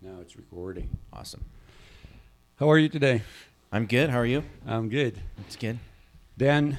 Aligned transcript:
Now 0.00 0.20
it's 0.20 0.36
recording. 0.36 0.88
Awesome. 1.12 1.44
How 2.56 2.70
are 2.70 2.78
you 2.78 2.88
today? 2.88 3.22
I'm 3.72 3.86
good. 3.86 4.10
How 4.10 4.18
are 4.18 4.26
you? 4.26 4.44
I'm 4.66 4.88
good. 4.88 5.20
It's 5.38 5.56
good. 5.56 5.78
Dan, 6.36 6.78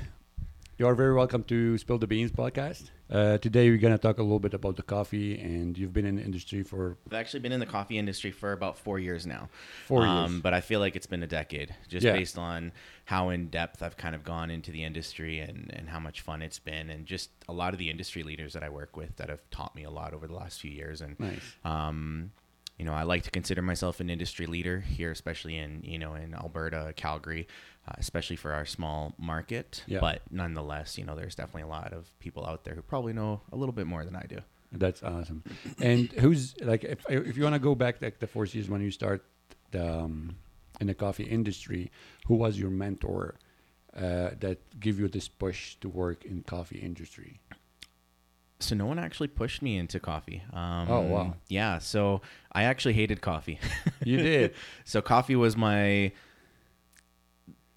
you 0.78 0.88
are 0.88 0.96
very 0.96 1.14
welcome 1.14 1.44
to 1.44 1.78
Spill 1.78 1.98
the 1.98 2.08
Beans 2.08 2.32
podcast. 2.32 2.90
Uh, 3.10 3.38
today 3.40 3.70
we're 3.70 3.78
going 3.80 3.92
to 3.94 3.98
talk 3.98 4.20
a 4.20 4.22
little 4.22 4.40
bit 4.40 4.54
about 4.54 4.76
the 4.76 4.84
coffee, 4.84 5.38
and 5.40 5.78
you've 5.78 5.92
been 5.92 6.06
in 6.06 6.16
the 6.16 6.22
industry 6.22 6.62
for 6.64 6.96
I've 7.08 7.14
actually 7.14 7.40
been 7.42 7.52
in 7.52 7.60
the 7.60 7.66
coffee 7.66 7.98
industry 7.98 8.32
for 8.32 8.54
about 8.54 8.78
four 8.78 9.00
years 9.00 9.26
now. 9.26 9.50
Four 9.88 10.04
um, 10.06 10.32
years. 10.34 10.42
But 10.42 10.54
I 10.54 10.62
feel 10.62 10.80
like 10.80 10.96
it's 10.96 11.08
been 11.08 11.24
a 11.24 11.28
decade, 11.28 11.76
just 11.90 12.06
Yeah. 12.06 12.14
based 12.14 12.38
on 12.38 12.72
how 13.06 13.30
in 13.30 13.48
depth 13.50 13.82
I've 13.82 13.98
kind 13.98 14.14
of 14.16 14.24
gone 14.24 14.52
into 14.52 14.72
the 14.72 14.84
industry 14.84 15.40
and, 15.40 15.72
and 15.76 15.90
how 15.90 16.00
much 16.00 16.22
fun 16.22 16.42
it's 16.42 16.60
been, 16.60 16.90
and 16.90 17.06
just 17.06 17.32
a 17.50 17.54
lot 17.54 17.74
of 17.74 17.80
the 17.80 17.90
industry 17.90 18.24
leaders 18.24 18.54
that 18.54 18.64
I 18.64 18.70
work 18.70 18.96
with 18.96 19.16
that 19.18 19.30
have 19.30 19.42
taught 19.50 19.76
me 19.76 19.84
a 19.84 19.90
lot 19.92 20.14
over 20.14 20.28
the 20.28 20.36
last 20.36 20.62
few 20.62 20.72
years. 20.72 21.02
And 21.02 21.20
nice. 21.20 21.42
um, 21.66 22.32
you 22.80 22.86
know, 22.86 22.94
I 22.94 23.04
like 23.04 23.24
to 23.24 23.32
consider 23.32 23.62
myself 23.62 24.00
an 24.00 24.10
industry 24.10 24.46
leader 24.46 24.80
here, 24.80 25.12
especially 25.12 25.58
in 25.58 25.82
you 25.84 26.00
know 26.00 26.16
in 26.16 26.34
Alberta, 26.34 26.94
Calgary, 26.96 27.46
uh, 27.88 27.96
especially 27.98 28.38
for 28.38 28.54
our 28.54 28.66
small 28.66 29.14
market. 29.20 29.84
Yeah. 29.86 30.00
But 30.00 30.22
nonetheless, 30.32 30.98
you 30.98 31.04
know, 31.04 31.16
there's 31.16 31.36
definitely 31.36 31.64
a 31.64 31.68
lot 31.68 31.92
of 31.92 32.18
people 32.20 32.46
out 32.46 32.64
there 32.64 32.74
who 32.74 32.82
probably 32.82 33.12
know 33.12 33.42
a 33.52 33.58
little 33.58 33.74
bit 33.74 33.86
more 33.86 34.06
than 34.06 34.16
I 34.16 34.24
do. 34.24 34.40
That's 34.72 35.04
awesome. 35.04 35.44
And 35.80 36.12
who's 36.14 36.56
like, 36.62 36.86
if 36.86 37.00
if 37.10 37.36
you 37.36 37.44
want 37.44 37.56
to 37.56 37.60
go 37.60 37.76
back 37.76 38.02
like 38.02 38.20
the 38.20 38.28
four 38.28 38.46
years 38.46 38.70
when 38.70 38.82
you 38.82 38.92
start 38.92 39.26
um, 39.74 40.38
in 40.80 40.88
the 40.88 40.94
coffee 40.94 41.26
industry, 41.26 41.92
who 42.28 42.36
was 42.36 42.58
your 42.58 42.70
mentor 42.70 43.36
uh, 43.96 44.32
that 44.40 44.58
give 44.80 45.00
you 45.00 45.10
this 45.10 45.28
push 45.28 45.76
to 45.82 45.90
work 45.90 46.24
in 46.24 46.44
coffee 46.44 46.80
industry? 46.80 47.42
So 48.62 48.76
no 48.76 48.86
one 48.86 49.00
actually 49.00 49.30
pushed 49.30 49.62
me 49.62 49.78
into 49.78 50.00
coffee. 50.00 50.44
Um, 50.52 50.88
Oh, 50.90 51.02
wow. 51.02 51.34
Yeah. 51.48 51.78
So 51.80 52.22
I 52.52 52.64
actually 52.64 52.94
hated 52.94 53.22
coffee. 53.22 53.60
You 54.06 54.18
did. 54.18 54.54
so 54.86 55.02
coffee 55.02 55.36
was 55.36 55.56
my 55.58 56.12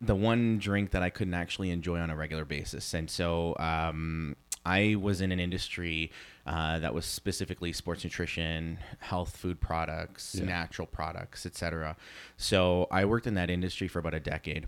the 0.00 0.14
one 0.14 0.58
drink 0.58 0.90
that 0.90 1.02
I 1.02 1.10
couldn't 1.10 1.34
actually 1.34 1.70
enjoy 1.70 1.98
on 2.00 2.10
a 2.10 2.16
regular 2.16 2.44
basis, 2.44 2.92
and 2.94 3.08
so 3.08 3.56
um, 3.58 4.34
I 4.66 4.96
was 5.00 5.20
in 5.20 5.30
an 5.30 5.38
industry 5.38 6.10
uh, 6.44 6.80
that 6.80 6.92
was 6.92 7.04
specifically 7.06 7.72
sports 7.72 8.02
nutrition, 8.02 8.78
health 8.98 9.36
food 9.36 9.60
products, 9.60 10.34
Yeah. 10.36 10.44
natural 10.46 10.86
products, 10.86 11.46
etc. 11.46 11.96
So 12.36 12.88
I 12.90 13.04
worked 13.04 13.28
in 13.28 13.34
that 13.34 13.48
industry 13.50 13.86
for 13.86 14.00
about 14.00 14.14
a 14.14 14.20
decade, 14.20 14.66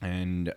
and 0.00 0.54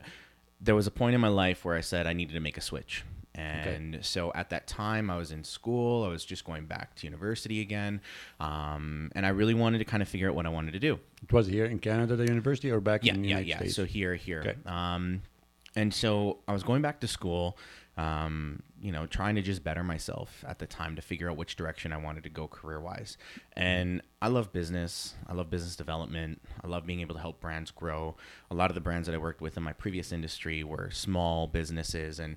there 0.62 0.76
was 0.76 0.88
a 0.88 0.92
point 0.92 1.16
in 1.16 1.20
my 1.22 1.28
life 1.28 1.66
where 1.66 1.76
I 1.76 1.82
said 1.82 2.08
I 2.08 2.14
needed 2.14 2.34
to 2.34 2.40
make 2.40 2.58
a 2.58 2.62
switch. 2.62 3.04
And 3.34 4.00
so 4.02 4.32
at 4.36 4.50
that 4.50 4.68
time, 4.68 5.10
I 5.10 5.18
was 5.18 5.32
in 5.32 5.44
school. 5.44 6.04
I 6.04 6.10
was 6.10 6.26
just 6.26 6.44
going 6.44 6.66
back 6.66 6.96
to 6.96 7.08
university 7.08 7.62
again. 7.62 8.02
Um, 8.40 9.12
and 9.16 9.26
I 9.26 9.30
really 9.30 9.54
wanted 9.54 9.78
to 9.80 9.86
kind 9.86 10.04
of 10.04 10.10
figure 10.10 10.30
out 10.30 10.36
what 10.36 10.46
I 10.46 10.50
wanted 10.50 10.74
to 10.74 10.80
do. 10.80 11.00
It 11.24 11.32
was 11.32 11.48
here 11.48 11.66
in 11.66 11.80
Canada, 11.80 12.16
the 12.16 12.26
university, 12.26 12.72
or 12.72 12.82
back 12.82 13.06
Yeah, 13.06 13.14
in 13.14 13.22
the 13.22 13.30
yeah, 13.30 13.36
United 13.38 13.50
yeah. 13.50 13.58
States? 13.58 13.76
So 13.76 13.86
here, 13.86 14.16
here. 14.16 14.42
Okay. 14.42 14.56
Um, 14.66 15.22
and 15.76 15.94
so 15.94 16.40
I 16.48 16.54
was 16.54 16.64
going 16.64 16.82
back 16.82 17.00
to 17.00 17.08
school, 17.08 17.58
um, 17.96 18.62
you 18.82 18.92
know, 18.92 19.06
trying 19.06 19.36
to 19.36 19.42
just 19.42 19.64
better 19.64 19.84
myself 19.84 20.44
at 20.46 20.60
the 20.60 20.66
time 20.66 20.98
to 20.98 21.02
figure 21.02 21.30
out 21.30 21.38
which 21.38 21.56
direction 21.56 21.94
I 21.94 21.98
wanted 21.98 22.24
to 22.24 22.30
go 22.30 22.48
career 22.48 22.82
wise. 22.82 23.18
And 23.56 24.02
I 24.22 24.28
love 24.28 24.52
business. 24.52 25.14
I 25.28 25.34
love 25.34 25.50
business 25.50 25.78
development. 25.78 26.42
I 26.62 26.68
love 26.68 26.86
being 26.86 27.00
able 27.00 27.16
to 27.16 27.22
help 27.22 27.40
brands 27.40 27.72
grow. 27.72 28.18
A 28.50 28.56
lot 28.56 28.70
of 28.70 28.76
the 28.76 28.82
brands 28.82 29.08
that 29.08 29.16
I 29.16 29.18
worked 29.18 29.40
with 29.40 29.56
in 29.56 29.64
my 29.64 29.74
previous 29.74 30.12
industry 30.12 30.64
were 30.64 30.90
small 30.92 31.48
businesses 31.48 32.20
and 32.20 32.36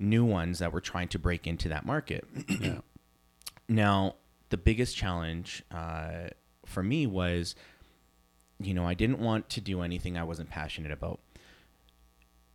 new 0.00 0.24
ones 0.24 0.58
that 0.58 0.72
were 0.72 0.80
trying 0.80 1.08
to 1.08 1.18
break 1.18 1.46
into 1.46 1.68
that 1.68 1.84
market. 1.84 2.24
yeah. 2.60 2.78
Now, 3.68 4.16
the 4.48 4.56
biggest 4.56 4.96
challenge 4.96 5.62
uh, 5.70 6.28
for 6.66 6.82
me 6.82 7.06
was, 7.06 7.54
you 8.58 8.74
know, 8.74 8.86
I 8.86 8.94
didn't 8.94 9.20
want 9.20 9.48
to 9.50 9.60
do 9.60 9.82
anything 9.82 10.16
I 10.16 10.24
wasn't 10.24 10.50
passionate 10.50 10.90
about. 10.90 11.20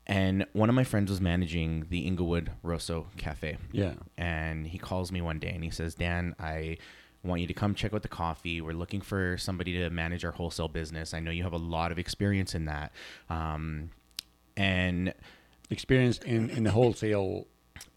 And 0.08 0.46
one 0.54 0.70
of 0.70 0.76
my 0.76 0.84
friends 0.84 1.10
was 1.10 1.20
managing 1.20 1.88
the 1.90 2.02
Inglewood 2.02 2.52
Rosso 2.62 3.08
Cafe. 3.18 3.58
Yeah. 3.72 3.94
And 4.18 4.68
he 4.68 4.78
calls 4.78 5.12
me 5.12 5.22
one 5.22 5.40
day 5.40 5.50
and 5.50 5.64
he 5.64 5.72
says, 5.72 5.96
Dan, 5.96 6.36
I 6.40 6.78
want 7.24 7.42
you 7.42 7.48
to 7.48 7.54
come 7.54 7.74
check 7.74 7.94
out 7.94 8.04
the 8.04 8.08
coffee. 8.08 8.62
We're 8.62 8.74
looking 8.74 9.02
for 9.02 9.36
somebody 9.38 9.74
to 9.74 9.90
manage 9.90 10.24
our 10.24 10.32
wholesale 10.32 10.68
business. 10.68 11.14
I 11.14 11.20
know 11.20 11.32
you 11.32 11.44
have 11.44 11.54
a 11.54 11.58
lot 11.58 11.92
of 11.92 11.98
experience 11.98 12.54
in 12.54 12.66
that. 12.66 12.92
Um, 13.30 13.90
and 14.56 15.14
Experience 15.70 16.20
in, 16.20 16.50
in 16.52 16.64
the 16.64 16.72
wholesale. 16.72 17.48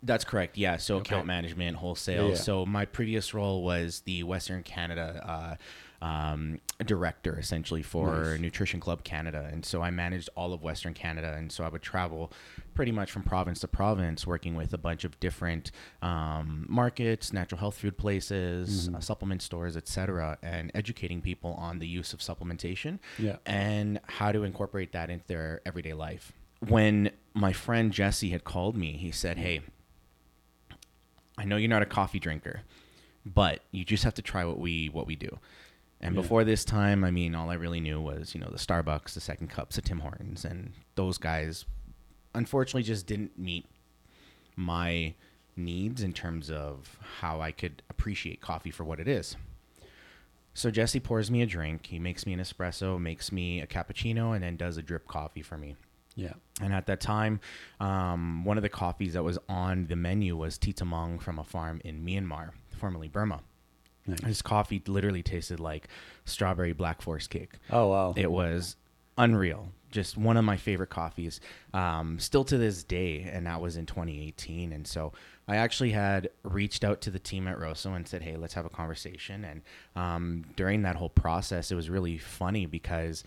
That's 0.02 0.24
correct. 0.24 0.56
Yeah. 0.56 0.76
So 0.76 0.96
Okay. 0.96 1.10
account 1.14 1.26
management, 1.26 1.76
wholesale. 1.76 2.30
Yeah. 2.30 2.34
So 2.36 2.64
my 2.64 2.84
previous 2.84 3.34
role 3.34 3.62
was 3.64 4.00
the 4.00 4.22
Western 4.22 4.62
Canada 4.62 5.56
uh, 6.00 6.04
um, 6.04 6.60
director, 6.86 7.36
essentially 7.38 7.82
for 7.82 8.24
Nice. 8.30 8.40
Nutrition 8.40 8.78
Club 8.78 9.02
Canada, 9.02 9.48
and 9.52 9.66
so 9.66 9.82
I 9.82 9.90
managed 9.90 10.30
all 10.36 10.52
of 10.52 10.62
Western 10.62 10.94
Canada, 10.94 11.34
and 11.36 11.50
so 11.50 11.64
I 11.64 11.68
would 11.68 11.82
travel 11.82 12.30
pretty 12.74 12.92
much 12.92 13.10
from 13.10 13.24
province 13.24 13.58
to 13.60 13.68
province, 13.68 14.24
working 14.24 14.54
with 14.54 14.72
a 14.72 14.78
bunch 14.78 15.02
of 15.02 15.18
different 15.18 15.72
um, 16.00 16.64
markets, 16.68 17.32
natural 17.32 17.58
health 17.58 17.76
food 17.76 17.98
places, 17.98 18.88
uh, 18.94 19.00
supplement 19.00 19.42
stores, 19.42 19.76
etc., 19.76 20.38
and 20.40 20.70
educating 20.74 21.20
people 21.20 21.54
on 21.54 21.80
the 21.80 21.88
use 21.88 22.12
of 22.12 22.20
supplementation 22.20 23.00
Yeah. 23.18 23.36
and 23.44 23.98
how 24.04 24.30
to 24.30 24.44
incorporate 24.44 24.92
that 24.92 25.10
into 25.10 25.26
their 25.26 25.60
everyday 25.66 25.94
life. 25.94 26.32
When 26.66 27.10
my 27.34 27.52
friend 27.52 27.92
Jesse 27.92 28.30
had 28.30 28.44
called 28.44 28.76
me, 28.76 28.92
he 28.96 29.10
said, 29.12 29.38
Hey, 29.38 29.60
I 31.36 31.44
know 31.44 31.56
you're 31.56 31.68
not 31.68 31.82
a 31.82 31.86
coffee 31.86 32.18
drinker, 32.18 32.62
but 33.24 33.60
you 33.70 33.84
just 33.84 34.04
have 34.04 34.14
to 34.14 34.22
try 34.22 34.44
what 34.44 34.58
we 34.58 34.88
what 34.88 35.06
we 35.06 35.14
do. 35.16 35.38
And 36.00 36.14
Yeah. 36.14 36.22
before 36.22 36.44
this 36.44 36.64
time, 36.64 37.04
I 37.04 37.10
mean, 37.10 37.34
all 37.34 37.50
I 37.50 37.54
really 37.54 37.80
knew 37.80 38.00
was, 38.00 38.34
you 38.34 38.40
know, 38.40 38.50
the 38.50 38.58
Starbucks, 38.58 39.14
the 39.14 39.20
second 39.20 39.48
cups, 39.48 39.76
the 39.76 39.82
Tim 39.82 40.00
Hortons, 40.00 40.44
and 40.44 40.72
those 40.94 41.18
guys 41.18 41.64
unfortunately 42.34 42.82
just 42.82 43.06
didn't 43.06 43.38
meet 43.38 43.66
my 44.56 45.14
needs 45.56 46.02
in 46.02 46.12
terms 46.12 46.50
of 46.50 46.96
how 47.20 47.40
I 47.40 47.50
could 47.52 47.82
appreciate 47.90 48.40
coffee 48.40 48.70
for 48.70 48.84
what 48.84 49.00
it 49.00 49.08
is. 49.08 49.36
So 50.54 50.70
Jesse 50.70 51.00
pours 51.00 51.30
me 51.30 51.42
a 51.42 51.46
drink. 51.46 51.86
He 51.86 51.98
makes 52.00 52.26
me 52.26 52.32
an 52.32 52.40
espresso, 52.40 53.00
makes 53.00 53.30
me 53.30 53.60
a 53.60 53.66
cappuccino, 53.66 54.34
and 54.34 54.42
then 54.42 54.56
does 54.56 54.76
a 54.76 54.82
drip 54.82 55.06
coffee 55.06 55.42
for 55.42 55.56
me. 55.56 55.76
Yeah. 56.18 56.32
And 56.60 56.74
at 56.74 56.86
that 56.86 57.00
time, 57.00 57.38
um, 57.78 58.44
one 58.44 58.58
of 58.58 58.62
the 58.62 58.68
coffees 58.68 59.12
that 59.12 59.22
was 59.22 59.38
on 59.48 59.86
the 59.86 59.94
menu 59.94 60.36
was 60.36 60.58
Titamong 60.58 61.22
from 61.22 61.38
a 61.38 61.44
farm 61.44 61.80
in 61.84 62.04
Myanmar, 62.04 62.50
formerly 62.76 63.06
Burma. 63.06 63.40
Nice. 64.04 64.24
His 64.24 64.42
coffee 64.42 64.82
literally 64.88 65.22
tasted 65.22 65.60
like 65.60 65.86
strawberry 66.24 66.72
black 66.72 67.02
forest 67.02 67.30
cake. 67.30 67.52
Oh, 67.70 67.86
wow. 67.86 68.14
It 68.16 68.32
was 68.32 68.74
unreal. 69.16 69.68
Just 69.92 70.18
one 70.18 70.36
of 70.36 70.44
my 70.44 70.56
favorite 70.56 70.90
coffees, 70.90 71.40
um, 71.72 72.18
still 72.18 72.44
to 72.44 72.58
this 72.58 72.82
day, 72.82 73.22
and 73.32 73.46
that 73.46 73.60
was 73.60 73.76
in 73.76 73.86
2018. 73.86 74.72
And 74.72 74.88
so 74.88 75.12
I 75.46 75.56
actually 75.56 75.92
had 75.92 76.30
reached 76.42 76.82
out 76.82 77.00
to 77.02 77.10
the 77.10 77.20
team 77.20 77.46
at 77.46 77.60
Rosso 77.60 77.94
and 77.94 78.06
said, 78.06 78.22
"Hey, 78.22 78.36
let's 78.36 78.54
have 78.54 78.66
a 78.66 78.70
conversation." 78.70 79.44
And 79.44 79.62
um, 79.96 80.44
during 80.56 80.82
that 80.82 80.96
whole 80.96 81.08
process, 81.08 81.70
it 81.70 81.74
was 81.74 81.88
really 81.88 82.18
funny 82.18 82.66
because 82.66 83.24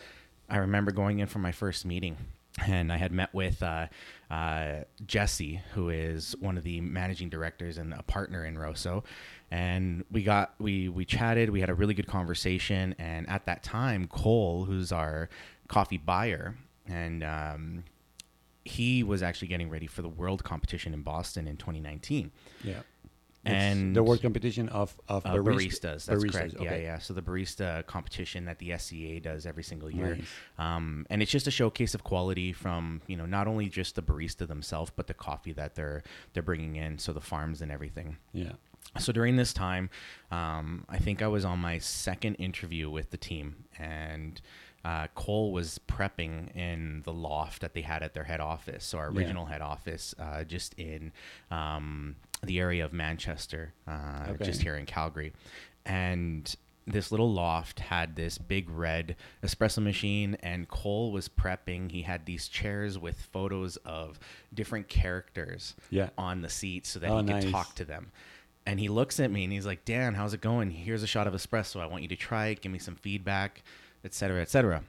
I 0.49 0.57
remember 0.57 0.91
going 0.91 1.19
in 1.19 1.27
for 1.27 1.39
my 1.39 1.51
first 1.51 1.83
meeting, 1.83 2.17
and 2.59 2.91
I 2.91 2.97
had 2.97 3.11
met 3.11 3.33
with 3.33 3.63
uh, 3.63 3.87
uh, 4.29 4.81
Jesse, 5.05 5.61
who 5.73 5.89
is 5.89 6.35
one 6.39 6.57
of 6.57 6.63
the 6.63 6.81
managing 6.81 7.29
directors 7.29 7.77
and 7.77 7.93
a 7.93 8.03
partner 8.03 8.45
in 8.45 8.57
Rosso, 8.57 9.03
and 9.49 10.03
we 10.11 10.23
got 10.23 10.53
we 10.59 10.89
we 10.89 11.05
chatted. 11.05 11.49
We 11.49 11.61
had 11.61 11.69
a 11.69 11.73
really 11.73 11.93
good 11.93 12.07
conversation, 12.07 12.95
and 12.99 13.27
at 13.29 13.45
that 13.45 13.63
time, 13.63 14.07
Cole, 14.07 14.65
who's 14.65 14.91
our 14.91 15.29
coffee 15.67 15.97
buyer, 15.97 16.55
and 16.87 17.23
um, 17.23 17.83
he 18.63 19.03
was 19.03 19.23
actually 19.23 19.47
getting 19.47 19.69
ready 19.69 19.87
for 19.87 20.01
the 20.01 20.09
world 20.09 20.43
competition 20.43 20.93
in 20.93 21.01
Boston 21.01 21.47
in 21.47 21.57
2019. 21.57 22.31
yeah. 22.63 22.81
And 23.43 23.95
the 23.95 24.03
world 24.03 24.21
competition 24.21 24.69
of, 24.69 24.95
of 25.07 25.25
uh, 25.25 25.33
barista- 25.33 25.43
baristas. 25.43 26.05
That's 26.05 26.23
baristas, 26.23 26.31
correct. 26.31 26.53
Yeah, 26.59 26.67
okay. 26.67 26.83
yeah. 26.83 26.99
So 26.99 27.13
the 27.13 27.21
barista 27.23 27.85
competition 27.87 28.45
that 28.45 28.59
the 28.59 28.77
SCA 28.77 29.19
does 29.19 29.45
every 29.47 29.63
single 29.63 29.89
year, 29.89 30.15
Nice. 30.15 30.27
um, 30.59 31.07
and 31.09 31.21
it's 31.23 31.31
just 31.31 31.47
a 31.47 31.51
showcase 31.51 31.95
of 31.95 32.03
quality 32.03 32.53
from 32.53 33.01
you 33.07 33.17
know 33.17 33.25
not 33.25 33.47
only 33.47 33.67
just 33.67 33.95
the 33.95 34.03
barista 34.03 34.47
themselves, 34.47 34.91
but 34.95 35.07
the 35.07 35.15
coffee 35.15 35.53
that 35.53 35.73
they're 35.75 36.03
they're 36.33 36.43
bringing 36.43 36.75
in, 36.75 36.99
so 36.99 37.13
the 37.13 37.21
farms 37.21 37.61
and 37.61 37.71
everything. 37.71 38.17
Yeah. 38.33 38.51
So 38.99 39.11
during 39.11 39.37
this 39.37 39.53
time, 39.53 39.89
um, 40.31 40.85
I 40.89 40.97
think 40.97 41.21
I 41.21 41.27
was 41.27 41.45
on 41.45 41.59
my 41.59 41.77
second 41.79 42.35
interview 42.35 42.89
with 42.89 43.09
the 43.11 43.17
team, 43.17 43.63
and 43.79 44.41
uh, 44.83 45.07
Cole 45.15 45.51
was 45.51 45.79
prepping 45.87 46.53
in 46.55 47.01
the 47.05 47.13
loft 47.13 47.61
that 47.61 47.73
they 47.73 47.81
had 47.81 48.03
at 48.03 48.13
their 48.13 48.23
head 48.25 48.39
office, 48.41 48.83
so 48.83 48.97
our 48.97 49.11
Yeah. 49.11 49.19
original 49.19 49.45
head 49.45 49.61
office, 49.61 50.13
uh, 50.19 50.43
just 50.43 50.73
in 50.75 51.11
um, 51.51 52.15
the 52.43 52.59
area 52.59 52.83
of 52.83 52.91
Manchester, 52.93 53.73
uh, 53.87 54.25
Okay. 54.29 54.45
just 54.45 54.61
here 54.61 54.75
in 54.75 54.85
Calgary, 54.85 55.33
and 55.85 56.55
this 56.87 57.11
little 57.11 57.31
loft 57.31 57.79
had 57.79 58.15
this 58.15 58.37
big 58.39 58.67
red 58.69 59.15
espresso 59.43 59.81
machine 59.83 60.35
and 60.41 60.67
Cole 60.67 61.11
was 61.11 61.29
prepping. 61.29 61.91
He 61.91 62.01
had 62.01 62.25
these 62.25 62.47
chairs 62.47 62.97
with 62.97 63.21
photos 63.31 63.77
of 63.77 64.19
different 64.53 64.87
characters 64.89 65.75
Yeah. 65.91 66.09
on 66.17 66.41
the 66.41 66.49
seat 66.49 66.87
so 66.87 66.99
that 66.99 67.09
Oh, 67.11 67.17
he 67.19 67.23
could 67.25 67.43
nice. 67.43 67.51
talk 67.51 67.75
to 67.75 67.85
them. 67.85 68.11
And 68.65 68.79
he 68.79 68.89
looks 68.89 69.19
at 69.19 69.29
me 69.31 69.43
and 69.43 69.53
he's 69.53 69.65
like, 69.65 69.85
Dan, 69.85 70.15
how's 70.15 70.33
it 70.33 70.41
going? 70.41 70.71
Here's 70.71 71.03
a 71.03 71.07
shot 71.07 71.27
of 71.27 71.33
espresso. 71.35 71.79
I 71.79 71.85
want 71.85 72.01
you 72.01 72.09
to 72.09 72.15
try 72.15 72.47
it. 72.47 72.61
Give 72.61 72.71
me 72.71 72.79
some 72.79 72.95
feedback, 72.95 73.61
et 74.03 74.13
cetera, 74.15 74.41
et 74.41 74.49
cetera. 74.49 74.83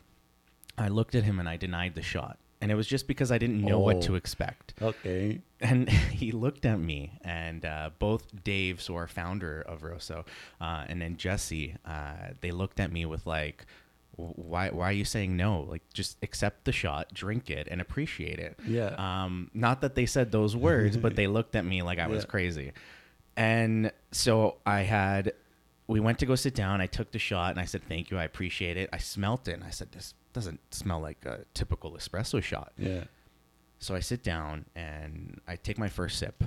I 0.78 0.88
looked 0.88 1.14
at 1.14 1.24
him 1.24 1.38
and 1.38 1.48
I 1.48 1.58
denied 1.58 1.94
the 1.94 2.02
shot. 2.02 2.38
And 2.62 2.70
it 2.72 2.74
was 2.74 2.86
just 2.86 3.06
because 3.06 3.30
I 3.30 3.36
didn't 3.38 3.60
know 3.60 3.78
what 3.80 4.00
to 4.02 4.12
Oh. 4.12 4.16
expect. 4.16 4.72
Okay. 4.80 5.40
And 5.62 5.88
he 6.20 6.32
looked 6.32 6.66
at 6.66 6.78
me, 6.78 7.12
and 7.22 7.64
uh, 7.64 7.90
both 7.98 8.26
Dave, 8.44 8.82
so 8.82 8.94
our 8.96 9.06
founder 9.08 9.62
of 9.62 9.82
Rosso, 9.82 10.24
uh, 10.60 10.84
and 10.88 11.00
then 11.00 11.16
Jesse, 11.16 11.76
uh, 11.86 12.34
they 12.40 12.50
looked 12.50 12.80
at 12.80 12.92
me 12.92 13.06
with 13.06 13.26
like, 13.26 13.64
why, 14.16 14.68
why 14.68 14.90
are 14.90 14.92
you 14.92 15.04
saying 15.06 15.36
no? 15.36 15.60
Like, 15.62 15.82
just 15.94 16.18
accept 16.22 16.64
the 16.64 16.72
shot, 16.72 17.14
drink 17.14 17.48
it, 17.48 17.66
and 17.70 17.80
appreciate 17.80 18.38
it. 18.38 18.58
Yeah. 18.66 18.88
Um, 18.98 19.50
not 19.54 19.80
that 19.80 19.94
they 19.94 20.04
said 20.04 20.30
those 20.32 20.54
words, 20.54 20.96
but 20.98 21.16
they 21.16 21.26
looked 21.26 21.56
at 21.56 21.64
me 21.64 21.80
like 21.82 21.98
I 21.98 22.08
was 22.08 22.22
Yeah. 22.24 22.28
crazy. 22.30 22.72
And 23.36 23.90
so 24.10 24.56
I 24.66 24.80
had, 24.80 25.32
we 25.86 25.98
went 26.00 26.18
to 26.18 26.26
go 26.26 26.34
sit 26.34 26.54
down. 26.54 26.80
I 26.82 26.86
took 26.86 27.10
the 27.12 27.18
shot 27.18 27.52
and 27.52 27.60
I 27.60 27.64
said, 27.64 27.82
thank 27.88 28.10
you. 28.10 28.18
I 28.18 28.24
appreciate 28.24 28.76
it. 28.76 28.90
I 28.92 28.98
smelt 28.98 29.48
it 29.48 29.52
and 29.54 29.64
I 29.64 29.70
said, 29.70 29.92
this 29.92 30.12
doesn't 30.34 30.60
smell 30.74 31.00
like 31.00 31.24
a 31.24 31.44
typical 31.54 31.92
espresso 31.92 32.42
shot. 32.42 32.72
Yeah. 32.76 33.04
So 33.82 33.96
I 33.96 34.00
sit 34.00 34.22
down 34.22 34.66
and 34.76 35.40
I 35.48 35.56
take 35.56 35.76
my 35.76 35.88
first 35.88 36.16
sip. 36.18 36.44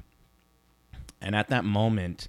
And 1.22 1.36
at 1.36 1.50
that 1.50 1.66
moment, 1.66 2.28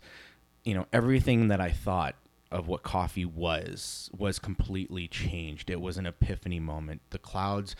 you 0.65 0.75
know, 0.75 0.87
everything 0.93 1.49
that 1.49 1.61
I 1.61 1.71
thought 1.71 2.17
of 2.51 2.67
what 2.67 2.83
coffee 2.83 3.25
was 3.25 4.11
was 4.17 4.39
completely 4.41 5.07
changed. 5.07 5.71
It 5.71 5.81
was 5.81 5.97
an 5.97 6.07
epiphany 6.07 6.59
moment. 6.59 7.03
The 7.11 7.19
clouds 7.19 7.77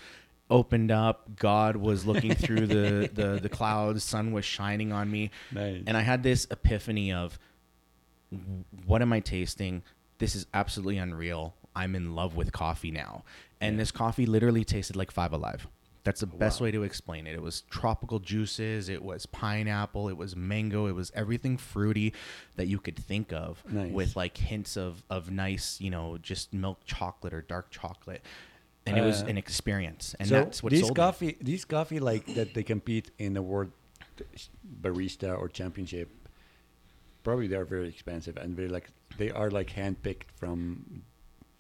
opened 0.51 0.93
up. 0.93 1.35
God 1.37 1.77
was 1.77 2.07
looking 2.07 2.33
through 2.35 2.67
the, 2.69 3.11
the, 3.15 3.41
the 3.41 3.49
clouds. 3.49 4.05
Sun 4.05 4.31
was 4.33 4.45
shining 4.45 4.93
on 4.93 5.11
me. 5.11 5.31
Nice. 5.51 5.83
And 5.87 5.97
I 5.97 6.03
had 6.03 6.23
this 6.23 6.47
epiphany 6.53 7.13
of 7.13 7.39
what 8.87 9.03
am 9.03 9.13
I 9.13 9.19
tasting? 9.21 9.83
This 10.19 10.37
is 10.37 10.47
absolutely 10.55 10.99
unreal. 10.99 11.55
I'm 11.75 11.95
in 11.97 12.15
love 12.15 12.37
with 12.37 12.53
coffee 12.53 12.91
now. 12.93 13.25
And 13.61 13.75
Yeah. 13.75 13.83
this 13.83 13.91
coffee 13.91 14.27
literally 14.27 14.65
tasted 14.65 14.95
like 14.97 15.11
Five 15.11 15.33
Alive. 15.33 15.67
That's 16.07 16.21
the 16.21 16.27
best 16.27 16.61
Wow. 16.61 16.65
way 16.67 16.71
to 16.71 16.83
explain 16.85 17.27
it. 17.27 17.35
It 17.35 17.43
was 17.43 17.63
tropical 17.69 18.19
juices, 18.21 18.89
it 18.89 19.03
was 19.03 19.27
pineapple, 19.27 20.09
it 20.09 20.17
was 20.17 20.35
mango, 20.37 20.87
it 20.87 20.93
was 20.95 21.11
everything 21.15 21.57
fruity 21.59 22.15
that 22.57 22.67
you 22.69 22.79
could 22.79 22.97
think 22.97 23.33
of 23.33 23.63
Nice. 23.71 23.93
with 23.93 24.17
like 24.17 24.37
hints 24.39 24.77
of, 24.77 25.03
of 25.11 25.31
nice, 25.31 25.81
you 25.81 25.91
know, 25.91 26.17
just 26.19 26.55
milk 26.55 26.79
chocolate 26.87 27.35
or 27.35 27.43
dark 27.43 27.71
chocolate. 27.71 28.23
And 28.87 28.97
it 28.97 29.03
was 29.03 29.23
Uh, 29.23 29.27
an 29.27 29.37
experience. 29.37 30.15
And 30.21 30.29
so 30.29 30.35
that's 30.37 30.63
what 30.63 30.71
these 30.71 30.81
sold 30.81 30.97
me. 30.97 31.03
coffee, 31.03 31.37
these 31.41 31.65
coffee 31.65 31.99
like 31.99 32.25
that 32.35 32.55
they 32.55 32.63
compete 32.63 33.11
in 33.19 33.35
the 33.35 33.43
world 33.43 33.73
barista 34.83 35.37
or 35.39 35.49
championship. 35.49 36.09
Probably 37.25 37.49
they 37.49 37.57
are 37.57 37.65
very 37.65 37.89
expensive 37.89 38.37
and 38.37 38.55
very 38.55 38.69
like 38.69 38.91
they 39.19 39.31
are 39.31 39.51
like 39.51 39.71
handpicked 39.71 40.31
from 40.37 41.03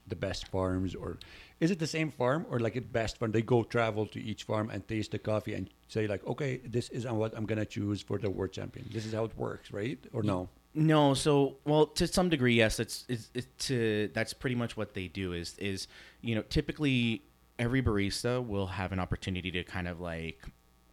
the 0.06 0.14
best 0.16 0.46
farms 0.48 0.94
or 0.94 1.18
is 1.60 1.70
it 1.70 1.78
the 1.78 1.86
same 1.86 2.10
farm 2.10 2.44
or 2.50 2.60
like 2.60 2.76
a 2.76 2.80
best 2.80 3.18
farm? 3.18 3.32
They 3.32 3.42
go 3.42 3.62
travel 3.62 4.06
to 4.08 4.20
each 4.20 4.42
farm 4.44 4.68
and 4.70 4.86
taste 4.86 5.12
the 5.12 5.18
coffee 5.18 5.54
and 5.54 5.70
say 5.88 6.06
like, 6.06 6.26
okay, 6.26 6.58
this 6.64 6.88
is 6.90 7.06
what 7.06 7.36
I'm 7.36 7.46
gonna 7.46 7.64
choose 7.64 8.02
for 8.02 8.18
the 8.18 8.28
world 8.30 8.52
champion. 8.52 8.88
This 8.92 9.06
is 9.06 9.12
how 9.14 9.24
it 9.24 9.36
works, 9.36 9.72
right? 9.72 9.98
Or 10.12 10.22
no? 10.22 10.48
No, 10.74 11.14
so 11.14 11.56
well 11.64 11.86
to 11.86 12.06
some 12.06 12.28
degree, 12.28 12.54
yes. 12.54 12.78
It's, 12.78 13.06
it's, 13.08 13.30
it's 13.32 13.46
to 13.68 14.10
that's 14.12 14.34
pretty 14.34 14.56
much 14.56 14.76
what 14.76 14.92
they 14.92 15.08
do. 15.08 15.32
Is 15.32 15.56
is 15.58 15.88
you 16.20 16.34
know 16.34 16.42
typically 16.42 17.22
every 17.58 17.82
barista 17.82 18.46
will 18.46 18.66
have 18.66 18.92
an 18.92 19.00
opportunity 19.00 19.50
to 19.52 19.64
kind 19.64 19.88
of 19.88 19.98
like 20.00 20.42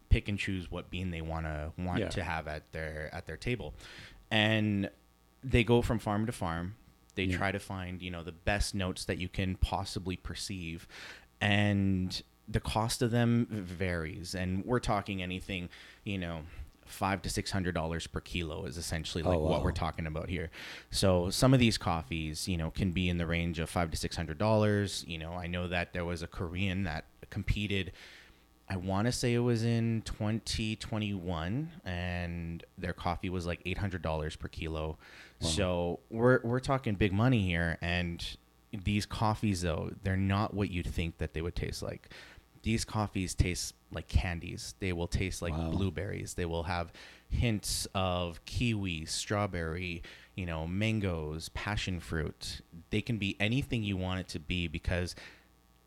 pick 0.08 0.28
and 0.28 0.38
choose 0.38 0.70
what 0.70 0.88
bean 0.90 1.10
they 1.10 1.20
want 1.20 1.44
to 1.44 1.72
want 1.76 2.00
Yeah. 2.00 2.08
to 2.08 2.22
have 2.24 2.48
at 2.48 2.72
their 2.72 3.10
at 3.12 3.26
their 3.26 3.36
table, 3.36 3.74
and 4.30 4.88
they 5.42 5.62
go 5.64 5.82
from 5.82 5.98
farm 5.98 6.24
to 6.24 6.32
farm. 6.32 6.76
They 7.14 7.24
Yeah. 7.24 7.36
try 7.38 7.52
to 7.52 7.58
find 7.58 8.02
you 8.02 8.10
know 8.10 8.22
the 8.22 8.32
best 8.32 8.74
notes 8.74 9.04
that 9.06 9.18
you 9.18 9.28
can 9.28 9.56
possibly 9.56 10.16
perceive, 10.16 10.86
and 11.40 12.22
the 12.48 12.60
cost 12.60 13.02
of 13.02 13.10
them 13.10 13.46
varies. 13.50 14.34
And 14.34 14.64
we're 14.64 14.80
talking 14.80 15.22
anything 15.22 15.68
you 16.04 16.18
know 16.18 16.42
five 16.84 17.22
to 17.22 17.30
six 17.30 17.50
hundred 17.50 17.74
dollars 17.74 18.06
per 18.06 18.20
kilo 18.20 18.66
is 18.66 18.76
essentially 18.76 19.24
oh, 19.24 19.28
like 19.30 19.38
Oh, 19.38 19.42
what 19.42 19.62
we're 19.64 19.72
talking 19.72 20.06
about 20.06 20.28
here. 20.28 20.50
So 20.90 21.30
some 21.30 21.54
of 21.54 21.60
these 21.60 21.78
coffees, 21.78 22.46
you 22.46 22.58
know, 22.58 22.70
can 22.70 22.92
be 22.92 23.08
in 23.08 23.16
the 23.16 23.26
range 23.26 23.58
of 23.58 23.70
five 23.70 23.90
to 23.92 23.96
six 23.96 24.16
hundred 24.16 24.36
dollars. 24.38 25.04
You 25.08 25.18
know, 25.18 25.32
I 25.32 25.46
know 25.46 25.66
that 25.68 25.92
there 25.94 26.04
was 26.04 26.22
a 26.22 26.26
Korean 26.26 26.84
that 26.84 27.06
competed. 27.30 27.92
I 28.68 28.76
want 28.76 29.06
to 29.06 29.12
say 29.12 29.34
it 29.34 29.40
was 29.40 29.62
in 29.64 30.02
2021, 30.06 31.70
and 31.84 32.64
their 32.78 32.92
coffee 32.92 33.28
was 33.28 33.46
like 33.46 33.60
eight 33.66 33.78
hundred 33.78 34.02
dollars 34.02 34.36
per 34.36 34.48
kilo. 34.48 34.98
So 35.40 36.00
we're 36.10 36.40
we're 36.42 36.60
talking 36.60 36.94
big 36.94 37.12
money 37.12 37.42
here, 37.42 37.76
and 37.82 38.24
these 38.72 39.04
coffees 39.06 39.62
though 39.62 39.90
they're 40.02 40.16
not 40.16 40.54
what 40.54 40.70
you'd 40.70 40.86
think 40.86 41.18
that 41.18 41.34
they 41.34 41.42
would 41.42 41.54
taste 41.54 41.82
like. 41.82 42.08
These 42.62 42.86
coffees 42.86 43.34
taste 43.34 43.74
like 43.92 44.08
candies. 44.08 44.74
They 44.80 44.94
will 44.94 45.06
taste 45.06 45.42
like 45.42 45.52
Wow. 45.52 45.70
blueberries. 45.70 46.32
They 46.34 46.46
will 46.46 46.62
have 46.62 46.92
hints 47.28 47.86
of 47.94 48.42
kiwi, 48.46 49.04
strawberry, 49.04 50.02
you 50.34 50.46
know, 50.46 50.66
mangoes, 50.66 51.50
passion 51.50 52.00
fruit. 52.00 52.62
They 52.88 53.02
can 53.02 53.18
be 53.18 53.36
anything 53.38 53.82
you 53.82 53.98
want 53.98 54.20
it 54.20 54.28
to 54.28 54.38
be 54.40 54.66
because 54.66 55.14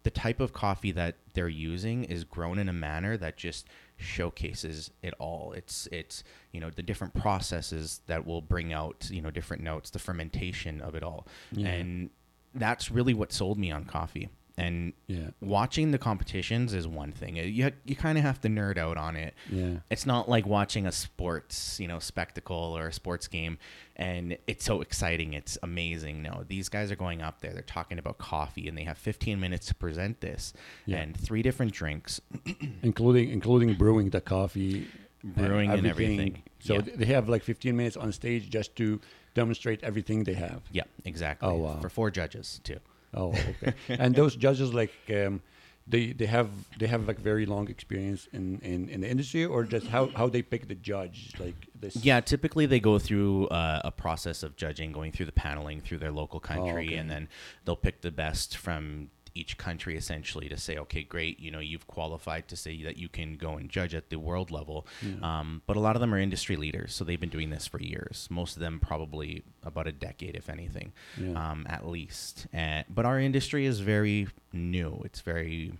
the 0.07 0.11
type 0.11 0.39
of 0.39 0.53
coffee 0.53 0.91
that 0.93 1.15
they're 1.33 1.49
using 1.49 2.05
is 2.05 2.23
grown 2.23 2.57
in 2.57 2.69
a 2.69 2.73
manner 2.73 3.17
that 3.17 3.35
just 3.35 3.67
showcases 3.97 4.89
it 5.03 5.13
all. 5.19 5.51
It's 5.51 5.85
it's 5.91 6.23
you 6.53 6.61
know 6.61 6.69
the 6.69 6.81
different 6.81 7.13
processes 7.13 7.99
that 8.07 8.25
will 8.25 8.41
bring 8.41 8.71
out 8.71 9.09
you 9.11 9.21
know 9.21 9.31
different 9.31 9.63
notes, 9.63 9.89
the 9.89 9.99
fermentation 9.99 10.79
of 10.79 10.95
it 10.95 11.03
all, 11.03 11.27
Yeah. 11.51 11.67
and 11.67 12.09
that's 12.55 12.89
really 12.89 13.13
what 13.13 13.33
sold 13.33 13.57
me 13.59 13.69
on 13.69 13.83
coffee. 13.83 14.29
And 14.59 14.93
Yeah. 15.05 15.29
watching 15.39 15.91
the 15.91 15.99
competitions 15.99 16.73
is 16.73 16.87
one 16.87 17.11
thing. 17.11 17.37
Uh, 17.39 17.43
you 17.43 17.71
you 17.85 17.95
kind 17.95 18.17
of 18.17 18.23
have 18.23 18.41
to 18.41 18.47
nerd 18.47 18.77
out 18.79 18.97
on 18.97 19.15
it. 19.15 19.35
Yeah. 19.51 19.77
It's 19.91 20.05
not 20.07 20.27
like 20.27 20.47
watching 20.47 20.87
a 20.87 20.91
sports, 20.91 21.79
you 21.79 21.87
know, 21.87 21.99
spectacle 21.99 22.75
or 22.75 22.87
a 22.87 22.93
sports 22.93 23.27
game 23.27 23.59
and 23.95 24.35
it's 24.47 24.65
so 24.65 24.81
exciting, 24.81 25.33
it's 25.33 25.57
amazing. 25.61 26.23
No, 26.23 26.43
these 26.47 26.69
guys 26.69 26.91
are 26.91 26.95
going 26.95 27.21
up 27.21 27.41
there, 27.41 27.53
they're 27.53 27.61
talking 27.61 27.99
about 27.99 28.17
coffee 28.17 28.67
and 28.67 28.75
they 28.75 28.83
have 28.83 28.97
15 28.97 29.39
minutes 29.39 29.67
to 29.67 29.75
present 29.75 30.21
this 30.21 30.53
Yeah. 30.87 30.97
and 30.97 31.15
three 31.15 31.43
different 31.43 31.71
drinks. 31.71 32.19
including 32.81 33.29
including 33.29 33.75
brewing 33.75 34.09
the 34.09 34.21
coffee, 34.21 34.87
Brewing 35.23 35.69
and 35.71 35.85
everything. 35.85 36.43
So 36.59 36.75
Yeah. 36.75 36.81
they 36.95 37.05
have 37.05 37.27
like 37.29 37.43
15 37.43 37.75
minutes 37.75 37.97
on 37.97 38.11
stage 38.11 38.49
just 38.49 38.75
to 38.77 39.01
demonstrate 39.35 39.83
everything 39.83 40.23
they 40.23 40.33
have. 40.35 40.61
Yeah, 40.71 40.83
exactly. 41.05 41.47
Oh, 41.49 41.55
wow. 41.57 41.79
For 41.79 41.89
four 41.89 42.09
judges, 42.11 42.59
too. 42.63 42.79
Oh, 43.17 43.33
okay. 43.63 43.73
and 43.89 44.15
those 44.15 44.35
judges 44.35 44.73
like 44.73 44.93
um, 45.09 45.41
they 45.87 46.11
they 46.11 46.25
have 46.25 46.49
they 46.77 46.87
have 46.87 47.07
like 47.07 47.19
very 47.19 47.45
long 47.45 47.69
experience 47.69 48.27
in, 48.33 48.59
in, 48.59 48.89
in 48.89 49.01
the 49.01 49.09
industry, 49.09 49.45
or 49.45 49.63
just 49.63 49.87
how, 49.87 50.07
how 50.07 50.27
they 50.27 50.41
pick 50.41 50.67
the 50.67 50.75
judge 50.75 51.33
like 51.39 51.55
this. 51.79 51.95
Yeah, 51.95 52.19
typically 52.19 52.65
they 52.65 52.79
go 52.79 52.99
through 52.99 53.47
uh, 53.47 53.81
a 53.83 53.91
process 53.91 54.43
of 54.43 54.55
judging, 54.55 54.91
going 54.91 55.11
through 55.11 55.27
the 55.27 55.31
paneling 55.31 55.81
through 55.81 55.99
their 55.99 56.11
local 56.11 56.39
country, 56.39 56.87
okay. 56.87 56.95
and 56.95 57.09
then 57.09 57.29
they'll 57.65 57.75
pick 57.75 58.01
the 58.01 58.11
best 58.11 58.57
from 58.57 59.09
each 59.37 59.57
country 59.57 59.95
essentially 59.95 60.49
to 60.49 60.57
say, 60.57 60.77
okay, 60.77 61.03
great, 61.03 61.39
you 61.39 61.51
know, 61.51 61.59
you've 61.59 61.85
qualified 61.87 62.47
to 62.47 62.55
say 62.55 62.83
that 62.83 62.97
you 62.97 63.07
can 63.09 63.35
go 63.35 63.53
and 63.57 63.69
judge 63.69 63.93
at 63.93 64.09
the 64.09 64.17
world 64.17 64.49
level. 64.51 64.85
Um, 65.21 65.61
but 65.67 65.77
a 65.77 65.79
lot 65.79 65.95
of 65.95 65.99
them 66.01 66.13
are 66.13 66.17
industry 66.19 66.55
leaders, 66.55 66.93
so 66.93 67.03
they've 67.03 67.19
been 67.19 67.29
doing 67.29 67.49
this 67.51 67.67
for 67.67 67.79
years. 67.81 68.27
Most 68.31 68.55
of 68.55 68.61
them 68.61 68.79
probably 68.79 69.43
about 69.63 69.87
a 69.87 69.91
decade, 69.91 70.35
if 70.35 70.49
anything, 70.49 70.91
Yeah. 71.17 71.51
um, 71.51 71.65
at 71.69 71.87
least. 71.87 72.47
And, 72.51 72.85
but 72.89 73.05
our 73.05 73.19
industry 73.19 73.65
is 73.65 73.79
very 73.79 74.27
new. 74.51 75.01
It's 75.05 75.21
very 75.21 75.73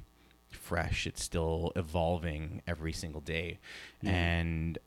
fresh. 0.52 1.08
It's 1.08 1.24
still 1.24 1.72
evolving 1.76 2.62
every 2.68 2.94
single 2.94 3.22
day, 3.22 3.60
Yeah. 4.02 4.12
and 4.12 4.78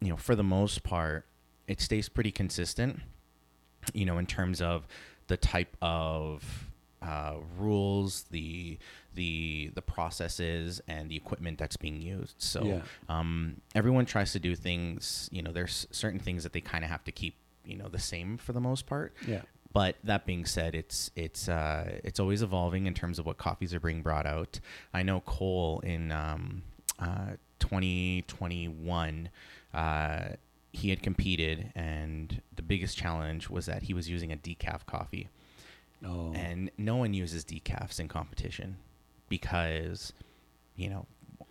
you 0.00 0.10
know, 0.10 0.16
for 0.16 0.36
the 0.36 0.44
most 0.44 0.84
part, 0.84 1.24
it 1.66 1.80
stays 1.80 2.08
pretty 2.08 2.30
consistent. 2.30 3.00
You 3.94 4.04
know, 4.04 4.18
in 4.18 4.26
terms 4.26 4.60
of 4.60 4.86
the 5.28 5.36
type 5.36 5.76
of 5.82 6.67
uh, 7.02 7.34
rules, 7.58 8.24
the 8.30 8.78
the 9.14 9.70
the 9.74 9.82
processes, 9.82 10.80
and 10.88 11.08
the 11.10 11.16
equipment 11.16 11.58
that's 11.58 11.76
being 11.76 12.00
used. 12.00 12.36
So 12.38 12.64
Yeah. 12.64 12.82
um, 13.08 13.60
everyone 13.74 14.06
tries 14.06 14.32
to 14.32 14.38
do 14.40 14.54
things. 14.56 15.28
You 15.32 15.42
know, 15.42 15.52
there's 15.52 15.86
certain 15.90 16.20
things 16.20 16.42
that 16.42 16.52
they 16.52 16.60
kind 16.60 16.84
of 16.84 16.90
have 16.90 17.04
to 17.04 17.12
keep. 17.12 17.36
You 17.64 17.76
know, 17.76 17.88
the 17.88 17.98
same 17.98 18.38
for 18.38 18.52
the 18.54 18.60
most 18.60 18.86
part. 18.86 19.12
Yeah. 19.26 19.42
But 19.74 19.96
that 20.02 20.24
being 20.24 20.46
said, 20.46 20.74
it's 20.74 21.10
it's 21.14 21.48
uh, 21.48 21.98
it's 22.02 22.18
always 22.18 22.40
evolving 22.42 22.86
in 22.86 22.94
terms 22.94 23.18
of 23.18 23.26
what 23.26 23.36
coffees 23.36 23.74
are 23.74 23.80
being 23.80 24.00
brought 24.02 24.24
out. 24.24 24.58
I 24.94 25.02
know 25.02 25.20
Cole 25.20 25.80
in 25.80 26.10
um, 26.10 26.62
uh, 26.98 27.32
2021, 27.58 29.28
uh, 29.74 30.20
he 30.72 30.90
had 30.90 31.02
competed, 31.02 31.72
and 31.74 32.40
the 32.54 32.62
biggest 32.62 32.96
challenge 32.96 33.50
was 33.50 33.66
that 33.66 33.82
he 33.84 33.94
was 33.94 34.08
using 34.08 34.32
a 34.32 34.36
decaf 34.36 34.86
coffee, 34.86 35.28
Oh. 36.04 36.32
and 36.34 36.70
no 36.78 36.96
one 36.96 37.12
uses 37.12 37.44
decafs 37.44 37.98
in 37.98 38.06
competition 38.06 38.76
because, 39.28 40.12
you 40.76 40.88
know, 40.88 41.06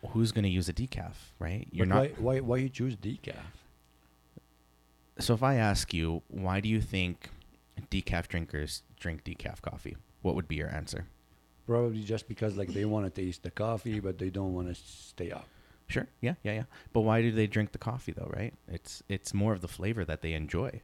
who's 0.09 0.31
going 0.31 0.43
to 0.43 0.49
use 0.49 0.69
a 0.69 0.73
decaf, 0.73 1.15
right? 1.39 1.67
You're 1.71 1.85
But 1.85 1.95
not. 1.95 2.21
Why, 2.21 2.35
why 2.35 2.39
why 2.39 2.57
you 2.57 2.69
choose 2.69 2.95
decaf? 2.95 3.35
So 5.19 5.33
if 5.33 5.43
I 5.43 5.55
ask 5.55 5.93
you, 5.93 6.21
why 6.27 6.59
do 6.61 6.69
you 6.69 6.79
think 6.79 7.29
decaf 7.91 8.27
drinkers 8.27 8.83
drink 8.99 9.23
decaf 9.23 9.61
coffee? 9.61 9.97
What 10.21 10.35
would 10.35 10.47
be 10.47 10.55
your 10.55 10.73
answer? 10.73 11.07
Probably 11.65 12.03
just 12.03 12.27
because 12.27 12.55
like 12.55 12.69
they 12.69 12.85
want 12.85 13.05
to 13.05 13.21
taste 13.21 13.43
the 13.43 13.51
coffee, 13.51 13.99
but 13.99 14.17
they 14.17 14.29
don't 14.29 14.53
want 14.53 14.67
to 14.69 14.75
stay 14.75 15.31
up. 15.31 15.47
Sure. 15.87 16.07
Yeah, 16.21 16.35
yeah, 16.43 16.53
yeah. 16.53 16.63
But 16.93 17.01
why 17.01 17.21
do 17.21 17.31
they 17.31 17.47
drink 17.47 17.71
the 17.71 17.77
coffee 17.77 18.11
though, 18.11 18.31
right? 18.33 18.53
It's 18.67 19.03
it's 19.09 19.33
more 19.33 19.53
of 19.53 19.61
the 19.61 19.67
flavor 19.67 20.05
that 20.05 20.21
they 20.21 20.33
enjoy. 20.33 20.81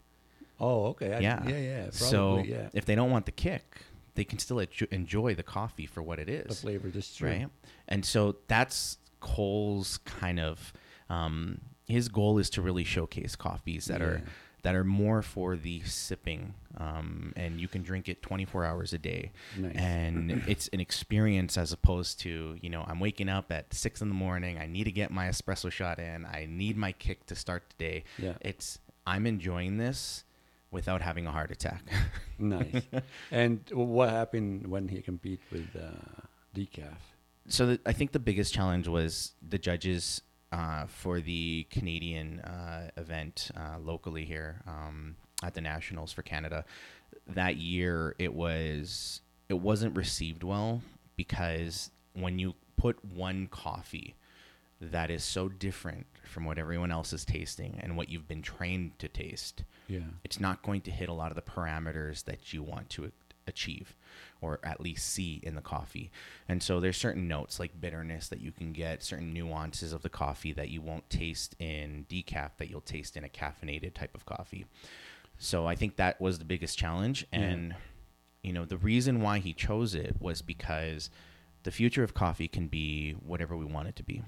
Oh, 0.60 0.86
okay. 0.88 1.14
I, 1.14 1.20
yeah. 1.20 1.44
yeah, 1.48 1.58
yeah. 1.58 1.82
Probably, 1.82 1.98
so 1.98 2.38
yeah. 2.40 2.70
if 2.74 2.86
they 2.86 2.96
don't 2.96 3.12
want 3.12 3.26
the 3.26 3.32
kick, 3.32 3.78
they 4.16 4.24
can 4.24 4.40
still 4.40 4.60
enjoy 4.92 5.36
the 5.36 5.44
coffee 5.44 5.86
for 5.86 6.02
what 6.02 6.20
it 6.20 6.30
is. 6.30 6.48
The 6.48 6.62
flavor, 6.68 6.90
this 6.90 7.10
is 7.10 7.16
true. 7.16 7.30
right? 7.30 7.48
And 7.88 8.06
so 8.06 8.38
that's 8.48 8.98
Cole's 9.20 9.98
kind 10.00 10.40
of 10.40 10.74
um, 11.10 11.62
his 11.88 12.10
goal 12.10 12.38
is 12.38 12.50
to 12.52 12.62
really 12.62 12.84
showcase 12.84 13.36
coffees 13.36 13.86
that 13.86 14.02
are 14.02 14.22
that 14.64 14.76
are 14.76 14.86
more 14.86 15.22
for 15.22 15.58
the 15.58 15.82
sipping, 15.82 16.54
um, 16.78 17.34
and 17.36 17.60
you 17.60 17.68
can 17.68 17.84
drink 17.84 18.08
it 18.08 18.22
24 18.22 18.64
hours 18.64 18.94
a 18.94 18.98
day, 18.98 19.34
Nice. 19.58 19.76
and 19.76 20.44
it's 20.48 20.70
an 20.70 20.80
experience 20.80 21.58
as 21.58 21.74
opposed 21.74 22.20
to 22.22 22.58
you 22.62 22.70
know 22.70 22.86
I'm 22.88 23.00
waking 23.00 23.30
up 23.30 23.52
at 23.52 23.74
six 23.74 24.02
in 24.02 24.08
the 24.08 24.16
morning, 24.16 24.58
I 24.58 24.68
need 24.68 24.86
to 24.86 24.92
get 24.92 25.12
my 25.12 25.28
espresso 25.28 25.72
shot 25.72 26.00
in, 26.00 26.26
I 26.26 26.48
need 26.50 26.78
my 26.78 26.92
kick 26.94 27.26
to 27.28 27.36
start 27.36 27.64
the 27.78 27.84
day. 27.84 28.04
Yeah. 28.18 28.34
It's 28.42 28.80
I'm 29.06 29.26
enjoying 29.26 29.78
this 29.78 30.24
without 30.74 31.01
having 31.01 31.25
a 31.27 31.32
heart 31.32 31.51
attack. 31.51 31.84
Nice. 32.39 32.82
and 33.32 33.62
what 33.72 34.10
happened 34.10 34.68
when 34.68 34.89
he 34.89 35.01
competed 35.01 35.39
with 35.51 35.70
uh, 35.75 36.25
decaf? 36.53 36.98
so 37.48 37.68
the, 37.68 37.80
I 37.86 37.94
think 37.94 38.12
the 38.12 38.20
biggest 38.20 38.53
challenge 38.53 38.88
was 38.88 39.34
the 39.48 39.58
judges 39.58 40.22
uh, 40.51 40.86
for 40.88 41.22
the 41.22 41.65
Canadian 41.70 42.39
uh, 42.42 42.89
event 42.98 43.51
uh, 43.56 43.77
locally 43.80 44.25
here 44.25 44.62
um, 44.68 45.15
at 45.44 45.53
the 45.53 45.62
Nationals 45.62 46.12
for 46.12 46.22
Canada. 46.22 46.65
That 47.27 47.58
year, 47.58 48.15
it 48.20 48.34
was 48.34 49.22
it 49.50 49.56
wasn't 49.60 49.96
received 49.96 50.44
well 50.44 50.82
because 51.15 51.92
when 52.13 52.39
you 52.39 52.56
put 52.77 53.03
one 53.06 53.48
coffee 53.48 54.15
that 54.82 55.10
is 55.10 55.24
so 55.24 55.48
different 55.48 56.06
from 56.24 56.46
what 56.46 56.58
everyone 56.58 56.92
else 56.92 57.13
is 57.13 57.24
tasting 57.24 57.80
and 57.82 57.96
what 57.96 58.10
you've 58.10 58.27
been 58.27 58.42
trained 58.42 58.98
to 59.00 59.08
taste, 59.08 59.63
Yeah. 59.88 60.00
it's 60.24 60.40
not 60.40 60.62
going 60.63 60.82
to 60.82 60.92
hit 60.92 61.10
a 61.10 61.13
lot 61.13 61.32
of 61.32 61.36
the 61.36 61.42
parameters 61.42 62.24
that 62.25 62.54
you 62.54 62.63
want 62.63 62.90
to 62.92 63.12
achieve 63.48 63.96
or 64.40 64.60
at 64.63 64.80
least 64.80 65.08
see 65.10 65.40
in 65.44 65.56
the 65.56 65.62
coffee. 65.62 66.10
And 66.48 66.62
so 66.63 66.80
there's 66.80 66.98
certain 66.98 67.28
notes 67.28 67.60
like 67.60 67.80
bitterness 67.80 68.28
that 68.30 68.40
you 68.42 68.52
can 68.52 68.72
get, 68.74 69.04
certain 69.04 69.34
nuances 69.34 69.92
of 69.94 70.02
the 70.02 70.10
coffee 70.10 70.54
that 70.54 70.70
you 70.70 70.82
won't 70.82 71.10
taste 71.10 71.56
in 71.60 72.06
decaf 72.10 72.52
that 72.58 72.70
you'll 72.70 72.82
taste 72.82 73.18
in 73.18 73.24
a 73.24 73.30
caffeinated 73.30 73.94
type 73.94 74.16
of 74.16 74.25
coffee. 74.25 74.66
So 75.38 75.66
I 75.68 75.75
think 75.75 75.96
that 75.98 76.20
was 76.22 76.40
the 76.40 76.46
biggest 76.46 76.78
challenge 76.78 77.25
Yeah. 77.34 77.40
and 77.40 77.75
you 78.42 78.52
know 78.54 78.66
the 78.66 78.78
reason 78.78 79.22
why 79.22 79.40
he 79.40 79.54
chose 79.54 79.96
it 79.96 80.16
was 80.20 80.42
because 80.42 81.10
the 81.63 81.72
future 81.72 82.04
of 82.04 82.13
coffee 82.13 82.48
can 82.50 82.68
be 82.68 83.12
whatever 83.13 83.56
we 83.56 83.66
want 83.66 83.88
it 83.88 83.96
to 83.98 84.04
be. 84.04 84.22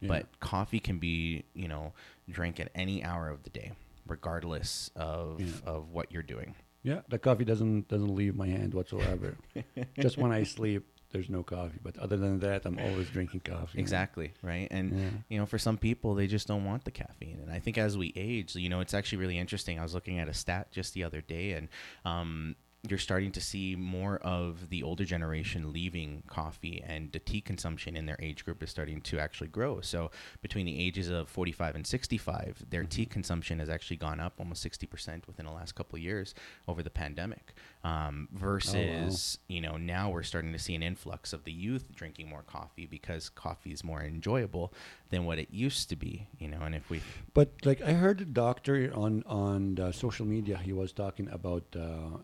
Yeah. 0.00 0.08
But 0.08 0.40
coffee 0.40 0.78
can 0.80 0.98
be, 0.98 1.44
you 1.54 1.66
know, 1.68 1.92
drank 2.28 2.60
at 2.60 2.70
any 2.74 3.02
hour 3.02 3.28
of 3.28 3.42
the 3.42 3.50
day, 3.50 3.72
regardless 4.06 4.90
of 4.96 5.40
Yeah. 5.40 5.46
of 5.64 5.90
what 5.90 6.12
you're 6.12 6.22
doing. 6.22 6.54
Yeah, 6.82 7.00
the 7.08 7.18
coffee 7.18 7.44
doesn't 7.44 7.88
doesn't 7.88 8.14
leave 8.14 8.36
my 8.36 8.46
hand 8.48 8.74
whatsoever. 8.74 9.36
Just 9.98 10.16
when 10.18 10.30
I 10.30 10.44
sleep, 10.44 10.86
there's 11.10 11.28
no 11.28 11.42
coffee. 11.42 11.78
But 11.82 11.98
other 11.98 12.16
than 12.16 12.38
that, 12.40 12.64
I'm 12.64 12.78
always 12.78 13.08
drinking 13.08 13.40
coffee. 13.40 13.78
Exactly, 13.80 14.32
right? 14.42 14.68
And 14.70 14.92
Yeah. 14.92 15.10
you 15.28 15.38
know, 15.38 15.46
for 15.46 15.58
some 15.58 15.78
people, 15.78 16.14
they 16.14 16.26
just 16.28 16.46
don't 16.46 16.64
want 16.64 16.84
the 16.84 16.90
caffeine. 16.92 17.40
And 17.42 17.50
I 17.50 17.58
think 17.58 17.76
as 17.78 17.96
we 17.98 18.12
age, 18.14 18.54
you 18.54 18.68
know, 18.68 18.80
it's 18.80 18.94
actually 18.94 19.18
really 19.18 19.38
interesting. 19.38 19.78
I 19.80 19.82
was 19.82 19.94
looking 19.94 20.18
at 20.20 20.28
a 20.28 20.34
stat 20.34 20.70
just 20.70 20.94
the 20.94 21.02
other 21.04 21.20
day, 21.20 21.52
and 21.52 21.68
um, 22.04 22.54
you're 22.90 22.98
starting 22.98 23.32
to 23.32 23.40
see 23.40 23.76
more 23.76 24.18
of 24.18 24.70
the 24.70 24.82
older 24.82 25.04
generation 25.04 25.72
leaving 25.72 26.22
coffee, 26.26 26.82
and 26.86 27.12
the 27.12 27.18
tea 27.18 27.40
consumption 27.40 27.96
in 27.96 28.06
their 28.06 28.16
age 28.20 28.44
group 28.44 28.62
is 28.62 28.70
starting 28.70 29.00
to 29.02 29.18
actually 29.18 29.48
grow. 29.48 29.80
So 29.80 30.10
between 30.42 30.66
the 30.66 30.78
ages 30.80 31.08
of 31.08 31.28
45 31.28 31.74
and 31.74 31.86
65, 31.86 32.66
their 32.70 32.84
tea 32.84 33.06
consumption 33.06 33.58
has 33.58 33.68
actually 33.68 33.96
gone 33.96 34.20
up 34.20 34.34
almost 34.38 34.64
60% 34.68 35.26
within 35.26 35.46
the 35.46 35.52
last 35.52 35.74
couple 35.74 35.96
of 35.96 36.02
years 36.02 36.34
over 36.68 36.82
the 36.82 36.90
pandemic. 36.90 37.54
Um, 37.84 38.28
versus, 38.32 39.38
you 39.46 39.60
know, 39.60 39.76
now 39.76 40.10
we're 40.10 40.24
starting 40.24 40.52
to 40.52 40.58
see 40.58 40.74
an 40.74 40.82
influx 40.82 41.32
of 41.32 41.44
the 41.44 41.52
youth 41.52 41.94
drinking 41.94 42.28
more 42.28 42.42
coffee 42.42 42.86
because 42.86 43.28
coffee 43.28 43.70
is 43.70 43.84
more 43.84 44.02
enjoyable 44.02 44.72
than 45.10 45.24
what 45.24 45.38
it 45.38 45.48
used 45.52 45.88
to 45.90 45.96
be, 45.96 46.26
you 46.38 46.48
know. 46.48 46.62
And 46.62 46.74
if 46.74 46.90
we, 46.90 47.00
But 47.32 47.52
like 47.64 47.80
I 47.82 47.92
heard 47.92 48.20
a 48.20 48.24
doctor 48.24 48.90
on 48.92 49.22
on 49.26 49.76
the 49.76 49.92
social 49.92 50.26
media, 50.26 50.56
he 50.58 50.72
was 50.72 50.92
talking 50.92 51.28
about 51.30 51.64
uh, 51.76 52.18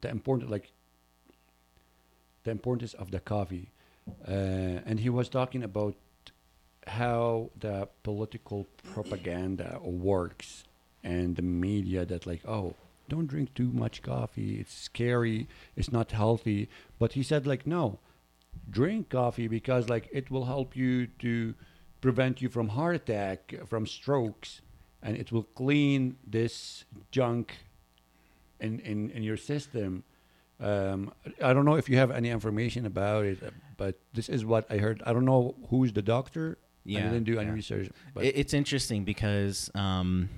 the 0.00 0.08
important 0.08 0.50
like 0.50 0.72
the 2.44 2.50
importance 2.50 2.94
of 2.94 3.10
the 3.10 3.20
coffee, 3.20 3.70
uh, 4.26 4.30
and 4.86 5.00
he 5.00 5.10
was 5.10 5.28
talking 5.28 5.62
about 5.62 5.94
how 6.86 7.50
the 7.58 7.88
political 8.02 8.66
propaganda 8.94 9.78
works 9.82 10.64
and 11.04 11.36
the 11.36 11.42
media 11.42 12.04
that 12.04 12.26
like 12.26 12.42
oh 12.46 12.74
don't 13.10 13.26
drink 13.26 13.52
too 13.54 13.70
much 13.72 14.02
coffee. 14.02 14.60
It's 14.60 14.72
scary. 14.72 15.48
It's 15.76 15.90
not 15.90 16.12
healthy. 16.12 16.68
But 16.98 17.12
he 17.14 17.22
said 17.22 17.46
like 17.46 17.66
no 17.66 17.98
drink 18.70 19.10
coffee 19.10 19.48
because 19.48 19.88
like 19.88 20.08
it 20.12 20.30
will 20.30 20.44
help 20.44 20.76
you 20.76 21.06
to 21.18 21.54
prevent 22.00 22.40
you 22.40 22.48
from 22.48 22.68
heart 22.68 22.96
attack 22.96 23.54
from 23.66 23.86
strokes 23.86 24.60
and 25.02 25.16
it 25.16 25.30
will 25.32 25.42
clean 25.42 26.16
this 26.26 26.84
junk 27.10 27.58
in 28.60 28.80
in, 28.80 29.10
in 29.10 29.22
your 29.22 29.36
system 29.36 30.04
um, 30.60 31.10
I 31.42 31.54
don't 31.54 31.64
know 31.64 31.76
if 31.76 31.88
you 31.88 31.96
have 31.96 32.10
any 32.10 32.28
information 32.28 32.84
about 32.84 33.24
it, 33.24 33.38
but 33.78 33.98
this 34.12 34.28
is 34.28 34.44
what 34.44 34.66
I 34.70 34.76
heard. 34.76 35.02
I 35.06 35.14
don't 35.14 35.24
know 35.24 35.54
who's 35.70 35.92
the 35.94 36.02
doctor. 36.02 36.58
I 36.60 36.66
Yeah, 36.84 37.04
didn't 37.04 37.24
do 37.24 37.38
any 37.38 37.48
yeah. 37.48 37.54
research. 37.54 37.88
But 38.12 38.24
it, 38.26 38.36
it's 38.36 38.52
interesting 38.52 39.04
because 39.04 39.70
um, 39.74 40.28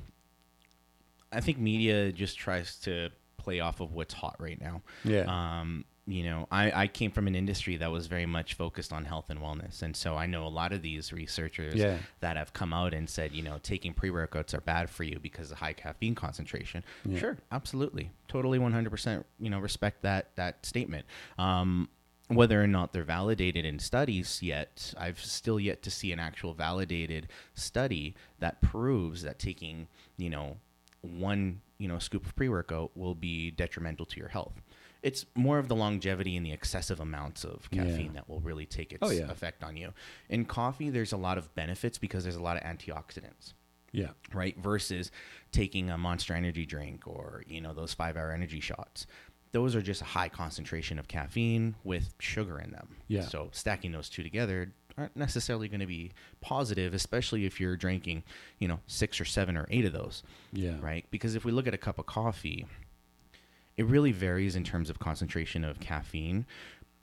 I 1.32 1.40
think 1.40 1.58
media 1.58 2.12
just 2.12 2.38
tries 2.38 2.76
to 2.80 3.10
play 3.36 3.58
off 3.58 3.80
of 3.80 3.94
what's 3.94 4.14
hot 4.14 4.36
right 4.38 4.60
now. 4.60 4.82
yeah, 5.02 5.24
Um, 5.26 5.84
you 6.06 6.24
know, 6.24 6.48
I, 6.50 6.82
I 6.82 6.86
came 6.88 7.12
from 7.12 7.28
an 7.28 7.34
industry 7.36 7.76
that 7.76 7.90
was 7.90 8.08
very 8.08 8.26
much 8.26 8.54
focused 8.54 8.92
on 8.92 9.04
health 9.04 9.30
and 9.30 9.38
wellness. 9.40 9.82
And 9.82 9.96
so 9.96 10.16
I 10.16 10.26
know 10.26 10.44
a 10.44 10.48
lot 10.48 10.72
of 10.72 10.82
these 10.82 11.12
researchers 11.12 11.76
Yeah. 11.76 11.98
that 12.20 12.36
have 12.36 12.52
come 12.52 12.72
out 12.72 12.92
and 12.92 13.08
said, 13.08 13.32
you 13.32 13.42
know, 13.42 13.58
taking 13.62 13.94
pre 13.94 14.10
workouts 14.10 14.52
are 14.52 14.60
bad 14.60 14.90
for 14.90 15.04
you 15.04 15.20
because 15.20 15.52
of 15.52 15.58
high 15.58 15.74
caffeine 15.74 16.16
concentration. 16.16 16.82
Yeah. 17.04 17.18
Sure, 17.20 17.38
absolutely. 17.52 18.10
Totally 18.26 18.58
100%, 18.58 19.22
you 19.38 19.48
know, 19.48 19.60
respect 19.60 20.02
that, 20.02 20.34
that 20.34 20.66
statement. 20.66 21.06
Um, 21.38 21.88
whether 22.28 22.62
or 22.62 22.66
not 22.66 22.92
they're 22.92 23.04
validated 23.04 23.64
in 23.64 23.78
studies 23.78 24.40
yet, 24.42 24.94
I've 24.98 25.20
still 25.20 25.60
yet 25.60 25.82
to 25.82 25.90
see 25.90 26.12
an 26.12 26.18
actual 26.18 26.54
validated 26.54 27.28
study 27.54 28.14
that 28.40 28.60
proves 28.60 29.22
that 29.22 29.38
taking, 29.38 29.86
you 30.16 30.30
know, 30.30 30.56
one, 31.02 31.60
you 31.78 31.88
know, 31.88 31.98
scoop 31.98 32.24
of 32.24 32.34
pre-workout 32.34 32.96
will 32.96 33.14
be 33.14 33.50
detrimental 33.50 34.06
to 34.06 34.18
your 34.18 34.28
health. 34.28 34.54
It's 35.02 35.26
more 35.34 35.58
of 35.58 35.68
the 35.68 35.74
longevity 35.76 36.36
and 36.36 36.46
the 36.46 36.52
excessive 36.52 37.00
amounts 37.00 37.44
of 37.44 37.68
Yeah. 37.72 37.84
caffeine 37.84 38.12
that 38.14 38.28
will 38.28 38.40
really 38.40 38.66
take 38.66 38.92
its 38.92 39.00
Oh, 39.02 39.10
yeah. 39.10 39.30
effect 39.30 39.64
on 39.64 39.76
you. 39.76 39.92
In 40.28 40.44
coffee, 40.44 40.90
there's 40.90 41.12
a 41.12 41.16
lot 41.16 41.38
of 41.38 41.52
benefits 41.54 41.98
because 41.98 42.22
there's 42.24 42.36
a 42.36 42.42
lot 42.42 42.56
of 42.56 42.62
antioxidants 42.62 43.54
yeah, 43.94 44.12
right? 44.32 44.56
Versus 44.58 45.10
taking 45.50 45.90
a 45.90 45.98
Monster 45.98 46.32
Energy 46.34 46.64
drink 46.64 47.06
or 47.06 47.42
you 47.46 47.60
know 47.60 47.74
those 47.74 47.92
five 47.92 48.16
hour 48.16 48.30
energy 48.32 48.60
shots. 48.60 49.06
Those 49.50 49.76
are 49.76 49.82
just 49.82 50.00
a 50.00 50.06
high 50.06 50.30
concentration 50.30 50.98
of 50.98 51.08
caffeine 51.08 51.74
with 51.84 52.14
sugar 52.18 52.58
in 52.58 52.70
them. 52.70 52.96
Yeah. 53.08 53.22
So 53.22 53.50
stacking 53.52 53.92
those 53.92 54.08
two 54.08 54.22
together 54.22 54.72
aren't 54.96 55.14
necessarily 55.14 55.68
going 55.68 55.80
to 55.80 55.86
be 55.86 56.12
positive, 56.40 56.94
especially 56.94 57.44
if 57.44 57.60
you're 57.60 57.76
drinking, 57.76 58.22
you 58.58 58.68
know, 58.68 58.80
six 58.86 59.20
or 59.20 59.26
seven 59.26 59.56
or 59.58 59.66
eight 59.70 59.84
of 59.84 59.92
those, 59.92 60.22
yeah, 60.52 60.78
right? 60.80 61.04
Because 61.10 61.34
if 61.34 61.44
we 61.44 61.52
look 61.52 61.66
at 61.66 61.74
a 61.74 61.78
cup 61.78 61.98
of 61.98 62.06
coffee, 62.06 62.66
it 63.76 63.86
really 63.86 64.12
varies 64.12 64.54
in 64.56 64.64
terms 64.64 64.90
of 64.90 64.98
concentration 64.98 65.64
of 65.64 65.80
caffeine. 65.80 66.46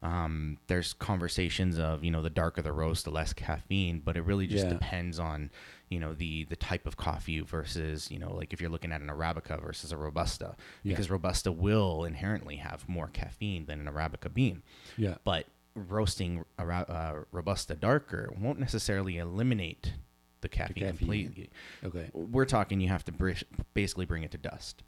Um, 0.01 0.57
there's 0.67 0.93
conversations 0.93 1.77
of 1.77 2.05
you 2.05 2.11
know 2.11 2.21
the 2.21 2.29
darker 2.29 2.61
the 2.61 2.71
roast, 2.71 3.03
the 3.03 3.11
less 3.11 3.33
caffeine, 3.33 3.99
but 3.99 4.15
it 4.15 4.21
really 4.21 4.47
just 4.47 4.65
Yeah. 4.65 4.73
depends 4.73 5.19
on 5.19 5.49
you 5.89 5.99
know 5.99 6.13
the 6.13 6.45
the 6.45 6.55
type 6.55 6.85
of 6.87 6.95
coffee 6.95 7.41
versus 7.41 8.09
you 8.09 8.17
know 8.17 8.33
like 8.33 8.53
if 8.53 8.61
you're 8.61 8.69
looking 8.69 8.93
at 8.93 9.01
an 9.01 9.07
arabica 9.07 9.61
versus 9.61 9.91
a 9.91 9.97
robusta, 9.97 10.55
Yeah. 10.83 10.93
because 10.93 11.09
robusta 11.09 11.51
will 11.51 12.05
inherently 12.05 12.57
have 12.57 12.87
more 12.87 13.07
caffeine 13.09 13.65
than 13.65 13.85
an 13.85 13.93
arabica 13.93 14.33
bean, 14.33 14.63
yeah, 14.95 15.15
but 15.25 15.47
roasting 15.75 16.45
ara- 16.57 16.85
uh, 16.87 17.23
robusta 17.33 17.75
darker 17.75 18.31
won't 18.39 18.59
necessarily 18.59 19.17
eliminate 19.17 19.95
the 20.41 20.47
caffeine, 20.47 20.75
caffeine. 20.85 20.97
completely 20.97 21.49
okay, 21.83 22.09
we're 22.13 22.45
talking 22.45 22.79
you 22.79 22.87
have 22.87 23.03
to 23.03 23.11
br- 23.11 23.31
basically 23.73 24.05
bring 24.05 24.23
it 24.23 24.31
to 24.31 24.37
dust. 24.37 24.81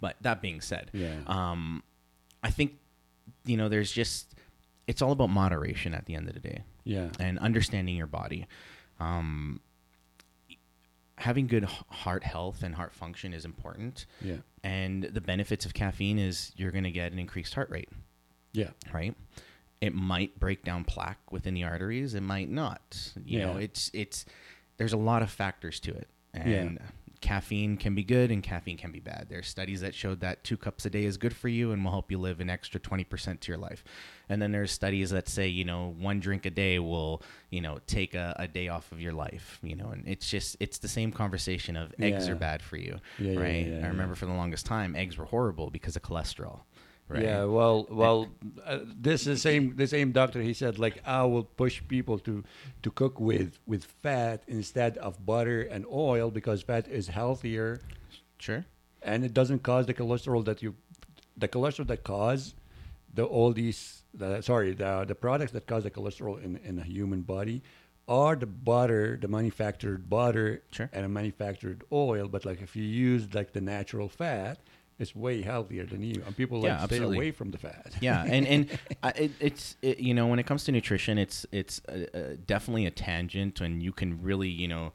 But 0.00 0.16
that 0.20 0.40
being 0.42 0.60
said, 0.60 0.90
Yeah. 0.92 1.20
um, 1.26 1.82
I 2.42 2.50
think 2.50 2.78
you 3.44 3.56
know 3.56 3.68
there's 3.68 3.90
just 3.92 4.34
it's 4.86 5.00
all 5.02 5.12
about 5.12 5.30
moderation 5.30 5.94
at 5.94 6.06
the 6.06 6.14
end 6.14 6.28
of 6.28 6.34
the 6.34 6.40
day 6.40 6.62
yeah, 6.84 7.10
and 7.20 7.38
understanding 7.38 7.96
your 7.96 8.06
body. 8.08 8.46
Um, 9.00 9.60
having 11.18 11.46
good 11.46 11.64
heart 11.64 12.24
health 12.24 12.62
and 12.62 12.74
heart 12.74 12.92
function 12.94 13.32
is 13.32 13.44
important. 13.44 14.06
Yeah. 14.20 14.36
And 14.64 15.04
the 15.04 15.20
benefits 15.20 15.64
of 15.66 15.74
caffeine 15.74 16.18
is 16.18 16.52
you're 16.56 16.70
going 16.72 16.84
to 16.84 16.90
get 16.90 17.12
an 17.12 17.18
increased 17.18 17.54
heart 17.54 17.70
rate, 17.70 17.88
Yeah. 18.52 18.70
right? 18.92 19.14
It 19.80 19.94
might 19.94 20.38
break 20.38 20.64
down 20.64 20.84
plaque 20.84 21.30
within 21.32 21.54
the 21.54 21.64
arteries. 21.64 22.14
It 22.14 22.22
might 22.22 22.48
not. 22.50 23.12
You 23.24 23.40
know, 23.40 23.52
Yeah. 23.54 23.64
it's 23.64 23.90
it's 23.92 24.24
there's 24.78 24.92
a 24.92 24.96
lot 24.96 25.22
of 25.22 25.30
factors 25.30 25.78
to 25.80 25.92
it, 25.94 26.08
Yeah. 26.34 26.70
Caffeine 27.22 27.78
can 27.78 27.94
be 27.94 28.04
good 28.04 28.30
and 28.30 28.42
caffeine 28.42 28.76
can 28.76 28.92
be 28.92 29.00
bad. 29.00 29.26
There's 29.30 29.46
studies 29.48 29.80
that 29.80 29.94
showed 29.94 30.20
that 30.20 30.44
two 30.44 30.56
cups 30.58 30.84
a 30.84 30.90
day 30.90 31.04
is 31.04 31.16
good 31.16 31.34
for 31.34 31.48
you 31.48 31.72
and 31.72 31.82
will 31.82 31.92
help 31.92 32.10
you 32.10 32.18
live 32.18 32.40
an 32.40 32.50
extra 32.50 32.78
twenty 32.78 33.04
percent 33.04 33.40
to 33.42 33.52
your 33.52 33.58
life. 33.58 33.82
And 34.28 34.42
then 34.42 34.52
there's 34.52 34.70
studies 34.72 35.10
that 35.10 35.28
say 35.28 35.46
you 35.48 35.64
know 35.64 35.94
one 35.98 36.20
drink 36.20 36.44
a 36.44 36.50
day 36.50 36.78
will 36.78 37.22
you 37.50 37.60
know 37.62 37.78
take 37.86 38.14
a, 38.14 38.34
a 38.38 38.46
day 38.48 38.68
off 38.68 38.92
of 38.92 39.00
your 39.00 39.12
life. 39.12 39.58
You 39.62 39.76
know, 39.76 39.88
and 39.88 40.06
it's 40.06 40.28
just 40.28 40.56
it's 40.60 40.78
the 40.78 40.88
same 40.88 41.12
conversation 41.12 41.76
of 41.76 41.94
eggs 41.98 42.26
Yeah. 42.26 42.32
are 42.32 42.36
bad 42.36 42.60
for 42.62 42.76
you, 42.76 42.98
Yeah, 43.18 43.38
right? 43.40 43.66
yeah, 43.68 43.84
I 43.84 43.88
remember 43.88 44.14
for 44.14 44.26
the 44.26 44.34
longest 44.34 44.66
time 44.66 44.94
eggs 44.94 45.16
were 45.16 45.24
horrible 45.26 45.70
because 45.70 45.96
of 45.96 46.02
cholesterol. 46.02 46.60
Right? 47.08 47.24
Yeah, 47.24 47.44
well, 47.44 47.86
well, 47.90 48.28
uh, 48.64 48.78
this 48.84 49.22
is 49.22 49.26
the 49.26 49.36
same 49.36 49.76
the 49.76 49.86
same 49.86 50.12
doctor. 50.12 50.40
He 50.40 50.54
said 50.54 50.78
like 50.78 51.02
I 51.04 51.24
will 51.24 51.44
push 51.44 51.82
people 51.86 52.18
to 52.20 52.42
to 52.82 52.90
cook 52.90 53.20
with 53.20 53.58
with 53.66 53.84
fat 54.02 54.42
instead 54.48 54.96
of 54.98 55.24
butter 55.26 55.60
and 55.62 55.84
oil 55.92 56.30
because 56.30 56.62
fat 56.62 56.88
is 56.88 57.08
healthier 57.08 57.80
Sure. 58.38 58.64
and 59.02 59.24
it 59.24 59.34
doesn't 59.34 59.62
cause 59.62 59.86
the 59.86 59.94
cholesterol 59.94 60.44
that 60.46 60.62
you 60.62 60.74
the 61.36 61.48
cholesterol 61.48 61.86
that 61.88 62.02
cause 62.02 62.54
the 63.14 63.24
all 63.24 63.52
these 63.52 64.02
the, 64.14 64.40
sorry 64.40 64.72
the 64.72 65.04
the 65.06 65.14
products 65.14 65.52
that 65.52 65.66
cause 65.66 65.82
the 65.84 65.90
cholesterol 65.90 66.42
in 66.42 66.56
in 66.64 66.78
a 66.78 66.82
human 66.84 67.22
body 67.22 67.62
are 68.08 68.34
the 68.36 68.46
butter 68.46 69.16
the 69.20 69.28
manufactured 69.28 70.08
butter 70.10 70.62
Sure. 70.72 70.88
and 70.92 71.04
a 71.04 71.08
manufactured 71.08 71.84
oil 71.92 72.26
but 72.26 72.44
like 72.44 72.60
if 72.62 72.74
you 72.74 72.82
use 72.84 73.32
like 73.34 73.52
the 73.52 73.60
natural 73.60 74.08
fat 74.08 74.58
it's 74.98 75.14
way 75.16 75.42
healthier 75.42 75.84
than 75.86 76.02
you 76.02 76.22
and 76.26 76.36
people 76.36 76.60
like 76.60 76.70
absolutely. 76.72 77.08
stay 77.08 77.16
away 77.16 77.30
from 77.32 77.50
the 77.50 77.58
fat 77.58 77.92
yeah 78.00 78.24
and 78.26 78.46
and 78.46 78.78
I, 79.02 79.08
it, 79.10 79.30
it's 79.40 79.76
it, 79.82 79.98
you 79.98 80.14
know 80.14 80.26
when 80.26 80.38
it 80.38 80.46
comes 80.46 80.64
to 80.64 80.72
nutrition 80.72 81.18
it's 81.18 81.44
it's 81.52 81.80
uh, 81.88 82.04
uh, 82.16 82.20
definitely 82.46 82.86
a 82.86 82.90
tangent 82.90 83.60
and 83.60 83.82
you 83.82 83.92
can 83.92 84.22
really 84.22 84.48
you 84.48 84.68
know 84.68 84.92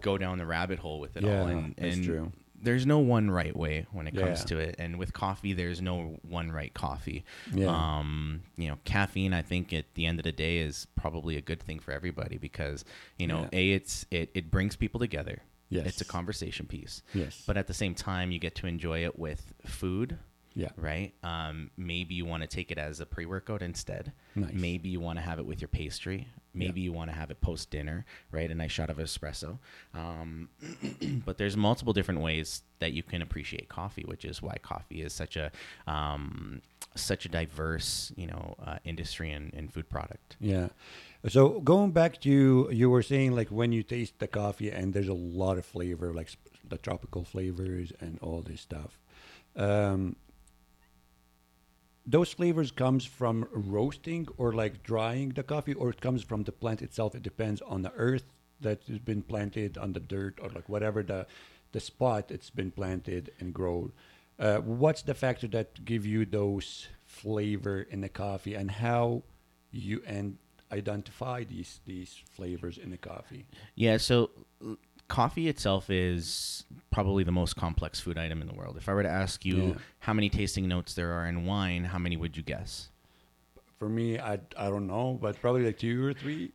go 0.00 0.16
down 0.18 0.38
the 0.38 0.46
rabbit 0.46 0.78
hole 0.78 1.00
with 1.00 1.16
it 1.16 1.24
all 1.24 1.30
Yeah, 1.30 1.48
and, 1.48 1.74
that's 1.76 1.96
and 1.96 2.04
true. 2.04 2.32
there's 2.62 2.86
no 2.86 2.98
one 3.00 3.30
right 3.30 3.56
way 3.56 3.86
when 3.90 4.06
it 4.06 4.14
comes 4.14 4.40
Yeah. 4.40 4.44
to 4.46 4.58
it 4.58 4.76
and 4.78 4.98
with 4.98 5.12
coffee 5.12 5.52
there's 5.52 5.82
no 5.82 6.16
one 6.22 6.52
right 6.52 6.72
coffee 6.72 7.24
Yeah. 7.52 7.66
um 7.68 8.42
you 8.56 8.68
know 8.68 8.78
caffeine 8.84 9.32
i 9.34 9.42
think 9.42 9.72
at 9.72 9.94
the 9.94 10.06
end 10.06 10.20
of 10.20 10.24
the 10.24 10.32
day 10.32 10.58
is 10.58 10.86
probably 10.94 11.36
a 11.36 11.40
good 11.40 11.60
thing 11.62 11.80
for 11.80 11.90
everybody 11.92 12.38
because 12.38 12.84
you 13.18 13.26
know 13.26 13.48
Yeah. 13.52 13.58
a 13.58 13.72
it's 13.72 14.06
it, 14.12 14.30
it 14.34 14.50
brings 14.50 14.76
people 14.76 15.00
together 15.00 15.42
Yes. 15.70 15.86
it's 15.86 16.00
a 16.00 16.04
conversation 16.04 16.66
piece 16.66 17.02
yes 17.14 17.42
but 17.46 17.56
at 17.56 17.66
the 17.68 17.74
same 17.74 17.94
time 17.94 18.32
you 18.32 18.38
get 18.38 18.54
to 18.56 18.66
enjoy 18.66 19.04
it 19.04 19.18
with 19.18 19.54
food 19.64 20.18
yeah 20.54 20.70
right? 20.76 21.14
Um, 21.22 21.70
maybe 21.76 22.14
you 22.16 22.24
want 22.24 22.42
to 22.42 22.48
take 22.48 22.70
it 22.72 22.78
as 22.78 22.98
a 23.00 23.06
pre 23.06 23.24
workout 23.24 23.62
instead. 23.62 24.12
Nice. 24.34 24.52
Maybe 24.52 24.88
you 24.88 24.98
want 24.98 25.18
to 25.18 25.22
have 25.22 25.38
it 25.38 25.46
with 25.46 25.60
your 25.60 25.68
pastry. 25.68 26.26
Maybe 26.52 26.80
you 26.80 26.92
want 26.92 27.10
to 27.10 27.16
have 27.16 27.30
it 27.30 27.40
post 27.40 27.70
dinner, 27.70 28.04
right? 28.32 28.50
A 28.50 28.54
nice 28.54 28.72
shot 28.72 28.90
of 28.90 28.96
espresso. 28.96 29.58
Um, 29.94 30.48
but 31.24 31.38
there's 31.38 31.56
multiple 31.56 31.92
different 31.92 32.20
ways 32.20 32.62
that 32.80 32.92
you 32.92 33.02
can 33.02 33.22
appreciate 33.22 33.68
coffee, 33.68 34.02
which 34.02 34.24
is 34.24 34.42
why 34.42 34.56
coffee 34.62 35.02
is 35.02 35.12
such 35.12 35.36
a 35.36 35.52
um, 35.86 36.60
such 36.96 37.24
a 37.24 37.28
diverse, 37.28 38.12
you 38.16 38.26
know, 38.26 38.56
uh, 38.64 38.78
industry 38.84 39.30
and, 39.30 39.54
and 39.54 39.72
food 39.72 39.88
product. 39.88 40.36
Yeah. 40.40 40.68
So 41.28 41.60
going 41.60 41.92
back 41.92 42.20
to 42.22 42.68
you 42.72 42.90
were 42.90 43.02
saying 43.02 43.36
like 43.36 43.48
when 43.48 43.72
you 43.72 43.82
taste 43.82 44.18
the 44.18 44.26
coffee 44.26 44.70
and 44.70 44.92
there's 44.92 45.08
a 45.08 45.14
lot 45.14 45.58
of 45.58 45.64
flavor 45.64 46.12
like 46.12 46.30
the 46.68 46.78
tropical 46.78 47.24
flavors 47.24 47.92
and 48.00 48.18
all 48.22 48.40
this 48.40 48.60
stuff. 48.60 48.98
Um, 49.56 50.16
those 52.06 52.32
flavors 52.32 52.70
comes 52.70 53.04
from 53.04 53.46
roasting 53.52 54.26
or 54.36 54.52
like 54.52 54.82
drying 54.82 55.30
the 55.30 55.42
coffee 55.42 55.74
or 55.74 55.90
it 55.90 56.00
comes 56.00 56.22
from 56.22 56.44
the 56.44 56.52
plant 56.52 56.82
itself. 56.82 57.14
It 57.14 57.22
depends 57.22 57.60
on 57.62 57.82
the 57.82 57.92
earth 57.92 58.24
that 58.60 58.82
has 58.88 58.98
been 58.98 59.22
planted 59.22 59.78
on 59.78 59.92
the 59.92 60.00
dirt 60.00 60.38
or 60.42 60.50
like 60.50 60.68
whatever 60.68 61.02
the 61.02 61.26
the 61.72 61.80
spot 61.80 62.30
it's 62.30 62.50
been 62.50 62.70
planted 62.70 63.30
and 63.38 63.54
grown. 63.54 63.92
Uh, 64.38 64.58
what's 64.58 65.02
the 65.02 65.14
factor 65.14 65.46
that 65.46 65.84
give 65.84 66.04
you 66.04 66.24
those 66.24 66.88
flavor 67.04 67.82
in 67.82 68.00
the 68.00 68.08
coffee 68.08 68.54
and 68.54 68.70
how 68.70 69.22
you 69.70 70.02
and 70.06 70.38
identify 70.72 71.44
these 71.44 71.80
these 71.86 72.22
flavors 72.32 72.78
in 72.78 72.90
the 72.90 72.96
coffee? 72.96 73.46
Yeah, 73.74 73.98
so 73.98 74.30
coffee 75.10 75.48
itself 75.48 75.90
is 75.90 76.64
probably 76.90 77.22
the 77.24 77.32
most 77.32 77.54
complex 77.56 78.00
food 78.00 78.16
item 78.16 78.40
in 78.40 78.46
the 78.48 78.54
world. 78.54 78.76
If 78.78 78.88
I 78.88 78.94
were 78.94 79.02
to 79.02 79.08
ask 79.10 79.44
you 79.44 79.56
Yeah. 79.58 79.74
how 80.06 80.12
many 80.14 80.28
tasting 80.30 80.66
notes 80.68 80.94
there 80.94 81.12
are 81.12 81.26
in 81.26 81.44
wine, 81.44 81.84
how 81.84 81.98
many 81.98 82.16
would 82.16 82.36
you 82.36 82.42
guess? 82.42 82.88
for 83.78 83.88
me 83.88 84.18
i 84.18 84.34
i 84.58 84.66
don't 84.68 84.86
know 84.86 85.16
but 85.22 85.40
probably 85.40 85.64
like 85.64 85.78
two 85.78 86.04
or 86.04 86.12
three 86.12 86.52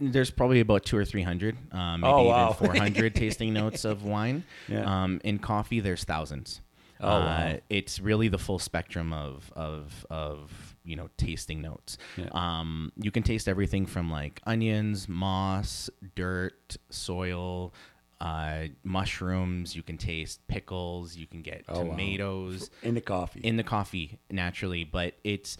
There's 0.00 0.30
probably 0.30 0.60
about 0.60 0.84
two 0.86 0.96
or 0.96 1.04
three 1.04 1.22
hundred, 1.22 1.54
um, 1.72 2.00
maybe 2.00 2.12
Oh, 2.14 2.24
wow. 2.28 2.44
even 2.44 2.54
four 2.66 2.74
hundred 2.86 3.14
tasting 3.16 3.52
notes 3.52 3.84
of 3.84 4.04
wine. 4.04 4.44
Yeah. 4.68 4.84
Um, 4.94 5.20
in 5.24 5.38
coffee, 5.40 5.80
there's 5.80 6.04
thousands. 6.04 6.60
Oh, 7.00 7.08
uh, 7.08 7.20
wow. 7.20 7.58
It's 7.68 7.98
really 7.98 8.28
the 8.28 8.38
full 8.38 8.60
spectrum 8.60 9.12
of 9.12 9.52
of 9.56 10.06
of 10.08 10.76
you 10.84 10.94
know 10.94 11.08
tasting 11.16 11.60
notes. 11.62 11.98
Yeah. 12.16 12.28
Um, 12.30 12.92
you 12.96 13.10
can 13.10 13.24
taste 13.24 13.48
everything 13.48 13.84
from 13.86 14.08
like 14.08 14.40
onions, 14.46 15.08
moss, 15.08 15.90
dirt, 16.14 16.76
soil. 16.90 17.74
Uh, 18.22 18.68
mushrooms. 18.84 19.74
You 19.74 19.82
can 19.82 19.98
taste 19.98 20.46
pickles. 20.46 21.16
You 21.16 21.26
can 21.26 21.42
get 21.42 21.64
Oh, 21.68 21.80
wow. 21.82 21.88
tomatoes 21.90 22.70
in 22.82 22.94
the 22.94 23.00
coffee 23.00 23.40
in 23.40 23.56
the 23.56 23.64
coffee 23.64 24.18
naturally, 24.30 24.84
but 24.84 25.14
it's 25.24 25.56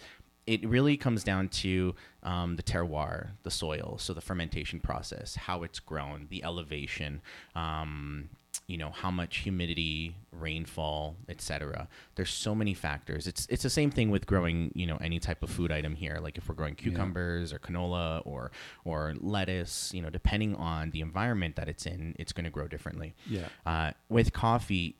it 0.47 0.65
really 0.67 0.95
comes 0.97 1.23
down 1.23 1.47
to 1.49 1.95
um, 2.23 2.55
the 2.55 2.63
terroir, 2.63 3.31
the 3.43 3.51
soil, 3.51 3.97
so 3.99 4.13
the 4.13 4.21
fermentation 4.21 4.79
process, 4.79 5.35
how 5.35 5.63
it's 5.63 5.79
grown, 5.79 6.27
the 6.29 6.43
elevation, 6.43 7.21
um, 7.55 8.29
you 8.67 8.77
know, 8.77 8.89
how 8.91 9.11
much 9.11 9.37
humidity, 9.37 10.15
rainfall, 10.31 11.17
etc. 11.27 11.87
There's 12.15 12.29
so 12.29 12.55
many 12.55 12.73
factors. 12.73 13.27
It's 13.27 13.45
it's 13.49 13.63
the 13.63 13.69
same 13.69 13.91
thing 13.91 14.09
with 14.09 14.25
growing, 14.25 14.71
you 14.73 14.87
know, 14.87 14.97
any 14.97 15.19
type 15.19 15.43
of 15.43 15.49
food 15.49 15.71
item 15.71 15.95
here. 15.95 16.19
Like 16.21 16.37
if 16.37 16.47
we're 16.47 16.55
growing 16.55 16.75
cucumbers 16.75 17.51
or 17.51 17.59
canola 17.59 18.21
or 18.25 18.51
or 18.85 19.13
lettuce, 19.19 19.93
you 19.93 20.01
know, 20.01 20.09
depending 20.09 20.55
on 20.55 20.91
the 20.91 21.01
environment 21.01 21.55
that 21.57 21.67
it's 21.67 21.85
in, 21.85 22.15
it's 22.17 22.31
going 22.31 22.45
to 22.45 22.49
grow 22.49 22.67
differently. 22.67 23.15
Yeah. 23.27 23.47
Uh, 23.65 23.91
with 24.07 24.31
coffee, 24.31 24.95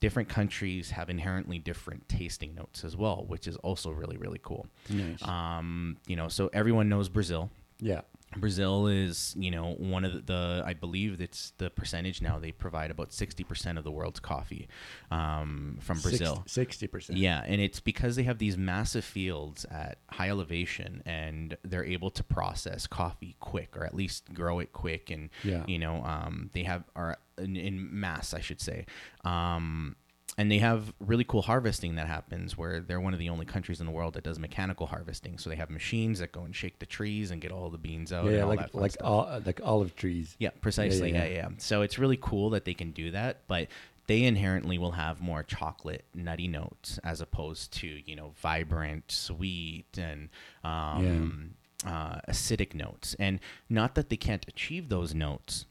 different 0.00 0.28
countries 0.28 0.90
have 0.90 1.10
inherently 1.10 1.58
different 1.58 2.08
tasting 2.08 2.54
notes 2.54 2.84
as 2.84 2.96
well, 2.96 3.24
which 3.26 3.48
is 3.48 3.56
also 3.56 3.90
really 3.90 4.16
really 4.16 4.40
cool. 4.42 4.68
Nice. 4.88 5.26
Um, 5.26 5.96
you 6.06 6.14
know, 6.14 6.28
so 6.28 6.50
everyone 6.52 6.88
knows 6.88 7.08
Brazil. 7.08 7.50
yeah 7.80 8.02
Brazil 8.36 8.86
is, 8.88 9.34
you 9.38 9.50
know, 9.50 9.74
one 9.78 10.04
of 10.04 10.12
the, 10.12 10.20
the 10.20 10.62
I 10.64 10.74
believe 10.74 11.20
it's 11.20 11.52
the 11.58 11.70
percentage 11.70 12.20
now 12.20 12.38
they 12.38 12.52
provide 12.52 12.90
about 12.90 13.10
60% 13.10 13.78
of 13.78 13.84
the 13.84 13.90
world's 13.90 14.20
coffee 14.20 14.68
um, 15.10 15.78
from 15.80 15.98
Brazil. 16.00 16.42
Sixty 16.46 16.86
percent. 16.86 17.18
Yeah, 17.18 17.42
and 17.46 17.60
it's 17.60 17.80
because 17.80 18.16
they 18.16 18.24
have 18.24 18.38
these 18.38 18.58
massive 18.58 19.04
fields 19.04 19.64
at 19.70 19.98
high 20.10 20.28
elevation 20.28 21.02
and 21.06 21.56
they're 21.64 21.84
able 21.84 22.10
to 22.10 22.22
process 22.22 22.86
coffee 22.86 23.34
quick 23.40 23.76
or 23.76 23.84
at 23.84 23.94
least 23.94 24.32
grow 24.34 24.58
it 24.58 24.72
quick 24.72 25.10
and 25.10 25.30
Yeah. 25.42 25.64
you 25.66 25.78
know, 25.78 26.02
um, 26.04 26.50
they 26.52 26.64
have 26.64 26.84
are 26.94 27.16
in, 27.38 27.56
in 27.56 27.88
mass, 28.00 28.34
I 28.34 28.40
should 28.40 28.60
say. 28.60 28.84
Um, 29.24 29.96
and 30.38 30.50
they 30.50 30.58
have 30.58 30.94
really 31.00 31.24
cool 31.24 31.42
harvesting 31.42 31.96
that 31.96 32.06
happens 32.06 32.56
where 32.56 32.80
they're 32.80 33.00
one 33.00 33.12
of 33.12 33.18
the 33.18 33.28
only 33.28 33.44
countries 33.44 33.80
in 33.80 33.86
the 33.86 33.92
world 33.92 34.14
that 34.14 34.22
does 34.22 34.38
mechanical 34.38 34.86
harvesting. 34.86 35.36
So 35.36 35.50
they 35.50 35.56
have 35.56 35.68
machines 35.68 36.20
that 36.20 36.30
go 36.30 36.42
and 36.42 36.54
shake 36.54 36.78
the 36.78 36.86
trees 36.86 37.32
and 37.32 37.40
get 37.40 37.50
all 37.50 37.68
the 37.70 37.76
beans 37.76 38.12
out. 38.12 38.26
Yeah, 38.26 38.30
and 38.30 38.42
all 38.42 38.48
like 38.48 38.72
like 38.72 38.96
ol- 39.02 39.42
like 39.44 39.60
olive 39.64 39.96
trees. 39.96 40.36
Yeah, 40.38 40.50
precisely. 40.60 41.10
yeah, 41.12 41.24
Yeah 41.24 41.48
yeah, 41.48 41.48
So 41.58 41.82
it's 41.82 41.98
really 41.98 42.18
cool 42.20 42.50
that 42.50 42.64
they 42.64 42.72
can 42.72 42.92
do 42.92 43.10
that, 43.10 43.42
but 43.48 43.66
they 44.06 44.22
inherently 44.22 44.78
will 44.78 44.92
have 44.92 45.20
more 45.20 45.42
chocolate, 45.42 46.04
nutty 46.14 46.46
notes 46.46 47.00
as 47.02 47.20
opposed 47.20 47.72
to 47.72 47.88
you 47.88 48.14
know 48.14 48.32
vibrant, 48.40 49.10
sweet, 49.10 49.98
and 49.98 50.28
um, 50.62 51.54
uh, 51.84 52.20
acidic 52.28 52.74
notes. 52.74 53.16
And 53.18 53.40
not 53.68 53.96
that 53.96 54.08
they 54.08 54.16
can't 54.16 54.46
achieve 54.46 54.88
those 54.88 55.14
notes. 55.14 55.66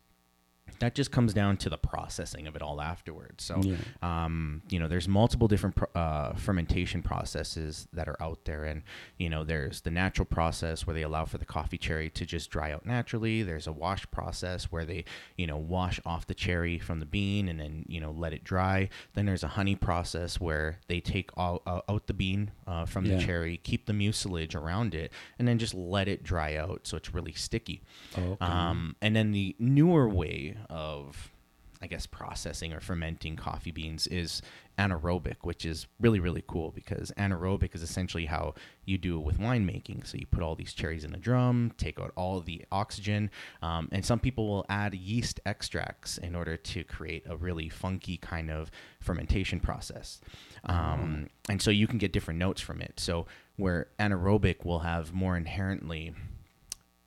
That 0.80 0.96
just 0.96 1.12
comes 1.12 1.34
down 1.34 1.58
to 1.58 1.70
the 1.70 1.78
processing 1.78 2.48
of 2.48 2.56
it 2.56 2.62
all 2.62 2.82
afterwards. 2.82 3.44
So, 3.44 3.62
Yeah. 3.62 3.76
um, 4.02 4.62
you 4.70 4.80
know, 4.80 4.88
there's 4.88 5.08
multiple 5.08 5.48
different 5.48 5.76
pro- 5.76 5.90
uh, 6.02 6.34
fermentation 6.36 7.02
processes 7.02 7.88
that 7.94 8.08
are 8.08 8.22
out 8.22 8.46
there, 8.46 8.64
and 8.64 8.84
you 9.18 9.30
know, 9.30 9.44
there's 9.44 9.82
the 9.82 9.92
natural 9.92 10.26
process 10.26 10.86
where 10.86 10.94
they 10.94 11.02
allow 11.04 11.26
for 11.26 11.38
the 11.38 11.46
coffee 11.46 11.78
cherry 11.78 12.10
to 12.12 12.26
just 12.26 12.50
dry 12.50 12.72
out 12.72 12.86
naturally. 12.86 13.44
There's 13.44 13.68
a 13.68 13.72
wash 13.72 14.10
process 14.12 14.66
where 14.72 14.86
they, 14.86 15.06
you 15.38 15.48
know, 15.48 15.58
wash 15.58 16.00
off 16.06 16.28
the 16.28 16.34
cherry 16.36 16.80
from 16.80 17.00
the 17.00 17.06
bean 17.06 17.48
and 17.50 17.60
then 17.60 17.86
you 17.88 18.00
know 18.00 18.12
let 18.12 18.34
it 18.34 18.44
dry. 18.44 18.90
Then 19.14 19.26
there's 19.26 19.44
a 19.44 19.48
honey 19.50 19.76
process 19.76 20.40
where 20.40 20.80
they 20.88 21.00
take 21.00 21.30
all 21.38 21.62
uh, 21.66 21.82
out 21.90 22.08
the 22.08 22.14
bean 22.14 22.52
uh, 22.66 22.86
from 22.86 23.06
Yeah. 23.06 23.18
the 23.18 23.24
cherry, 23.24 23.58
keep 23.58 23.86
the 23.86 23.94
mucilage 23.94 24.56
around 24.56 24.94
it, 24.96 25.12
and 25.40 25.48
then 25.48 25.58
just 25.58 25.74
let 25.74 26.08
it 26.08 26.24
dry 26.24 26.56
out 26.56 26.88
so 26.88 26.98
it's 26.98 27.14
really 27.14 27.34
sticky. 27.34 27.82
Oh, 28.18 28.22
okay. 28.34 28.46
Um, 28.46 28.96
and 29.02 29.16
then 29.16 29.32
the 29.32 29.56
newer 29.60 30.08
way 30.10 30.56
of 30.70 31.32
I 31.80 31.86
guess 31.86 32.08
processing 32.08 32.74
or 32.74 32.80
fermenting 32.80 33.36
coffee 33.36 33.70
beans 33.70 34.08
is 34.08 34.42
anaerobic, 34.80 35.36
which 35.44 35.64
is 35.64 35.86
really 36.00 36.20
really 36.20 36.44
cool 36.48 36.72
because 36.72 37.12
anaerobic 37.20 37.76
is 37.76 37.84
essentially 37.84 38.26
how 38.26 38.56
you 38.86 38.98
do 38.98 39.20
it 39.20 39.24
with 39.24 39.40
winemaking. 39.40 40.08
So 40.08 40.18
you 40.18 40.26
put 40.26 40.42
all 40.42 40.56
these 40.56 40.74
cherries 40.74 41.04
in 41.04 41.14
a 41.14 41.18
drum, 41.18 41.72
take 41.78 42.00
out 42.00 42.14
all 42.16 42.40
the 42.40 42.66
oxygen, 42.72 43.30
um, 43.62 43.90
and 43.92 44.04
some 44.04 44.20
people 44.20 44.48
will 44.48 44.66
add 44.70 44.96
yeast 44.96 45.40
extracts 45.46 46.18
in 46.18 46.36
order 46.36 46.58
to 46.58 46.84
create 46.84 47.24
a 47.30 47.38
really 47.38 47.70
funky 47.70 48.18
kind 48.18 48.50
of 48.50 48.72
fermentation 49.00 49.60
process. 49.60 50.20
Um, 50.64 51.30
And 51.48 51.62
so 51.62 51.70
you 51.70 51.86
can 51.86 52.00
get 52.00 52.12
different 52.12 52.40
notes 52.40 52.60
from 52.60 52.82
it. 52.82 53.00
So 53.00 53.28
where 53.56 53.90
anaerobic 54.00 54.66
will 54.66 54.80
have 54.80 55.14
more 55.14 55.38
inherently, 55.38 56.14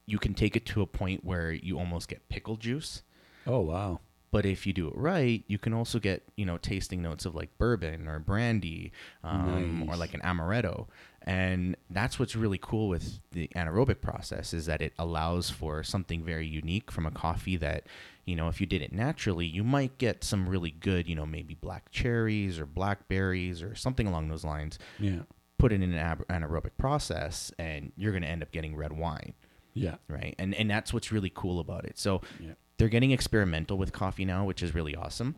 you 0.06 0.18
can 0.18 0.34
take 0.34 0.56
it 0.56 0.64
to 0.66 0.82
a 0.82 0.86
point 0.86 1.24
where 1.24 1.52
you 1.52 1.78
almost 1.78 2.08
get 2.08 2.28
pickle 2.28 2.56
juice. 2.56 3.02
Oh 3.46 3.60
wow. 3.60 4.00
But 4.32 4.46
if 4.46 4.64
you 4.64 4.72
do 4.72 4.86
it 4.86 4.94
right, 4.96 5.42
you 5.48 5.58
can 5.58 5.72
also 5.72 5.98
get 5.98 6.22
you 6.36 6.44
know 6.46 6.56
tasting 6.56 7.02
notes 7.02 7.24
of 7.24 7.34
like 7.34 7.56
bourbon 7.58 8.06
or 8.06 8.20
brandy, 8.20 8.92
um, 9.24 9.88
or 9.88 9.96
like 9.96 10.14
an 10.14 10.20
amaretto, 10.20 10.86
and 11.22 11.76
that's 11.90 12.18
what's 12.18 12.36
really 12.36 12.58
cool 12.62 12.88
with 12.88 13.18
the 13.32 13.48
anaerobic 13.56 14.00
process 14.00 14.54
is 14.54 14.66
that 14.66 14.80
it 14.80 14.92
allows 15.00 15.50
for 15.50 15.82
something 15.82 16.22
very 16.22 16.46
unique 16.46 16.92
from 16.92 17.06
a 17.06 17.10
coffee 17.10 17.56
that 17.56 17.86
you 18.24 18.36
know 18.36 18.46
if 18.46 18.60
you 18.60 18.68
did 18.68 18.82
it 18.82 18.92
naturally, 18.92 19.46
you 19.46 19.64
might 19.64 19.98
get 19.98 20.22
some 20.22 20.48
really 20.48 20.70
good 20.70 21.08
you 21.08 21.16
know 21.16 21.26
maybe 21.26 21.54
black 21.54 21.90
cherries 21.90 22.60
or 22.60 22.66
blackberries 22.66 23.62
or 23.64 23.74
something 23.74 24.06
along 24.06 24.28
those 24.28 24.44
lines. 24.44 24.78
Yeah. 25.00 25.22
Put 25.58 25.72
it 25.72 25.82
in 25.82 25.92
an 25.92 26.18
anaerobic 26.30 26.70
process, 26.78 27.50
and 27.58 27.90
you're 27.96 28.12
going 28.12 28.22
to 28.22 28.28
end 28.28 28.42
up 28.42 28.50
getting 28.52 28.76
red 28.76 28.92
wine 28.92 29.34
Yeah. 29.74 29.96
right? 30.08 30.36
And 30.38 30.54
and 30.54 30.70
that's 30.70 30.92
what's 30.94 31.10
really 31.10 31.32
cool 31.34 31.58
about 31.58 31.84
it. 31.84 31.98
So 31.98 32.22
Yeah. 32.38 32.52
They're 32.80 32.88
getting 32.88 33.10
experimental 33.12 33.76
with 33.78 33.92
coffee 33.92 34.24
now, 34.24 34.44
which 34.44 34.62
is 34.62 34.74
really 34.74 34.96
awesome. 34.96 35.34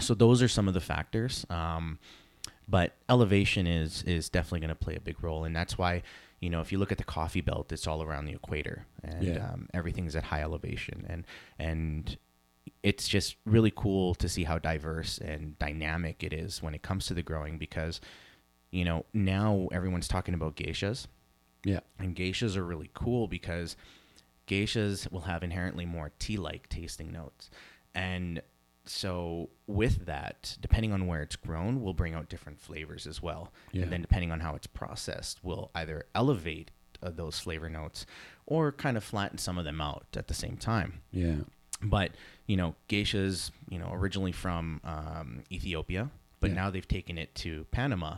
So 0.00 0.12
those 0.14 0.42
are 0.42 0.48
some 0.48 0.66
of 0.68 0.74
the 0.74 0.80
factors. 0.80 1.46
Um, 1.48 1.98
but 2.68 2.94
elevation 3.08 3.66
is 3.68 4.02
is 4.02 4.28
definitely 4.28 4.60
going 4.60 4.68
to 4.70 4.74
play 4.74 4.96
a 4.96 5.00
big 5.00 5.22
role, 5.22 5.44
and 5.44 5.54
that's 5.54 5.78
why 5.78 6.02
you 6.40 6.50
know 6.50 6.60
if 6.60 6.72
you 6.72 6.78
look 6.78 6.90
at 6.90 6.98
the 6.98 7.04
coffee 7.04 7.40
belt, 7.40 7.70
it's 7.72 7.86
all 7.86 8.02
around 8.02 8.24
the 8.26 8.32
equator, 8.32 8.84
and 9.04 9.22
Yeah. 9.24 9.48
um, 9.52 9.68
everything's 9.72 10.16
at 10.16 10.24
high 10.24 10.42
elevation, 10.42 11.06
and 11.08 11.24
and 11.58 12.18
it's 12.82 13.06
just 13.06 13.36
really 13.46 13.72
cool 13.74 14.14
to 14.16 14.28
see 14.28 14.42
how 14.42 14.58
diverse 14.58 15.18
and 15.18 15.56
dynamic 15.60 16.24
it 16.24 16.32
is 16.32 16.60
when 16.62 16.74
it 16.74 16.82
comes 16.82 17.06
to 17.06 17.14
the 17.14 17.22
growing 17.22 17.56
because 17.58 18.00
you 18.72 18.84
know 18.84 19.04
now 19.14 19.68
everyone's 19.70 20.08
talking 20.08 20.34
about 20.34 20.56
geishas 20.56 21.06
Yeah. 21.64 21.80
and 22.00 22.16
geishas 22.16 22.56
are 22.56 22.64
really 22.64 22.90
cool 22.92 23.28
because 23.28 23.76
geishas 24.46 25.10
will 25.10 25.22
have 25.22 25.42
inherently 25.42 25.84
more 25.86 26.12
tea-like 26.18 26.68
tasting 26.68 27.10
notes. 27.12 27.50
And 27.94 28.42
so 28.84 29.50
with 29.66 30.06
that, 30.06 30.56
depending 30.60 30.92
on 30.92 31.06
where 31.06 31.22
it's 31.22 31.36
grown, 31.36 31.82
we'll 31.82 31.94
bring 31.94 32.14
out 32.14 32.28
different 32.28 32.60
flavors 32.60 33.06
as 33.06 33.20
well. 33.22 33.52
Yeah. 33.72 33.82
And 33.82 33.92
then 33.92 34.02
depending 34.02 34.30
on 34.30 34.40
how 34.40 34.54
it's 34.54 34.66
processed, 34.68 35.40
we'll 35.42 35.70
either 35.74 36.04
elevate 36.14 36.70
uh, 37.02 37.10
those 37.10 37.38
flavor 37.38 37.68
notes 37.68 38.06
or 38.46 38.72
kind 38.72 38.96
of 38.96 39.04
flatten 39.04 39.38
some 39.38 39.58
of 39.58 39.64
them 39.64 39.80
out 39.80 40.06
at 40.16 40.28
the 40.28 40.34
same 40.34 40.56
time 40.56 41.02
Yeah. 41.12 41.36
but 41.82 42.12
you 42.46 42.56
know 42.56 42.74
geishas 42.88 43.50
you 43.68 43.78
know 43.78 43.90
originally 43.92 44.32
from 44.32 44.80
um, 44.82 45.42
ethiopia 45.52 46.10
but 46.40 46.50
Yeah. 46.50 46.56
now 46.56 46.70
they've 46.70 46.88
taken 46.88 47.18
it 47.18 47.34
to 47.34 47.66
panama 47.70 48.16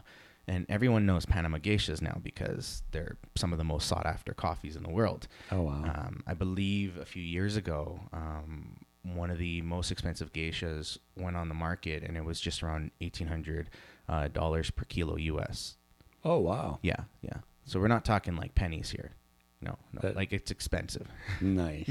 and 0.49 0.67
everyone 0.69 1.05
knows 1.07 1.25
panama 1.27 1.59
geishas 1.59 2.01
now 2.03 2.19
because 2.23 2.83
they're 2.91 3.17
some 3.37 3.53
of 3.53 3.59
the 3.59 3.65
most 3.65 3.87
sought 3.87 4.07
after 4.07 4.33
coffees 4.33 4.75
in 4.77 4.83
the 4.83 4.89
world 4.91 5.29
Oh 5.53 5.63
wow. 5.63 5.83
um, 5.85 6.23
i 6.27 6.35
believe 6.35 6.97
a 6.97 7.05
few 7.05 7.23
years 7.23 7.57
ago 7.57 8.01
um, 8.13 8.77
one 9.05 9.31
of 9.31 9.39
the 9.39 9.63
most 9.63 9.91
expensive 9.93 10.33
geishas 10.33 10.99
went 11.17 11.37
on 11.37 11.49
the 11.49 11.55
market 11.55 12.03
and 12.03 12.17
it 12.17 12.25
was 12.25 12.41
just 12.41 12.63
around 12.63 12.91
1800 13.01 13.71
uh, 14.09 14.29
dollars 14.29 14.71
per 14.71 14.85
kilo 14.85 15.17
us 15.19 15.77
oh 16.25 16.39
wow. 16.39 16.79
yeah 16.83 17.03
yeah 17.23 17.39
so 17.65 17.79
we're 17.79 17.89
not 17.89 18.05
talking 18.05 18.35
like 18.37 18.55
pennies 18.55 18.91
here 18.91 19.13
no, 19.61 19.77
no 19.93 20.01
That- 20.03 20.17
like 20.17 20.33
it's 20.33 20.51
expensive 20.51 21.09
Nice. 21.41 21.91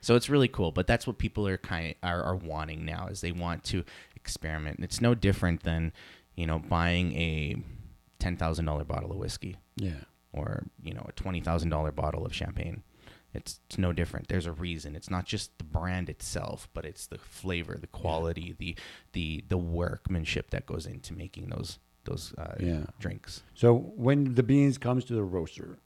so 0.00 0.16
it's 0.16 0.30
really 0.30 0.48
cool, 0.48 0.72
but 0.72 0.86
that's 0.86 1.06
what 1.06 1.18
people 1.18 1.46
are 1.46 1.58
kind 1.58 1.94
are, 2.02 2.22
are 2.22 2.36
wanting 2.36 2.84
now 2.86 3.08
is 3.08 3.20
they 3.20 3.32
want 3.32 3.64
to 3.64 3.84
experiment. 4.16 4.80
It's 4.82 5.00
no 5.02 5.14
different 5.14 5.62
than, 5.62 5.92
you 6.36 6.46
know, 6.46 6.58
buying 6.58 7.12
a 7.14 7.56
ten 8.22 8.36
thousand 8.36 8.64
dollar 8.66 8.84
bottle 8.84 9.10
of 9.10 9.18
whiskey 9.18 9.56
yeah. 9.76 10.02
or 10.32 10.48
you 10.82 10.94
know 10.94 11.04
a 11.08 11.12
twenty 11.12 11.40
thousand 11.40 11.70
dollar 11.70 11.92
bottle 11.92 12.24
of 12.24 12.32
champagne. 12.34 12.82
It's, 13.34 13.60
it's 13.66 13.78
no 13.78 13.92
different. 13.94 14.28
There's 14.28 14.44
a 14.46 14.52
reason. 14.52 14.94
It's 14.94 15.08
not 15.16 15.24
just 15.24 15.56
the 15.56 15.64
brand 15.64 16.10
itself, 16.10 16.68
but 16.74 16.84
it's 16.84 17.06
the 17.06 17.16
flavor, 17.18 17.74
the 17.80 17.86
quality, 18.02 18.54
the 18.58 18.76
the 19.16 19.42
the 19.48 19.56
workmanship 19.58 20.50
that 20.50 20.66
goes 20.66 20.84
into 20.86 21.14
making 21.24 21.46
those 21.54 21.78
those 22.04 22.24
uh, 22.36 22.56
Yeah. 22.60 22.84
drinks. 23.04 23.42
So 23.54 23.68
when 24.06 24.34
the 24.34 24.42
beans 24.42 24.76
comes 24.78 25.04
to 25.06 25.14
the 25.14 25.24
roaster, 25.24 25.78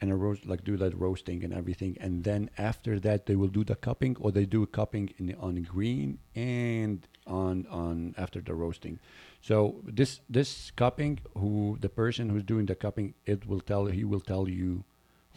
and 0.00 0.10
a 0.12 0.14
roast 0.24 0.46
like 0.46 0.62
do 0.70 0.76
that 0.76 0.92
roasting 1.06 1.42
and 1.44 1.52
everything, 1.52 1.96
and 2.00 2.22
then 2.28 2.48
after 2.70 3.00
that 3.00 3.26
they 3.26 3.34
will 3.40 3.52
do 3.58 3.64
the 3.64 3.74
cupping, 3.86 4.14
or 4.20 4.30
they 4.30 4.46
do 4.46 4.62
a 4.62 4.66
cupping 4.78 5.06
in 5.18 5.26
the, 5.26 5.34
on 5.46 5.54
green 5.74 6.18
and 6.36 7.06
on 7.26 7.66
on 7.82 8.14
after 8.16 8.40
the 8.40 8.54
roasting. 8.54 9.00
So 9.40 9.80
this 9.84 10.20
this 10.28 10.70
cupping, 10.72 11.20
who 11.36 11.78
the 11.80 11.88
person 11.88 12.28
who's 12.28 12.42
doing 12.42 12.66
the 12.66 12.74
cupping, 12.74 13.14
it 13.24 13.46
will 13.46 13.60
tell 13.60 13.86
he 13.86 14.04
will 14.04 14.20
tell 14.20 14.48
you, 14.48 14.84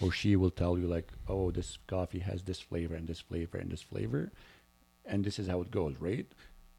or 0.01 0.11
she 0.11 0.35
will 0.35 0.49
tell 0.51 0.77
you 0.77 0.87
like, 0.87 1.11
oh, 1.27 1.51
this 1.51 1.77
coffee 1.87 2.19
has 2.19 2.43
this 2.43 2.59
flavor 2.59 2.95
and 2.95 3.07
this 3.07 3.19
flavor 3.19 3.57
and 3.57 3.71
this 3.71 3.81
flavor, 3.81 4.31
and 5.05 5.23
this 5.23 5.37
is 5.39 5.47
how 5.47 5.61
it 5.61 5.71
goes, 5.71 5.95
right? 5.99 6.25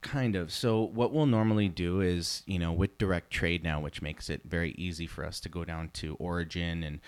Kind 0.01 0.35
of. 0.35 0.53
So 0.53 0.83
what 0.83 1.13
we'll 1.13 1.27
normally 1.27 1.69
do 1.69 2.01
is, 2.01 2.43
you 2.45 2.59
know, 2.59 2.73
with 2.73 2.99
direct 2.99 3.31
trade 3.31 3.63
now, 3.63 3.81
which 3.81 4.03
makes 4.03 4.29
it 4.29 4.43
very 4.45 4.73
easy 4.73 5.07
for 5.07 5.25
us 5.25 5.39
to 5.41 5.49
go 5.49 5.65
down 5.65 5.91
to 5.95 6.17
origin 6.17 6.83
and 6.83 6.99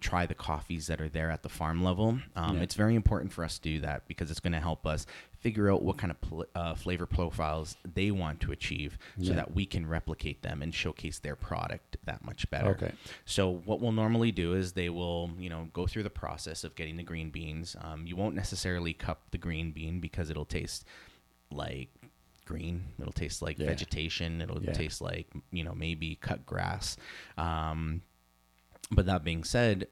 try 0.00 0.24
the 0.24 0.34
coffees 0.34 0.86
that 0.86 1.00
are 1.00 1.08
there 1.08 1.30
at 1.30 1.42
the 1.42 1.48
farm 1.48 1.82
level. 1.82 2.20
Um, 2.36 2.56
Yeah. 2.56 2.62
It's 2.62 2.74
very 2.74 2.94
important 2.94 3.32
for 3.32 3.42
us 3.42 3.58
to 3.58 3.68
do 3.68 3.80
that 3.80 4.06
because 4.06 4.30
it's 4.30 4.38
going 4.38 4.52
to 4.52 4.60
help 4.60 4.86
us 4.86 5.04
figure 5.44 5.70
out 5.70 5.82
what 5.82 5.98
kind 5.98 6.10
of 6.10 6.18
pl- 6.22 6.46
uh, 6.54 6.74
flavor 6.74 7.04
profiles 7.04 7.76
they 7.94 8.10
want 8.10 8.40
to 8.40 8.50
achieve, 8.50 8.96
so 9.18 9.24
Yeah. 9.30 9.34
that 9.34 9.54
we 9.54 9.66
can 9.66 9.86
replicate 9.86 10.40
them 10.42 10.62
and 10.62 10.74
showcase 10.74 11.18
their 11.18 11.36
product 11.36 11.98
that 12.04 12.24
much 12.24 12.48
better. 12.50 12.70
Okay. 12.70 12.92
So 13.26 13.50
what 13.66 13.78
we'll 13.80 13.92
normally 13.92 14.32
do 14.32 14.54
is 14.54 14.72
they 14.72 14.88
will, 14.88 15.30
you 15.38 15.50
know, 15.50 15.68
go 15.74 15.86
through 15.86 16.04
the 16.04 16.10
process 16.10 16.64
of 16.64 16.74
getting 16.74 16.96
the 16.96 17.02
green 17.02 17.28
beans. 17.28 17.76
Um, 17.82 18.06
you 18.06 18.16
won't 18.16 18.34
necessarily 18.34 18.94
cup 18.94 19.30
the 19.32 19.38
green 19.38 19.70
bean 19.70 20.00
because 20.00 20.30
it'll 20.30 20.46
taste 20.46 20.86
like 21.50 21.90
green. 22.46 22.84
It'll 22.98 23.12
taste 23.12 23.42
like 23.42 23.58
Yeah. 23.58 23.66
vegetation. 23.66 24.40
It'll 24.40 24.62
Yeah. 24.62 24.72
taste 24.72 25.02
like 25.02 25.26
you 25.52 25.62
know 25.62 25.74
maybe 25.74 26.16
cut 26.16 26.46
grass. 26.46 26.96
Um, 27.36 28.00
but 28.90 29.06
that 29.06 29.24
being 29.24 29.44
said, 29.44 29.88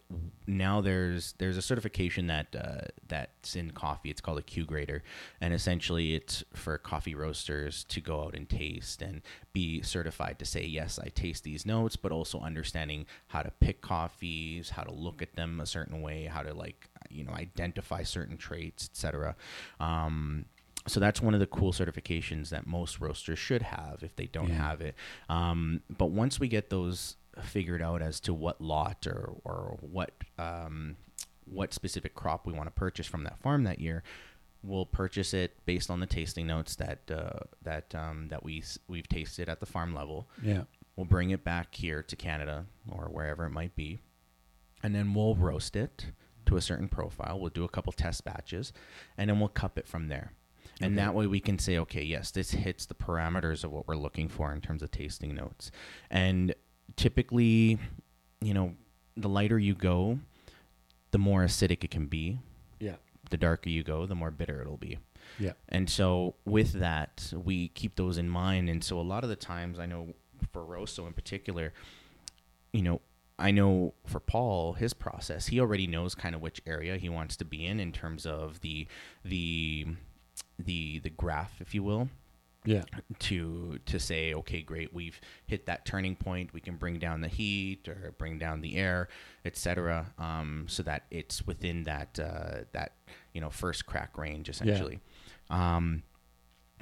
now 0.47 0.81
there's 0.81 1.35
there's 1.39 1.57
a 1.57 1.63
certification 1.63 2.27
that 2.27 2.55
uh, 2.55 2.89
that's 3.09 3.57
in 3.57 3.71
coffee. 3.71 4.11
It's 4.11 4.21
called 4.21 4.39
a 4.39 4.43
Q 4.43 4.65
grader, 4.67 5.03
and 5.41 5.55
essentially 5.55 6.15
it's 6.15 6.45
for 6.53 6.77
coffee 6.79 7.15
roasters 7.15 7.85
to 7.85 8.01
go 8.01 8.23
out 8.25 8.35
and 8.35 8.49
taste 8.49 9.01
and 9.01 9.23
be 9.53 9.81
certified 9.83 10.39
to 10.41 10.45
say 10.45 10.65
yes, 10.65 10.99
I 11.03 11.09
taste 11.09 11.43
these 11.45 11.65
notes, 11.65 11.97
but 11.97 12.13
also 12.13 12.41
understanding 12.41 13.07
how 13.29 13.43
to 13.43 13.51
pick 13.61 13.81
coffees, 13.81 14.71
how 14.71 14.83
to 14.83 14.93
look 14.93 15.23
at 15.23 15.37
them 15.37 15.61
a 15.61 15.67
certain 15.67 16.03
way, 16.03 16.27
how 16.27 16.43
to 16.43 16.53
like 16.53 16.89
you 17.09 17.25
know 17.25 17.33
identify 17.33 18.03
certain 18.03 18.37
traits, 18.37 18.91
etc. 18.93 19.35
Um, 19.81 20.45
so 20.89 20.99
that's 20.99 21.23
one 21.23 21.33
of 21.33 21.41
the 21.41 21.47
cool 21.47 21.73
certifications 21.73 22.49
that 22.51 22.67
most 22.67 23.01
roasters 23.01 23.39
should 23.39 23.63
have 23.63 24.03
if 24.03 24.17
they 24.17 24.27
don't 24.27 24.49
Yeah. 24.49 24.57
have 24.71 24.81
it. 24.81 24.97
Um, 25.29 25.81
but 25.97 26.07
once 26.11 26.41
we 26.41 26.49
get 26.49 26.71
those 26.71 27.17
figured 27.43 27.81
out 27.83 28.03
as 28.03 28.21
to 28.21 28.35
what 28.35 28.61
lot 28.61 29.07
or 29.07 29.37
or 29.45 29.79
what 29.81 30.11
um, 30.39 30.97
what 31.45 31.73
specific 31.73 32.15
crop 32.15 32.47
we 32.47 32.53
want 32.53 32.67
to 32.67 32.71
purchase 32.73 33.07
from 33.07 33.25
that 33.25 33.39
farm 33.41 33.65
that 33.65 33.79
year, 33.81 34.03
we'll 34.63 34.87
purchase 34.87 35.35
it 35.35 35.57
based 35.67 35.91
on 35.91 36.01
the 36.01 36.07
tasting 36.07 36.47
notes 36.47 36.77
that 36.77 37.11
uh, 37.11 37.41
that 37.63 37.95
um, 37.95 38.29
that 38.29 38.45
we 38.45 38.63
we've 38.89 39.09
tasted 39.09 39.49
at 39.49 39.61
the 39.61 39.67
farm 39.67 39.95
level. 39.95 40.29
Yeah. 40.43 40.65
We'll 40.97 41.07
bring 41.07 41.31
it 41.31 41.43
back 41.43 41.75
here 41.75 42.03
to 42.03 42.17
Canada 42.17 42.67
or 42.91 43.07
wherever 43.07 43.47
it 43.47 43.51
might 43.51 43.75
be, 43.75 44.01
and 44.83 44.95
then 44.95 45.15
we'll 45.15 45.35
roast 45.35 45.75
it 45.75 46.07
to 46.45 46.57
a 46.57 46.61
certain 46.61 46.87
profile. 46.89 47.41
We'll 47.41 47.49
do 47.51 47.65
a 47.65 47.69
couple 47.69 47.93
test 47.93 48.25
batches, 48.25 48.73
and 49.17 49.31
then 49.31 49.39
we'll 49.41 49.49
cup 49.49 49.79
it 49.79 49.89
from 49.89 50.09
there. 50.09 50.33
And 50.83 50.93
Okay. 50.95 51.05
that 51.05 51.15
way 51.15 51.27
we 51.27 51.41
can 51.41 51.59
say, 51.59 51.79
okay, 51.79 52.03
yes, 52.03 52.31
this 52.31 52.51
hits 52.51 52.87
the 52.87 52.95
parameters 52.95 53.65
of 53.65 53.71
what 53.73 53.87
we're 53.89 53.97
looking 53.97 54.29
for 54.29 54.53
in 54.53 54.61
terms 54.61 54.83
of 54.83 54.91
tasting 54.91 55.35
notes. 55.35 55.71
And 56.11 56.55
typically, 56.97 57.79
you 58.41 58.55
know, 58.55 58.75
the 59.17 59.29
lighter 59.29 59.59
you 59.59 59.75
go, 59.75 60.19
the 61.11 61.19
more 61.19 61.45
acidic 61.45 61.85
it 61.85 61.91
can 61.91 62.07
be. 62.07 62.39
Yeah. 62.81 62.97
The 63.31 63.37
darker 63.37 63.69
you 63.69 63.83
go, 63.83 64.07
the 64.07 64.15
more 64.15 64.31
bitter 64.31 64.61
it'll 64.61 64.77
be. 64.77 64.99
Yeah. 65.39 65.53
And 65.69 65.89
so 65.89 66.35
with 66.45 66.73
that, 66.75 67.33
we 67.33 67.69
keep 67.69 67.97
those 67.97 68.19
in 68.19 68.29
mind. 68.29 68.69
And 68.69 68.83
so 68.83 68.99
a 68.99 69.03
lot 69.03 69.25
of 69.25 69.31
the 69.31 69.37
times, 69.37 69.79
I 69.79 69.87
know 69.87 70.15
for 70.53 70.65
Rosso 70.65 71.07
in 71.07 71.13
particular, 71.13 71.73
you 72.73 72.83
know, 72.83 73.01
I 73.39 73.51
know 73.51 73.95
for 74.07 74.21
Paul, 74.21 74.75
his 74.75 74.95
process, 74.95 75.47
he 75.47 75.59
already 75.61 75.87
knows 75.87 76.15
kind 76.15 76.35
of 76.35 76.43
which 76.43 76.61
area 76.67 76.97
he 76.97 77.09
wants 77.09 77.37
to 77.37 77.45
be 77.45 77.67
in 77.67 77.81
in 77.81 77.93
terms 77.93 78.27
of 78.27 78.61
the 78.61 78.87
the 79.25 79.87
the 80.59 81.01
the 81.01 81.11
graph, 81.11 81.61
if 81.61 81.75
you 81.75 81.83
will, 81.83 82.09
Yeah. 82.65 82.83
to 83.21 83.79
to 83.87 83.99
say, 83.99 84.35
okay, 84.35 84.63
great, 84.63 84.95
we've 84.95 85.21
hit 85.47 85.67
that 85.67 85.85
turning 85.85 86.15
point. 86.17 86.53
We 86.53 86.61
can 86.61 86.77
bring 86.77 86.99
down 86.99 87.21
the 87.21 87.29
heat 87.29 87.89
or 87.89 88.15
bring 88.19 88.39
down 88.39 88.61
the 88.61 88.77
air, 88.77 89.09
etc., 89.45 90.13
um, 90.19 90.67
so 90.69 90.83
that 90.85 91.05
it's 91.11 91.47
within 91.47 91.83
that 91.85 92.19
uh, 92.21 92.65
that 92.73 92.93
you 93.33 93.41
know 93.41 93.51
first 93.51 93.87
crack 93.87 94.17
range 94.17 94.49
essentially. 94.49 95.01
Um, 95.51 96.03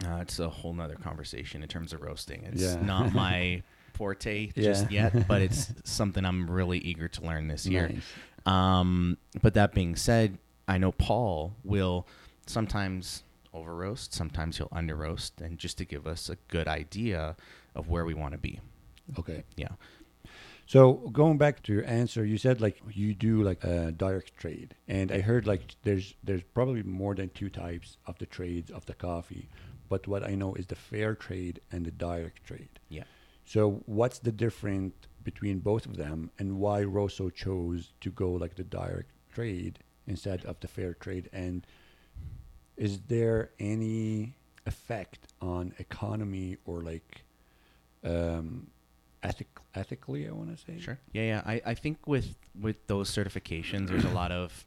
uh, 0.05 0.19
it's 0.23 0.39
a 0.39 0.49
whole 0.49 0.73
nother 0.75 0.97
conversation 0.97 1.63
in 1.63 1.69
terms 1.69 1.93
of 1.93 2.03
roasting. 2.03 2.45
It's 2.45 2.63
Yeah. 2.63 2.81
not 2.83 3.13
my 3.15 3.63
forte 3.95 4.47
just 4.57 4.91
Yeah. 4.91 5.11
yet, 5.13 5.27
but 5.29 5.43
it's 5.43 5.73
something 5.85 6.25
I'm 6.25 6.51
really 6.51 6.79
eager 6.79 7.09
to 7.09 7.23
learn 7.23 7.49
this 7.49 7.67
year. 7.67 7.89
Nice. 7.89 8.03
Um, 8.47 9.19
but 9.43 9.55
that 9.55 9.73
being 9.75 9.97
said, 9.97 10.39
I 10.69 10.79
know 10.79 10.93
Paul 10.93 11.55
will 11.65 12.07
sometimes 12.47 13.23
over 13.53 13.75
roast, 13.75 14.15
sometimes 14.15 14.59
he'll 14.59 14.69
under 14.73 14.97
roast, 14.97 15.41
and 15.41 15.59
just 15.59 15.79
to 15.79 15.85
give 15.85 16.07
us 16.07 16.29
a 16.29 16.37
good 16.49 16.69
idea 16.69 17.37
of 17.75 17.89
where 17.89 18.05
we 18.05 18.15
want 18.15 18.33
to 18.33 18.39
be. 18.39 18.61
Okay. 19.19 19.45
Yeah. 19.57 19.73
So 20.67 20.93
going 21.13 21.37
back 21.37 21.65
to 21.65 21.73
your 21.73 21.85
answer, 21.85 22.25
you 22.25 22.39
said 22.39 22.61
like 22.61 22.81
you 22.93 23.13
do 23.13 23.43
like 23.43 23.65
a 23.65 23.91
direct 23.91 24.37
trade, 24.37 24.77
and 24.87 25.11
I 25.11 25.21
heard 25.21 25.45
like 25.47 25.75
there's 25.83 26.15
there's 26.23 26.45
probably 26.55 26.85
more 26.85 27.17
than 27.17 27.31
two 27.31 27.51
types 27.51 27.97
of 28.07 28.19
the 28.19 28.27
trades 28.27 28.71
of 28.71 28.87
the 28.87 28.95
coffee, 28.95 29.49
but 29.89 30.07
what 30.07 30.23
I 30.23 30.37
know 30.37 30.55
is 30.55 30.67
the 30.67 30.77
fair 30.77 31.17
trade 31.17 31.61
and 31.73 31.85
the 31.85 31.91
direct 31.91 32.45
trade. 32.45 32.79
Yeah. 32.89 33.03
So 33.45 33.83
what's 33.87 34.21
the 34.21 34.31
difference 34.31 34.95
between 35.25 35.59
both 35.59 35.87
of 35.87 35.97
them, 35.97 36.31
and 36.39 36.61
why 36.61 36.85
Rosso 36.85 37.31
chose 37.31 37.93
to 38.01 38.11
go 38.11 38.31
like 38.31 38.55
the 38.55 38.63
direct 38.63 39.11
trade 39.35 39.81
instead 40.07 40.45
of 40.45 40.61
the 40.61 40.69
fair 40.69 40.95
trade? 40.95 41.29
And 41.33 41.67
is 42.81 42.99
there 43.09 43.51
any 43.61 44.35
effect 44.65 45.19
on 45.43 45.75
economy 45.79 46.57
or 46.65 46.81
like 46.81 47.25
um, 48.03 48.69
ethic 49.23 49.49
ethically? 49.75 50.27
I 50.27 50.33
want 50.33 50.57
to 50.57 50.65
say 50.65 50.81
Sure. 50.81 50.99
Yeah, 51.13 51.23
yeah. 51.23 51.43
I, 51.45 51.63
I 51.67 51.75
think 51.75 52.07
with 52.07 52.35
with 52.59 52.87
those 52.87 53.11
certifications, 53.11 53.89
there's 53.89 54.05
a 54.05 54.11
lot 54.11 54.33
of 54.33 54.67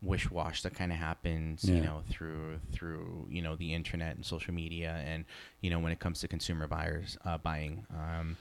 wish 0.00 0.30
wash 0.30 0.62
that 0.62 0.74
kind 0.74 0.92
of 0.92 0.98
happens, 0.98 1.64
yeah. 1.64 1.74
you 1.74 1.80
know, 1.82 2.02
through 2.08 2.60
through 2.72 3.26
you 3.28 3.42
know 3.42 3.56
the 3.56 3.74
internet 3.74 4.14
and 4.14 4.24
social 4.24 4.54
media, 4.54 5.02
and 5.04 5.24
you 5.60 5.70
know 5.70 5.80
when 5.80 5.90
it 5.90 5.98
comes 5.98 6.20
to 6.20 6.28
consumer 6.28 6.68
buyers 6.68 7.18
uh, 7.24 7.36
buying. 7.36 7.84
Um, 7.90 8.36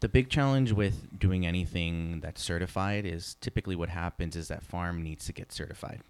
the 0.00 0.10
big 0.10 0.28
challenge 0.28 0.72
with 0.72 1.18
doing 1.18 1.46
anything 1.46 2.20
that's 2.20 2.42
certified 2.42 3.06
is 3.06 3.36
typically 3.40 3.74
what 3.74 3.88
happens 3.88 4.36
is 4.36 4.48
that 4.48 4.62
farm 4.62 5.02
needs 5.02 5.24
to 5.24 5.32
get 5.32 5.52
certified, 5.52 6.02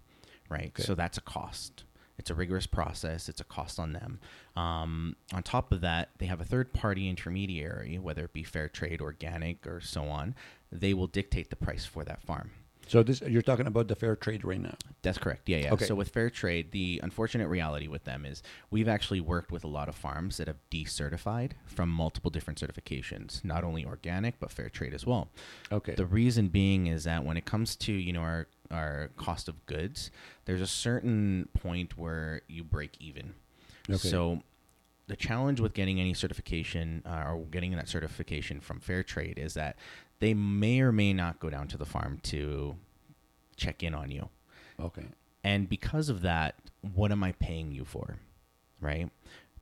right? 0.49 0.73
Okay. 0.75 0.83
So 0.83 0.93
that's 0.93 1.17
a 1.17 1.21
cost. 1.21 1.85
It's 2.17 2.29
a 2.29 2.35
rigorous 2.35 2.67
process. 2.67 3.29
It's 3.29 3.41
a 3.41 3.45
cost 3.45 3.79
on 3.79 3.93
them. 3.93 4.19
Um, 4.55 5.15
on 5.33 5.43
top 5.43 5.71
of 5.71 5.81
that, 5.81 6.09
they 6.17 6.25
have 6.25 6.41
a 6.41 6.45
third 6.45 6.73
party 6.73 7.07
intermediary, 7.09 7.99
whether 7.99 8.25
it 8.25 8.33
be 8.33 8.43
fair 8.43 8.67
trade, 8.67 9.01
organic, 9.01 9.67
or 9.67 9.81
so 9.81 10.05
on. 10.05 10.35
They 10.71 10.93
will 10.93 11.07
dictate 11.07 11.49
the 11.49 11.55
price 11.55 11.85
for 11.85 12.03
that 12.03 12.23
farm. 12.23 12.51
So 12.87 13.03
this 13.03 13.21
you're 13.21 13.41
talking 13.41 13.67
about 13.67 13.87
the 13.87 13.95
fair 13.95 14.15
trade 14.15 14.43
right 14.43 14.61
now. 14.61 14.75
That's 15.01 15.17
correct. 15.17 15.47
Yeah, 15.49 15.57
yeah. 15.57 15.73
Okay. 15.73 15.85
So 15.85 15.95
with 15.95 16.09
fair 16.09 16.29
trade, 16.29 16.71
the 16.71 16.99
unfortunate 17.03 17.47
reality 17.47 17.87
with 17.87 18.03
them 18.03 18.25
is 18.25 18.43
we've 18.71 18.87
actually 18.87 19.21
worked 19.21 19.51
with 19.51 19.63
a 19.63 19.67
lot 19.67 19.89
of 19.89 19.95
farms 19.95 20.37
that 20.37 20.47
have 20.47 20.57
decertified 20.71 21.51
from 21.65 21.89
multiple 21.89 22.31
different 22.31 22.59
certifications, 22.59 23.43
not 23.43 23.63
only 23.63 23.85
organic 23.85 24.39
but 24.39 24.51
fair 24.51 24.69
trade 24.69 24.93
as 24.93 25.05
well. 25.05 25.29
Okay. 25.71 25.95
The 25.95 26.05
reason 26.05 26.47
being 26.47 26.87
is 26.87 27.03
that 27.03 27.23
when 27.23 27.37
it 27.37 27.45
comes 27.45 27.75
to 27.77 27.93
you 27.93 28.13
know 28.13 28.21
our 28.21 28.47
our 28.71 29.09
cost 29.17 29.47
of 29.47 29.65
goods, 29.65 30.11
there's 30.45 30.61
a 30.61 30.67
certain 30.67 31.49
point 31.53 31.97
where 31.97 32.41
you 32.47 32.63
break 32.63 32.95
even. 32.99 33.33
Okay. 33.89 33.97
So 33.97 34.41
the 35.07 35.15
challenge 35.15 35.59
with 35.59 35.73
getting 35.73 35.99
any 35.99 36.13
certification 36.13 37.01
uh, 37.05 37.25
or 37.31 37.45
getting 37.51 37.71
that 37.71 37.87
certification 37.87 38.59
from 38.59 38.79
fair 38.79 39.03
trade 39.03 39.37
is 39.37 39.53
that 39.53 39.77
they 40.19 40.33
may 40.33 40.81
or 40.81 40.91
may 40.91 41.13
not 41.13 41.39
go 41.39 41.49
down 41.49 41.67
to 41.69 41.77
the 41.77 41.85
farm 41.85 42.19
to 42.23 42.75
check 43.55 43.83
in 43.83 43.93
on 43.95 44.11
you. 44.11 44.29
okay. 44.79 45.05
And 45.43 45.69
because 45.69 46.09
of 46.09 46.21
that, 46.23 46.55
what 46.93 47.11
am 47.11 47.23
I 47.23 47.31
paying 47.33 47.71
you 47.71 47.85
for? 47.85 48.17
Right? 48.81 49.09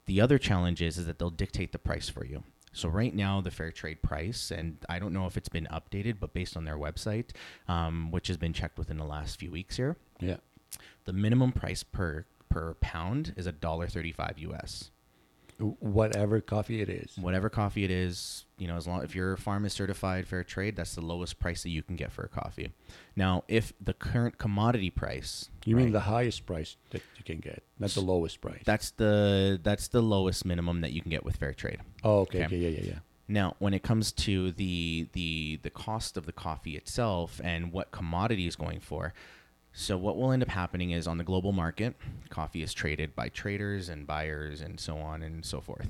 The 0.08 0.20
other 0.20 0.40
challenge 0.40 0.82
is, 0.82 0.98
is 0.98 1.06
that 1.06 1.20
they'll 1.20 1.30
dictate 1.30 1.72
the 1.74 1.78
price 1.78 2.10
for 2.10 2.26
you. 2.26 2.44
So 2.74 2.90
right 2.90 3.14
now, 3.14 3.40
the 3.40 3.52
fair 3.52 3.72
trade 3.72 4.02
price, 4.02 4.52
and 4.52 4.78
I 4.90 4.98
don't 5.00 5.14
know 5.14 5.28
if 5.28 5.38
it's 5.38 5.48
been 5.50 5.68
updated, 5.72 6.16
but 6.20 6.34
based 6.34 6.58
on 6.58 6.66
their 6.66 6.78
website, 6.78 7.30
um, 7.68 8.10
which 8.12 8.28
has 8.28 8.38
been 8.38 8.52
checked 8.52 8.78
within 8.80 8.98
the 8.98 9.06
last 9.06 9.40
few 9.40 9.52
weeks 9.52 9.78
here, 9.78 9.96
Yeah. 10.20 10.38
the 11.06 11.14
minimum 11.14 11.52
price 11.52 11.84
per 11.84 12.26
per 12.50 12.74
pound 12.76 13.34
is 13.38 13.46
a 13.48 13.52
dollar 13.52 13.88
thirty-five 13.88 14.40
US. 14.40 14.92
Whatever 15.58 16.42
coffee 16.42 16.82
it 16.82 16.90
is. 16.90 17.18
Whatever 17.18 17.50
coffee 17.50 17.84
it 17.86 17.92
is, 17.92 18.46
you 18.58 18.68
know, 18.68 18.76
as 18.76 18.88
long 18.88 19.04
if 19.04 19.16
your 19.16 19.38
farm 19.38 19.66
is 19.66 19.72
certified 19.74 20.28
fair 20.28 20.44
trade, 20.44 20.76
that's 20.76 20.96
the 20.96 21.02
lowest 21.02 21.40
price 21.40 21.64
that 21.64 21.70
you 21.70 21.82
can 21.82 21.96
get 21.96 22.12
for 22.12 22.24
a 22.24 22.28
coffee. 22.28 22.74
Now, 23.16 23.44
if 23.48 23.72
the 23.80 23.94
current 23.94 24.38
commodity 24.38 24.90
price, 24.90 25.50
You 25.64 25.76
mean 25.78 25.92
the 25.94 26.02
highest 26.02 26.46
price 26.46 26.76
that 26.90 27.02
you 27.18 27.24
can 27.24 27.38
get, 27.40 27.64
not 27.80 27.92
the 27.92 28.02
lowest 28.02 28.42
price. 28.42 28.64
That's 28.66 28.92
the 28.92 29.60
that's 29.64 29.88
the 29.88 30.02
lowest 30.02 30.46
minimum 30.46 30.82
that 30.82 30.92
you 30.92 31.02
can 31.02 31.10
get 31.12 31.24
with 31.24 31.38
fair 31.38 31.54
trade. 31.54 31.80
oh, 32.04 32.20
okay, 32.22 32.40
Okay. 32.44 32.46
okay, 32.48 32.58
yeah, 32.58 32.70
yeah, 32.80 32.86
yeah. 32.94 33.00
Now, 33.28 33.56
when 33.60 33.74
it 33.74 33.82
comes 33.82 34.12
to 34.12 34.52
the 34.52 35.08
the 35.14 35.60
the 35.64 35.70
cost 35.72 36.18
of 36.18 36.26
the 36.26 36.34
coffee 36.34 36.76
itself 36.76 37.40
and 37.44 37.72
what 37.72 37.92
commodity 37.92 38.46
is 38.46 38.56
going 38.56 38.82
for, 38.82 39.14
so 39.76 39.98
what 39.98 40.16
will 40.18 40.32
end 40.32 40.42
up 40.42 40.50
happening 40.50 40.92
is 40.92 41.06
on 41.06 41.18
the 41.18 41.24
global 41.24 41.52
market, 41.52 41.96
coffee 42.30 42.64
is 42.64 42.74
traded 42.74 43.16
by 43.16 43.30
traders 43.30 43.90
and 43.90 44.08
buyers 44.08 44.62
and 44.62 44.80
so 44.80 44.98
on 44.98 45.22
and 45.22 45.44
so 45.46 45.60
forth. 45.62 45.90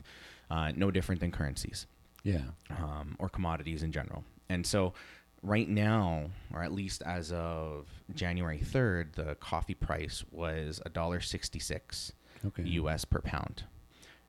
Uh, 0.50 0.72
no 0.76 0.90
different 0.92 1.22
than 1.22 1.32
currencies 1.32 1.86
Yeah. 2.24 2.42
um, 2.72 3.16
or 3.20 3.30
commodities 3.30 3.84
in 3.84 3.92
general. 3.92 4.24
And 4.50 4.66
so, 4.66 4.94
right 5.42 5.70
now, 5.70 6.32
or 6.54 6.64
at 6.64 6.72
least 6.72 7.02
as 7.04 7.32
of 7.32 7.88
January 8.16 8.58
third, 8.60 9.14
the 9.14 9.36
coffee 9.36 9.74
price 9.76 10.24
was 10.32 10.82
a 10.86 10.90
dollar 10.90 11.20
sixty 11.22 11.60
six. 11.60 12.12
Okay. 12.46 12.64
US 12.64 13.06
per 13.06 13.22
pound. 13.22 13.64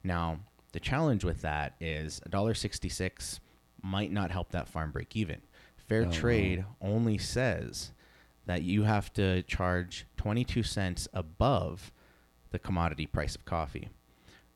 Now, 0.05 0.39
the 0.73 0.81
challenge 0.81 1.25
with 1.25 1.41
that 1.43 1.75
is 1.81 2.21
$1.66 2.31 3.41
might 3.83 4.13
not 4.13 4.31
help 4.31 4.51
that 4.53 4.69
farm 4.69 4.91
break 4.91 5.15
even. 5.17 5.41
Fair 5.77 6.03
Oh, 6.03 6.07
wow. 6.07 6.11
trade 6.13 6.65
only 6.81 7.19
says 7.19 7.93
that 8.47 8.63
you 8.63 8.85
have 8.85 9.13
to 9.15 9.43
charge 9.43 10.07
22 10.17 10.63
cents 10.63 11.09
above 11.13 11.93
the 12.51 12.59
commodity 12.59 13.07
price 13.07 13.35
of 13.35 13.45
coffee. 13.45 13.89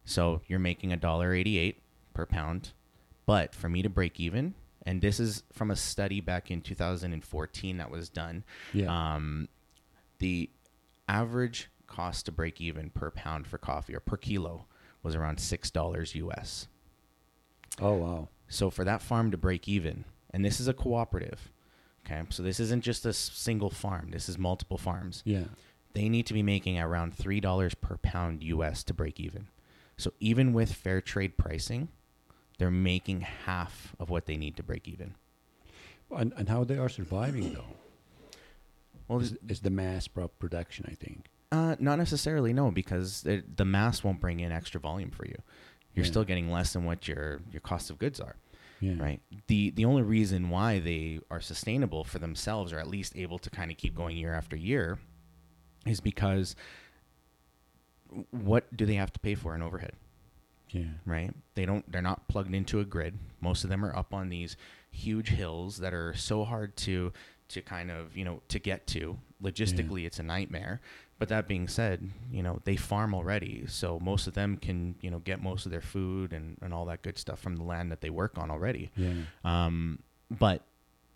So 0.05 0.41
you're 0.47 0.59
making 0.59 0.91
$1.88 0.91 1.75
per 2.15 2.27
pound. 2.27 2.73
But 3.27 3.55
for 3.55 3.69
me 3.69 3.83
to 3.83 3.89
break 3.89 4.19
even, 4.19 4.55
and 4.87 5.03
this 5.03 5.21
is 5.21 5.43
from 5.53 5.71
a 5.71 5.77
study 5.77 6.21
back 6.21 6.51
in 6.51 6.61
2014 6.63 7.77
that 7.79 7.91
was 7.91 8.09
done, 8.09 8.45
Yeah. 8.73 9.15
um, 9.15 9.49
the 10.19 10.51
average 11.09 11.69
cost 11.87 12.27
to 12.27 12.33
break 12.33 12.61
even 12.61 12.91
per 12.91 13.11
pound 13.11 13.47
for 13.47 13.59
coffee 13.59 13.95
or 13.95 14.01
per 14.01 14.17
kilo 14.17 14.67
was 15.03 15.15
around 15.17 15.41
six 15.41 15.71
dollars 15.71 16.15
US. 16.15 16.69
oh 17.81 17.95
wow. 17.95 18.29
So 18.49 18.71
for 18.71 18.85
that 18.85 19.03
farm 19.03 19.31
to 19.31 19.37
break 19.37 19.69
even, 19.69 20.05
and 20.33 20.45
this 20.45 20.61
is 20.61 20.69
a 20.69 20.75
cooperative, 20.75 21.51
okay, 22.05 22.23
so 22.31 22.43
this 22.43 22.61
isn't 22.61 22.83
just 22.83 23.05
a 23.07 23.13
single 23.13 23.71
farm. 23.71 24.11
This 24.11 24.29
is 24.29 24.39
multiple 24.39 24.79
farms. 24.79 25.23
Yeah. 25.25 25.45
They 25.93 26.09
need 26.09 26.27
to 26.27 26.35
be 26.35 26.43
making 26.43 26.79
around 26.79 27.15
three 27.15 27.41
dollars 27.41 27.75
per 27.75 27.97
pound 27.99 28.43
US 28.43 28.83
to 28.85 28.95
break 28.95 29.19
even. 29.21 29.49
So 29.97 30.13
even 30.21 30.53
with 30.53 30.73
fair 30.73 31.01
trade 31.01 31.37
pricing, 31.37 31.89
they're 32.59 32.71
making 32.71 33.21
half 33.23 33.95
of 33.99 34.09
what 34.11 34.27
they 34.27 34.37
need 34.37 34.57
to 34.57 34.63
break 34.63 34.87
even. 34.89 35.15
And, 36.15 36.33
and 36.37 36.49
how 36.49 36.65
they 36.65 36.77
are 36.79 36.89
surviving 36.89 37.53
though 37.53 37.65
Well, 39.09 39.21
is, 39.21 39.37
is 39.49 39.61
the 39.61 39.71
mass 39.71 40.09
production, 40.09 40.87
I 40.89 40.95
think. 40.95 41.27
Uh, 41.53 41.75
not 41.81 41.99
necessarily, 41.99 42.53
no, 42.53 42.71
because 42.71 43.23
the, 43.23 43.43
the 43.57 43.65
mass 43.65 44.05
won't 44.05 44.21
bring 44.21 44.39
in 44.41 44.53
extra 44.53 44.81
volume 44.81 45.11
for 45.11 45.27
you. 45.27 45.37
You're 45.95 46.05
Yeah. 46.05 46.11
still 46.11 46.25
getting 46.25 46.51
less 46.51 46.73
than 46.73 46.85
what 46.85 47.09
your 47.09 47.41
your 47.51 47.61
cost 47.61 47.91
of 47.91 47.99
goods 47.99 48.21
are, 48.21 48.37
Yeah. 48.81 48.95
right? 48.99 49.21
The 49.47 49.71
the 49.71 49.85
only 49.85 50.03
reason 50.03 50.49
why 50.49 50.79
they 50.79 51.21
are 51.31 51.41
sustainable 51.41 52.03
for 52.05 52.19
themselves, 52.19 52.73
or 52.73 52.79
at 52.79 52.89
least 52.89 53.15
able 53.17 53.39
to 53.39 53.51
kind 53.51 53.71
of 53.71 53.77
keep 53.77 53.95
going 53.95 54.17
year 54.17 54.35
after 54.35 54.57
year, 54.57 54.99
is 55.87 56.01
because 56.01 56.57
what 58.31 58.75
do 58.77 58.87
they 58.87 58.95
have 58.95 59.13
to 59.13 59.21
pay 59.21 59.35
for 59.35 59.55
in 59.55 59.63
overhead? 59.63 59.93
Yeah. 60.71 60.85
right? 61.05 61.33
They 61.57 61.67
don't 61.67 61.91
they're 61.91 62.01
not 62.01 62.29
plugged 62.29 62.55
into 62.55 62.81
a 62.81 62.85
grid. 62.85 63.19
Most 63.41 63.65
of 63.65 63.71
them 63.71 63.85
are 63.85 63.95
up 63.95 64.15
on 64.15 64.29
these 64.29 64.57
huge 64.91 65.31
hills 65.31 65.79
that 65.79 65.93
are 65.93 66.15
so 66.15 66.45
hard 66.45 66.77
to 66.79 67.13
to 67.51 67.63
kind 67.63 67.91
of, 67.91 68.17
you 68.17 68.25
know, 68.25 68.43
to 68.49 68.59
get 68.59 68.87
to. 68.89 69.19
Logistically 69.43 70.05
it's 70.07 70.19
a 70.19 70.23
nightmare. 70.23 70.81
But 71.19 71.29
that 71.29 71.47
being 71.47 71.69
said, 71.69 72.11
you 72.33 72.43
know, 72.43 72.61
they 72.65 72.77
farm 72.77 73.15
already. 73.15 73.65
So 73.67 74.01
most 74.01 74.27
of 74.27 74.33
them 74.33 74.57
can, 74.57 74.95
you 75.03 75.11
know, 75.11 75.19
get 75.19 75.43
most 75.43 75.67
of 75.67 75.73
their 75.73 75.83
food 75.83 76.33
and, 76.33 76.57
and 76.63 76.73
all 76.73 76.87
that 76.87 77.03
good 77.03 77.19
stuff 77.19 77.39
from 77.41 77.57
the 77.57 77.63
land 77.63 77.93
that 77.93 78.01
they 78.01 78.09
work 78.09 78.39
on 78.39 78.51
already. 78.51 78.91
Yeah. 78.97 79.13
Um, 79.45 79.99
but 80.31 80.63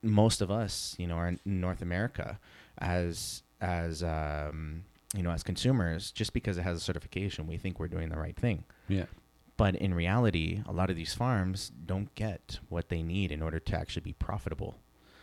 most 0.03 0.43
of 0.43 0.51
us, 0.51 0.95
you 0.99 1.07
know, 1.07 1.15
are 1.15 1.29
in 1.29 1.41
North 1.47 1.81
America 1.81 2.39
as 2.79 3.43
as 3.61 4.03
um, 4.03 4.85
you 5.17 5.23
know, 5.23 5.31
as 5.31 5.43
consumers, 5.43 6.11
just 6.11 6.33
because 6.33 6.59
it 6.59 6.63
has 6.63 6.77
a 6.77 6.81
certification, 6.81 7.47
we 7.47 7.57
think 7.57 7.79
we're 7.79 7.89
doing 7.89 8.11
the 8.11 8.19
right 8.19 8.37
thing. 8.37 8.65
Yeah. 8.89 9.07
But 9.57 9.77
in 9.77 9.95
reality, 9.95 10.63
a 10.67 10.73
lot 10.73 10.91
of 10.91 10.97
these 10.97 11.15
farms 11.15 11.71
don't 11.87 12.13
get 12.15 12.59
what 12.69 12.89
they 12.89 13.03
need 13.03 13.31
in 13.31 13.41
order 13.41 13.61
to 13.61 13.77
actually 13.77 14.03
be 14.03 14.13
profitable. 14.13 14.75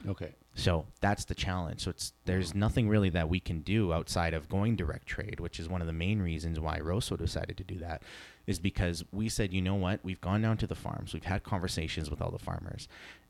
Okay. 0.07 0.33
So 0.53 0.85
that's 0.99 1.25
the 1.25 1.35
challenge. 1.35 1.81
So 1.81 1.91
it's 1.91 2.13
there's 2.25 2.53
nothing 2.53 2.89
really 2.89 3.09
that 3.09 3.29
we 3.29 3.39
can 3.39 3.61
do 3.61 3.93
outside 3.93 4.33
of 4.33 4.49
going 4.49 4.75
direct 4.75 5.07
trade, 5.07 5.39
which 5.39 5.59
is 5.59 5.69
one 5.69 5.81
of 5.81 5.87
the 5.87 5.93
main 5.93 6.21
reasons 6.21 6.59
why 6.59 6.79
Rosso 6.79 7.15
decided 7.15 7.57
to 7.57 7.63
do 7.63 7.75
that, 7.79 8.03
is 8.47 8.59
because 8.59 9.03
we 9.11 9.29
said, 9.29 9.53
you 9.53 9.61
know 9.61 9.75
what, 9.75 10.01
we've 10.03 10.19
gone 10.19 10.41
down 10.41 10.57
to 10.57 10.67
the 10.67 10.75
farms, 10.75 11.13
we've 11.13 11.23
had 11.23 11.43
conversations 11.43 12.09
with 12.09 12.21
all 12.21 12.31
the 12.31 12.39
farmers, 12.39 12.87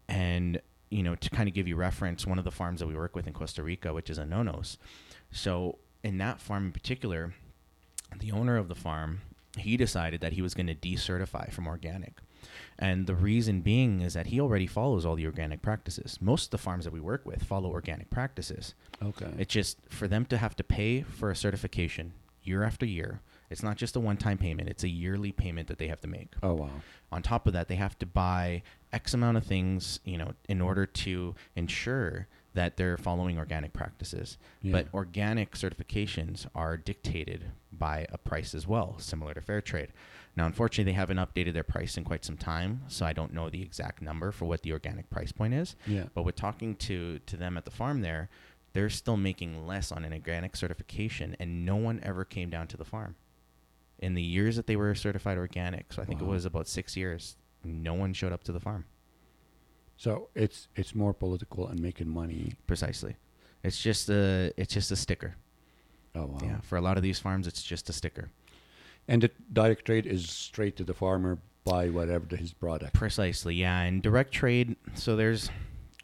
and 0.07 0.59
you 0.89 1.03
know 1.03 1.15
to 1.15 1.29
kind 1.29 1.47
of 1.47 1.53
give 1.53 1.67
you 1.67 1.75
reference, 1.75 2.25
one 2.25 2.39
of 2.39 2.45
the 2.45 2.51
farms 2.51 2.79
that 2.79 2.87
we 2.87 2.95
work 2.95 3.15
with 3.15 3.27
in 3.27 3.33
Costa 3.33 3.61
Rica, 3.61 3.93
which 3.93 4.09
is 4.09 4.17
a 4.17 4.23
Nonos. 4.23 4.77
So 5.31 5.77
in 6.03 6.17
that 6.17 6.41
farm 6.41 6.67
in 6.67 6.71
particular, 6.71 7.33
the 8.19 8.31
owner 8.31 8.57
of 8.57 8.67
the 8.67 8.75
farm 8.75 9.21
he 9.57 9.77
decided 9.77 10.21
that 10.21 10.33
he 10.33 10.41
was 10.41 10.53
going 10.53 10.67
to 10.67 10.75
decertify 10.75 11.51
from 11.51 11.67
organic. 11.67 12.13
And 12.79 13.07
the 13.07 13.15
reason 13.15 13.61
being 13.61 14.01
is 14.01 14.13
that 14.13 14.27
he 14.27 14.39
already 14.39 14.67
follows 14.67 15.05
all 15.05 15.15
the 15.15 15.25
organic 15.25 15.61
practices. 15.61 16.17
Most 16.21 16.45
of 16.45 16.51
the 16.51 16.57
farms 16.57 16.85
that 16.85 16.93
we 16.93 16.99
work 16.99 17.25
with 17.25 17.43
follow 17.43 17.69
organic 17.69 18.09
practices. 18.09 18.73
Okay. 19.03 19.29
It's 19.37 19.53
just 19.53 19.77
for 19.89 20.07
them 20.07 20.25
to 20.25 20.37
have 20.37 20.55
to 20.55 20.63
pay 20.63 21.01
for 21.01 21.29
a 21.29 21.35
certification 21.35 22.13
year 22.43 22.63
after 22.63 22.85
year. 22.85 23.21
It's 23.49 23.63
not 23.63 23.75
just 23.75 23.95
a 23.95 23.99
one 23.99 24.17
time 24.17 24.37
payment, 24.37 24.69
it's 24.69 24.83
a 24.83 24.89
yearly 24.89 25.31
payment 25.31 25.67
that 25.67 25.77
they 25.77 25.87
have 25.87 26.01
to 26.01 26.07
make. 26.07 26.33
oh 26.41 26.53
wow. 26.53 26.69
On 27.11 27.21
top 27.21 27.45
of 27.45 27.51
that, 27.51 27.67
they 27.67 27.75
have 27.75 27.99
to 27.99 28.05
buy 28.05 28.63
X 28.93 29.13
amount 29.13 29.35
of 29.35 29.45
things, 29.45 29.99
you 30.05 30.17
know, 30.17 30.31
in 30.47 30.61
order 30.61 30.85
to 30.85 31.35
ensure 31.57 32.27
that 32.53 32.77
they're 32.77 32.97
following 32.97 33.37
organic 33.37 33.73
practices. 33.73 34.37
Yeah. 34.61 34.71
But 34.71 34.87
organic 34.93 35.53
certifications 35.53 36.45
are 36.55 36.77
dictated 36.77 37.51
by 37.71 38.07
a 38.11 38.17
price 38.17 38.53
as 38.55 38.67
well, 38.67 38.95
similar 38.99 39.33
to 39.33 39.41
fair 39.41 39.61
trade. 39.61 39.89
Now, 40.35 40.45
unfortunately, 40.45 40.91
they 40.91 40.95
haven't 40.95 41.17
updated 41.17 41.53
their 41.53 41.63
price 41.63 41.97
in 41.97 42.03
quite 42.03 42.23
some 42.23 42.37
time, 42.37 42.83
so 42.87 43.05
I 43.05 43.11
don't 43.11 43.33
know 43.33 43.49
the 43.49 43.61
exact 43.61 44.01
number 44.01 44.31
for 44.31 44.45
what 44.45 44.61
the 44.61 44.71
organic 44.71 45.09
price 45.09 45.31
point 45.31 45.53
is. 45.53 45.75
Yeah. 45.85 46.05
But 46.13 46.23
with 46.23 46.35
talking 46.35 46.75
to 46.77 47.19
to 47.19 47.37
them 47.37 47.57
at 47.57 47.65
the 47.65 47.71
farm 47.71 48.01
there, 48.01 48.29
they're 48.73 48.89
still 48.89 49.17
making 49.17 49.67
less 49.67 49.91
on 49.91 50.05
an 50.05 50.13
organic 50.13 50.55
certification, 50.55 51.35
and 51.39 51.65
no 51.65 51.75
one 51.75 51.99
ever 52.03 52.23
came 52.23 52.49
down 52.49 52.67
to 52.67 52.77
the 52.77 52.85
farm. 52.85 53.15
In 53.99 54.15
the 54.15 54.21
years 54.21 54.55
that 54.55 54.67
they 54.67 54.75
were 54.75 54.95
certified 54.95 55.37
organic, 55.37 55.93
so 55.93 56.01
I 56.01 56.05
think 56.05 56.21
it 56.21 56.25
was 56.25 56.45
about 56.45 56.67
six 56.67 56.97
years, 56.97 57.35
no 57.63 57.93
one 57.93 58.13
showed 58.13 58.31
up 58.31 58.43
to 58.45 58.51
the 58.51 58.59
farm. 58.59 58.85
So 59.97 60.29
it's 60.33 60.67
it's 60.75 60.95
more 60.95 61.13
political 61.13 61.67
and 61.67 61.79
making 61.79 62.09
money. 62.09 62.53
Precisely, 62.65 63.17
it's 63.63 63.79
just 63.79 64.09
a 64.09 64.51
it's 64.57 64.73
just 64.73 64.91
a 64.91 64.95
sticker. 64.95 65.35
Oh 66.15 66.25
wow. 66.25 66.39
Yeah, 66.41 66.61
for 66.61 66.77
a 66.77 66.81
lot 66.81 66.97
of 66.97 67.03
these 67.03 67.19
farms, 67.19 67.45
it's 67.47 67.61
just 67.61 67.89
a 67.89 67.93
sticker. 67.93 68.31
And 69.11 69.21
the 69.23 69.29
direct 69.51 69.83
trade 69.85 70.05
is 70.05 70.29
straight 70.29 70.77
to 70.77 70.85
the 70.85 70.93
farmer 70.93 71.37
buy 71.65 71.89
whatever 71.89 72.33
his 72.35 72.53
product. 72.53 72.93
Precisely, 72.93 73.55
yeah. 73.55 73.81
And 73.81 74.01
direct 74.01 74.31
trade, 74.31 74.77
so 74.95 75.17
there's 75.17 75.49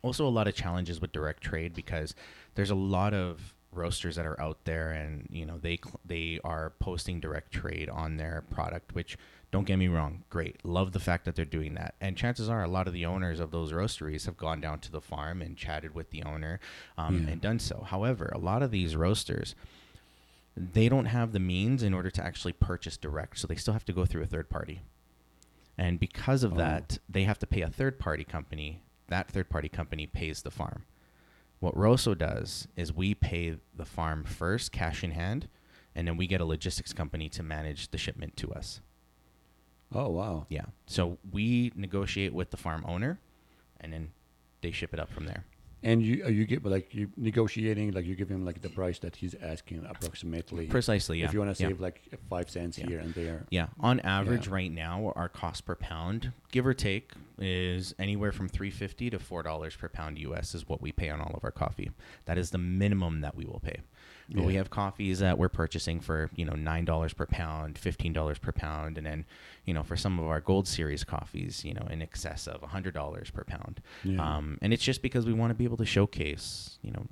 also 0.02 0.28
a 0.28 0.30
lot 0.30 0.48
of 0.50 0.56
challenges 0.56 1.00
with 1.00 1.14
direct 1.14 1.42
trade 1.42 1.74
because 1.74 2.14
there's 2.56 2.70
a 2.70 2.76
lot 2.76 3.14
of 3.14 3.54
roasters 3.72 4.18
that 4.18 4.26
are 4.26 4.40
out 4.42 4.58
there 4.66 4.92
and 4.92 5.28
you 5.30 5.46
know 5.46 5.58
they 5.58 5.78
cl- 5.84 6.00
they 6.06 6.40
are 6.44 6.74
posting 6.80 7.20
direct 7.20 7.52
trade 7.52 7.90
on 7.90 8.18
their 8.18 8.44
product 8.50 8.96
which 8.96 9.18
don't 9.52 9.66
get 9.68 9.76
me 9.78 9.88
wrong 9.88 10.24
great 10.30 10.56
love 10.66 10.94
the 10.94 11.00
fact 11.00 11.26
that 11.26 11.36
they're 11.36 11.46
doing 11.46 11.76
that 11.76 11.94
and 12.02 12.18
chances 12.18 12.50
are 12.50 12.64
a 12.64 12.68
lot 12.68 12.88
of 12.88 12.94
the 12.94 13.06
owners 13.06 13.40
of 13.40 13.52
those 13.52 13.72
roasteries 13.74 14.26
have 14.26 14.38
gone 14.38 14.60
down 14.62 14.80
to 14.80 14.92
the 14.92 15.02
farm 15.02 15.42
and 15.44 15.58
chatted 15.58 15.94
with 15.94 16.10
the 16.10 16.24
owner 16.24 16.60
um, 16.98 17.26
Yeah. 17.26 17.34
and 17.34 17.42
done 17.42 17.60
so 17.60 17.84
however 17.86 18.32
a 18.34 18.40
lot 18.40 18.64
of 18.64 18.72
these 18.72 18.96
roasters 18.96 19.54
they 20.74 20.90
don't 20.90 21.06
have 21.06 21.32
the 21.34 21.40
means 21.40 21.84
in 21.84 21.94
order 21.94 22.10
to 22.10 22.24
actually 22.24 22.54
purchase 22.54 22.98
direct 22.98 23.38
so 23.38 23.48
they 23.48 23.56
still 23.56 23.74
have 23.74 23.86
to 23.86 23.94
go 23.94 24.06
through 24.06 24.24
a 24.24 24.28
third 24.28 24.50
party 24.50 24.82
and 25.78 26.00
because 26.00 26.44
of 26.44 26.54
Oh. 26.54 26.58
that, 26.58 26.98
they 27.08 27.24
have 27.26 27.38
to 27.40 27.46
pay 27.46 27.62
a 27.62 27.70
third 27.70 28.00
party 28.00 28.24
company. 28.24 28.82
That 29.10 29.30
third 29.30 29.48
party 29.48 29.70
company 29.70 30.08
pays 30.08 30.42
the 30.42 30.50
farm. 30.50 30.86
What 31.60 31.78
Rosso 31.78 32.16
does 32.16 32.68
is 32.76 32.92
we 32.92 33.14
pay 33.14 33.58
the 33.76 33.86
farm 33.86 34.24
first, 34.24 34.72
cash 34.72 35.04
in 35.04 35.12
hand, 35.12 35.48
and 35.94 36.08
then 36.08 36.18
we 36.18 36.26
get 36.26 36.42
a 36.42 36.46
logistics 36.46 36.94
company 36.94 37.30
to 37.30 37.44
manage 37.44 37.90
the 37.92 38.00
shipment 38.00 38.36
to 38.38 38.52
us. 38.54 38.82
Oh 39.94 40.10
wow. 40.10 40.48
Yeah. 40.50 40.66
So 40.88 41.20
we 41.32 41.72
negotiate 41.76 42.34
with 42.34 42.50
the 42.50 42.58
farm 42.58 42.84
owner, 42.88 43.20
and 43.80 43.94
then 43.94 44.10
they 44.62 44.72
ship 44.72 44.96
it 44.96 45.00
up 45.00 45.12
from 45.12 45.26
there. 45.26 45.46
And 45.88 46.02
you 46.04 46.26
uh, 46.26 46.28
you 46.28 46.46
get 46.46 46.66
like 46.66 46.94
you 46.94 47.10
negotiating 47.16 47.92
like 47.94 48.06
you 48.06 48.16
give 48.16 48.28
him 48.30 48.44
like 48.44 48.62
the 48.62 48.68
price 48.70 49.00
that 49.00 49.16
he's 49.16 49.36
asking 49.42 49.86
approximately. 49.90 50.68
Precisely. 50.68 51.20
Yeah. 51.20 51.26
If 51.28 51.34
you 51.34 51.40
want 51.40 51.56
to 51.56 51.64
yeah. 51.64 51.70
save 51.70 51.80
like 51.80 52.02
five 52.30 52.50
cents 52.50 52.78
Yeah. 52.78 52.88
here 52.88 53.00
and 53.00 53.14
there. 53.14 53.46
Yeah, 53.50 53.68
on 53.80 54.02
average 54.02 54.48
Yeah. 54.48 54.54
right 54.60 54.72
now, 54.72 55.14
our 55.16 55.30
cost 55.30 55.66
per 55.66 55.76
pound, 55.76 56.34
give 56.52 56.68
or 56.68 56.74
take, 56.74 57.14
is 57.40 57.96
anywhere 57.98 58.34
from 58.34 58.50
three 58.50 58.70
fifty 58.70 59.10
to 59.10 59.18
four 59.18 59.44
dollars 59.44 59.78
per 59.78 59.88
pound 59.88 60.20
US 60.20 60.54
is 60.54 60.68
what 60.68 60.82
we 60.82 60.92
pay 60.92 61.10
on 61.10 61.22
all 61.22 61.32
of 61.34 61.44
our 61.46 61.52
coffee. 61.52 61.92
That 62.26 62.38
is 62.38 62.52
the 62.52 62.58
minimum 62.58 63.22
that 63.22 63.36
we 63.36 63.46
will 63.46 63.62
pay. 63.64 63.80
But 64.30 64.44
we 64.44 64.56
have 64.56 64.70
coffees 64.70 65.20
that 65.20 65.38
we're 65.38 65.50
purchasing 65.50 66.02
for 66.02 66.30
you 66.36 66.44
know 66.44 66.54
nine 66.54 66.86
dollars 66.86 67.14
per 67.14 67.26
pound, 67.26 67.78
fifteen 67.78 68.12
dollars 68.12 68.38
per 68.38 68.52
pound, 68.52 68.98
and 68.98 69.06
then 69.06 69.26
you 69.66 69.74
know 69.74 69.84
for 69.84 69.96
some 69.96 70.20
of 70.20 70.28
our 70.28 70.42
Gold 70.42 70.68
Series 70.68 71.04
coffees, 71.04 71.64
you 71.64 71.74
know 71.74 71.88
in 71.90 72.02
excess 72.02 72.48
of 72.48 72.62
hundred 72.62 72.94
dollars 72.94 73.30
per 73.30 73.44
pound. 73.44 73.82
Yeah. 74.04 74.22
Um, 74.22 74.58
and 74.62 74.74
it's 74.74 74.84
just 74.84 75.02
because 75.02 75.26
we 75.26 75.34
want 75.34 75.52
to 75.52 75.56
be 75.56 75.64
able 75.64 75.78
to 75.78 75.86
showcase 75.86 76.78
you 76.82 76.92
know 76.92 77.08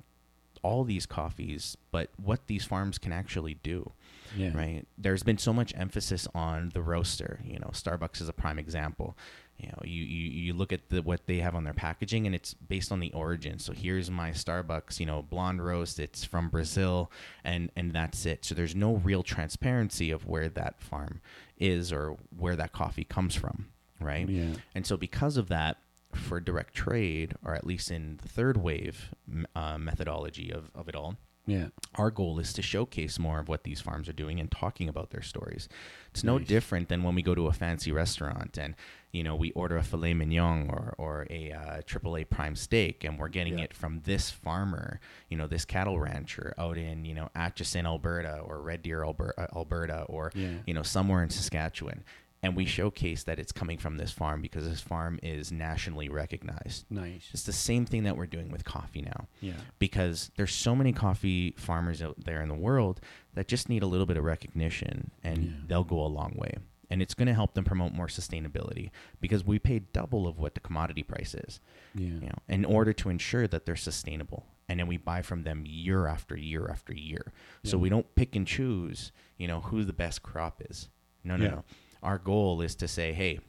all 0.62 0.84
these 0.84 1.06
coffees, 1.06 1.76
but 1.90 2.10
what 2.22 2.48
these 2.48 2.64
farms 2.64 2.98
can 2.98 3.12
actually 3.12 3.54
do 3.54 3.92
yeah. 4.34 4.56
right? 4.56 4.86
There's 4.98 5.22
been 5.22 5.38
so 5.38 5.52
much 5.52 5.72
emphasis 5.76 6.26
on 6.34 6.70
the 6.74 6.82
roaster. 6.82 7.40
You 7.44 7.58
know, 7.58 7.70
Starbucks 7.72 8.20
is 8.20 8.28
a 8.28 8.32
prime 8.32 8.58
example. 8.58 9.16
You 9.58 9.68
know, 9.68 9.78
you, 9.84 10.04
you, 10.04 10.30
you 10.30 10.52
look 10.52 10.72
at 10.72 10.90
the, 10.90 11.00
what 11.02 11.26
they 11.26 11.38
have 11.38 11.54
on 11.54 11.64
their 11.64 11.72
packaging, 11.72 12.26
and 12.26 12.34
it's 12.34 12.52
based 12.54 12.92
on 12.92 13.00
the 13.00 13.10
origin. 13.12 13.58
So 13.58 13.72
here's 13.72 14.10
my 14.10 14.30
Starbucks, 14.30 15.00
you 15.00 15.06
know, 15.06 15.22
blonde 15.22 15.64
roast. 15.64 15.98
It's 15.98 16.24
from 16.24 16.50
Brazil, 16.50 17.10
and 17.42 17.70
and 17.74 17.92
that's 17.92 18.26
it. 18.26 18.44
So 18.44 18.54
there's 18.54 18.74
no 18.74 18.96
real 18.96 19.22
transparency 19.22 20.10
of 20.10 20.26
where 20.26 20.48
that 20.50 20.80
farm 20.82 21.20
is 21.58 21.90
or 21.92 22.16
where 22.36 22.56
that 22.56 22.72
coffee 22.72 23.04
comes 23.04 23.34
from, 23.34 23.68
right? 24.00 24.28
Yeah. 24.28 24.54
And 24.74 24.86
so 24.86 24.96
because 24.98 25.36
of 25.38 25.48
that, 25.48 25.78
for 26.12 26.38
direct 26.40 26.74
trade, 26.74 27.34
or 27.44 27.54
at 27.54 27.66
least 27.66 27.90
in 27.90 28.18
the 28.22 28.28
third 28.28 28.56
wave 28.58 29.14
uh, 29.54 29.76
methodology 29.78 30.50
of, 30.50 30.70
of 30.74 30.88
it 30.88 30.94
all, 30.96 31.16
Yeah. 31.46 31.68
our 31.96 32.10
goal 32.10 32.38
is 32.38 32.52
to 32.54 32.62
showcase 32.62 33.18
more 33.18 33.38
of 33.38 33.48
what 33.48 33.64
these 33.64 33.80
farms 33.82 34.08
are 34.08 34.12
doing 34.14 34.40
and 34.40 34.50
talking 34.50 34.88
about 34.88 35.10
their 35.10 35.20
stories. 35.22 35.68
It's 36.10 36.24
no 36.24 36.38
Nice. 36.38 36.46
different 36.48 36.88
than 36.88 37.02
when 37.02 37.14
we 37.14 37.22
go 37.22 37.34
to 37.34 37.46
a 37.48 37.52
fancy 37.52 37.92
restaurant 37.92 38.56
and 38.56 38.74
you 39.16 39.24
know 39.24 39.34
we 39.34 39.50
order 39.52 39.76
a 39.78 39.82
filet 39.82 40.14
mignon 40.14 40.68
or 40.70 40.94
or 40.98 41.26
a 41.30 41.50
uh, 41.52 41.80
AAA 41.92 42.28
prime 42.28 42.54
steak 42.56 43.04
and 43.04 43.18
we're 43.18 43.28
getting 43.38 43.58
Yeah. 43.58 43.64
it 43.66 43.74
from 43.74 44.00
this 44.04 44.30
farmer, 44.30 45.00
you 45.30 45.36
know, 45.38 45.46
this 45.46 45.64
cattle 45.64 45.98
rancher 45.98 46.54
out 46.58 46.76
in 46.76 47.04
you 47.04 47.14
know 47.14 47.28
Atchison, 47.34 47.86
Alberta, 47.86 48.38
or 48.48 48.60
Red 48.60 48.82
Deer, 48.82 49.02
Alberta, 49.02 49.48
Alberta 49.56 50.02
or 50.08 50.30
Yeah. 50.34 50.58
you 50.66 50.74
know 50.74 50.82
somewhere 50.82 51.22
in 51.22 51.30
Saskatchewan. 51.30 52.04
And 52.42 52.54
we 52.54 52.66
showcase 52.66 53.24
that 53.24 53.38
it's 53.40 53.50
coming 53.50 53.78
from 53.78 53.96
this 53.96 54.12
farm 54.12 54.40
because 54.42 54.68
this 54.68 54.80
farm 54.80 55.18
is 55.22 55.50
nationally 55.50 56.08
recognized. 56.08 56.84
Nice. 56.90 57.30
It's 57.32 57.42
the 57.44 57.52
same 57.52 57.86
thing 57.86 58.04
that 58.04 58.16
we're 58.16 58.26
doing 58.26 58.50
with 58.52 58.62
coffee 58.64 59.02
now 59.02 59.26
Yeah. 59.40 59.54
because 59.80 60.30
there's 60.36 60.54
so 60.54 60.76
many 60.76 60.92
coffee 60.92 61.54
farmers 61.56 62.02
out 62.02 62.16
there 62.24 62.42
in 62.42 62.48
the 62.48 62.54
world 62.68 63.00
that 63.34 63.48
just 63.48 63.68
need 63.68 63.82
a 63.82 63.86
little 63.86 64.06
bit 64.06 64.16
of 64.18 64.24
recognition 64.24 65.10
and 65.24 65.38
Yeah. 65.44 65.50
they'll 65.66 65.84
go 65.84 66.00
a 66.04 66.12
long 66.20 66.34
way. 66.36 66.52
And 66.88 67.02
it's 67.02 67.14
going 67.14 67.26
to 67.26 67.34
help 67.34 67.54
them 67.54 67.64
promote 67.64 67.92
more 67.92 68.06
sustainability 68.06 68.90
because 69.20 69.44
we 69.44 69.58
pay 69.58 69.80
double 69.80 70.28
of 70.28 70.38
what 70.38 70.54
the 70.54 70.60
commodity 70.60 71.02
price 71.02 71.34
is, 71.34 71.60
Yeah. 71.94 72.06
you 72.06 72.20
know, 72.28 72.38
in 72.48 72.64
order 72.64 72.92
to 72.92 73.08
ensure 73.08 73.48
that 73.48 73.66
they're 73.66 73.74
sustainable. 73.76 74.46
And 74.68 74.78
then 74.80 74.86
we 74.86 74.96
buy 74.96 75.22
from 75.22 75.42
them 75.42 75.64
year 75.66 76.06
after 76.06 76.36
year 76.36 76.68
after 76.70 76.94
year. 76.94 77.32
So 77.64 77.76
we 77.78 77.88
don't 77.88 78.12
pick 78.14 78.36
and 78.36 78.46
choose, 78.46 79.10
you 79.36 79.48
know, 79.48 79.60
who 79.60 79.82
the 79.84 79.92
best 79.92 80.22
crop 80.22 80.62
is. 80.68 80.88
No, 81.24 81.36
no, 81.36 81.44
Yeah. 81.44 81.50
no. 81.50 81.64
Our 82.02 82.18
goal 82.18 82.60
is 82.60 82.74
to 82.76 82.86
say, 82.88 83.12
hey, 83.12 83.40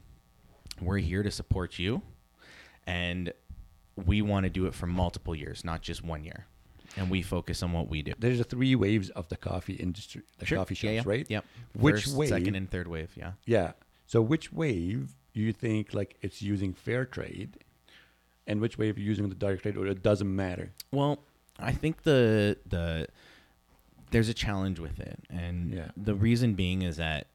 we're 0.80 0.98
here 0.98 1.22
to 1.22 1.30
support 1.30 1.78
you 1.78 2.02
and 2.86 3.32
we 3.96 4.22
want 4.22 4.44
to 4.44 4.50
do 4.50 4.66
it 4.66 4.74
for 4.74 4.86
multiple 4.86 5.34
years, 5.34 5.64
not 5.64 5.82
just 5.82 6.02
one 6.04 6.24
year. 6.24 6.46
And 6.96 7.10
we 7.10 7.22
focus 7.22 7.62
on 7.62 7.72
what 7.72 7.88
we 7.88 8.02
do. 8.02 8.14
There's 8.18 8.40
a 8.40 8.44
three 8.44 8.74
waves 8.74 9.10
of 9.10 9.28
the 9.28 9.36
coffee 9.36 9.74
industry, 9.74 10.22
the 10.38 10.46
coffee 10.46 10.74
shops, 10.74 10.84
yeah, 10.84 10.90
yeah. 10.92 11.02
right? 11.04 11.26
Yep. 11.28 11.44
Which 11.74 12.04
First, 12.04 12.16
wave? 12.16 12.28
second, 12.30 12.54
and 12.56 12.70
third 12.70 12.88
wave. 12.88 13.10
Yeah. 13.14 13.32
Yeah. 13.44 13.72
So 14.06 14.20
which 14.22 14.52
wave 14.52 15.14
do 15.34 15.40
you 15.40 15.52
think 15.52 15.92
like 15.94 16.16
it's 16.22 16.40
using 16.42 16.72
fair 16.72 17.04
trade, 17.04 17.58
and 18.46 18.60
which 18.60 18.78
wave 18.78 18.98
you're 18.98 19.06
using 19.06 19.28
the 19.28 19.34
direct 19.34 19.62
trade, 19.62 19.76
or 19.76 19.86
it 19.86 20.02
doesn't 20.02 20.34
matter? 20.34 20.72
Well, 20.90 21.20
I 21.58 21.72
think 21.72 22.02
the 22.02 22.56
the 22.66 23.06
there's 24.10 24.28
a 24.30 24.34
challenge 24.34 24.78
with 24.80 24.98
it, 24.98 25.20
and 25.28 25.72
Yeah. 25.74 25.90
the 25.96 26.14
reason 26.14 26.54
being 26.54 26.82
is 26.82 26.96
that 26.96 27.26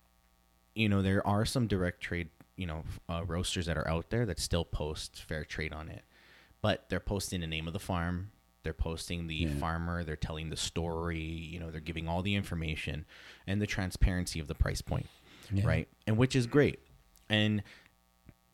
you 0.76 0.90
know 0.90 1.02
there 1.04 1.26
are 1.26 1.46
some 1.46 1.68
direct 1.68 2.02
trade 2.02 2.30
you 2.58 2.66
know 2.66 2.84
uh, 3.08 3.24
roasters 3.26 3.68
that 3.68 3.78
are 3.78 3.88
out 3.88 4.10
there 4.10 4.26
that 4.26 4.40
still 4.40 4.66
post 4.66 5.22
fair 5.22 5.46
trade 5.46 5.72
on 5.72 5.88
it, 5.90 6.04
but 6.62 6.90
they're 6.90 7.00
posting 7.00 7.42
the 7.42 7.48
name 7.48 7.68
of 7.68 7.74
the 7.74 7.80
farm, 7.80 8.32
They're 8.64 8.74
posting 8.74 9.28
the 9.28 9.36
Yeah. 9.36 9.56
farmer, 9.56 10.04
they're 10.04 10.16
telling 10.16 10.50
the 10.50 10.56
story, 10.58 11.20
you 11.22 11.60
know, 11.60 11.70
they're 11.70 11.82
giving 11.82 12.08
all 12.08 12.22
the 12.22 12.36
information 12.36 13.06
and 13.46 13.62
the 13.62 13.68
transparency 13.68 14.40
of 14.40 14.48
the 14.48 14.56
price 14.56 14.82
point, 14.82 15.08
Yeah. 15.52 15.66
right? 15.66 15.88
And 16.08 16.18
which 16.18 16.36
is 16.36 16.48
great. 16.48 16.80
And 17.30 17.64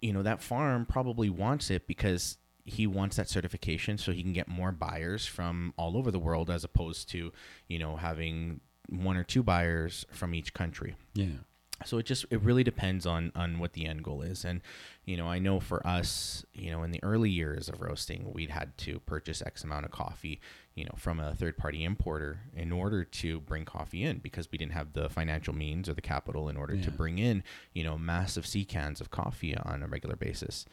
you 0.01 0.13
know, 0.13 0.23
that 0.23 0.41
farm 0.41 0.85
probably 0.85 1.29
wants 1.29 1.69
it 1.69 1.85
because 1.85 2.37
he 2.63 2.87
wants 2.87 3.17
that 3.17 3.27
certification 3.27 3.97
so 3.97 4.13
he 4.13 4.23
can 4.23 4.31
get 4.31 4.47
more 4.47 4.71
buyers 4.71 5.25
from 5.25 5.73
all 5.75 5.97
over 5.97 6.09
the 6.09 6.19
world 6.19 6.49
as 6.49 6.63
opposed 6.63 7.09
to, 7.09 7.33
you 7.67 7.77
know, 7.79 7.97
having 7.97 8.61
one 8.87 9.17
or 9.17 9.25
two 9.25 9.43
buyers 9.43 10.05
from 10.11 10.33
each 10.33 10.53
country 10.53 10.95
Yeah. 11.13 11.39
So 11.85 11.97
it 11.97 12.05
just 12.05 12.25
it 12.29 12.41
really 12.41 12.63
depends 12.63 13.05
on 13.05 13.31
on 13.35 13.59
what 13.59 13.73
the 13.73 13.85
end 13.85 14.03
goal 14.03 14.21
is. 14.21 14.45
And 14.45 14.61
you 15.09 15.17
know 15.17 15.27
i 15.27 15.39
know 15.39 15.59
for 15.59 15.85
us 15.87 16.45
you 16.53 16.69
know 16.69 16.83
in 16.83 16.91
the 16.91 17.03
early 17.03 17.31
years 17.31 17.67
of 17.67 17.81
roasting 17.81 18.31
we'd 18.31 18.51
had 18.51 18.77
to 18.77 18.99
purchase 18.99 19.41
x 19.43 19.63
amount 19.63 19.83
of 19.83 19.89
coffee 19.89 20.39
you 20.75 20.85
know 20.85 20.93
from 20.97 21.19
a 21.19 21.33
third 21.33 21.57
party 21.57 21.83
importer 21.83 22.41
in 22.55 22.71
order 22.71 23.03
to 23.03 23.39
bring 23.41 23.65
coffee 23.65 24.03
in 24.03 24.19
because 24.19 24.47
we 24.51 24.57
didn't 24.59 24.73
have 24.73 24.93
the 24.93 25.09
financial 25.09 25.53
means 25.53 25.89
or 25.89 25.95
the 25.95 26.01
capital 26.01 26.47
in 26.47 26.55
order 26.55 26.77
to 26.77 26.91
bring 26.91 27.17
in 27.17 27.43
you 27.73 27.83
know 27.83 27.97
massive 27.97 28.45
sea 28.45 28.63
cans 28.63 29.01
of 29.01 29.09
coffee 29.09 29.57
on 29.57 29.81
a 29.81 29.87
regular 29.87 30.15
basis. 30.15 30.65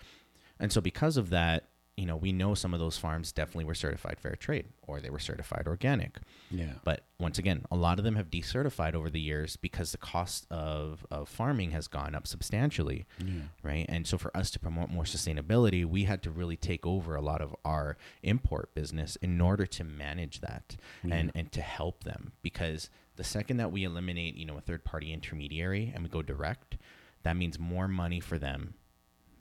And 0.61 0.71
so 0.71 0.81
because 0.83 1.17
of 1.17 1.31
that 1.31 1.69
you 1.97 2.05
know 2.07 2.17
we 2.17 2.31
know 2.33 2.55
some 2.55 2.75
of 2.75 2.81
those 2.81 2.99
farms 2.99 3.33
definitely 3.33 3.65
were 3.65 3.75
certified 3.75 4.19
fair 4.19 4.37
trade 4.37 4.67
or 4.87 5.01
they 5.01 5.09
were 5.11 5.19
certified 5.19 5.65
organic 5.67 6.19
Yeah. 6.51 6.75
but 6.85 7.05
once 7.19 7.39
again, 7.39 7.65
a 7.71 7.77
lot 7.77 7.99
of 7.99 8.05
them 8.05 8.17
have 8.17 8.31
decertified 8.31 8.95
over 8.95 9.09
the 9.09 9.19
years 9.21 9.57
because 9.57 9.93
the 9.93 9.97
cost 9.99 10.47
of, 10.51 11.07
of 11.11 11.31
farming 11.31 11.71
has 11.71 11.89
gone 11.89 12.15
up 12.15 12.27
substantially, 12.27 13.07
Yeah. 13.19 13.41
right? 13.63 13.87
And 13.89 14.07
so 14.07 14.19
for 14.19 14.37
us 14.37 14.51
to 14.51 14.59
promote 14.61 14.91
more 14.91 15.05
sustainability, 15.05 15.87
we 15.87 16.05
had 16.05 16.23
to 16.25 16.31
really 16.31 16.57
take 16.59 16.85
over 16.85 17.15
a 17.17 17.23
lot 17.23 17.41
of 17.41 17.57
our 17.65 17.97
import 18.23 18.75
business 18.75 19.17
in 19.23 19.41
order 19.41 19.65
to 19.65 19.83
manage 19.83 20.43
that 20.43 20.77
and, 21.03 21.33
and 21.35 21.51
to 21.53 21.63
help 21.63 22.05
them. 22.05 22.33
Because 22.43 22.91
the 23.17 23.25
second 23.25 23.57
that 23.57 23.73
we 23.73 23.85
eliminate, 23.85 24.35
you 24.37 24.45
know, 24.45 24.59
a 24.59 24.61
third 24.61 24.85
party 24.85 25.15
intermediary 25.15 25.91
and 25.95 26.05
we 26.05 26.11
go 26.11 26.21
direct, 26.21 26.77
that 27.23 27.35
means 27.39 27.59
more 27.59 27.89
money 27.89 28.21
for 28.21 28.39
them, 28.39 28.75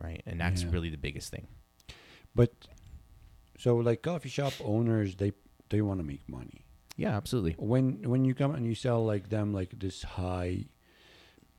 right? 0.01 0.23
And 0.25 0.39
that's 0.39 0.63
Yeah. 0.63 0.69
really 0.71 0.89
the 0.89 0.97
biggest 0.97 1.29
thing. 1.29 1.47
But 2.35 2.51
so 3.57 3.77
like 3.77 4.01
coffee 4.01 4.29
shop 4.29 4.53
owners, 4.63 5.15
they 5.15 5.31
they 5.69 5.81
want 5.81 5.99
to 5.99 6.03
make 6.05 6.27
money. 6.27 6.65
Yeah, 6.97 7.15
absolutely. 7.15 7.55
When 7.57 8.01
when 8.09 8.25
you 8.25 8.33
come 8.35 8.53
and 8.55 8.65
you 8.65 8.75
sell 8.75 9.05
like 9.05 9.29
them 9.29 9.53
like 9.53 9.79
this 9.79 10.03
high, 10.03 10.65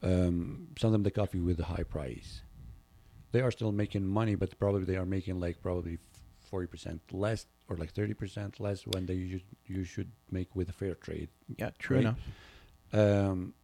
um, 0.02 0.68
sell 0.78 0.90
them 0.90 1.02
the 1.02 1.10
coffee 1.10 1.40
with 1.40 1.58
a 1.60 1.64
high 1.64 1.82
price, 1.84 2.42
they 3.32 3.40
are 3.40 3.50
still 3.50 3.72
making 3.72 4.06
money, 4.06 4.34
but 4.34 4.58
probably 4.58 4.84
they 4.84 4.96
are 4.96 5.06
making 5.06 5.40
like 5.40 5.60
probably 5.62 5.98
forty 6.50 6.66
percent 6.66 7.00
less 7.12 7.46
or 7.68 7.76
like 7.76 7.92
thirty 7.92 8.14
percent 8.14 8.60
less 8.60 8.86
when 8.86 9.06
they 9.06 9.14
you 9.14 9.40
you 9.66 9.84
should 9.84 10.10
make 10.30 10.54
with 10.54 10.68
a 10.68 10.72
fair 10.72 10.94
trade. 10.94 11.28
Yeah, 11.58 11.70
true 11.78 11.96
Right. 11.96 12.02
enough. 12.06 12.18
um, 12.92 13.54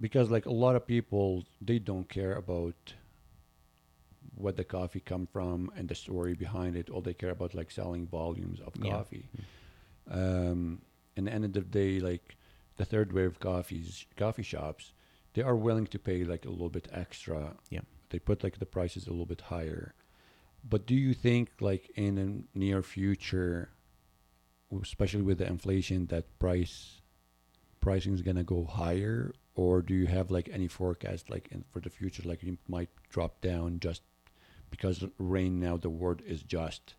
because 0.00 0.30
like 0.30 0.46
a 0.46 0.52
lot 0.52 0.76
of 0.76 0.86
people 0.86 1.44
they 1.60 1.78
don't 1.78 2.08
care 2.08 2.34
about 2.34 2.94
what 4.36 4.56
the 4.56 4.64
coffee 4.64 5.00
come 5.00 5.26
from 5.26 5.70
and 5.76 5.88
the 5.88 5.94
story 5.94 6.34
behind 6.34 6.76
it. 6.76 6.90
All 6.90 7.00
they 7.00 7.14
care 7.14 7.30
about 7.30 7.54
like 7.54 7.70
selling 7.70 8.06
volumes 8.06 8.60
of 8.60 8.72
Yeah. 8.82 8.90
coffee. 8.92 9.26
Um 10.10 10.82
and 11.16 11.26
the 11.26 11.32
end 11.32 11.44
of 11.44 11.52
the 11.52 11.60
day 11.62 11.98
like 12.00 12.36
the 12.76 12.84
third 12.84 13.12
wave 13.12 13.40
coffees 13.40 14.04
coffee 14.16 14.42
shops 14.42 14.92
they 15.34 15.42
are 15.42 15.56
willing 15.56 15.86
to 15.88 15.98
pay 15.98 16.24
like 16.24 16.44
a 16.44 16.50
little 16.50 16.68
bit 16.70 16.88
extra. 16.92 17.56
Yeah. 17.70 17.80
they 18.10 18.18
put 18.18 18.42
like 18.44 18.58
the 18.58 18.66
prices 18.66 19.06
a 19.06 19.10
little 19.10 19.26
bit 19.26 19.40
higher. 19.42 19.94
But 20.68 20.86
do 20.86 20.94
you 20.94 21.12
think 21.14 21.50
like 21.60 21.90
in 21.96 22.14
the 22.16 22.58
near 22.58 22.82
future 22.82 23.70
especially 24.82 25.22
with 25.22 25.38
the 25.38 25.46
inflation 25.46 26.06
that 26.06 26.38
price 26.38 27.00
pricing 27.80 28.14
is 28.14 28.22
gonna 28.22 28.42
go 28.44 28.64
higher, 28.64 29.32
or 29.54 29.80
do 29.80 29.94
you 29.94 30.06
have 30.06 30.30
like 30.30 30.48
any 30.52 30.66
forecast 30.68 31.30
like 31.30 31.48
in, 31.52 31.64
for 31.70 31.80
the 31.80 31.88
future, 31.90 32.22
like 32.26 32.42
it 32.42 32.58
might 32.68 32.90
drop 33.08 33.40
down 33.40 33.78
just 33.78 34.02
because 34.70 35.04
rain 35.18 35.60
now 35.60 35.76
the 35.76 35.90
world 35.90 36.22
is 36.26 36.42
just 36.42 36.94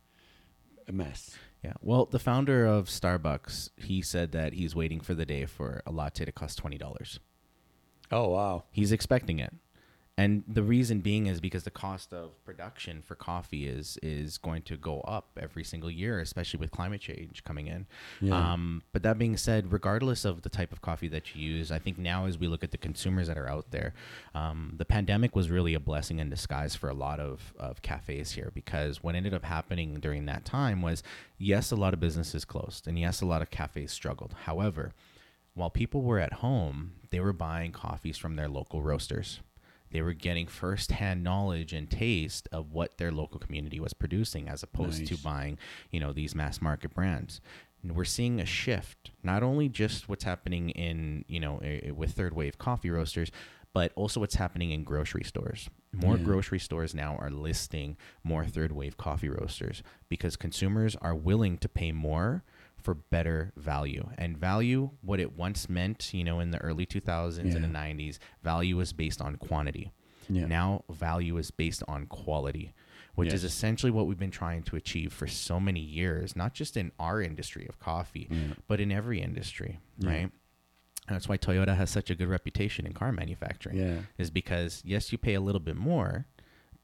a 0.88 0.92
mess. 0.92 1.38
Yeah. 1.64 1.74
Well, 1.82 2.06
the 2.06 2.20
founder 2.20 2.66
of 2.66 2.88
Starbucks, 2.88 3.72
he 3.78 4.02
said 4.02 4.32
that 4.32 4.54
he's 4.54 4.76
waiting 4.76 5.00
for 5.00 5.14
the 5.14 5.26
day 5.26 5.46
for 5.46 5.82
a 5.86 5.92
latte 5.92 6.26
to 6.26 6.32
cost 6.32 6.58
twenty 6.58 6.78
dollars. 6.78 7.20
Oh 8.12 8.30
wow! 8.30 8.64
He's 8.72 8.92
expecting 8.92 9.40
it. 9.40 9.54
And 10.20 10.44
the 10.48 10.64
reason 10.64 11.02
being 11.02 11.28
is 11.28 11.40
because 11.40 11.64
the 11.64 11.70
cost 11.70 12.12
of 12.12 12.44
production 12.44 13.04
for 13.04 13.14
coffee 13.14 13.68
is 13.68 14.00
is 14.02 14.40
going 14.40 14.64
to 14.64 14.76
go 14.76 15.02
up 15.02 15.38
every 15.40 15.64
single 15.64 15.92
year, 15.92 16.20
especially 16.20 16.60
with 16.60 16.72
climate 16.72 17.02
change 17.02 17.44
coming 17.44 17.68
in. 17.68 17.86
Yeah. 18.20 18.54
Um, 18.54 18.82
but 18.94 19.04
that 19.04 19.20
being 19.20 19.38
said, 19.38 19.72
regardless 19.72 20.26
of 20.26 20.42
the 20.42 20.50
type 20.50 20.72
of 20.72 20.82
coffee 20.82 21.08
that 21.10 21.36
you 21.36 21.48
use, 21.48 21.72
I 21.72 21.78
think 21.78 22.00
now 22.00 22.26
as 22.26 22.36
we 22.36 22.48
look 22.48 22.64
at 22.64 22.72
the 22.72 22.80
consumers 22.80 23.28
that 23.28 23.38
are 23.38 23.48
out 23.48 23.70
there, 23.70 23.94
um, 24.34 24.74
the 24.76 24.86
pandemic 24.86 25.36
was 25.36 25.52
really 25.52 25.76
a 25.76 25.80
blessing 25.80 26.18
in 26.18 26.32
disguise 26.32 26.76
for 26.76 26.90
a 26.90 26.96
lot 26.96 27.20
of, 27.20 27.54
of 27.60 27.84
cafes 27.84 28.32
here 28.32 28.52
because 28.56 29.04
what 29.04 29.14
ended 29.14 29.36
up 29.36 29.46
happening 29.46 30.00
during 30.00 30.26
that 30.26 30.46
time 30.46 30.82
was 30.82 31.04
yes, 31.38 31.72
a 31.72 31.76
lot 31.76 31.94
of 31.94 32.00
businesses 32.00 32.44
closed 32.44 32.88
and 32.88 32.98
yes, 32.98 33.22
a 33.22 33.26
lot 33.26 33.44
of 33.44 33.52
cafes 33.52 33.92
struggled. 33.92 34.34
However, 34.46 34.94
while 35.54 35.70
people 35.70 36.02
were 36.02 36.20
at 36.20 36.34
home, 36.34 36.94
they 37.12 37.20
were 37.20 37.34
buying 37.34 37.72
coffees 37.72 38.18
from 38.18 38.36
their 38.36 38.48
local 38.48 38.82
roasters. 38.82 39.42
They 39.92 40.02
were 40.02 40.14
getting 40.14 40.48
firsthand 40.48 41.24
knowledge 41.24 41.74
and 41.74 41.90
taste 41.90 42.48
of 42.52 42.72
what 42.72 42.98
their 42.98 43.12
local 43.12 43.40
community 43.40 43.80
was 43.80 43.94
producing 43.94 44.48
as 44.50 44.64
opposed 44.64 45.06
to 45.08 45.18
buying, 45.18 45.58
you 45.92 46.00
know, 46.00 46.14
these 46.14 46.36
mass 46.36 46.62
market 46.62 46.94
brands. 46.94 47.40
And 47.84 47.96
we're 47.96 48.06
seeing 48.06 48.40
a 48.42 48.46
shift, 48.46 49.12
not 49.24 49.44
only 49.44 49.70
just 49.70 50.10
what's 50.10 50.24
happening 50.24 50.72
in, 50.72 51.24
you 51.28 51.40
know, 51.40 51.60
eh, 51.60 51.92
with 51.92 52.12
third 52.14 52.34
wave 52.34 52.58
coffee 52.58 52.90
roasters, 52.90 53.32
but 53.74 53.92
also 53.96 54.20
what's 54.20 54.36
happening 54.36 54.72
in 54.72 54.84
grocery 54.84 55.24
stores. 55.24 55.70
More 55.94 56.18
Yeah. 56.18 56.24
grocery 56.24 56.60
stores 56.60 56.94
now 56.96 57.16
are 57.18 57.30
listing 57.30 57.96
more 58.24 58.46
third 58.46 58.72
wave 58.72 58.98
coffee 58.98 59.30
roasters 59.30 59.84
because 60.10 60.36
consumers 60.36 60.96
are 60.98 61.16
willing 61.16 61.58
to 61.60 61.70
pay 61.70 61.92
more 61.92 62.44
for 62.88 62.94
better 62.94 63.52
value. 63.58 64.08
And 64.18 64.38
value, 64.38 64.92
what 65.02 65.20
it 65.20 65.36
once 65.36 65.68
meant, 65.68 66.14
you 66.14 66.24
know, 66.24 66.40
in 66.40 66.52
the 66.52 66.58
early 66.60 66.86
2000s 66.86 67.38
and 67.54 67.62
the 67.62 67.68
90s, 67.68 68.18
value 68.44 68.78
was 68.78 68.94
based 68.94 69.20
on 69.22 69.36
quantity. 69.36 69.92
yeah. 70.30 70.46
Now, 70.46 70.86
value 70.90 71.36
is 71.38 71.52
based 71.52 71.84
on 71.90 72.06
quality, 72.06 72.74
which 73.16 73.34
is 73.34 73.44
essentially 73.44 73.92
what 73.92 74.08
we've 74.08 74.18
been 74.18 74.32
trying 74.32 74.64
to 74.64 74.78
achieve 74.78 75.12
for 75.12 75.28
so 75.28 75.60
many 75.60 75.82
years, 75.82 76.34
not 76.34 76.54
just 76.54 76.78
in 76.78 76.94
our 76.98 77.22
industry 77.22 77.66
of 77.68 77.78
coffee, 77.78 78.30
Yeah. 78.32 78.54
but 78.70 78.80
in 78.80 78.90
every 78.90 79.22
industry, 79.22 79.80
Yeah. 80.00 80.10
right? 80.10 80.32
And 81.10 81.16
that's 81.16 81.28
why 81.28 81.38
Toyota 81.38 81.76
has 81.76 81.90
such 81.90 82.10
a 82.10 82.16
good 82.16 82.30
reputation 82.30 82.86
in 82.86 82.94
car 82.94 83.12
manufacturing, 83.12 83.78
Yeah. 83.78 84.00
is 84.18 84.30
because, 84.30 84.82
yes, 84.86 85.12
you 85.12 85.18
pay 85.18 85.34
a 85.34 85.42
little 85.42 85.60
bit 85.62 85.76
more, 85.76 86.26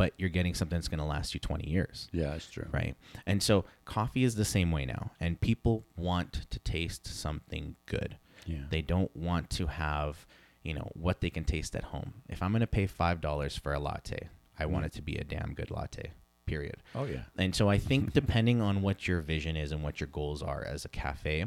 but 0.03 0.13
you're 0.17 0.29
getting 0.29 0.53
something 0.53 0.75
that's 0.77 0.89
going 0.89 0.99
to 0.99 1.05
last 1.05 1.33
you 1.33 1.39
20 1.39 1.69
years 1.69 2.09
Yeah, 2.11 2.31
that's 2.31 2.49
true. 2.49 2.67
right? 2.71 2.95
And 3.25 3.41
so 3.41 3.63
coffee 3.85 4.25
is 4.25 4.35
the 4.35 4.43
same 4.43 4.69
way 4.71 4.85
now, 4.85 5.11
and 5.19 5.39
people 5.39 5.85
want 5.95 6.45
to 6.49 6.59
taste 6.59 7.07
something 7.07 7.75
good. 7.85 8.17
Yeah. 8.45 8.65
They 8.69 8.81
don't 8.81 9.15
want 9.15 9.49
to 9.51 9.67
have, 9.67 10.25
you 10.61 10.73
know, 10.73 10.89
what 10.93 11.21
they 11.21 11.29
can 11.29 11.45
taste 11.45 11.73
at 11.77 11.85
home. 11.85 12.13
If 12.27 12.43
I'm 12.43 12.51
going 12.51 12.59
to 12.59 12.67
pay 12.67 12.85
five 12.87 13.21
dollars 13.21 13.55
for 13.57 13.73
a 13.73 13.79
latte, 13.79 14.27
I 14.59 14.65
want 14.65 14.83
Mm. 14.83 14.87
it 14.87 14.93
to 14.93 15.01
be 15.01 15.15
a 15.15 15.23
damn 15.23 15.53
good 15.53 15.71
latte. 15.71 16.11
Period. 16.45 16.83
oh 16.93 17.05
yeah. 17.05 17.23
And 17.37 17.55
so 17.55 17.69
I 17.69 17.77
think 17.77 18.11
depending 18.21 18.59
on 18.61 18.81
what 18.81 19.07
your 19.07 19.21
vision 19.21 19.55
is 19.55 19.71
and 19.71 19.81
what 19.81 20.01
your 20.01 20.07
goals 20.07 20.43
are 20.43 20.63
as 20.65 20.83
a 20.83 20.89
cafe, 20.89 21.45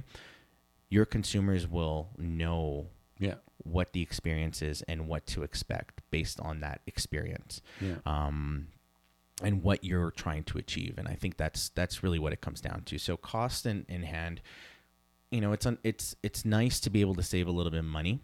your 0.88 1.04
consumers 1.04 1.68
will 1.68 2.08
know 2.16 2.86
Yeah. 3.18 3.34
What 3.66 3.92
the 3.92 4.02
experience 4.02 4.62
is 4.62 4.82
and 4.82 5.08
what 5.08 5.26
to 5.26 5.42
expect 5.42 6.02
based 6.10 6.40
on 6.40 6.60
that 6.60 6.80
experience 6.86 7.60
Yeah. 7.80 7.96
um, 8.06 8.68
and 9.42 9.62
what 9.62 9.84
you're 9.84 10.10
trying 10.10 10.44
to 10.44 10.58
achieve. 10.58 10.94
And 10.98 11.06
I 11.08 11.14
think 11.14 11.36
that's 11.36 11.68
that's 11.70 12.02
really 12.02 12.18
what 12.18 12.32
it 12.32 12.40
comes 12.40 12.60
down 12.60 12.82
to. 12.86 12.98
So 12.98 13.16
cost 13.16 13.66
in, 13.66 13.84
in 13.88 14.02
hand, 14.02 14.40
you 15.30 15.40
know, 15.40 15.52
it's 15.52 15.66
un, 15.66 15.78
it's 15.84 16.16
it's 16.22 16.44
nice 16.44 16.80
to 16.80 16.90
be 16.90 17.00
able 17.00 17.14
to 17.16 17.22
save 17.22 17.46
a 17.48 17.50
little 17.50 17.70
bit 17.70 17.80
of 17.80 17.84
money, 17.84 18.20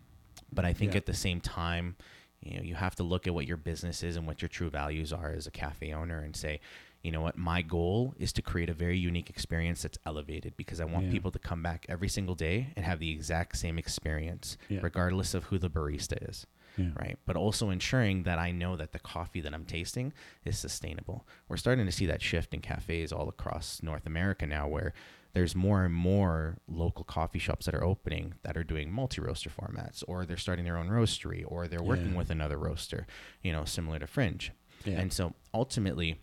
but 0.52 0.64
I 0.64 0.72
think 0.72 0.92
Yeah. 0.92 0.98
at 0.98 1.06
the 1.06 1.14
same 1.14 1.40
time, 1.40 1.96
you 2.40 2.56
know, 2.56 2.62
you 2.62 2.74
have 2.76 2.94
to 2.96 3.02
look 3.02 3.26
at 3.26 3.34
what 3.34 3.46
your 3.46 3.56
business 3.56 4.02
is 4.02 4.16
and 4.16 4.26
what 4.26 4.40
your 4.42 4.48
true 4.48 4.70
values 4.70 5.12
are 5.12 5.32
as 5.32 5.46
a 5.46 5.50
cafe 5.50 5.92
owner 5.92 6.20
and 6.20 6.34
say, 6.34 6.60
you 7.02 7.10
know 7.12 7.20
what, 7.20 7.36
my 7.36 7.62
goal 7.62 8.14
is 8.18 8.32
to 8.34 8.42
create 8.42 8.68
a 8.70 8.74
very 8.74 8.96
unique 8.98 9.28
experience 9.28 9.82
that's 9.82 9.98
elevated 10.06 10.56
because 10.56 10.80
I 10.80 10.84
want 10.84 11.06
Yeah. 11.06 11.12
people 11.12 11.30
to 11.32 11.38
come 11.38 11.62
back 11.62 11.84
every 11.88 12.08
single 12.08 12.34
day 12.34 12.68
and 12.76 12.84
have 12.84 13.00
the 13.00 13.10
exact 13.10 13.56
same 13.58 13.78
experience, 13.78 14.56
Yeah. 14.68 14.80
regardless 14.82 15.34
of 15.34 15.44
who 15.44 15.58
the 15.58 15.68
barista 15.70 16.28
is 16.28 16.46
Yeah. 16.76 16.90
right? 16.94 17.18
But 17.26 17.36
also 17.36 17.70
ensuring 17.70 18.22
that 18.22 18.38
I 18.38 18.52
know 18.52 18.76
that 18.76 18.92
the 18.92 18.98
coffee 19.00 19.40
that 19.40 19.52
I'm 19.52 19.64
tasting 19.64 20.12
is 20.44 20.58
sustainable. 20.58 21.26
We're 21.48 21.56
starting 21.56 21.86
to 21.86 21.92
see 21.92 22.06
that 22.06 22.22
shift 22.22 22.54
in 22.54 22.60
cafes 22.60 23.12
all 23.12 23.28
across 23.28 23.82
North 23.82 24.06
America 24.06 24.46
now, 24.46 24.68
where 24.68 24.94
there's 25.32 25.56
more 25.56 25.84
and 25.84 25.94
more 25.94 26.58
local 26.68 27.04
coffee 27.04 27.38
shops 27.38 27.64
that 27.66 27.74
are 27.74 27.82
opening 27.84 28.34
that 28.42 28.56
are 28.56 28.62
doing 28.64 28.92
multi 28.92 29.20
roaster 29.20 29.50
formats, 29.50 30.04
or 30.06 30.24
they're 30.26 30.36
starting 30.36 30.64
their 30.66 30.76
own 30.76 30.88
roastery, 30.88 31.42
or 31.46 31.66
they're 31.66 31.82
working 31.82 32.12
Yeah. 32.12 32.18
with 32.18 32.30
another 32.30 32.58
roaster, 32.58 33.06
you 33.42 33.50
know, 33.50 33.64
similar 33.64 33.98
to 33.98 34.06
Fringe. 34.06 34.52
Yeah. 34.84 35.00
And 35.00 35.12
so 35.12 35.34
ultimately, 35.54 36.20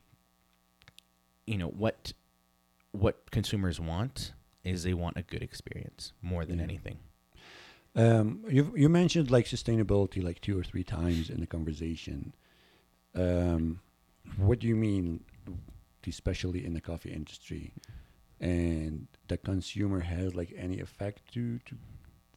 you 1.49 1.57
know, 1.57 1.67
what 1.83 2.13
what 2.91 3.31
consumers 3.31 3.79
want 3.79 4.33
is 4.63 4.83
they 4.83 4.93
want 4.93 5.17
a 5.17 5.23
good 5.23 5.43
experience 5.43 6.13
more 6.21 6.45
than 6.45 6.57
Yeah. 6.57 6.63
anything. 6.69 6.97
Um, 7.95 8.43
you 8.47 8.71
you 8.75 8.87
mentioned 8.89 9.31
like 9.31 9.45
sustainability 9.45 10.23
like 10.23 10.39
two 10.41 10.57
or 10.59 10.63
three 10.63 10.83
times 10.83 11.29
in 11.29 11.39
the 11.39 11.47
conversation. 11.47 12.33
Um, 13.15 13.79
what 14.37 14.59
do 14.59 14.67
you 14.67 14.75
mean, 14.75 15.23
especially 16.07 16.63
in 16.67 16.73
the 16.75 16.81
coffee 16.81 17.11
industry, 17.11 17.73
and 18.39 19.07
the 19.27 19.37
consumer 19.37 20.01
has 20.01 20.35
like 20.35 20.53
any 20.55 20.79
effect 20.79 21.33
to 21.33 21.57
to 21.67 21.75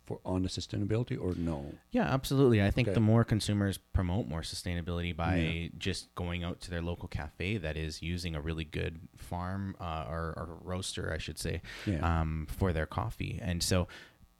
for 0.04 0.20
on 0.24 0.42
the 0.42 0.48
sustainability 0.48 1.18
or 1.20 1.34
no? 1.36 1.72
Yeah, 1.90 2.02
absolutely. 2.12 2.62
I 2.62 2.70
think 2.70 2.88
Okay. 2.88 2.94
the 2.94 3.00
more 3.00 3.24
consumers 3.24 3.78
promote 3.78 4.26
more 4.28 4.40
sustainability 4.42 5.14
by 5.16 5.36
Yeah. 5.36 5.68
just 5.78 6.14
going 6.14 6.42
out 6.44 6.60
to 6.62 6.70
their 6.70 6.82
local 6.82 7.08
cafe 7.08 7.56
that 7.58 7.76
is 7.76 8.02
using 8.02 8.34
a 8.34 8.40
really 8.40 8.64
good 8.64 9.00
farm 9.16 9.76
uh, 9.80 10.06
or, 10.08 10.34
or 10.36 10.58
roaster, 10.62 11.12
I 11.12 11.18
should 11.18 11.38
say, 11.38 11.62
Yeah. 11.86 12.20
um, 12.20 12.46
for 12.48 12.72
their 12.72 12.86
coffee. 12.86 13.38
And 13.42 13.62
so 13.62 13.86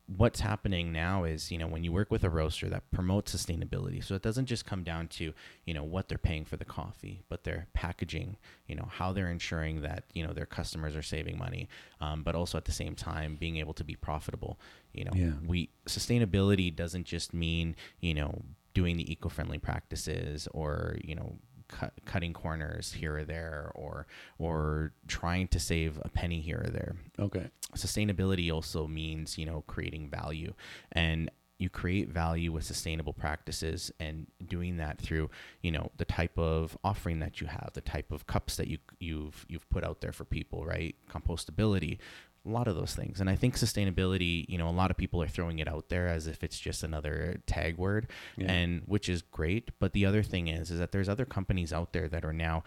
what's 0.07 0.41
happening 0.41 0.93
now 0.93 1.25
is, 1.25 1.51
you 1.51 1.57
know, 1.59 1.67
when 1.67 1.85
you 1.85 1.93
work 1.93 2.11
with 2.11 2.25
a 2.25 2.29
roaster 2.31 2.69
that 2.69 2.91
promotes 2.91 3.35
sustainability, 3.35 4.03
so 4.05 4.15
it 4.15 4.23
doesn't 4.23 4.47
just 4.47 4.67
come 4.67 4.83
down 4.83 5.09
to, 5.09 5.33
you 5.65 5.73
know, 5.75 5.85
what 5.85 6.09
they're 6.09 6.19
paying 6.19 6.45
for 6.45 6.57
the 6.57 6.65
coffee, 6.65 7.23
but 7.29 7.45
their 7.45 7.67
packaging, 7.73 8.37
you 8.67 8.75
know, 8.75 8.89
how 8.91 9.13
they're 9.13 9.31
ensuring 9.31 9.81
that, 9.83 10.05
you 10.13 10.27
know, 10.27 10.33
their 10.33 10.47
customers 10.47 10.97
are 10.97 11.03
saving 11.03 11.39
money, 11.39 11.69
um, 12.01 12.23
but 12.23 12.35
also 12.35 12.59
at 12.59 12.65
the 12.65 12.73
same 12.73 12.95
time 12.95 13.37
being 13.37 13.57
able 13.57 13.75
to 13.75 13.85
be 13.85 13.95
profitable. 13.95 14.59
You 14.93 15.05
know, 15.05 15.13
Yeah. 15.15 15.33
we 15.47 15.71
sustainability 15.87 16.75
doesn't 16.75 17.05
just 17.05 17.33
mean, 17.33 17.77
you 18.01 18.15
know, 18.15 18.43
doing 18.75 18.97
the 18.97 19.11
eco-friendly 19.11 19.59
practices 19.59 20.49
or, 20.53 20.97
you 21.05 21.15
know, 21.15 21.39
cut, 21.69 21.93
cutting 22.05 22.35
corners 22.35 22.93
here 22.93 23.17
or 23.19 23.25
there 23.25 23.71
or 23.75 24.07
or 24.39 24.93
trying 25.09 25.49
to 25.49 25.59
save 25.59 25.99
a 26.03 26.09
penny 26.11 26.41
here 26.41 26.63
or 26.67 26.71
there 26.71 26.97
okay. 27.19 27.49
Sustainability 27.75 28.53
also 28.53 28.87
means 28.87 29.39
you 29.39 29.47
know 29.47 29.63
creating 29.67 30.09
value. 30.11 30.55
And 30.93 31.31
you 31.59 31.69
create 31.71 32.09
value 32.09 32.51
with 32.51 32.65
sustainable 32.65 33.13
practices 33.13 33.93
and 34.01 34.27
doing 34.45 34.79
that 34.79 35.01
through 35.01 35.31
you 35.63 35.71
know 35.71 35.93
the 35.97 36.05
type 36.05 36.37
of 36.37 36.77
offering 36.83 37.21
that 37.21 37.41
you 37.41 37.47
have 37.47 37.71
the 37.75 37.81
type 37.81 38.11
of 38.11 38.27
cups 38.27 38.57
that 38.57 38.67
you 38.67 38.79
you've 38.99 39.47
you've 39.49 39.69
put 39.71 39.85
out 39.85 40.01
there 40.01 40.13
for 40.13 40.25
people 40.25 40.65
right? 40.67 40.97
Compostability 41.09 41.99
a 42.45 42.49
lot 42.49 42.67
of 42.67 42.75
those 42.75 42.93
things. 42.97 43.21
And 43.21 43.31
i 43.31 43.37
think 43.37 43.55
sustainability 43.57 44.45
you 44.49 44.59
know 44.59 44.69
a 44.69 44.71
lot 44.75 44.91
of 44.91 44.97
people 44.97 45.23
are 45.23 45.29
throwing 45.29 45.61
it 45.61 45.69
out 45.69 45.89
there 45.89 46.09
as 46.09 46.27
if 46.27 46.43
it's 46.43 46.59
just 46.59 46.83
another 46.83 47.41
tag 47.47 47.77
word 47.77 48.09
Yeah. 48.37 48.51
and 48.51 48.83
which 48.87 49.09
is 49.09 49.23
great. 49.23 49.71
But 49.79 49.93
the 49.93 50.05
other 50.05 50.25
thing 50.25 50.49
is 50.49 50.73
is 50.73 50.81
that 50.81 50.91
there's 50.91 51.09
other 51.09 51.25
companies 51.25 51.73
out 51.73 51.93
there 51.93 52.09
that 52.09 52.25
are 52.25 52.33
now 52.33 52.65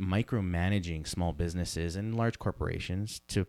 micromanaging 0.00 1.06
small 1.08 1.32
businesses 1.32 1.96
and 1.96 2.14
large 2.14 2.38
corporations 2.38 3.20
to 3.28 3.46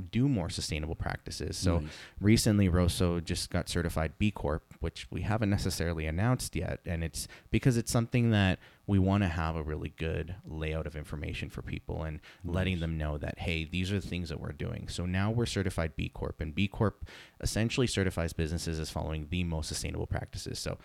do 0.00 0.28
more 0.28 0.50
sustainable 0.50 0.94
practices. 0.94 1.56
So 1.56 1.78
Nice. 1.78 1.90
recently 2.20 2.68
Rosso 2.68 3.20
just 3.20 3.50
got 3.50 3.68
certified 3.68 4.12
B 4.18 4.30
Corp, 4.30 4.74
which 4.80 5.06
we 5.10 5.22
haven't 5.22 5.50
necessarily 5.50 6.06
announced 6.06 6.56
yet, 6.56 6.80
and 6.84 7.04
it's 7.04 7.28
because 7.50 7.76
it's 7.76 7.92
something 7.92 8.30
that 8.30 8.58
we 8.86 8.98
want 8.98 9.22
to 9.22 9.28
have 9.28 9.54
a 9.56 9.62
really 9.62 9.90
good 9.96 10.34
layout 10.44 10.86
of 10.86 10.96
information 10.96 11.48
for 11.48 11.62
people 11.62 12.02
and 12.02 12.20
letting 12.44 12.80
them 12.80 12.98
know 12.98 13.18
that 13.18 13.38
hey, 13.40 13.64
these 13.64 13.92
are 13.92 14.00
the 14.00 14.06
things 14.08 14.28
that 14.28 14.40
we're 14.40 14.52
doing. 14.52 14.88
So 14.88 15.06
now 15.06 15.30
we're 15.30 15.46
certified 15.46 15.94
B 15.96 16.08
Corp, 16.08 16.40
and 16.40 16.54
B 16.54 16.66
Corp 16.68 17.06
essentially 17.40 17.86
certifies 17.86 18.32
businesses 18.32 18.78
as 18.80 18.90
following 18.90 19.28
the 19.30 19.44
most 19.44 19.68
sustainable 19.68 20.06
practices. 20.06 20.58
So 20.58 20.78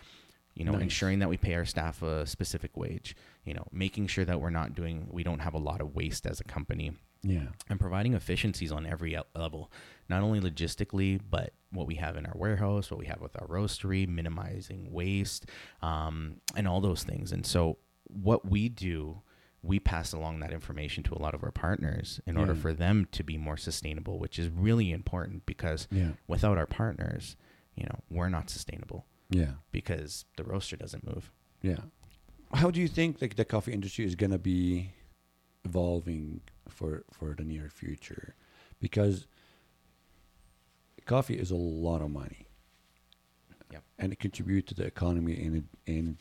you 0.53 0.63
know, 0.63 0.71
Nice. 0.71 0.83
ensuring 0.83 1.19
that 1.19 1.27
we 1.27 1.35
pay 1.35 1.53
our 1.55 1.65
staff 1.65 2.01
a 2.01 2.25
specific 2.25 2.77
wage, 2.77 3.13
you 3.43 3.53
know, 3.53 3.67
making 3.73 4.07
sure 4.07 4.23
that 4.23 4.39
we're 4.39 4.49
not 4.49 4.73
doing, 4.73 5.05
we 5.11 5.21
don't 5.21 5.39
have 5.39 5.53
a 5.53 5.57
lot 5.57 5.81
of 5.81 5.93
waste 5.95 6.25
as 6.25 6.39
a 6.39 6.45
company, 6.45 6.93
yeah. 7.25 7.47
and 7.69 7.79
providing 7.79 8.13
efficiencies 8.13 8.71
on 8.71 8.85
every 8.85 9.17
level, 9.35 9.71
not 10.09 10.21
only 10.23 10.39
logistically, 10.39 11.19
but 11.29 11.53
what 11.71 11.87
we 11.87 11.95
have 11.95 12.15
in 12.17 12.25
our 12.25 12.35
warehouse, 12.35 12.89
what 12.91 12.99
we 12.99 13.07
have 13.07 13.19
with 13.19 13.35
our 13.41 13.47
roastery, 13.47 14.07
minimizing 14.07 14.91
waste, 14.91 15.47
um, 15.81 16.35
and 16.55 16.67
all 16.67 16.79
those 16.81 17.03
things. 17.03 17.31
And 17.31 17.45
so, 17.45 17.77
what 18.07 18.47
we 18.49 18.69
do, 18.69 19.21
we 19.63 19.79
pass 19.79 20.13
along 20.13 20.39
that 20.41 20.53
information 20.53 21.01
to 21.03 21.15
a 21.15 21.19
lot 21.19 21.33
of 21.33 21.43
our 21.43 21.51
partners 21.51 22.19
in 22.27 22.37
order 22.37 22.53
for 22.53 22.71
them 22.71 23.07
to 23.13 23.23
be 23.23 23.35
more 23.37 23.57
sustainable, 23.57 24.19
which 24.19 24.37
is 24.37 24.47
really 24.49 24.91
important 24.91 25.45
because 25.47 25.87
Yeah. 25.91 26.11
without 26.27 26.57
our 26.59 26.67
partners, 26.67 27.35
you 27.75 27.83
know, 27.85 27.99
we're 28.11 28.29
not 28.29 28.51
sustainable 28.51 29.07
Yeah. 29.31 29.53
because 29.71 30.25
the 30.37 30.43
roaster 30.43 30.77
doesn't 30.77 31.03
move. 31.05 31.31
Yeah. 31.63 31.79
How 32.53 32.69
do 32.69 32.79
you 32.79 32.87
think 32.87 33.21
like 33.23 33.35
the 33.37 33.43
coffee 33.43 33.73
industry 33.73 34.05
is 34.05 34.13
gonna 34.15 34.37
be 34.37 34.91
evolving 35.65 36.41
for 36.69 37.03
for 37.11 37.33
the 37.35 37.43
near 37.43 37.69
future? 37.69 38.35
Because 38.79 39.27
coffee 41.05 41.35
is 41.37 41.51
a 41.51 41.55
lot 41.55 42.01
of 42.01 42.11
money. 42.11 42.47
Yep. 43.71 43.83
And 43.99 44.13
it 44.13 44.19
contributes 44.19 44.69
to 44.69 44.75
the 44.75 44.85
economy 44.85 45.33
in 45.33 45.55
a 45.87 45.91
in 45.91 46.17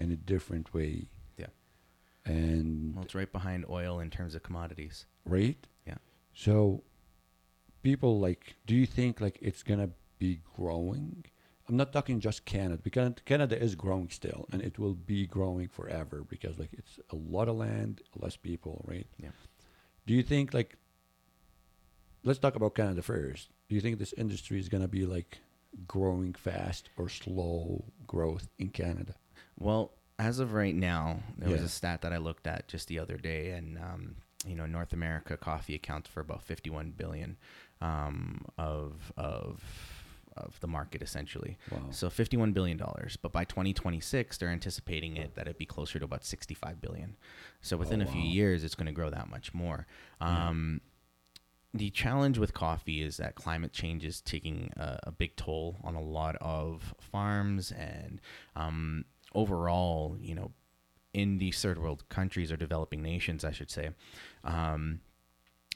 in 0.00 0.10
a 0.12 0.16
different 0.16 0.72
way. 0.74 1.08
Yeah. 1.38 1.46
And 2.24 2.94
Well, 2.94 3.04
it's 3.04 3.14
right 3.14 3.30
behind 3.30 3.64
oil 3.68 4.00
in 4.00 4.10
terms 4.10 4.34
of 4.34 4.42
commodities. 4.42 5.06
right? 5.24 5.56
Yeah. 5.86 5.96
So 6.34 6.82
people 7.82 8.18
like 8.18 8.56
do 8.66 8.74
you 8.74 8.86
think 8.86 9.20
like 9.20 9.38
it's 9.40 9.62
gonna 9.62 9.90
be 10.18 10.40
growing? 10.56 11.24
I'm 11.68 11.76
not 11.76 11.92
talking 11.92 12.20
just 12.20 12.44
Canada 12.44 12.80
because 12.82 13.12
Canada 13.24 13.60
is 13.60 13.74
growing 13.74 14.10
still 14.10 14.46
and 14.52 14.60
it 14.60 14.78
will 14.78 14.94
be 14.94 15.26
growing 15.26 15.68
forever 15.68 16.24
because 16.28 16.58
like 16.58 16.70
it's 16.72 16.98
a 17.10 17.16
lot 17.16 17.48
of 17.48 17.56
land, 17.56 18.02
less 18.16 18.36
people, 18.36 18.84
right? 18.86 19.06
Yeah. 19.18 19.30
Do 20.06 20.14
you 20.14 20.22
think 20.22 20.52
like 20.52 20.76
let's 22.22 22.38
talk 22.38 22.56
about 22.56 22.74
Canada 22.74 23.02
first. 23.02 23.48
Do 23.68 23.74
you 23.74 23.80
think 23.80 23.98
this 23.98 24.12
industry 24.14 24.58
is 24.58 24.68
gonna 24.68 24.88
be 24.88 25.06
like 25.06 25.38
growing 25.88 26.34
fast 26.34 26.90
or 26.96 27.08
slow 27.08 27.84
growth 28.06 28.48
in 28.58 28.68
Canada? 28.68 29.14
Well, 29.58 29.92
as 30.18 30.38
of 30.38 30.52
right 30.52 30.74
now, 30.74 31.20
there 31.38 31.50
was 31.50 31.62
a 31.62 31.68
stat 31.68 32.02
that 32.02 32.12
I 32.12 32.18
looked 32.18 32.46
at 32.46 32.68
just 32.68 32.88
the 32.88 32.98
other 32.98 33.16
day, 33.16 33.50
and 33.50 33.78
um, 33.78 34.16
you 34.46 34.54
know, 34.54 34.66
North 34.66 34.92
America 34.92 35.36
coffee 35.36 35.74
accounts 35.74 36.08
for 36.08 36.20
about 36.20 36.42
51 36.42 36.92
billion 36.96 37.36
um, 37.80 38.44
of 38.56 39.12
of 39.16 39.62
of 40.36 40.58
the 40.60 40.66
market 40.66 41.02
essentially. 41.02 41.56
Wow. 41.70 41.78
So 41.90 42.10
51 42.10 42.52
billion 42.52 42.76
dollars, 42.76 43.16
but 43.20 43.32
by 43.32 43.44
2026 43.44 44.38
they're 44.38 44.48
anticipating 44.48 45.16
it 45.16 45.34
that 45.34 45.42
it'd 45.42 45.58
be 45.58 45.66
closer 45.66 45.98
to 45.98 46.04
about 46.04 46.24
65 46.24 46.80
billion. 46.80 47.16
So 47.60 47.76
within 47.76 48.00
Oh, 48.02 48.04
a 48.04 48.08
few 48.08 48.22
years 48.22 48.64
it's 48.64 48.74
going 48.74 48.86
to 48.86 48.92
grow 48.92 49.10
that 49.10 49.30
much 49.30 49.54
more. 49.54 49.86
Yeah. 50.20 50.48
Um, 50.48 50.80
the 51.72 51.90
challenge 51.90 52.38
with 52.38 52.54
coffee 52.54 53.02
is 53.02 53.16
that 53.16 53.34
climate 53.34 53.72
change 53.72 54.04
is 54.04 54.20
taking 54.20 54.70
a, 54.76 55.00
a 55.04 55.10
big 55.10 55.34
toll 55.36 55.76
on 55.82 55.96
a 55.96 56.00
lot 56.00 56.36
of 56.40 56.94
farms 57.00 57.72
and 57.72 58.20
um, 58.54 59.04
overall, 59.34 60.16
you 60.20 60.34
know, 60.36 60.52
in 61.12 61.38
these 61.38 61.60
third 61.60 61.78
world 61.78 62.08
countries 62.08 62.50
or 62.52 62.56
developing 62.56 63.02
nations, 63.02 63.44
I 63.44 63.50
should 63.52 63.70
say, 63.70 63.90
um, 64.44 65.00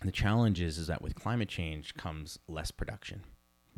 the 0.02 0.12
challenge 0.12 0.60
is, 0.60 0.78
is 0.78 0.86
that 0.86 1.02
with 1.02 1.14
climate 1.16 1.48
change 1.48 1.94
comes 1.94 2.38
less 2.46 2.70
production, 2.70 3.22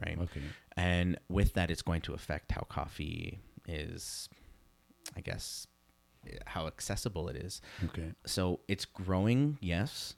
right? 0.05 0.19
Okay. 0.21 0.41
And 0.77 1.19
with 1.29 1.55
that, 1.55 1.71
it's 1.71 1.83
going 1.83 2.01
to 2.03 2.15
affect 2.15 2.53
how 2.53 2.63
coffee 2.63 3.41
is, 3.69 4.29
I 5.17 5.21
guess, 5.21 5.67
how 6.47 6.67
accessible 6.67 7.29
it 7.29 7.37
is. 7.37 7.61
Okay. 7.87 8.13
So 8.27 8.61
it's 8.69 8.85
growing, 8.85 9.59
yes, 9.61 10.15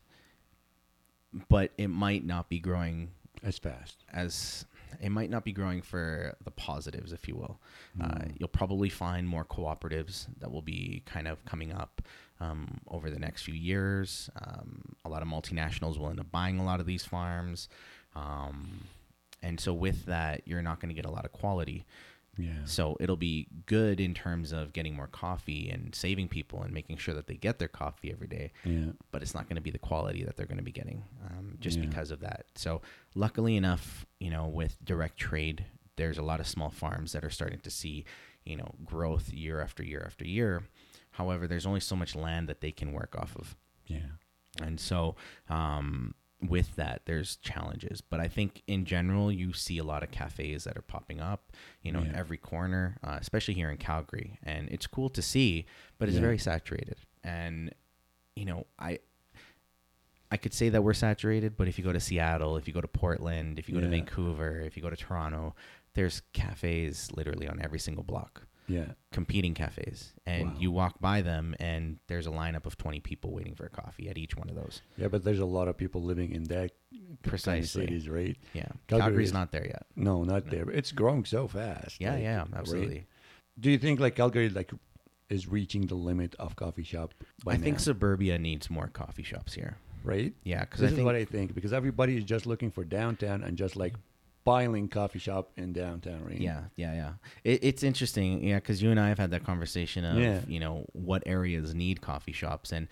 but 1.48 1.72
it 1.78 1.88
might 1.88 2.24
not 2.24 2.48
be 2.48 2.58
growing 2.58 3.10
As 3.42 3.58
fast. 3.58 4.04
as 4.12 4.64
it 5.00 5.08
might 5.10 5.30
not 5.30 5.42
be 5.44 5.52
growing 5.52 5.80
for 5.80 6.36
the 6.44 6.50
positives, 6.50 7.12
if 7.12 7.26
you 7.26 7.34
will. 7.34 7.58
Uh, 8.00 8.08
Mm. 8.08 8.34
you'll 8.38 8.48
probably 8.48 8.90
find 8.90 9.26
more 9.26 9.44
cooperatives 9.44 10.26
that 10.38 10.50
will 10.52 10.60
be 10.62 11.02
kind 11.06 11.26
of 11.26 11.42
coming 11.46 11.72
up 11.72 12.02
um, 12.40 12.80
over 12.88 13.10
the 13.10 13.18
next 13.18 13.42
few 13.44 13.54
years. 13.54 14.28
Um, 14.40 14.94
a 15.04 15.08
lot 15.08 15.22
of 15.22 15.28
multinationals 15.28 15.96
will 15.98 16.10
end 16.10 16.20
up 16.20 16.30
buying 16.30 16.58
a 16.58 16.64
lot 16.64 16.78
of 16.80 16.86
these 16.86 17.04
farms. 17.04 17.68
Um, 18.14 18.84
and 19.42 19.58
so, 19.60 19.72
with 19.74 20.06
that, 20.06 20.42
you're 20.46 20.62
not 20.62 20.80
going 20.80 20.88
to 20.88 20.94
get 20.94 21.04
a 21.06 21.10
lot 21.10 21.24
of 21.24 21.32
quality. 21.32 21.84
Yeah. 22.38 22.64
So, 22.64 22.96
it'll 23.00 23.16
be 23.16 23.46
good 23.66 24.00
in 24.00 24.14
terms 24.14 24.52
of 24.52 24.72
getting 24.72 24.94
more 24.94 25.06
coffee 25.08 25.68
and 25.68 25.94
saving 25.94 26.28
people 26.28 26.62
and 26.62 26.72
making 26.72 26.96
sure 26.96 27.12
that 27.14 27.26
they 27.26 27.34
get 27.34 27.58
their 27.58 27.68
coffee 27.68 28.10
every 28.10 28.26
day 28.26 28.52
Yeah. 28.64 28.92
but 29.10 29.20
it's 29.20 29.34
not 29.34 29.46
going 29.48 29.56
to 29.56 29.60
be 29.62 29.70
the 29.70 29.78
quality 29.78 30.24
that 30.24 30.36
they're 30.36 30.46
going 30.46 30.56
to 30.56 30.64
be 30.64 30.72
getting 30.72 31.04
um, 31.26 31.58
just 31.60 31.78
Yeah. 31.78 31.86
because 31.86 32.10
of 32.10 32.20
that. 32.20 32.46
So, 32.54 32.80
luckily 33.14 33.56
enough, 33.56 34.06
you 34.18 34.30
know, 34.30 34.46
with 34.46 34.82
direct 34.84 35.18
trade, 35.18 35.66
there's 35.96 36.16
a 36.16 36.22
lot 36.22 36.40
of 36.40 36.46
small 36.46 36.70
farms 36.70 37.12
that 37.12 37.22
are 37.22 37.30
starting 37.30 37.60
to 37.60 37.70
see, 37.70 38.06
you 38.46 38.56
know, 38.56 38.74
growth 38.84 39.30
year 39.32 39.60
after 39.60 39.82
year 39.82 40.02
after 40.06 40.24
year. 40.26 40.62
However, 41.10 41.46
there's 41.46 41.66
only 41.66 41.80
so 41.80 41.94
much 41.96 42.16
land 42.16 42.48
that 42.48 42.62
they 42.62 42.72
can 42.72 42.92
work 42.92 43.14
off 43.18 43.36
of. 43.36 43.54
Yeah. 43.86 44.06
And 44.62 44.80
so, 44.80 45.16
um, 45.50 46.14
with 46.48 46.74
that, 46.76 47.02
there's 47.04 47.36
challenges. 47.36 48.00
But 48.00 48.20
I 48.20 48.28
think 48.28 48.62
in 48.66 48.84
general, 48.84 49.30
you 49.32 49.52
see 49.52 49.78
a 49.78 49.84
lot 49.84 50.02
of 50.02 50.10
cafes 50.10 50.64
that 50.64 50.76
are 50.76 50.82
popping 50.82 51.20
up, 51.20 51.52
you 51.82 51.92
know, 51.92 52.00
in 52.00 52.14
every 52.14 52.36
corner, 52.36 52.96
uh, 53.04 53.18
especially 53.20 53.54
here 53.54 53.70
in 53.70 53.76
Calgary. 53.76 54.38
And 54.42 54.68
it's 54.70 54.86
cool 54.86 55.08
to 55.10 55.22
see, 55.22 55.66
but 55.98 56.08
it's 56.08 56.16
Yeah. 56.16 56.22
very 56.22 56.38
saturated. 56.38 56.96
And, 57.24 57.72
you 58.36 58.44
know, 58.44 58.66
I. 58.78 58.98
I 60.30 60.38
could 60.38 60.54
say 60.54 60.70
that 60.70 60.82
we're 60.82 60.94
saturated, 60.94 61.58
but 61.58 61.68
if 61.68 61.76
you 61.76 61.84
go 61.84 61.92
to 61.92 62.00
Seattle, 62.00 62.56
if 62.56 62.66
you 62.66 62.72
go 62.72 62.80
to 62.80 62.88
Portland, 62.88 63.58
if 63.58 63.68
you 63.68 63.74
go 63.74 63.82
to 63.82 63.88
Vancouver, 63.90 64.60
if 64.60 64.78
you 64.78 64.82
go 64.82 64.88
to 64.88 64.96
Toronto, 64.96 65.54
there's 65.92 66.22
cafes 66.32 67.10
literally 67.14 67.46
on 67.46 67.60
every 67.60 67.78
single 67.78 68.02
block, 68.02 68.46
Yeah. 68.72 68.92
competing 69.12 69.54
cafes, 69.54 70.12
and 70.26 70.52
Wow. 70.52 70.56
you 70.58 70.70
walk 70.70 71.00
by 71.00 71.20
them, 71.22 71.54
and 71.60 71.98
there's 72.06 72.26
a 72.26 72.30
lineup 72.30 72.64
of 72.66 72.76
20 72.78 73.00
people 73.00 73.32
waiting 73.32 73.54
for 73.54 73.64
a 73.66 73.70
coffee 73.70 74.08
at 74.08 74.16
each 74.18 74.36
one 74.36 74.48
of 74.48 74.54
those. 74.56 74.80
Yeah, 74.96 75.08
but 75.08 75.22
there's 75.24 75.38
a 75.40 75.44
lot 75.46 75.68
of 75.68 75.76
people 75.76 76.02
living 76.02 76.32
in 76.32 76.44
that 76.44 76.70
kind 76.92 77.10
of 77.12 77.22
Precisely. 77.22 77.82
cities, 77.84 78.08
right? 78.08 78.36
Yeah, 78.54 78.62
Calgary 78.88 79.00
Calgary's 79.08 79.28
is- 79.28 79.32
not 79.34 79.52
there 79.52 79.66
yet. 79.66 79.86
No, 79.96 80.24
not 80.24 80.46
there. 80.50 80.70
It's 80.70 80.92
growing 80.92 81.24
so 81.24 81.46
fast. 81.48 82.00
Yeah, 82.00 82.14
like, 82.14 82.22
yeah, 82.22 82.38
right? 82.38 82.48
absolutely. 82.54 83.06
Do 83.60 83.70
you 83.70 83.78
think 83.78 84.00
like 84.00 84.16
Calgary 84.16 84.48
like 84.48 84.72
is 85.28 85.46
reaching 85.48 85.86
the 85.86 85.94
limit 85.94 86.34
of 86.38 86.56
coffee 86.56 86.82
shop 86.82 87.14
by 87.44 87.52
I 87.52 87.56
think 87.58 87.80
suburbia 87.80 88.38
needs 88.38 88.68
more 88.70 88.88
coffee 88.88 89.22
shops 89.22 89.54
here. 89.54 89.76
right? 90.04 90.34
Yeah, 90.42 90.60
because 90.64 90.80
This 90.80 90.88
I 90.88 90.90
is 90.92 90.96
think 90.96 91.06
what 91.06 91.14
I 91.14 91.24
think 91.24 91.54
because 91.54 91.72
everybody 91.72 92.16
is 92.16 92.24
just 92.24 92.44
looking 92.46 92.70
for 92.70 92.82
downtown 92.84 93.42
and 93.44 93.56
just 93.56 93.76
like 93.76 93.94
piling 94.44 94.88
coffee 94.88 95.18
shop 95.18 95.50
in 95.56 95.72
downtown, 95.72 96.24
right? 96.24 96.40
Yeah, 96.40 96.64
yeah, 96.76 96.94
yeah. 96.94 97.12
It, 97.44 97.60
it's 97.62 97.82
interesting, 97.82 98.42
yeah, 98.42 98.56
because 98.56 98.82
you 98.82 98.90
and 98.90 98.98
I 99.00 99.08
have 99.08 99.18
had 99.18 99.30
that 99.30 99.44
conversation 99.44 100.04
of, 100.04 100.18
Yeah. 100.18 100.40
you 100.46 100.60
know, 100.60 100.86
what 100.92 101.22
areas 101.26 101.74
need 101.74 102.00
coffee 102.00 102.32
shops, 102.32 102.72
and 102.72 102.88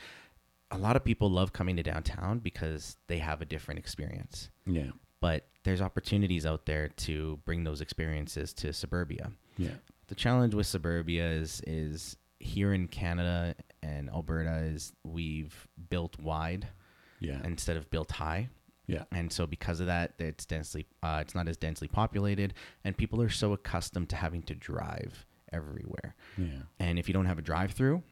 a 0.71 0.79
lot 0.79 0.95
of 0.97 1.05
people 1.05 1.31
love 1.31 1.53
coming 1.53 1.77
to 1.77 1.83
downtown 1.83 2.39
because 2.39 2.97
they 3.09 3.19
have 3.19 3.41
a 3.43 3.45
different 3.45 3.79
experience. 3.81 4.51
Yeah. 4.67 4.91
But 5.21 5.47
there's 5.65 5.81
opportunities 5.83 6.47
out 6.47 6.65
there 6.67 6.89
to 6.89 7.39
bring 7.45 7.65
those 7.65 7.81
experiences 7.81 8.53
to 8.55 8.73
suburbia. 8.73 9.33
Yeah. 9.59 9.75
The 10.07 10.15
challenge 10.15 10.55
with 10.55 10.67
suburbia 10.67 11.29
is 11.29 11.61
is 11.67 12.17
here 12.39 12.73
in 12.73 12.89
Canada 12.89 13.55
and 13.83 14.09
Alberta 14.09 14.59
is 14.63 14.93
we've 15.05 15.69
built 15.91 16.19
wide 16.21 16.69
Yeah. 17.19 17.41
instead 17.45 17.77
of 17.77 17.91
built 17.91 18.13
high. 18.13 18.49
Yeah. 18.93 19.05
and 19.13 19.33
so 19.33 19.47
because 19.47 19.81
of 19.81 19.87
that 19.87 20.13
it's 20.19 20.45
densely 20.47 20.87
uh, 21.03 21.19
it's 21.21 21.35
not 21.35 21.49
as 21.49 21.57
densely 21.57 21.89
populated 21.89 22.55
and 22.85 22.97
people 22.97 23.21
are 23.23 23.29
so 23.31 23.53
accustomed 23.53 24.09
to 24.09 24.17
having 24.17 24.43
to 24.43 24.55
drive 24.55 25.27
everywhere 25.53 26.15
Yeah. 26.39 26.63
and 26.79 26.99
if 26.99 27.09
you 27.09 27.15
don't 27.15 27.27
have 27.27 27.39
a 27.39 27.43
drive 27.43 27.73
through 27.73 28.03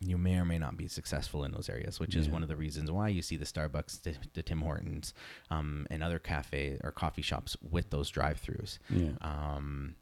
you 0.00 0.16
may 0.16 0.38
or 0.38 0.44
may 0.44 0.58
not 0.58 0.76
be 0.76 0.86
successful 0.86 1.42
in 1.44 1.50
those 1.52 1.68
areas 1.68 1.98
which 1.98 2.14
is 2.14 2.28
one 2.28 2.42
of 2.42 2.48
the 2.48 2.54
reasons 2.56 2.90
why 2.90 3.08
you 3.08 3.20
see 3.22 3.36
the 3.36 3.44
starbucks 3.44 4.02
the, 4.02 4.14
the 4.34 4.42
tim 4.42 4.60
hortons 4.60 5.12
um, 5.50 5.86
and 5.90 6.02
other 6.02 6.18
cafe 6.18 6.78
or 6.84 6.92
coffee 6.92 7.22
shops 7.22 7.56
with 7.68 7.90
those 7.90 8.08
drive 8.08 8.40
throughs 8.40 8.78
Yeah. 8.90 9.10
um, 9.22 9.96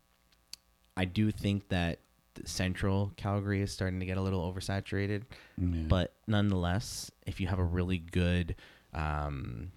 i 0.96 1.04
do 1.06 1.30
think 1.30 1.68
that 1.70 2.00
central 2.44 3.12
calgary 3.16 3.62
is 3.62 3.72
starting 3.72 3.98
to 4.00 4.04
get 4.06 4.18
a 4.18 4.20
little 4.20 4.52
oversaturated 4.52 5.22
yeah. 5.56 5.84
but 5.88 6.12
nonetheless, 6.26 7.10
if 7.26 7.40
you 7.40 7.46
have 7.46 7.58
a 7.58 7.64
really 7.64 7.96
good 7.98 8.54
um, 8.96 9.70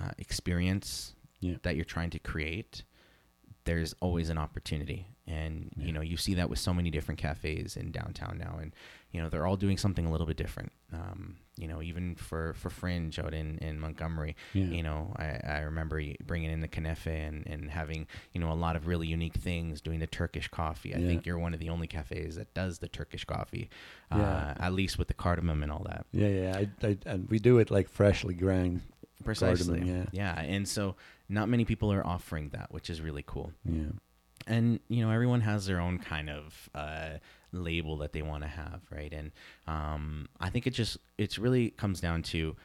uh, 0.00 0.10
experience 0.18 1.14
Yeah. 1.40 1.56
that 1.62 1.76
you're 1.76 1.84
trying 1.84 2.10
to 2.10 2.18
create, 2.18 2.82
there's 3.64 3.94
always 4.00 4.28
an 4.30 4.38
opportunity. 4.38 5.06
And 5.26 5.72
Yeah. 5.76 5.86
you 5.86 5.92
know, 5.92 6.00
you 6.00 6.16
see 6.16 6.34
that 6.34 6.48
with 6.50 6.58
so 6.58 6.72
many 6.74 6.90
different 6.90 7.18
cafes 7.20 7.76
in 7.76 7.92
downtown 7.92 8.38
now, 8.38 8.58
and 8.60 8.74
you 9.12 9.20
know, 9.22 9.28
they're 9.28 9.46
all 9.46 9.56
doing 9.56 9.76
something 9.76 10.06
a 10.06 10.10
little 10.10 10.26
bit 10.26 10.36
different. 10.36 10.72
Um, 10.92 11.36
you 11.56 11.68
know, 11.68 11.82
even 11.82 12.14
for 12.16 12.54
for 12.54 12.70
Fringe 12.70 13.18
out 13.18 13.34
in 13.34 13.58
in 13.58 13.78
Montgomery, 13.78 14.36
yeah. 14.54 14.64
you 14.64 14.82
know, 14.82 15.12
I, 15.18 15.38
I 15.44 15.58
remember 15.60 16.02
bringing 16.26 16.50
in 16.50 16.60
the 16.60 16.68
Canefe 16.68 17.20
and, 17.24 17.46
and 17.46 17.70
having, 17.70 18.06
you 18.32 18.40
know, 18.40 18.50
a 18.50 18.54
lot 18.54 18.74
of 18.74 18.86
really 18.86 19.06
unique 19.06 19.34
things, 19.34 19.80
doing 19.82 20.00
the 20.00 20.06
Turkish 20.06 20.48
coffee. 20.48 20.94
I 20.94 20.98
Yeah. 20.98 21.06
think 21.06 21.26
you're 21.26 21.38
one 21.38 21.52
of 21.54 21.60
the 21.60 21.68
only 21.68 21.86
cafes 21.86 22.36
that 22.36 22.52
does 22.54 22.78
the 22.78 22.88
Turkish 22.88 23.24
coffee, 23.26 23.68
Yeah. 24.10 24.22
uh, 24.22 24.54
at 24.64 24.72
least 24.72 24.98
with 24.98 25.08
the 25.08 25.14
cardamom 25.14 25.62
and 25.62 25.70
all 25.70 25.84
that. 25.88 26.06
yeah, 26.12 26.28
yeah. 26.28 26.56
I, 26.56 26.86
I, 26.86 26.98
and 27.06 27.28
we 27.28 27.38
do 27.38 27.58
it 27.58 27.70
like 27.70 27.88
freshly 27.88 28.34
ground. 28.34 28.80
Precisely. 29.22 29.78
Cardamom, 29.78 30.08
yeah. 30.12 30.40
And 30.40 30.66
so 30.66 30.96
not 31.28 31.48
many 31.48 31.64
people 31.64 31.92
are 31.92 32.04
offering 32.04 32.48
that, 32.50 32.72
which 32.72 32.88
is 32.90 33.00
really 33.00 33.22
cool. 33.26 33.52
Yeah. 33.64 33.92
And, 34.46 34.80
you 34.88 35.04
know, 35.04 35.12
everyone 35.12 35.42
has 35.42 35.66
their 35.66 35.80
own 35.80 35.98
kind 36.00 36.28
of 36.28 36.68
uh, 36.74 37.18
label 37.52 37.96
that 37.98 38.12
they 38.12 38.22
want 38.22 38.42
to 38.42 38.48
have, 38.48 38.80
right? 38.90 39.12
And 39.12 39.32
um, 39.66 40.28
I 40.40 40.50
think 40.50 40.66
it 40.66 40.70
just, 40.70 40.98
it's 41.18 41.38
really 41.38 41.70
comes 41.70 42.00
down 42.00 42.22
to 42.24 42.56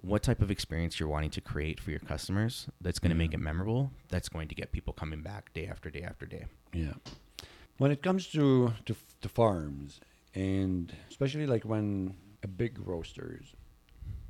what 0.00 0.22
type 0.22 0.40
of 0.40 0.50
experience 0.50 1.00
you're 1.00 1.08
wanting 1.08 1.30
to 1.30 1.40
create 1.40 1.80
for 1.80 1.90
your 1.90 2.00
customers 2.00 2.68
that's 2.80 2.98
going 2.98 3.10
to 3.10 3.16
make 3.16 3.34
it 3.34 3.40
memorable, 3.40 3.90
that's 4.08 4.28
going 4.28 4.48
to 4.48 4.54
get 4.54 4.70
people 4.72 4.92
coming 4.92 5.22
back 5.22 5.52
day 5.54 5.66
after 5.66 5.90
day 5.90 6.02
after 6.02 6.24
day. 6.24 6.46
Yeah. 6.72 6.94
When 7.78 7.90
it 7.90 8.02
comes 8.02 8.26
to, 8.28 8.72
to 8.86 8.96
to 9.20 9.28
farms, 9.28 10.00
and 10.34 10.92
especially 11.10 11.46
like 11.46 11.64
when 11.64 12.14
a 12.42 12.48
big 12.48 12.78
roasters 12.86 13.54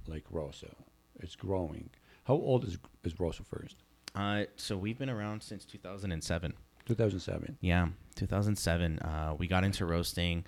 like 0.06 0.24
Rosso 0.30 0.74
is 1.20 1.34
growing, 1.34 1.90
how 2.24 2.34
old 2.34 2.64
is 2.64 2.78
is 3.04 3.18
Rosso 3.18 3.44
first? 3.44 3.76
Uh, 4.14 4.44
so 4.56 4.76
we've 4.76 4.98
been 4.98 5.10
around 5.10 5.42
since 5.42 5.64
2007. 5.64 6.54
2007. 6.88 7.58
Yeah, 7.60 7.88
2007. 8.16 8.98
Uh, 8.98 9.34
we 9.38 9.46
got 9.46 9.62
into 9.64 9.84
roasting, 9.86 10.44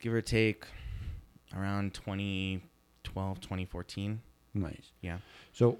give 0.00 0.12
or 0.12 0.20
take, 0.20 0.66
around 1.56 1.94
2012, 1.94 3.40
2014. 3.40 4.20
Nice. 4.52 4.90
Yeah. 5.00 5.18
So 5.52 5.78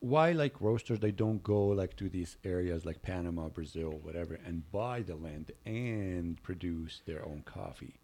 why 0.00 0.32
like 0.32 0.60
roasters 0.60 0.98
they 0.98 1.12
don't 1.12 1.42
go 1.42 1.66
like 1.68 1.96
to 1.96 2.08
these 2.08 2.36
areas 2.44 2.84
like 2.84 3.02
Panama, 3.02 3.48
Brazil, 3.48 4.00
whatever, 4.02 4.38
and 4.44 4.70
buy 4.72 5.02
the 5.02 5.14
land 5.14 5.52
and 5.64 6.42
produce 6.42 7.02
their 7.06 7.24
own 7.24 7.42
coffee? 7.44 7.94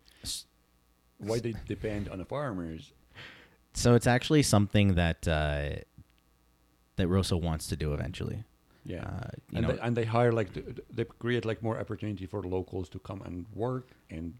Why 1.18 1.40
they 1.40 1.54
depend 1.66 2.08
on 2.08 2.18
the 2.18 2.24
farmers? 2.24 2.92
So 3.72 3.94
it's 3.94 4.06
actually 4.06 4.42
something 4.42 4.94
that 4.94 5.26
uh, 5.26 5.82
that 6.96 7.08
Rosso 7.08 7.36
wants 7.36 7.66
to 7.68 7.76
do 7.76 7.92
eventually. 7.92 8.44
Yeah. 8.86 9.04
Uh, 9.04 9.30
and, 9.52 9.62
know, 9.66 9.72
they, 9.72 9.80
and 9.80 9.96
they 9.96 10.04
hire 10.04 10.32
like 10.32 10.52
the, 10.52 10.62
they 10.92 11.04
create 11.04 11.44
like 11.44 11.62
more 11.62 11.78
opportunity 11.78 12.26
for 12.26 12.40
the 12.42 12.48
locals 12.48 12.88
to 12.90 12.98
come 13.00 13.20
and 13.22 13.46
work 13.54 13.88
and 14.10 14.34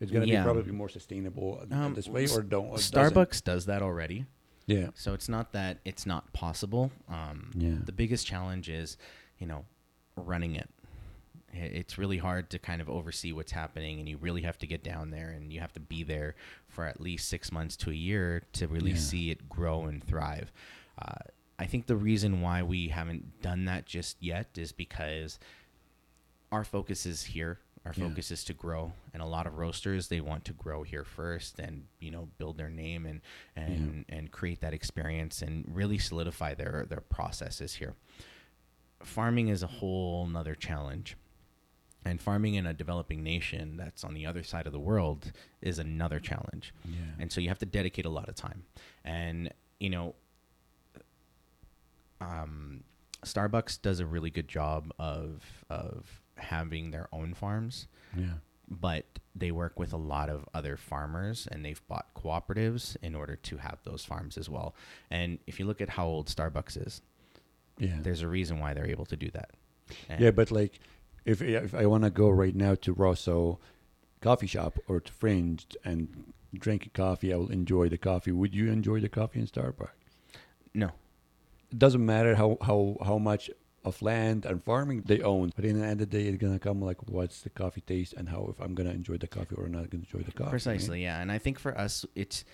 it's 0.00 0.10
gonna 0.12 0.26
Yeah. 0.26 0.42
be 0.42 0.44
probably 0.44 0.72
more 0.72 0.88
sustainable 0.88 1.64
Um, 1.70 1.94
this 1.94 2.08
way 2.08 2.26
or 2.28 2.42
don't 2.42 2.66
or 2.68 2.76
doesn't. 2.76 2.94
Starbucks 2.94 3.42
does 3.42 3.66
that 3.66 3.82
already. 3.82 4.26
yeah 4.66 4.88
So 4.94 5.12
it's 5.14 5.28
not 5.28 5.52
that 5.52 5.78
it's 5.84 6.06
not 6.06 6.32
possible. 6.32 6.92
Um, 7.08 7.50
Yeah. 7.56 7.76
The 7.84 7.92
biggest 7.92 8.26
challenge 8.26 8.68
is, 8.68 8.96
you 9.38 9.46
know, 9.46 9.64
running 10.16 10.54
it. 10.54 10.68
It's 11.56 11.98
really 11.98 12.18
hard 12.18 12.50
to 12.50 12.58
kind 12.58 12.80
of 12.82 12.88
oversee 12.88 13.32
what's 13.32 13.52
happening, 13.52 14.00
and 14.00 14.08
you 14.08 14.16
really 14.16 14.42
have 14.42 14.58
to 14.58 14.66
get 14.66 14.82
down 14.82 15.10
there, 15.12 15.30
and 15.30 15.52
you 15.52 15.60
have 15.60 15.72
to 15.74 15.80
be 15.80 16.02
there 16.02 16.34
for 16.68 16.84
at 16.84 17.00
least 17.00 17.28
six 17.28 17.52
months 17.52 17.76
to 17.76 17.90
a 17.90 17.94
year 17.94 18.42
to 18.54 18.66
really 18.66 18.90
Yeah. 18.90 18.96
see 18.96 19.30
it 19.30 19.48
grow 19.48 19.84
and 19.84 20.02
thrive. 20.02 20.50
Uh, 20.98 21.12
I 21.58 21.66
think 21.66 21.86
the 21.86 21.96
reason 21.96 22.40
why 22.40 22.62
we 22.62 22.88
haven't 22.88 23.40
done 23.42 23.64
that 23.66 23.86
just 23.86 24.16
yet 24.20 24.48
is 24.56 24.72
because 24.72 25.38
our 26.50 26.64
focus 26.64 27.06
is 27.06 27.22
here. 27.24 27.58
Our 27.84 27.92
Yeah. 27.96 28.08
focus 28.08 28.30
is 28.30 28.44
to 28.44 28.54
grow, 28.54 28.94
and 29.12 29.22
a 29.22 29.26
lot 29.26 29.46
of 29.46 29.58
roasters 29.58 30.08
they 30.08 30.20
want 30.22 30.44
to 30.46 30.52
grow 30.54 30.84
here 30.84 31.04
first, 31.04 31.58
and 31.58 31.86
you 32.00 32.10
know 32.10 32.28
build 32.38 32.56
their 32.56 32.70
name 32.70 33.04
and 33.06 33.20
and 33.54 34.04
and 34.08 34.30
create 34.32 34.60
that 34.60 34.72
experience 34.72 35.42
and 35.42 35.64
really 35.68 35.98
solidify 35.98 36.54
their 36.54 36.86
their 36.88 37.02
processes 37.02 37.74
here. 37.74 37.94
Farming 39.02 39.48
is 39.48 39.62
a 39.62 39.66
whole 39.66 40.26
nother 40.26 40.54
challenge, 40.54 41.14
and 42.06 42.20
farming 42.22 42.54
in 42.54 42.64
a 42.66 42.72
developing 42.72 43.22
nation 43.22 43.76
that's 43.76 44.02
on 44.02 44.14
the 44.14 44.24
other 44.24 44.42
side 44.42 44.66
of 44.66 44.72
the 44.72 44.80
world 44.80 45.30
is 45.60 45.78
another 45.78 46.18
challenge. 46.20 46.72
yeah 46.86 46.96
And 47.18 47.30
so 47.30 47.40
you 47.40 47.48
have 47.48 47.58
to 47.58 47.66
dedicate 47.66 48.06
a 48.06 48.10
lot 48.10 48.28
of 48.30 48.34
time. 48.34 48.64
And, 49.04 49.52
you 49.78 49.90
know, 49.90 50.14
um, 52.24 52.84
Starbucks 53.24 53.80
does 53.82 54.00
a 54.00 54.06
really 54.06 54.30
good 54.30 54.48
job 54.48 54.92
of, 54.98 55.42
of 55.70 56.20
having 56.36 56.90
their 56.90 57.08
own 57.12 57.34
farms, 57.34 57.86
yeah. 58.16 58.34
but 58.68 59.04
they 59.34 59.50
work 59.50 59.78
with 59.78 59.92
a 59.92 59.96
lot 59.96 60.28
of 60.28 60.48
other 60.54 60.76
farmers 60.76 61.48
and 61.50 61.64
they've 61.64 61.86
bought 61.88 62.06
cooperatives 62.14 62.96
in 63.02 63.14
order 63.14 63.36
to 63.36 63.56
have 63.56 63.78
those 63.84 64.04
farms 64.04 64.38
as 64.38 64.48
well. 64.48 64.74
And 65.10 65.38
if 65.46 65.58
you 65.58 65.66
look 65.66 65.80
at 65.80 65.88
how 65.90 66.06
old 66.06 66.28
Starbucks 66.28 66.86
is, 66.86 67.02
yeah. 67.78 67.96
there's 68.00 68.22
a 68.22 68.28
reason 68.28 68.60
why 68.60 68.74
they're 68.74 68.90
able 68.90 69.06
to 69.06 69.16
do 69.16 69.30
that. 69.32 69.50
And 70.08 70.20
yeah 70.20 70.30
but 70.30 70.50
like 70.50 70.80
if 71.24 71.42
if 71.42 71.74
I 71.74 71.86
want 71.86 72.04
to 72.04 72.10
go 72.10 72.30
right 72.30 72.54
now 72.54 72.74
to 72.76 72.92
Rosso 72.92 73.58
coffee 74.20 74.46
shop 74.46 74.78
or 74.88 75.00
to 75.00 75.12
Fringe 75.12 75.66
and 75.84 76.32
drink 76.54 76.86
a 76.86 76.90
coffee 76.90 77.32
I 77.32 77.36
will 77.36 77.50
enjoy 77.50 77.88
the 77.88 77.98
coffee. 77.98 78.32
Would 78.32 78.54
you 78.54 78.70
enjoy 78.70 79.00
the 79.00 79.08
coffee 79.08 79.40
in 79.40 79.46
Starbucks? 79.46 79.90
No, 80.72 80.90
it 81.74 81.78
doesn't 81.84 82.04
matter 82.14 82.32
how 82.42 82.50
how 82.68 82.96
how 83.08 83.18
much 83.30 83.44
of 83.84 84.00
land 84.10 84.40
and 84.50 84.62
farming 84.70 85.02
they 85.10 85.20
own 85.32 85.46
but 85.56 85.64
in 85.64 85.74
the 85.78 85.84
end 85.84 86.00
of 86.00 86.08
the 86.10 86.18
day 86.18 86.24
it's 86.28 86.40
gonna 86.44 86.58
come 86.68 86.80
like 86.90 87.00
what's 87.16 87.38
the 87.46 87.50
coffee 87.62 87.82
taste 87.92 88.12
and 88.18 88.28
how 88.28 88.42
if 88.52 88.58
i'm 88.64 88.74
gonna 88.78 88.94
enjoy 89.00 89.16
the 89.24 89.26
coffee 89.36 89.56
or 89.60 89.68
not 89.68 89.90
gonna 89.90 90.04
enjoy 90.06 90.22
the 90.24 90.32
coffee 90.32 90.44
right? 90.44 90.50
precisely 90.58 91.02
yeah 91.02 91.20
and 91.22 91.30
i 91.30 91.38
think 91.38 91.58
for 91.58 91.72
us 91.84 92.06
it's 92.14 92.44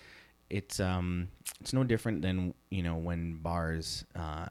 it's 0.49 0.79
um 0.91 1.29
it's 1.61 1.71
no 1.79 1.83
different 1.93 2.21
than 2.25 2.53
you 2.77 2.83
know 2.83 2.97
when 3.07 3.21
bars 3.47 4.03
uh 4.15 4.45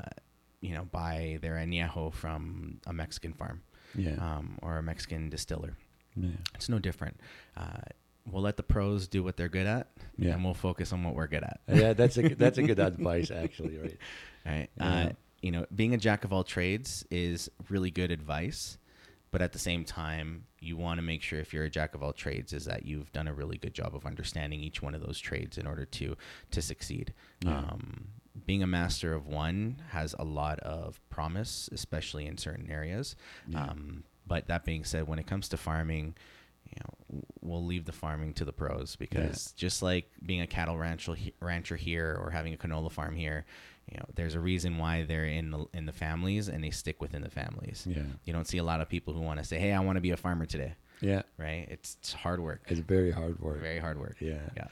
you 0.66 0.72
know 0.74 0.84
buy 1.00 1.38
their 1.42 1.56
añejo 1.64 2.12
from 2.22 2.78
a 2.86 2.92
mexican 2.92 3.32
farm 3.34 3.60
yeah 3.94 4.16
um 4.28 4.56
or 4.62 4.78
a 4.78 4.82
mexican 4.82 5.28
distiller 5.28 5.76
yeah 6.16 6.30
it's 6.54 6.68
no 6.70 6.78
different 6.78 7.16
uh 7.58 7.82
we'll 8.30 8.42
let 8.42 8.56
the 8.56 8.62
pros 8.62 9.08
do 9.08 9.22
what 9.24 9.36
they're 9.36 9.48
good 9.48 9.66
at, 9.66 9.88
Yeah. 10.18 10.32
and 10.34 10.44
we'll 10.44 10.54
focus 10.68 10.92
on 10.92 11.02
what 11.02 11.14
we're 11.14 11.26
good 11.26 11.42
at. 11.42 11.58
yeah, 11.66 11.94
that's 11.94 12.16
a 12.18 12.22
that's 12.42 12.58
a 12.58 12.62
good 12.62 12.78
advice 12.92 13.30
actually, 13.30 13.76
right? 13.78 13.96
Right. 14.44 14.68
Yeah. 14.76 15.04
Uh, 15.06 15.12
you 15.42 15.50
know, 15.50 15.66
being 15.74 15.94
a 15.94 15.98
jack 15.98 16.24
of 16.24 16.32
all 16.32 16.44
trades 16.44 17.04
is 17.10 17.50
really 17.68 17.90
good 17.90 18.10
advice, 18.10 18.78
but 19.30 19.40
at 19.40 19.52
the 19.52 19.58
same 19.58 19.84
time, 19.84 20.44
you 20.60 20.76
want 20.76 20.98
to 20.98 21.02
make 21.02 21.22
sure 21.22 21.38
if 21.38 21.54
you're 21.54 21.64
a 21.64 21.70
jack 21.70 21.94
of 21.94 22.02
all 22.02 22.12
trades 22.12 22.52
is 22.52 22.66
that 22.66 22.84
you've 22.84 23.10
done 23.12 23.26
a 23.26 23.32
really 23.32 23.56
good 23.56 23.72
job 23.72 23.94
of 23.94 24.04
understanding 24.04 24.60
each 24.60 24.82
one 24.82 24.94
of 24.94 25.00
those 25.00 25.18
trades 25.18 25.56
in 25.56 25.66
order 25.66 25.86
to 25.86 26.16
to 26.50 26.60
succeed. 26.62 27.14
Yeah. 27.42 27.58
Um, 27.58 28.08
being 28.46 28.62
a 28.62 28.66
master 28.66 29.12
of 29.12 29.26
one 29.26 29.82
has 29.90 30.14
a 30.18 30.24
lot 30.24 30.60
of 30.60 31.00
promise, 31.10 31.68
especially 31.72 32.26
in 32.26 32.36
certain 32.36 32.70
areas. 32.70 33.16
Yeah. 33.48 33.64
Um, 33.64 34.04
but 34.26 34.46
that 34.46 34.64
being 34.64 34.84
said, 34.84 35.08
when 35.08 35.18
it 35.18 35.26
comes 35.26 35.48
to 35.48 35.56
farming, 35.56 36.14
you 36.64 36.76
know, 36.80 37.22
we'll 37.40 37.64
leave 37.64 37.84
the 37.84 37.92
farming 37.92 38.34
to 38.34 38.44
the 38.44 38.52
pros 38.52 38.94
because 38.96 39.52
just 39.56 39.82
like 39.82 40.10
being 40.24 40.40
a 40.40 40.46
cattle 40.46 40.78
rancher, 40.78 41.16
rancher 41.40 41.76
here 41.76 42.18
or 42.22 42.30
having 42.30 42.54
a 42.54 42.56
canola 42.56 42.92
farm 42.92 43.16
here, 43.16 43.44
you 43.90 43.98
know, 43.98 44.06
there's 44.14 44.34
a 44.34 44.40
reason 44.40 44.78
why 44.78 45.02
they're 45.04 45.24
in 45.26 45.50
the 45.50 45.66
in 45.74 45.84
the 45.86 45.92
families 45.92 46.48
and 46.48 46.62
they 46.62 46.70
stick 46.70 47.00
within 47.02 47.22
the 47.22 47.30
families. 47.30 47.86
Yeah, 47.88 48.02
You 48.24 48.32
don't 48.32 48.46
see 48.46 48.58
a 48.58 48.64
lot 48.64 48.80
of 48.80 48.88
people 48.88 49.12
who 49.14 49.20
want 49.20 49.38
to 49.40 49.44
say, 49.44 49.58
"Hey, 49.58 49.72
I 49.72 49.80
want 49.80 49.96
to 49.96 50.00
be 50.00 50.10
a 50.12 50.16
farmer 50.16 50.46
today." 50.46 50.74
yeah, 51.02 51.22
Right? 51.38 51.66
It's, 51.70 51.96
it's 52.00 52.12
hard 52.12 52.40
work. 52.40 52.60
it's 52.68 52.80
very 52.80 53.10
hard 53.10 53.40
work. 53.40 53.60
Very 53.60 53.78
hard 53.78 53.98
work. 53.98 54.16
Yeah. 54.20 54.40
Yeah. 54.56 54.66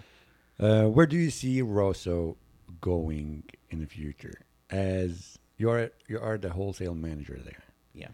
Uh, 0.61 0.89
where 0.89 1.07
do 1.07 1.17
you 1.17 1.31
see 1.31 1.63
Rosso 1.63 2.37
going 2.81 3.45
in 3.71 3.81
the 3.81 3.87
future? 3.87 4.35
As 4.71 5.39
you're 5.57 5.91
you 6.09 6.21
are 6.21 6.37
the 6.39 6.51
wholesale 6.51 6.95
manager 6.95 7.39
there, 7.43 7.65
Yeah. 7.95 8.09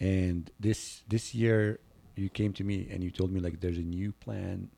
and 0.00 0.50
this 0.60 1.02
this 1.08 1.34
year 1.34 1.78
you 2.16 2.28
came 2.28 2.52
to 2.54 2.64
me 2.64 2.88
and 2.90 3.02
you 3.04 3.10
told 3.10 3.30
me 3.32 3.40
like 3.40 3.60
there's 3.60 3.78
a 3.78 3.82
new 4.00 4.12
plan 4.12 4.70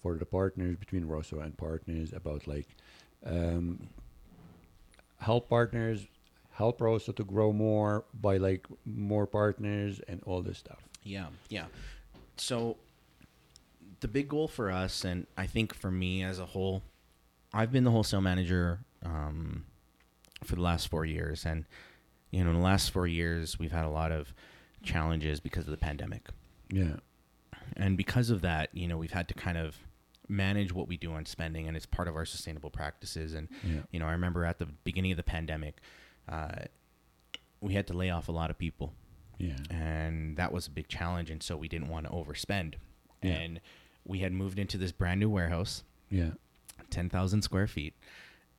for 0.00 0.16
the 0.16 0.24
partners 0.26 0.76
between 0.76 1.04
Rosso 1.04 1.40
and 1.40 1.56
partners 1.56 2.12
about 2.12 2.46
like 2.46 2.68
um, 3.26 3.88
help 5.18 5.48
partners 5.48 6.06
help 6.52 6.80
Rosso 6.80 7.12
to 7.12 7.22
grow 7.24 7.52
more 7.52 8.04
by 8.12 8.36
like 8.36 8.66
more 8.84 9.26
partners 9.26 10.00
and 10.08 10.20
all 10.26 10.42
this 10.42 10.58
stuff. 10.58 10.80
Yeah, 11.04 11.26
yeah. 11.48 11.66
So 12.36 12.76
the 14.00 14.08
big 14.08 14.28
goal 14.28 14.48
for 14.48 14.70
us, 14.70 15.04
and 15.04 15.26
I 15.36 15.46
think 15.46 15.72
for 15.72 15.90
me 15.90 16.22
as 16.24 16.38
a 16.40 16.46
whole, 16.46 16.82
I've 17.52 17.70
been 17.72 17.84
the 17.84 17.92
wholesale 17.92 18.20
manager 18.20 18.80
um, 19.04 19.64
for 20.44 20.56
the 20.56 20.60
last 20.62 20.88
four 20.88 21.04
years, 21.04 21.44
and 21.46 21.64
you 22.30 22.42
know, 22.42 22.50
in 22.50 22.56
the 22.56 22.62
last 22.62 22.90
four 22.90 23.06
years, 23.06 23.58
we've 23.58 23.72
had 23.72 23.84
a 23.84 23.90
lot 23.90 24.12
of 24.12 24.34
challenges 24.82 25.40
because 25.40 25.64
of 25.64 25.70
the 25.70 25.78
pandemic, 25.78 26.28
Yeah, 26.70 26.96
and 27.76 27.96
because 27.96 28.30
of 28.30 28.42
that, 28.42 28.70
you 28.72 28.86
know, 28.88 28.96
we've 28.98 29.12
had 29.12 29.28
to 29.28 29.34
kind 29.34 29.56
of 29.58 29.76
manage 30.28 30.72
what 30.72 30.88
we 30.88 30.96
do 30.96 31.12
on 31.12 31.24
spending, 31.26 31.66
and 31.68 31.76
it's 31.76 31.86
part 31.86 32.08
of 32.08 32.16
our 32.16 32.24
sustainable 32.24 32.70
practices. 32.70 33.34
And 33.34 33.48
yeah, 33.64 33.80
you 33.90 33.98
know, 33.98 34.06
I 34.06 34.12
remember 34.12 34.44
at 34.44 34.58
the 34.58 34.66
beginning 34.66 35.10
of 35.12 35.16
the 35.16 35.22
pandemic, 35.22 35.80
uh, 36.28 36.64
we 37.60 37.74
had 37.74 37.86
to 37.88 37.92
lay 37.94 38.10
off 38.10 38.28
a 38.28 38.32
lot 38.32 38.50
of 38.50 38.58
people. 38.58 38.92
Yeah, 39.38 39.56
and 39.70 40.36
that 40.36 40.52
was 40.52 40.66
a 40.66 40.70
big 40.70 40.88
challenge 40.88 41.30
and 41.30 41.42
so 41.42 41.56
we 41.56 41.68
didn't 41.68 41.88
want 41.88 42.06
to 42.06 42.12
overspend. 42.12 42.74
Yeah. 43.22 43.32
and 43.32 43.60
we 44.04 44.20
had 44.20 44.32
moved 44.32 44.58
into 44.58 44.78
this 44.78 44.92
brand 44.92 45.20
new 45.20 45.28
warehouse. 45.28 45.82
Yeah, 46.10 46.30
10,000 46.90 47.42
square 47.42 47.66
feet. 47.66 47.94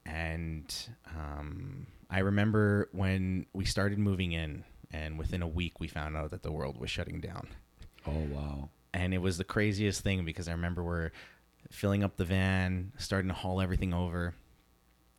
And 0.06 0.74
um, 1.18 1.88
i 2.10 2.20
remember 2.20 2.90
when 2.92 3.46
we 3.54 3.66
started 3.66 4.00
moving 4.00 4.32
in 4.32 4.64
and 4.92 5.20
within 5.20 5.42
a 5.42 5.48
week 5.48 5.80
we 5.80 5.88
found 5.88 6.16
out 6.18 6.32
that 6.32 6.42
the 6.44 6.52
world 6.52 6.80
was 6.80 6.90
shutting 6.90 7.20
down. 7.22 7.48
Oh 8.08 8.26
wow. 8.32 8.70
and 8.94 9.14
it 9.14 9.20
was 9.20 9.38
the 9.38 9.44
craziest 9.44 10.02
thing 10.02 10.26
because 10.26 10.48
I 10.48 10.52
remember 10.54 10.84
we're 10.84 11.12
filling 11.72 12.04
up 12.04 12.18
the 12.18 12.26
van, 12.26 12.92
starting 12.98 13.30
to 13.30 13.34
haul 13.34 13.62
everything 13.62 13.94
over, 13.94 14.34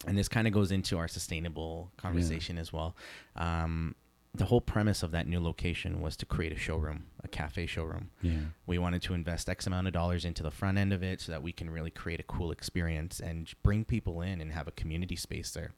and 0.06 0.16
this 0.16 0.28
kind 0.28 0.46
of 0.46 0.52
goes 0.52 0.72
into 0.72 0.98
our 0.98 1.08
sustainable 1.08 1.90
conversation 1.96 2.56
as 2.58 2.72
well. 2.72 2.96
Um, 3.36 3.94
the 4.34 4.44
whole 4.44 4.60
premise 4.60 5.02
of 5.02 5.10
that 5.10 5.26
new 5.26 5.40
location 5.40 6.00
was 6.00 6.16
to 6.16 6.26
create 6.26 6.52
a 6.52 6.56
showroom, 6.56 7.06
a 7.22 7.28
cafe 7.28 7.66
showroom. 7.66 8.10
Yeah. 8.22 8.38
We 8.64 8.78
wanted 8.78 9.02
to 9.02 9.14
invest 9.14 9.48
X 9.48 9.66
amount 9.66 9.88
of 9.88 9.92
dollars 9.92 10.24
into 10.24 10.42
the 10.42 10.52
front 10.52 10.78
end 10.78 10.92
of 10.92 11.02
it 11.02 11.20
so 11.20 11.32
that 11.32 11.42
we 11.42 11.52
can 11.52 11.68
really 11.68 11.90
create 11.90 12.20
a 12.20 12.24
cool 12.24 12.52
experience 12.52 13.18
and 13.18 13.52
bring 13.62 13.84
people 13.84 14.20
in 14.22 14.40
and 14.40 14.52
have 14.52 14.68
a 14.68 14.72
community 14.72 15.16
space 15.16 15.50
there. 15.50 15.72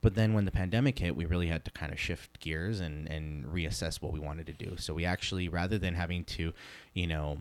But 0.00 0.14
then 0.14 0.32
when 0.32 0.44
the 0.44 0.52
pandemic 0.52 1.00
hit, 1.00 1.16
we 1.16 1.26
really 1.26 1.48
had 1.48 1.64
to 1.64 1.72
kind 1.72 1.92
of 1.92 1.98
shift 1.98 2.38
gears 2.38 2.78
and, 2.78 3.08
and 3.08 3.44
reassess 3.46 4.00
what 4.00 4.12
we 4.12 4.20
wanted 4.20 4.46
to 4.46 4.52
do. 4.52 4.76
So 4.78 4.94
we 4.94 5.04
actually, 5.04 5.48
rather 5.48 5.76
than 5.76 5.94
having 5.94 6.24
to, 6.24 6.52
you 6.94 7.08
know, 7.08 7.38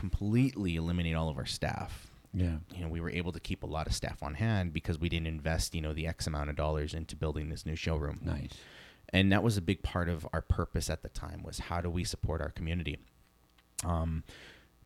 completely 0.00 0.76
eliminate 0.76 1.14
all 1.14 1.28
of 1.28 1.36
our 1.38 1.46
staff, 1.46 2.06
Yeah. 2.32 2.56
you 2.74 2.80
know, 2.82 2.88
we 2.88 3.00
were 3.00 3.10
able 3.10 3.32
to 3.32 3.40
keep 3.40 3.62
a 3.62 3.66
lot 3.66 3.86
of 3.86 3.92
staff 3.94 4.22
on 4.22 4.34
hand 4.34 4.72
because 4.72 4.98
we 4.98 5.08
didn't 5.08 5.26
invest, 5.26 5.74
you 5.74 5.80
know, 5.82 5.92
the 5.92 6.06
X 6.06 6.26
amount 6.26 6.48
of 6.50 6.56
dollars 6.56 6.94
into 6.94 7.14
building 7.16 7.48
this 7.50 7.66
new 7.66 7.76
showroom 7.76 8.20
Nice. 8.24 8.50
and 9.12 9.30
that 9.32 9.42
was 9.42 9.56
a 9.56 9.60
big 9.62 9.82
part 9.82 10.08
of 10.08 10.26
our 10.32 10.40
purpose 10.42 10.88
at 10.90 11.02
the 11.02 11.08
time 11.10 11.42
was 11.42 11.58
how 11.58 11.80
do 11.80 11.90
we 11.90 12.04
support 12.04 12.40
our 12.40 12.50
community 12.50 12.98
um, 13.84 14.24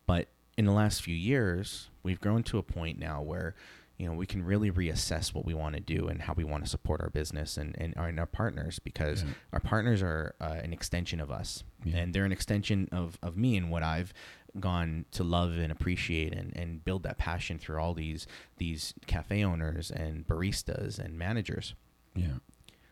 but 0.05 0.27
in 0.57 0.65
the 0.65 0.71
last 0.71 1.01
few 1.01 1.15
years 1.15 1.89
we've 2.03 2.19
grown 2.19 2.43
to 2.43 2.57
a 2.57 2.63
point 2.63 2.97
now 2.99 3.21
where 3.21 3.55
you 3.97 4.05
know 4.07 4.13
we 4.13 4.25
can 4.25 4.43
really 4.43 4.71
reassess 4.71 5.33
what 5.33 5.45
we 5.45 5.53
want 5.53 5.75
to 5.75 5.81
do 5.81 6.07
and 6.07 6.21
how 6.23 6.33
we 6.33 6.43
want 6.43 6.63
to 6.63 6.69
support 6.69 7.01
our 7.01 7.09
business 7.09 7.57
and, 7.57 7.75
and, 7.79 7.93
our, 7.97 8.07
and 8.07 8.19
our 8.19 8.25
partners 8.25 8.79
because 8.79 9.23
Yeah. 9.23 9.29
our 9.53 9.59
partners 9.59 10.01
are 10.01 10.33
uh, 10.41 10.59
an 10.63 10.73
extension 10.73 11.19
of 11.19 11.29
us 11.31 11.63
Yeah. 11.83 11.97
and 11.97 12.13
they're 12.13 12.25
an 12.25 12.31
extension 12.31 12.89
of, 12.91 13.17
of 13.21 13.37
me 13.37 13.55
and 13.57 13.69
what 13.71 13.83
I've 13.83 14.13
gone 14.59 15.05
to 15.11 15.23
love 15.23 15.57
and 15.57 15.71
appreciate 15.71 16.33
and, 16.33 16.55
and 16.55 16.83
build 16.85 17.03
that 17.03 17.17
passion 17.17 17.57
through 17.59 17.77
all 17.79 17.93
these 17.93 18.25
these 18.57 18.93
cafe 19.07 19.43
owners 19.43 19.91
and 19.91 20.25
baristas 20.27 20.97
and 20.99 21.17
managers 21.17 21.75
Yeah. 22.15 22.37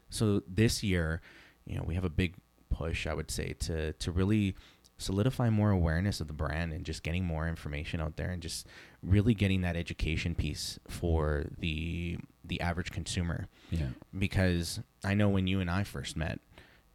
so 0.10 0.42
this 0.48 0.84
year, 0.84 1.22
you 1.66 1.76
know, 1.78 1.84
we 1.86 1.96
have 1.96 2.04
a 2.06 2.10
big 2.10 2.36
push, 2.70 3.08
I 3.08 3.14
would 3.14 3.32
say, 3.32 3.54
to 3.60 3.94
to 3.94 4.12
really 4.12 4.56
solidify 4.98 5.50
more 5.50 5.72
awareness 5.72 6.22
of 6.22 6.28
the 6.28 6.34
brand 6.34 6.72
and 6.72 6.86
just 6.86 7.04
getting 7.04 7.26
more 7.26 7.48
information 7.48 8.00
out 8.00 8.16
there 8.16 8.30
and 8.30 8.42
just 8.42 8.68
really 9.02 9.34
getting 9.34 9.62
that 9.62 9.76
education 9.76 10.36
piece 10.36 10.80
for 10.88 11.46
the 11.60 12.18
the 12.46 12.60
average 12.62 12.92
consumer. 12.92 13.48
Yeah. 13.72 13.88
Because 14.18 14.80
I 15.04 15.14
know 15.14 15.30
when 15.30 15.48
you 15.48 15.60
and 15.62 15.70
I 15.70 15.84
first 15.84 16.16
met, 16.18 16.40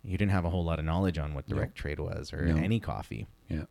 you 0.05 0.17
didn't 0.17 0.31
have 0.33 0.45
a 0.45 0.51
whole 0.51 0.65
lot 0.65 0.79
of 0.79 0.85
knowledge 0.85 1.19
on 1.19 1.35
what 1.35 1.49
direct 1.49 1.77
No. 1.77 1.81
trade 1.81 1.99
was 2.01 2.33
or 2.33 2.45
No. 2.47 2.57
any 2.57 2.79
coffee. 2.81 3.27
Yeah. 3.49 3.65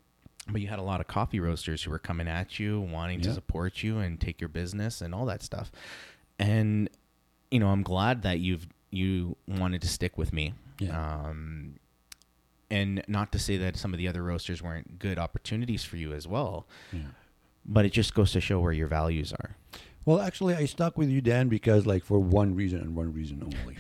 But 0.50 0.62
you 0.62 0.68
had 0.68 0.80
a 0.80 0.84
lot 0.84 1.02
of 1.02 1.08
coffee 1.08 1.40
roasters 1.40 1.84
who 1.84 1.92
were 1.92 2.00
coming 2.00 2.28
at 2.28 2.58
you, 2.60 2.80
wanting 2.80 3.22
to 3.22 3.34
support 3.34 3.84
you 3.84 4.00
and 4.00 4.20
take 4.20 4.40
your 4.40 4.48
business 4.48 5.02
and 5.02 5.14
all 5.14 5.26
that 5.26 5.44
stuff. 5.44 5.72
And 6.40 6.90
you 7.52 7.60
know, 7.60 7.68
I'm 7.70 7.84
glad 7.84 8.22
that 8.24 8.40
you've 8.40 8.68
you 8.92 9.36
wanted 9.48 9.82
to 9.82 9.88
stick 9.88 10.18
with 10.18 10.32
me. 10.34 10.54
Yeah. 10.80 10.98
Um, 11.26 11.76
and 12.70 13.04
not 13.08 13.32
to 13.32 13.40
say 13.40 13.58
that 13.58 13.78
some 13.78 13.94
of 13.94 13.98
the 13.98 14.08
other 14.08 14.24
roasters 14.24 14.62
weren't 14.62 15.00
good 15.00 15.18
opportunities 15.18 15.84
for 15.84 15.96
you 15.98 16.14
as 16.14 16.28
well, 16.28 16.68
Yeah. 16.92 17.00
but 17.66 17.86
it 17.86 17.92
just 17.94 18.14
goes 18.14 18.32
to 18.34 18.42
show 18.42 18.60
where 18.60 18.74
your 18.74 18.88
values 18.88 19.32
are. 19.34 19.56
Well, 20.06 20.20
actually, 20.22 20.54
I 20.56 20.66
stuck 20.66 20.98
with 20.98 21.10
you, 21.10 21.20
Dan, 21.22 21.48
because 21.50 21.86
like 21.86 22.04
for 22.04 22.20
one 22.20 22.56
reason 22.56 22.80
and 22.82 22.96
one 22.96 23.14
reason 23.14 23.42
only. 23.44 23.78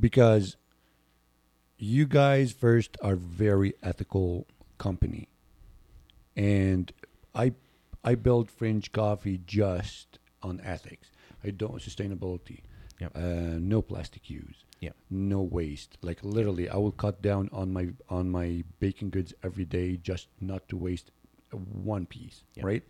because 0.00 0.56
you 1.78 2.06
guys 2.06 2.52
first 2.52 2.96
are 3.02 3.14
very 3.16 3.74
ethical 3.82 4.46
company, 4.78 5.28
and 6.38 6.92
I 7.34 7.52
I 8.04 8.14
build 8.14 8.50
Fringe 8.50 8.90
Coffee 8.92 9.40
just 9.44 10.18
on 10.42 10.60
ethics. 10.64 11.10
I 11.44 11.50
don't 11.50 11.82
sustainability. 11.82 12.60
Yep. 13.00 13.12
Uh, 13.14 13.58
no 13.58 13.82
plastic 13.82 14.30
use. 14.30 14.64
Yep. 14.80 14.96
No 15.10 15.42
waste. 15.42 15.98
Like 16.00 16.20
literally, 16.22 16.68
I 16.68 16.76
will 16.76 16.92
cut 16.92 17.20
down 17.20 17.50
on 17.52 17.72
my 17.72 17.88
on 18.08 18.30
my 18.30 18.62
baking 18.78 19.10
goods 19.10 19.34
every 19.42 19.64
day 19.64 19.96
just 19.96 20.28
not 20.40 20.68
to 20.68 20.76
waste 20.76 21.10
one 21.50 22.06
piece. 22.06 22.44
Yep. 22.54 22.64
Right. 22.64 22.84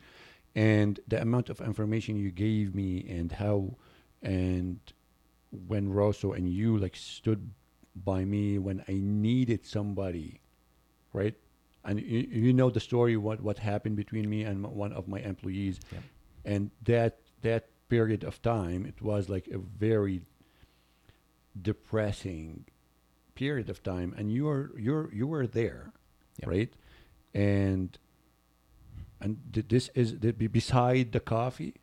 And 0.55 1.01
the 1.09 1.21
amount 1.21 1.49
of 1.49 1.61
information 1.61 2.17
you 2.17 2.31
gave 2.31 2.75
me 2.75 3.07
and 3.09 3.33
how 3.33 3.77
and 4.23 4.79
when 5.67 5.89
Rosso 5.89 6.33
and 6.33 6.49
you 6.49 6.77
like 6.77 6.97
stood 6.97 7.51
by 8.05 8.25
me 8.25 8.59
when 8.59 8.85
I 8.89 9.01
needed 9.01 9.65
somebody, 9.65 10.41
right? 11.15 11.35
And 11.89 11.99
you, 12.01 12.19
you 12.31 12.53
know 12.53 12.69
the 12.69 12.81
story 12.81 13.17
what 13.17 13.41
what 13.41 13.59
happened 13.59 13.97
between 13.97 14.29
me 14.29 14.43
and 14.45 14.63
one 14.67 14.93
of 14.93 15.09
my 15.09 15.21
employees, 15.21 15.81
Yep. 15.91 16.03
and 16.45 16.71
that 16.85 17.13
that 17.41 17.65
period 17.89 18.25
of 18.25 18.43
time 18.43 18.85
it 18.85 19.01
was 19.01 19.31
like 19.31 19.49
a 19.49 19.57
very 19.59 20.21
depressing 21.61 22.67
period 23.35 23.71
of 23.71 23.83
time, 23.83 24.15
and 24.19 24.31
you 24.31 24.45
were 24.45 24.71
you're 24.77 25.09
you 25.15 25.27
were 25.27 25.47
there, 25.47 25.93
Yep. 26.41 26.49
right? 26.49 26.73
And 27.33 27.97
and 29.21 29.39
th- 29.53 29.69
this 29.69 29.89
is 29.95 30.17
th- 30.21 30.37
beside 30.53 31.13
the 31.13 31.21
coffee. 31.21 31.75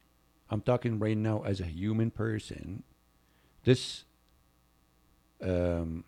I'm 0.51 0.61
talking 0.61 0.99
right 0.99 1.17
now 1.17 1.41
as 1.41 1.59
a 1.59 1.65
human 1.65 2.11
person. 2.11 2.83
This 3.63 4.05
um, 5.41 6.03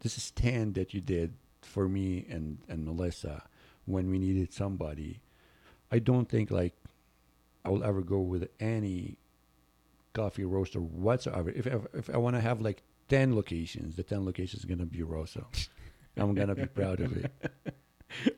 this 0.00 0.14
stand 0.22 0.74
that 0.74 0.92
you 0.92 1.00
did 1.00 1.32
for 1.72 1.88
me 1.88 2.26
and 2.28 2.58
and 2.68 2.84
Melissa 2.84 3.42
when 3.86 4.10
we 4.10 4.18
needed 4.18 4.52
somebody 4.52 5.20
I 5.90 5.98
don't 5.98 6.28
think 6.28 6.50
like 6.50 6.74
I 7.64 7.70
will 7.70 7.84
ever 7.84 8.00
go 8.02 8.20
with 8.20 8.48
any 8.60 9.18
coffee 10.14 10.44
roaster 10.44 10.80
whatsoever. 10.80 11.50
If 11.50 11.66
if, 11.66 11.82
if 11.94 12.10
I 12.10 12.16
want 12.16 12.36
to 12.36 12.40
have 12.40 12.60
like 12.60 12.82
ten 13.08 13.36
locations, 13.36 13.96
the 13.96 14.02
ten 14.02 14.24
locations 14.24 14.60
is 14.60 14.64
gonna 14.64 14.86
be 14.86 15.02
Rosso. 15.02 15.46
I'm 16.16 16.34
gonna 16.34 16.54
be 16.54 16.66
proud 16.66 17.00
of 17.00 17.16
it. 17.16 17.32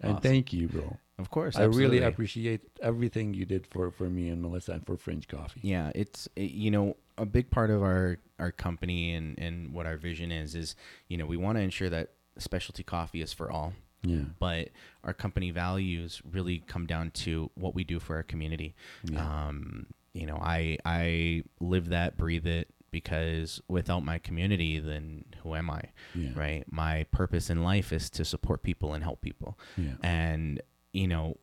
And 0.01 0.13
Awesome. 0.13 0.23
thank 0.23 0.53
you, 0.53 0.69
bro. 0.69 0.97
Of 1.19 1.31
course, 1.31 1.57
I 1.57 1.65
really 1.65 1.99
appreciate 2.01 2.61
everything 2.81 3.35
you 3.35 3.45
did 3.45 3.67
for 3.67 3.91
for 3.91 4.09
me 4.09 4.29
and 4.29 4.41
Melissa 4.43 4.73
and 4.73 4.87
for 4.87 4.97
Fringe 4.97 5.27
Coffee. 5.27 5.61
Yeah, 5.63 5.91
it's 5.95 6.29
it, 6.37 6.51
you 6.53 6.71
know 6.71 6.97
a 7.19 7.27
big 7.27 7.51
part 7.51 7.71
of 7.71 7.83
our 7.83 8.19
our 8.39 8.53
company 8.53 9.15
and 9.15 9.39
and 9.39 9.73
what 9.73 9.87
our 9.87 9.97
vision 9.97 10.31
is 10.31 10.55
is 10.55 10.77
you 11.09 11.17
know 11.17 11.27
we 11.27 11.37
want 11.37 11.57
to 11.59 11.63
ensure 11.63 11.91
that 11.91 12.11
specialty 12.39 12.83
coffee 12.83 13.23
is 13.23 13.33
for 13.33 13.51
all. 13.51 13.73
Yeah. 14.03 14.23
But 14.39 14.69
our 15.03 15.15
company 15.15 15.51
values 15.51 16.21
really 16.31 16.63
come 16.67 16.87
down 16.87 17.11
to 17.13 17.51
what 17.55 17.75
we 17.75 17.85
do 17.85 17.99
for 18.01 18.17
our 18.17 18.23
community. 18.23 18.75
Yeah. 19.05 19.47
Um, 19.49 19.87
you 20.13 20.27
know, 20.27 20.37
I 20.37 20.79
I 20.85 21.43
live 21.61 21.89
that, 21.89 22.17
breathe 22.19 22.47
it, 22.47 22.69
because 22.91 23.61
without 23.67 24.05
my 24.05 24.19
community, 24.19 24.79
then 24.79 25.25
who 25.43 25.55
am 25.55 25.71
I? 25.71 25.83
Yeah. 26.15 26.31
Right. 26.37 26.65
My 26.71 27.05
purpose 27.13 27.49
in 27.51 27.63
life 27.65 27.93
is 27.93 28.11
to 28.11 28.25
support 28.25 28.63
people 28.63 28.93
and 28.95 29.03
help 29.03 29.21
people 29.23 29.59
Yeah. 29.77 29.95
and 30.03 30.61
you 30.93 31.09
know 31.09 31.39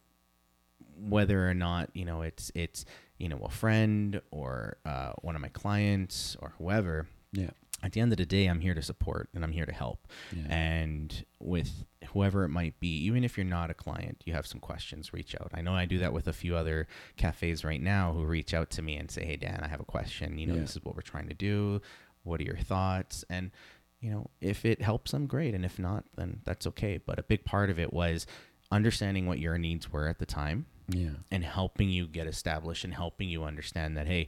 whether 0.98 1.50
or 1.50 1.54
not 1.54 1.90
you 1.94 2.06
know 2.06 2.22
it's 2.22 2.52
it's 2.54 2.86
you 3.18 3.28
know 3.28 3.40
a 3.44 3.50
friend 3.50 4.22
or 4.32 4.78
uh, 4.86 5.14
one 5.22 5.36
of 5.36 5.42
my 5.42 5.50
clients 5.50 6.38
or 6.40 6.54
whoever 6.58 7.08
Yeah. 7.34 7.50
At 7.84 7.94
the 7.94 8.00
end 8.02 8.12
of 8.12 8.18
the 8.18 8.26
day 8.26 8.46
i'm 8.48 8.60
here 8.62 8.74
to 8.74 8.82
support 8.82 9.30
and 9.34 9.44
i'm 9.44 9.52
here 9.52 9.66
to 9.66 9.74
help. 9.74 10.08
Yeah. 10.36 10.44
and 10.54 11.26
with 11.40 11.86
whoever 12.14 12.44
it 12.44 12.50
might 12.50 12.80
be 12.80 12.90
even 13.06 13.24
if 13.24 13.38
you're 13.38 13.46
not 13.46 13.70
a 13.70 13.74
client 13.74 14.22
you 14.26 14.34
have 14.34 14.46
some 14.46 14.60
questions 14.60 15.14
reach 15.14 15.36
out. 15.40 15.50
I 15.54 15.62
know 15.62 15.74
i 15.74 15.86
do 15.86 15.98
that 16.00 16.14
with 16.14 16.28
a 16.28 16.34
few 16.34 16.56
other 16.56 16.88
cafes 17.18 17.64
right 17.64 17.82
now 17.82 18.14
who 18.14 18.24
reach 18.26 18.54
out 18.54 18.70
to 18.72 18.82
me 18.82 18.96
and 18.98 19.10
say 19.10 19.26
hey 19.26 19.36
dan 19.38 19.62
i 19.64 19.68
have 19.68 19.80
a 19.80 19.86
question. 19.86 20.38
You 20.38 20.48
know 20.48 20.56
Yeah. 20.56 20.62
this 20.62 20.76
is 20.76 20.84
what 20.84 20.96
we're 20.96 21.02
trying 21.02 21.28
to 21.30 21.34
do. 21.34 21.82
What 22.24 22.40
are 22.40 22.44
your 22.44 22.58
thoughts? 22.58 23.24
And 23.30 23.52
you 24.00 24.10
know 24.12 24.30
if 24.42 24.66
it 24.66 24.82
helps 24.82 25.12
them 25.12 25.26
great. 25.28 25.54
And 25.56 25.64
if 25.66 25.80
not 25.80 26.06
then 26.16 26.42
that's 26.44 26.68
okay. 26.68 26.98
But 27.06 27.20
a 27.20 27.24
big 27.24 27.46
part 27.46 27.70
of 27.70 27.80
it 27.80 27.92
was 27.94 28.28
understanding 28.72 29.26
what 29.28 29.40
your 29.40 29.58
needs 29.58 29.92
were 29.92 30.08
at 30.08 30.20
the 30.20 30.26
time 30.26 30.66
Yeah. 30.88 31.10
and 31.32 31.44
helping 31.44 31.90
you 31.90 32.08
get 32.08 32.28
established 32.28 32.84
and 32.84 32.94
helping 32.94 33.30
you 33.30 33.44
understand 33.44 33.98
that 33.98 34.08
hey 34.08 34.28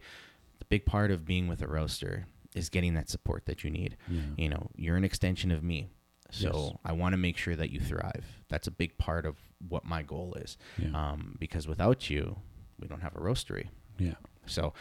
the 0.60 0.66
big 0.66 0.86
part 0.86 1.12
of 1.12 1.26
being 1.26 1.48
with 1.48 1.62
a 1.62 1.68
roaster 1.68 2.28
is 2.56 2.70
getting 2.70 2.94
that 2.96 3.10
support 3.10 3.46
that 3.46 3.64
you 3.64 3.70
need 3.70 3.98
Yeah. 4.10 4.22
you 4.38 4.50
know 4.50 4.70
you're 4.76 4.96
an 4.98 5.04
extension 5.04 5.52
of 5.52 5.64
me 5.64 5.90
so 6.32 6.52
Yes. 6.54 6.78
i 6.86 6.92
want 6.94 7.14
to 7.14 7.18
make 7.18 7.38
sure 7.38 7.56
that 7.56 7.70
you 7.70 7.80
thrive 7.80 8.26
that's 8.50 8.68
a 8.68 8.72
big 8.72 8.98
part 8.98 9.26
of 9.26 9.38
what 9.68 9.86
my 9.86 10.02
goal 10.04 10.34
is 10.40 10.58
Yeah. 10.78 10.90
um, 11.12 11.36
because 11.40 11.68
without 11.68 12.10
you 12.10 12.38
we 12.80 12.88
don't 12.88 13.02
have 13.02 13.16
a 13.16 13.20
roastery 13.20 13.68
yeah. 14.00 14.16
so 14.46 14.74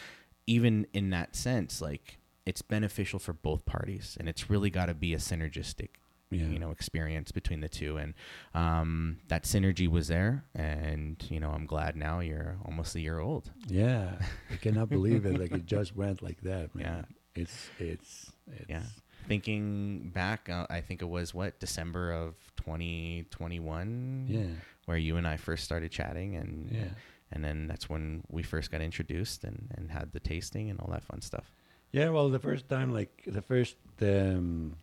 even 0.47 0.87
in 0.93 1.11
that 1.11 1.37
sense 1.37 1.81
like 1.81 2.19
it's 2.47 2.63
beneficial 2.63 3.19
for 3.19 3.33
both 3.33 3.65
parties 3.65 4.17
and 4.19 4.29
it's 4.29 4.51
really 4.51 4.71
got 4.71 4.87
to 4.87 4.95
be 4.95 5.15
a 5.15 5.19
synergistic 5.19 5.91
Yeah. 6.31 6.47
you 6.49 6.59
know 6.59 6.71
experience 6.71 7.31
between 7.33 7.61
the 7.61 7.69
two 7.69 7.99
and 7.99 8.15
um, 8.55 9.19
that 9.29 9.45
synergy 9.45 9.87
was 9.89 10.09
there 10.09 10.45
and 10.55 11.23
you 11.31 11.39
know 11.39 11.51
i'm 11.51 11.67
glad 11.67 11.95
now 11.97 12.21
you're 12.21 12.57
almost 12.65 12.95
a 12.97 13.01
year 13.01 13.19
old 13.21 13.51
Yeah. 13.69 14.19
I 14.51 14.57
cannot 14.57 14.89
believe 14.89 15.27
it. 15.27 15.39
Like 15.39 15.53
it 15.53 15.67
just 15.67 15.95
went 15.95 16.23
like 16.23 16.41
that, 16.43 16.75
man. 16.75 16.85
Yeah. 16.87 17.03
It's 17.35 17.69
it's 17.79 18.33
it's 18.51 18.69
yeah 18.69 18.83
thinking 19.29 20.11
back 20.13 20.49
uh, 20.51 20.67
i 20.69 20.81
think 20.81 21.01
it 21.01 21.09
was 21.09 21.33
what 21.33 21.59
december 21.61 22.11
of 22.13 22.35
2021 22.57 24.27
Yeah. 24.29 24.43
where 24.87 24.97
you 24.99 25.17
and 25.17 25.27
i 25.29 25.37
first 25.37 25.63
started 25.65 25.93
chatting 25.93 26.35
and 26.37 26.71
Yeah. 26.73 26.89
and 27.31 27.45
then 27.45 27.69
that's 27.69 27.89
when 27.89 28.25
we 28.29 28.43
first 28.43 28.71
got 28.73 28.81
introduced 28.81 29.45
and, 29.45 29.71
and 29.77 29.93
had 29.93 30.11
the 30.13 30.19
tasting 30.21 30.71
and 30.71 30.81
all 30.81 30.91
that 30.91 31.05
fun 31.05 31.21
stuff 31.23 31.53
Yeah, 31.93 32.09
well, 32.11 32.31
the 32.31 32.39
first 32.41 32.69
time, 32.69 32.91
like 32.93 33.23
the 33.27 33.43
first, 33.43 33.77
um, 34.01 34.77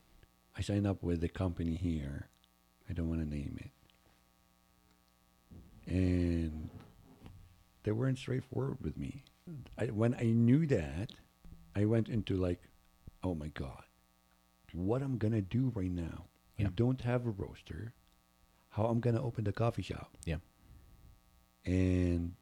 I 0.55 0.61
signed 0.61 0.85
up 0.87 1.01
with 1.03 1.21
the 1.21 1.27
company 1.29 1.73
here. 1.75 2.29
I 2.87 2.93
don't 2.93 3.09
want 3.09 3.21
to 3.21 3.29
name 3.29 3.57
it, 3.65 3.71
and 5.87 6.69
they 7.83 7.91
weren't 7.91 8.19
straightforward 8.19 8.77
with 8.81 8.95
me. 8.95 9.23
I, 9.77 9.85
when 9.87 10.13
I 10.13 10.25
knew 10.25 10.65
that, 10.67 11.09
I 11.79 11.85
went 11.85 12.09
into 12.09 12.35
like, 12.35 12.61
oh 13.23 13.35
my 13.35 13.47
god, 13.49 13.83
what 14.73 15.01
I'm 15.01 15.17
gonna 15.17 15.41
do 15.41 15.71
right 15.75 15.91
now? 15.91 16.25
Yeah. 16.57 16.67
I 16.67 16.69
don't 16.75 17.01
have 17.01 17.25
a 17.25 17.29
roaster. 17.29 17.93
How 18.69 18.85
I'm 18.85 18.99
gonna 18.99 19.23
open 19.23 19.43
the 19.45 19.53
coffee 19.53 19.81
shop? 19.81 20.09
Yeah. 20.25 20.39
And 21.65 22.33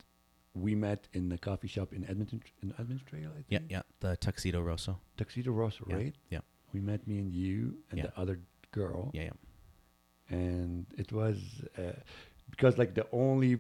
we 0.54 0.76
met 0.76 1.08
in 1.14 1.30
the 1.30 1.38
coffee 1.38 1.68
shop 1.68 1.94
in 1.94 2.04
Edmonton, 2.10 2.42
in 2.64 2.74
Edmonton 2.80 3.06
Trail. 3.06 3.30
I 3.32 3.42
think. 3.44 3.46
yeah 3.50 3.60
yeah 3.70 3.82
the 4.00 4.18
tuxedo 4.18 4.60
rosso 4.62 5.00
Tuxedo 5.18 5.52
Rosso, 5.52 5.86
Yeah, 5.88 5.96
right? 5.96 6.16
yeah. 6.30 6.40
We 6.74 6.80
met 6.82 7.08
me 7.08 7.20
and 7.20 7.32
you 7.32 7.78
and 7.92 7.98
Yeah. 8.00 8.08
the 8.08 8.20
other 8.22 8.40
girl, 8.72 9.12
yeah 9.14 9.24
yeah 9.30 9.38
and 10.30 10.86
it 10.98 11.12
was 11.14 11.38
uh, 11.78 11.94
because 12.50 12.78
like 12.78 12.94
the 12.96 13.06
only 13.12 13.60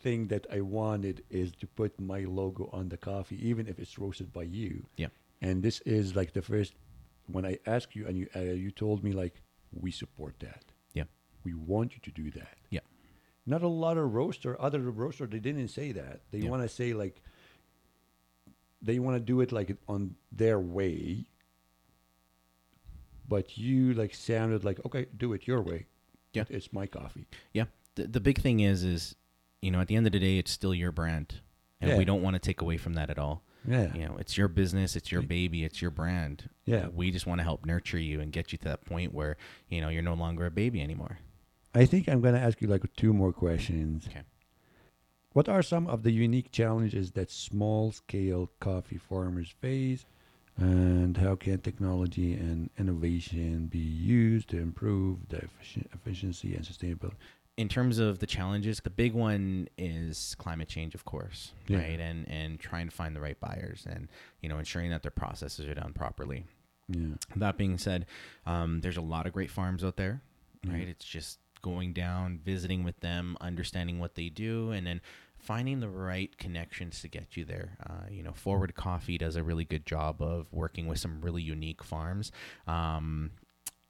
thing 0.00 0.28
that 0.28 0.46
I 0.52 0.60
wanted 0.60 1.22
is 1.30 1.52
to 1.60 1.66
put 1.66 1.98
my 2.00 2.20
logo 2.20 2.68
on 2.72 2.88
the 2.88 2.96
coffee, 2.96 3.38
even 3.48 3.66
if 3.66 3.78
it's 3.78 3.98
roasted 3.98 4.32
by 4.32 4.42
you. 4.44 4.86
Yeah. 4.96 5.08
And 5.42 5.62
this 5.62 5.80
is 5.80 6.16
like 6.16 6.32
the 6.32 6.42
first 6.42 6.74
when 7.26 7.44
I 7.46 7.58
asked 7.66 7.94
you 7.94 8.06
and 8.06 8.16
you 8.18 8.26
uh, 8.36 8.40
you 8.40 8.70
told 8.70 9.02
me 9.04 9.12
like 9.12 9.42
we 9.72 9.90
support 9.90 10.34
that. 10.40 10.64
Yeah. 10.94 11.04
We 11.44 11.54
want 11.54 11.94
you 11.94 12.00
to 12.02 12.10
do 12.10 12.30
that. 12.32 12.56
Yeah. 12.70 12.80
Not 13.46 13.62
a 13.62 13.68
lot 13.68 13.96
of 13.98 14.12
roaster, 14.14 14.60
other 14.60 14.80
roaster, 14.80 15.26
they 15.26 15.38
didn't 15.38 15.68
say 15.68 15.92
that. 15.92 16.20
They 16.30 16.38
Yeah. 16.38 16.50
want 16.50 16.62
to 16.62 16.68
say 16.68 16.92
like 16.92 17.22
they 18.82 18.98
want 18.98 19.16
to 19.16 19.20
do 19.20 19.40
it 19.40 19.52
like 19.52 19.76
on 19.88 20.14
their 20.32 20.58
way. 20.58 21.26
But 23.28 23.56
you 23.56 23.94
like 23.94 24.14
sounded 24.14 24.64
like 24.64 24.84
okay, 24.86 25.06
do 25.16 25.32
it 25.32 25.46
your 25.46 25.62
way. 25.62 25.86
Yeah. 26.32 26.44
It's 26.48 26.72
my 26.72 26.86
coffee. 26.86 27.26
Yeah. 27.52 27.66
The, 27.96 28.06
the 28.06 28.20
big 28.20 28.40
thing 28.40 28.60
is, 28.60 28.84
is, 28.84 29.16
you 29.62 29.70
know, 29.70 29.80
at 29.80 29.88
the 29.88 29.96
end 29.96 30.06
of 30.06 30.12
the 30.12 30.18
day, 30.20 30.38
it's 30.38 30.50
still 30.50 30.74
your 30.74 30.92
brand. 30.92 31.40
And 31.80 31.90
Yeah. 31.90 31.98
we 31.98 32.04
don't 32.04 32.22
want 32.22 32.34
to 32.34 32.40
take 32.40 32.60
away 32.60 32.76
from 32.76 32.94
that 32.94 33.10
at 33.10 33.18
all. 33.18 33.42
Yeah. 33.66 33.94
You 33.94 34.06
know, 34.08 34.16
it's 34.18 34.36
your 34.38 34.48
business, 34.48 34.96
it's 34.96 35.10
your 35.12 35.22
baby, 35.22 35.64
it's 35.64 35.80
your 35.82 35.90
brand. 35.90 36.48
Yeah. 36.64 36.88
We 36.88 37.10
just 37.10 37.26
want 37.26 37.38
to 37.40 37.44
help 37.44 37.64
nurture 37.66 37.98
you 37.98 38.20
and 38.20 38.32
get 38.32 38.52
you 38.52 38.58
to 38.58 38.64
that 38.64 38.84
point 38.84 39.12
where, 39.14 39.36
you 39.68 39.80
know, 39.80 39.88
you're 39.88 40.02
no 40.02 40.14
longer 40.14 40.46
a 40.46 40.50
baby 40.50 40.80
anymore. 40.82 41.18
I 41.74 41.84
think 41.86 42.08
I'm 42.08 42.20
going 42.20 42.34
to 42.34 42.40
ask 42.40 42.60
you 42.60 42.68
like 42.68 42.84
two 42.96 43.12
more 43.12 43.32
questions. 43.32 44.06
Okay. 44.08 44.22
What 45.32 45.48
are 45.48 45.62
some 45.62 45.86
of 45.86 46.02
the 46.02 46.10
unique 46.10 46.50
challenges 46.50 47.12
that 47.12 47.30
small 47.30 47.92
scale 47.92 48.50
coffee 48.60 48.98
farmers 48.98 49.50
face? 49.60 50.04
And 50.56 51.16
how 51.16 51.36
can 51.36 51.60
technology 51.60 52.34
and 52.34 52.68
innovation 52.78 53.66
be 53.66 53.78
used 53.78 54.48
to 54.50 54.58
improve 54.58 55.28
the 55.28 55.36
effici- 55.38 55.86
efficiency 55.94 56.54
and 56.54 56.64
sustainability? 56.64 57.14
In 57.60 57.68
terms 57.68 57.98
of 57.98 58.18
the 58.20 58.26
challenges, 58.26 58.80
the 58.80 58.90
big 58.90 59.12
one 59.12 59.68
is 59.76 60.34
climate 60.38 60.68
change, 60.68 60.94
of 60.94 61.04
course, 61.04 61.52
Yeah. 61.68 61.78
right? 61.78 62.00
And 62.00 62.26
and 62.28 62.58
trying 62.58 62.88
to 62.88 62.94
find 62.94 63.14
the 63.14 63.20
right 63.20 63.38
buyers 63.38 63.86
and 63.88 64.08
you 64.40 64.48
know 64.48 64.58
ensuring 64.58 64.90
that 64.90 65.02
their 65.02 65.10
processes 65.10 65.66
are 65.66 65.74
done 65.74 65.92
properly. 65.92 66.44
Yeah. 66.88 67.14
That 67.36 67.56
being 67.58 67.78
said, 67.78 68.06
um, 68.46 68.80
there's 68.80 68.96
a 68.96 69.02
lot 69.14 69.26
of 69.26 69.32
great 69.32 69.50
farms 69.50 69.84
out 69.84 69.96
there, 69.96 70.22
Yeah. 70.64 70.72
right? 70.72 70.88
It's 70.88 71.04
just 71.04 71.38
going 71.62 71.92
down, 71.92 72.38
visiting 72.38 72.82
with 72.84 72.98
them, 73.00 73.36
understanding 73.40 73.98
what 73.98 74.14
they 74.14 74.28
do, 74.30 74.70
and 74.72 74.86
then 74.86 75.00
finding 75.36 75.80
the 75.80 75.88
right 75.88 76.36
connections 76.38 77.00
to 77.02 77.08
get 77.08 77.36
you 77.36 77.44
there. 77.44 77.76
Uh, 77.88 78.06
you 78.10 78.22
know, 78.22 78.32
Forward 78.32 78.74
Coffee 78.74 79.18
does 79.18 79.36
a 79.36 79.42
really 79.42 79.64
good 79.64 79.84
job 79.86 80.20
of 80.22 80.52
working 80.52 80.86
with 80.86 80.98
some 80.98 81.20
really 81.20 81.42
unique 81.42 81.82
farms. 81.84 82.32
Um, 82.66 83.32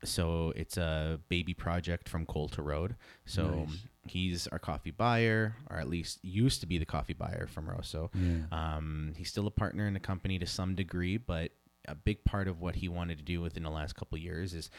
so 0.04 0.52
it's 0.56 0.76
a 0.76 1.20
baby 1.28 1.54
project 1.54 2.08
from 2.08 2.24
Coulter 2.26 2.62
Road. 2.62 2.96
So 3.26 3.50
Nice. 3.68 3.78
he's 4.06 4.46
our 4.48 4.58
coffee 4.58 4.90
buyer, 4.90 5.56
or 5.68 5.76
at 5.78 5.88
least 5.88 6.18
used 6.22 6.60
to 6.60 6.66
be 6.66 6.78
the 6.78 6.86
coffee 6.86 7.12
buyer 7.12 7.46
from 7.46 7.68
Rosso. 7.68 8.10
Yeah. 8.14 8.44
Um, 8.50 9.12
he's 9.16 9.28
still 9.28 9.46
a 9.46 9.50
partner 9.50 9.86
in 9.86 9.94
the 9.94 10.00
company 10.00 10.38
to 10.38 10.46
some 10.46 10.74
degree, 10.74 11.16
but 11.18 11.52
a 11.86 11.94
big 11.94 12.24
part 12.24 12.48
of 12.48 12.60
what 12.60 12.76
he 12.76 12.88
wanted 12.88 13.18
to 13.18 13.24
do 13.24 13.40
within 13.40 13.62
the 13.62 13.70
last 13.70 13.94
couple 13.94 14.16
of 14.16 14.22
years 14.22 14.54
is 14.54 14.70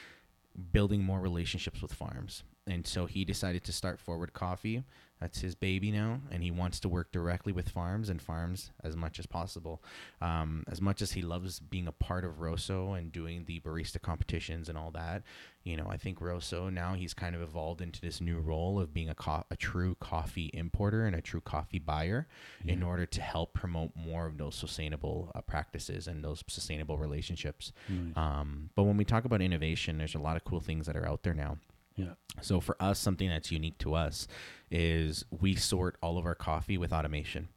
building 0.71 1.03
more 1.03 1.19
relationships 1.19 1.81
with 1.81 1.93
farms. 1.93 2.43
And 2.67 2.85
so 2.85 3.05
he 3.07 3.25
decided 3.25 3.63
to 3.65 3.71
start 3.71 3.99
Forward 3.99 4.33
Coffee. 4.33 4.83
That's 5.19 5.41
his 5.41 5.53
baby 5.53 5.91
now, 5.91 6.19
and 6.31 6.41
he 6.41 6.49
wants 6.49 6.79
to 6.79 6.89
work 6.89 7.11
directly 7.11 7.53
with 7.53 7.69
farms 7.69 8.09
and 8.09 8.19
farms 8.19 8.71
as 8.83 8.95
much 8.95 9.19
as 9.19 9.27
possible. 9.27 9.83
Um, 10.19 10.63
as 10.67 10.81
much 10.81 10.99
as 10.99 11.11
he 11.11 11.21
loves 11.21 11.59
being 11.59 11.87
a 11.87 11.91
part 11.91 12.25
of 12.25 12.39
Rosso 12.39 12.93
and 12.93 13.11
doing 13.11 13.45
the 13.45 13.59
barista 13.59 14.01
competitions 14.01 14.67
and 14.67 14.79
all 14.79 14.89
that, 14.91 15.21
you 15.63 15.77
know, 15.77 15.85
I 15.87 15.97
think 15.97 16.21
Rosso 16.21 16.69
now 16.69 16.95
he's 16.95 17.13
kind 17.13 17.35
of 17.35 17.41
evolved 17.43 17.81
into 17.81 18.01
this 18.01 18.19
new 18.19 18.39
role 18.39 18.79
of 18.79 18.95
being 18.95 19.09
a, 19.09 19.15
co- 19.15 19.45
a 19.51 19.55
true 19.55 19.95
coffee 19.99 20.49
importer 20.55 21.05
and 21.05 21.15
a 21.15 21.21
true 21.21 21.41
coffee 21.41 21.77
buyer 21.77 22.27
in 22.65 22.81
order 22.81 23.05
to 23.05 23.21
help 23.21 23.53
promote 23.53 23.91
more 23.95 24.25
of 24.25 24.39
those 24.39 24.55
sustainable 24.55 25.31
uh, 25.35 25.41
practices 25.41 26.07
and 26.07 26.23
those 26.23 26.43
sustainable 26.47 26.97
relationships. 26.97 27.73
Nice. 27.87 28.17
Um, 28.17 28.71
but 28.75 28.83
when 28.83 28.97
we 28.97 29.05
talk 29.05 29.25
about 29.25 29.43
innovation, 29.43 29.99
there's 29.99 30.15
a 30.15 30.19
lot 30.19 30.35
of 30.35 30.43
cool 30.45 30.61
things 30.61 30.87
that 30.87 30.95
are 30.95 31.07
out 31.07 31.21
there 31.21 31.35
now. 31.35 31.57
Yeah. 31.95 32.13
So 32.41 32.59
for 32.59 32.75
us, 32.79 32.99
something 32.99 33.29
that's 33.29 33.51
unique 33.51 33.77
to 33.79 33.93
us 33.93 34.27
is 34.69 35.25
we 35.29 35.55
sort 35.55 35.97
all 36.01 36.17
of 36.17 36.25
our 36.25 36.35
coffee 36.35 36.77
with 36.77 36.93
automation. 36.93 37.49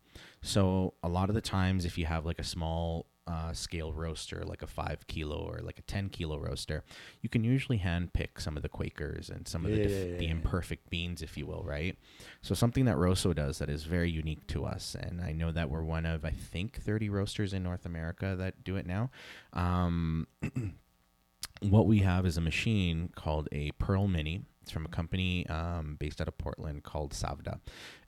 So 0.43 0.95
a 1.03 1.09
lot 1.09 1.29
of 1.29 1.35
the 1.35 1.41
times, 1.41 1.85
if 1.85 1.97
you 1.97 2.07
have 2.07 2.27
like 2.27 2.39
a 2.39 2.45
small 2.45 3.07
uh, 3.27 3.53
scale 3.55 3.93
roaster, 3.93 4.45
like 4.45 4.61
a 4.61 4.67
five 4.67 5.07
kilo 5.07 5.39
or 5.39 5.61
like 5.63 5.79
a 5.79 5.83
ten 5.83 6.11
kilo 6.11 6.39
roaster, 6.39 6.85
you 7.23 7.29
can 7.31 7.43
usually 7.43 7.79
hand 7.79 8.13
pick 8.13 8.39
some 8.39 8.57
of 8.57 8.63
the 8.63 8.69
Quakers 8.69 9.31
and 9.31 9.49
some 9.49 9.65
of 9.65 9.71
the, 9.71 9.79
def- 9.79 9.91
yeah, 9.91 10.05
yeah, 10.13 10.19
the 10.19 10.29
imperfect 10.29 10.91
beans, 10.91 11.23
if 11.23 11.39
you 11.39 11.47
will, 11.47 11.63
right? 11.65 11.97
So 12.43 12.55
something 12.55 12.85
that 12.85 12.99
Rosso 12.99 13.33
does 13.33 13.59
that 13.59 13.71
is 13.71 13.85
very 13.85 14.11
unique 14.11 14.47
to 14.49 14.67
us, 14.67 14.95
and 15.01 15.23
I 15.23 15.33
know 15.33 15.51
that 15.53 15.71
we're 15.71 15.83
one 15.83 16.05
of 16.05 16.25
I 16.25 16.33
think 16.33 16.83
thirty 16.83 17.09
roasters 17.09 17.55
in 17.55 17.63
North 17.63 17.87
America 17.87 18.35
that 18.39 18.63
do 18.63 18.77
it 18.77 18.87
now. 18.87 19.11
Um, 19.55 20.27
what 21.71 21.87
we 21.87 21.99
have 22.01 22.27
is 22.27 22.37
a 22.37 22.41
machine 22.41 23.11
called 23.15 23.49
a 23.53 23.71
Pearl 23.73 24.07
Mini. 24.09 24.43
It's 24.63 24.71
from 24.71 24.87
a 24.87 24.89
company 24.89 25.47
um, 25.49 25.97
based 25.99 26.21
out 26.21 26.29
of 26.29 26.39
Portland 26.39 26.85
called 26.85 27.13
Savor, 27.13 27.59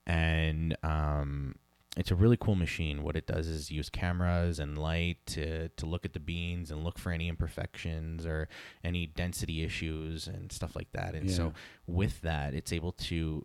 and 0.06 0.76
um, 0.82 1.56
it's 1.96 2.10
a 2.10 2.14
really 2.14 2.36
cool 2.38 2.54
machine. 2.54 3.02
What 3.02 3.14
it 3.16 3.26
does 3.26 3.46
is 3.46 3.70
use 3.70 3.90
cameras 3.90 4.58
and 4.58 4.78
light 4.78 5.18
to 5.26 5.68
to 5.68 5.86
look 5.86 6.04
at 6.06 6.12
the 6.14 6.20
beans 6.20 6.70
and 6.70 6.82
look 6.82 6.98
for 6.98 7.12
any 7.12 7.28
imperfections 7.28 8.24
or 8.24 8.48
any 8.82 9.06
density 9.06 9.62
issues 9.64 10.26
and 10.26 10.50
stuff 10.50 10.74
like 10.74 10.90
that. 10.92 11.14
And 11.14 11.28
Yeah. 11.28 11.36
so 11.36 11.52
with 11.86 12.22
that, 12.22 12.54
it's 12.54 12.72
able 12.72 12.92
to 12.92 13.44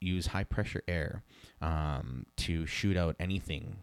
use 0.00 0.28
high 0.28 0.44
pressure 0.44 0.82
air 0.86 1.22
um, 1.60 2.26
to 2.36 2.66
shoot 2.66 2.96
out 2.96 3.16
anything 3.18 3.76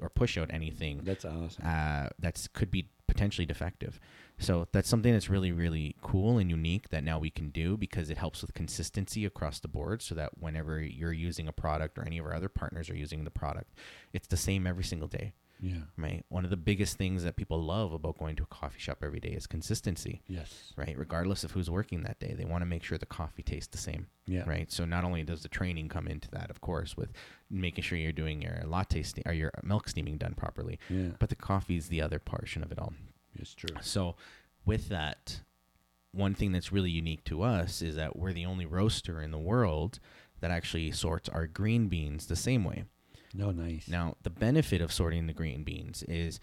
or 0.00 0.08
push 0.10 0.36
out 0.36 0.50
anything 0.52 1.00
That's 1.04 1.24
awesome. 1.24 1.64
uh, 1.64 2.08
that's 2.18 2.48
could 2.48 2.70
be 2.70 2.88
potentially 3.06 3.46
defective. 3.46 3.98
So 4.42 4.68
that's 4.72 4.88
something 4.88 5.12
that's 5.12 5.28
really 5.30 5.52
really 5.52 5.96
cool 6.02 6.38
and 6.38 6.50
unique 6.50 6.88
that 6.90 7.04
now 7.04 7.18
we 7.18 7.30
can 7.30 7.50
do 7.50 7.76
because 7.76 8.10
it 8.10 8.18
helps 8.18 8.42
with 8.42 8.54
consistency 8.54 9.24
across 9.24 9.60
the 9.60 9.68
board. 9.68 10.02
So 10.02 10.14
that 10.16 10.38
whenever 10.38 10.80
you're 10.82 11.12
using 11.12 11.48
a 11.48 11.52
product 11.52 11.98
or 11.98 12.04
any 12.04 12.18
of 12.18 12.26
our 12.26 12.34
other 12.34 12.48
partners 12.48 12.90
are 12.90 12.96
using 12.96 13.24
the 13.24 13.30
product, 13.30 13.72
it's 14.12 14.26
the 14.28 14.36
same 14.36 14.66
every 14.66 14.84
single 14.84 15.08
day. 15.08 15.32
yeah. 15.60 15.82
Right. 15.96 16.24
One 16.28 16.42
of 16.44 16.50
the 16.50 16.56
biggest 16.56 16.96
things 16.98 17.22
that 17.22 17.36
people 17.36 17.62
love 17.62 17.92
about 17.92 18.18
going 18.18 18.34
to 18.36 18.42
a 18.42 18.46
coffee 18.46 18.80
shop 18.80 18.98
every 19.02 19.20
day 19.20 19.28
is 19.30 19.46
consistency. 19.46 20.20
Yes. 20.26 20.72
Right. 20.76 20.98
Regardless 20.98 21.44
of 21.44 21.52
who's 21.52 21.70
working 21.70 22.02
that 22.02 22.18
day, 22.18 22.34
they 22.36 22.44
want 22.44 22.62
to 22.62 22.66
make 22.66 22.82
sure 22.82 22.98
the 22.98 23.06
coffee 23.06 23.44
tastes 23.44 23.70
the 23.70 23.78
same 23.78 24.08
Yeah. 24.26 24.42
right? 24.44 24.72
So 24.72 24.84
not 24.84 25.04
only 25.04 25.22
does 25.22 25.42
the 25.42 25.48
training 25.48 25.88
come 25.88 26.08
into 26.08 26.28
that, 26.32 26.50
of 26.50 26.60
course, 26.60 26.96
with 26.96 27.12
making 27.48 27.84
sure 27.84 27.96
you're 27.96 28.10
doing 28.12 28.42
your 28.42 28.60
latte 28.66 29.02
ste- 29.04 29.22
or 29.24 29.32
your 29.32 29.52
milk 29.62 29.88
steaming 29.88 30.18
done 30.18 30.34
properly, 30.34 30.80
Yeah. 30.90 31.10
but 31.20 31.28
the 31.28 31.36
coffee 31.36 31.76
is 31.76 31.86
the 31.88 32.02
other 32.02 32.18
portion 32.18 32.64
of 32.64 32.72
it 32.72 32.78
all. 32.80 32.92
It's 33.42 33.54
true. 33.54 33.76
So 33.82 34.16
with 34.64 34.88
that, 34.88 35.40
one 36.12 36.34
thing 36.34 36.52
that's 36.52 36.72
really 36.72 36.90
unique 36.90 37.24
to 37.24 37.42
us 37.42 37.82
is 37.82 37.96
that 37.96 38.16
we're 38.16 38.32
the 38.32 38.46
only 38.46 38.66
roaster 38.66 39.20
in 39.20 39.30
the 39.30 39.38
world 39.38 39.98
that 40.40 40.50
actually 40.50 40.90
sorts 40.92 41.28
our 41.28 41.46
green 41.46 41.88
beans 41.88 42.26
the 42.26 42.36
same 42.36 42.64
way. 42.64 42.84
No, 43.34 43.50
nice. 43.50 43.88
Now, 43.88 44.16
the 44.22 44.30
benefit 44.30 44.80
of 44.80 44.92
sorting 44.92 45.26
the 45.26 45.32
green 45.32 45.64
beans 45.64 46.02
is 46.04 46.38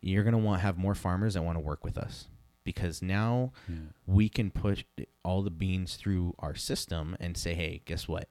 you're 0.00 0.24
going 0.24 0.32
to 0.32 0.38
want 0.38 0.60
have 0.62 0.76
more 0.76 0.94
farmers 0.94 1.34
that 1.34 1.42
want 1.42 1.56
to 1.56 1.60
work 1.64 1.84
with 1.84 1.96
us 1.96 2.26
because 2.64 3.00
now 3.02 3.52
Yeah. 3.68 3.76
we 4.06 4.28
can 4.28 4.50
put 4.50 4.84
all 5.24 5.42
the 5.42 5.50
beans 5.50 5.96
through 5.96 6.34
our 6.40 6.54
system 6.54 7.16
and 7.20 7.36
say, 7.36 7.54
hey, 7.54 7.82
guess 7.84 8.08
what? 8.08 8.28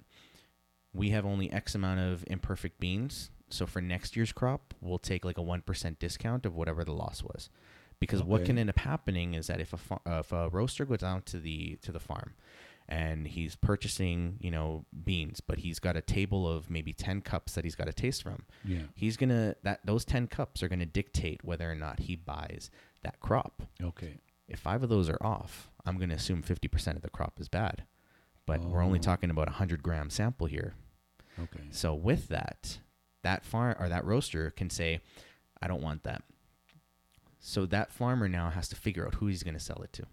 We 0.94 1.10
have 1.12 1.26
only 1.26 1.52
X 1.52 1.76
amount 1.76 2.00
of 2.02 2.24
imperfect 2.28 2.80
beans. 2.80 3.32
So 3.50 3.66
for 3.66 3.82
next 3.82 4.16
year's 4.16 4.32
crop, 4.34 4.74
we'll 4.82 4.98
take 5.00 5.24
like 5.24 5.38
a 5.38 5.42
1% 5.42 6.00
discount 6.00 6.46
of 6.46 6.56
whatever 6.56 6.84
the 6.84 6.92
loss 6.94 7.24
was. 7.24 7.50
Because 8.04 8.24
what 8.24 8.46
can 8.46 8.58
end 8.58 8.70
up 8.70 8.80
happening 8.80 9.34
is 9.34 9.48
that 9.48 9.60
if 9.60 9.74
a, 9.74 9.78
fa- 9.78 10.00
uh, 10.06 10.20
if 10.20 10.32
a 10.32 10.50
roaster 10.50 10.86
goes 10.86 11.04
out 11.04 11.26
to 11.28 11.40
the 11.40 11.78
to 11.84 11.92
the 11.92 12.00
farm 12.00 12.34
and 12.90 13.28
he's 13.28 13.56
purchasing, 13.56 14.38
you 14.42 14.52
know, 14.52 14.86
beans, 15.06 15.40
but 15.42 15.60
he's 15.60 15.80
got 15.80 15.96
a 15.96 16.02
table 16.02 16.48
of 16.50 16.70
maybe 16.70 16.92
10 16.94 17.22
cups 17.22 17.54
that 17.56 17.64
he's 17.64 17.76
got 17.76 17.86
to 17.88 17.94
taste 17.94 18.22
from, 18.24 18.44
Yeah. 18.66 18.84
he's 18.94 19.16
to 19.18 19.56
that 19.64 19.86
those 19.86 20.04
10 20.06 20.28
cups 20.28 20.62
are 20.62 20.68
going 20.68 20.80
to 20.80 20.86
dictate 20.86 21.44
whether 21.46 21.70
or 21.72 21.76
not 21.76 22.02
he 22.02 22.16
buys 22.18 22.70
that 23.04 23.20
crop 23.22 23.64
Okay. 23.82 24.20
if 24.50 24.60
five 24.60 24.84
of 24.84 24.90
those 24.90 25.10
are 25.10 25.22
off, 25.22 25.70
I'm 25.86 25.98
going 25.98 26.10
to 26.10 26.16
assume 26.16 26.44
50% 26.44 26.96
of 26.98 27.02
the 27.02 27.10
crop 27.10 27.40
is 27.40 27.48
bad. 27.48 27.84
But 28.46 28.62
we're 28.66 28.84
only 28.84 29.00
Oh. 29.00 29.02
talking 29.02 29.30
about 29.30 29.48
a 29.48 29.52
100 29.52 29.82
gram 29.82 30.10
sample 30.10 30.48
here. 30.48 30.74
Okay. 31.40 31.64
So 31.72 31.94
with 31.96 32.28
that, 32.28 32.80
that 33.24 33.46
farm 33.46 33.76
or 33.80 33.88
that 33.88 34.04
roaster 34.04 34.52
can 34.52 34.70
say, 34.70 35.00
I 35.62 35.68
don't 35.68 35.82
want 35.82 36.04
that. 36.04 36.24
So 37.46 37.66
that 37.66 37.92
farmer 37.92 38.30
now 38.30 38.50
has 38.52 38.70
to 38.70 38.76
figure 38.78 39.06
out 39.06 39.16
who 39.16 39.28
he's 39.28 39.44
going 39.44 39.54
to 39.54 39.60
sell 39.60 39.82
it 39.84 39.92
to. 39.94 40.04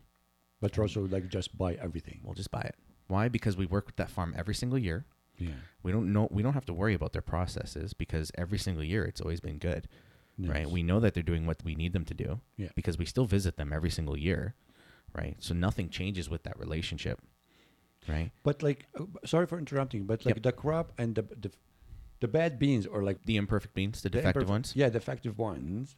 But 0.61 0.77
also 0.81 1.07
like 1.07 1.29
just 1.29 1.57
buy 1.57 1.75
everything. 1.75 2.21
We'll 2.25 2.35
just 2.35 2.51
buy 2.51 2.63
it. 2.63 2.75
Why? 3.07 3.29
Because 3.29 3.57
we 3.57 3.67
work 3.67 3.87
with 3.87 3.95
that 3.97 4.11
farm 4.11 4.35
every 4.37 4.55
single 4.55 4.79
year. 4.79 5.07
Yeah. 5.39 5.51
We 5.85 5.93
don't 5.93 6.13
know 6.13 6.27
we 6.33 6.43
don't 6.43 6.55
have 6.55 6.67
to 6.67 6.75
worry 6.75 6.93
about 6.93 7.13
their 7.13 7.23
processes 7.23 7.95
because 7.95 8.33
every 8.37 8.59
single 8.59 8.83
year 8.83 9.05
it's 9.05 9.21
always 9.21 9.41
been 9.41 9.59
good. 9.59 9.89
Right? 10.39 10.69
We 10.69 10.83
know 10.83 10.99
that 11.01 11.15
they're 11.15 11.23
doing 11.23 11.47
what 11.47 11.63
we 11.63 11.75
need 11.75 11.93
them 11.93 12.05
to 12.07 12.15
do. 12.15 12.41
Yeah. 12.57 12.71
because 12.75 12.99
we 12.99 13.05
still 13.07 13.27
visit 13.27 13.57
them 13.59 13.73
every 13.73 13.91
single 13.91 14.17
year, 14.17 14.55
right? 15.15 15.37
So 15.39 15.55
nothing 15.55 15.89
changes 15.91 16.29
with 16.31 16.43
that 16.45 16.59
relationship, 16.59 17.21
right? 18.09 18.31
But 18.43 18.63
like, 18.63 18.87
uh, 18.99 19.05
sorry 19.27 19.47
for 19.47 19.59
interrupting, 19.59 20.05
but 20.07 20.25
like 20.27 20.37
Yep. 20.37 20.43
the 20.43 20.53
crop 20.53 20.93
and 20.99 21.15
the 21.15 21.23
the, 21.23 21.51
the 22.21 22.29
bad 22.29 22.59
beans 22.59 22.87
or 22.87 23.03
like 23.05 23.19
The 23.25 23.37
imperfect 23.37 23.75
beans, 23.75 24.01
the 24.03 24.09
the 24.09 24.17
defective 24.19 24.49
ones. 24.49 24.73
Yeah, 24.75 24.89
defective 24.89 25.39
ones. 25.39 25.97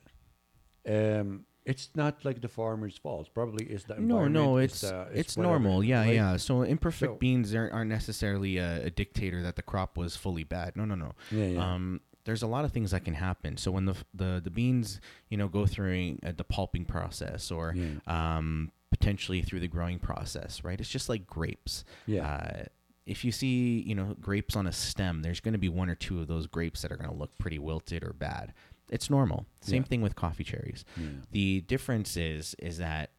Um, 0.88 1.44
it's 1.64 1.90
not 1.94 2.24
like 2.24 2.40
the 2.40 2.48
farmer's 2.48 2.98
fault. 2.98 3.30
Probably 3.32 3.66
is 3.66 3.84
the 3.84 3.94
No, 3.94 4.00
no, 4.00 4.24
environment, 4.26 4.64
it's 4.64 4.80
the- 4.80 5.08
it's 5.14 5.36
whatever, 5.36 5.52
normal. 5.60 5.84
Yeah, 5.84 6.00
right? 6.00 6.14
yeah. 6.14 6.36
So 6.36 6.62
imperfect 6.62 7.12
So- 7.12 7.16
beans 7.18 7.54
aren't, 7.54 7.72
aren't 7.72 7.90
necessarily 7.90 8.56
a, 8.58 8.86
a 8.86 8.90
dictator 8.90 9.42
that 9.42 9.54
the 9.56 9.62
crop 9.62 9.96
was 9.96 10.16
fully 10.16 10.42
bad. 10.44 10.76
No, 10.76 10.84
no, 10.84 10.96
no. 10.96 11.12
Yeah, 11.30 11.46
yeah. 11.46 11.74
Um, 11.74 12.00
there's 12.24 12.42
a 12.42 12.46
lot 12.48 12.64
of 12.64 12.72
things 12.72 12.90
that 12.92 13.04
can 13.04 13.14
happen. 13.14 13.56
So 13.56 13.70
when 13.70 13.84
the 13.84 13.94
the 14.14 14.40
the 14.42 14.50
beans, 14.50 15.00
you 15.28 15.36
know, 15.36 15.48
go 15.48 15.66
through 15.66 16.18
uh, 16.24 16.32
the 16.36 16.44
pulping 16.44 16.84
process 16.84 17.50
or 17.50 17.74
Yeah. 17.76 17.98
um, 18.08 18.72
potentially 18.90 19.42
through 19.42 19.60
the 19.60 19.68
growing 19.68 19.98
process, 20.00 20.62
right? 20.64 20.80
It's 20.80 20.88
just 20.90 21.08
like 21.08 21.26
grapes. 21.26 21.84
Yeah. 22.06 22.26
Uh, 22.26 22.64
if 23.06 23.24
you 23.24 23.32
see, 23.32 23.80
you 23.80 23.96
know, 23.96 24.14
grapes 24.20 24.54
on 24.54 24.66
a 24.68 24.72
stem, 24.72 25.22
there's 25.22 25.40
going 25.40 25.52
to 25.54 25.58
be 25.58 25.68
one 25.68 25.88
or 25.90 25.96
two 25.96 26.20
of 26.20 26.28
those 26.28 26.46
grapes 26.46 26.82
that 26.82 26.92
are 26.92 26.96
going 26.96 27.10
to 27.10 27.16
look 27.16 27.36
pretty 27.38 27.58
wilted 27.58 28.04
or 28.04 28.12
bad. 28.12 28.52
It's 28.90 29.08
normal. 29.10 29.46
Same 29.60 29.82
Yeah. 29.82 29.88
thing 29.88 30.02
with 30.02 30.14
coffee 30.16 30.44
cherries. 30.44 30.84
yeah. 30.96 31.08
The 31.30 31.60
difference 31.62 32.16
is 32.16 32.54
is 32.58 32.78
that 32.78 33.10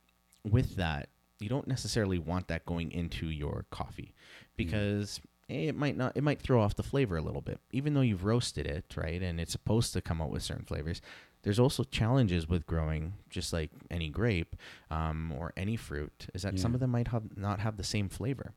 with 0.43 0.75
that, 0.75 1.09
you 1.39 1.49
don't 1.49 1.67
necessarily 1.67 2.19
want 2.19 2.47
that 2.47 2.65
going 2.65 2.91
into 2.91 3.27
your 3.29 3.65
coffee 3.71 4.13
because 4.55 5.19
eh, 5.49 5.67
it 5.69 5.75
might 5.75 5.97
not 5.97 6.15
it 6.15 6.23
might 6.23 6.41
throw 6.41 6.61
off 6.61 6.75
the 6.75 6.83
flavor 6.83 7.17
a 7.17 7.21
little 7.21 7.41
bit. 7.41 7.59
Even 7.71 7.93
though 7.93 8.01
you've 8.01 8.23
roasted 8.23 8.65
it, 8.67 8.85
right? 8.95 9.21
And 9.21 9.39
it's 9.39 9.51
supposed 9.51 9.93
to 9.93 10.01
come 10.01 10.21
out 10.21 10.29
with 10.29 10.43
certain 10.43 10.65
flavors. 10.65 11.01
There's 11.43 11.59
also 11.59 11.83
challenges 11.83 12.47
with 12.47 12.65
growing, 12.65 13.13
just 13.29 13.51
like 13.51 13.69
any 13.91 14.07
grape 14.07 14.55
um, 14.89 15.33
or 15.37 15.51
any 15.57 15.75
fruit, 15.75 16.27
is 16.33 16.43
that 16.43 16.57
some 16.57 16.73
of 16.73 16.79
them 16.79 16.91
might 16.91 17.09
have 17.09 17.35
not 17.35 17.59
have 17.59 17.75
the 17.75 17.83
same 17.83 18.07
flavor, 18.07 18.53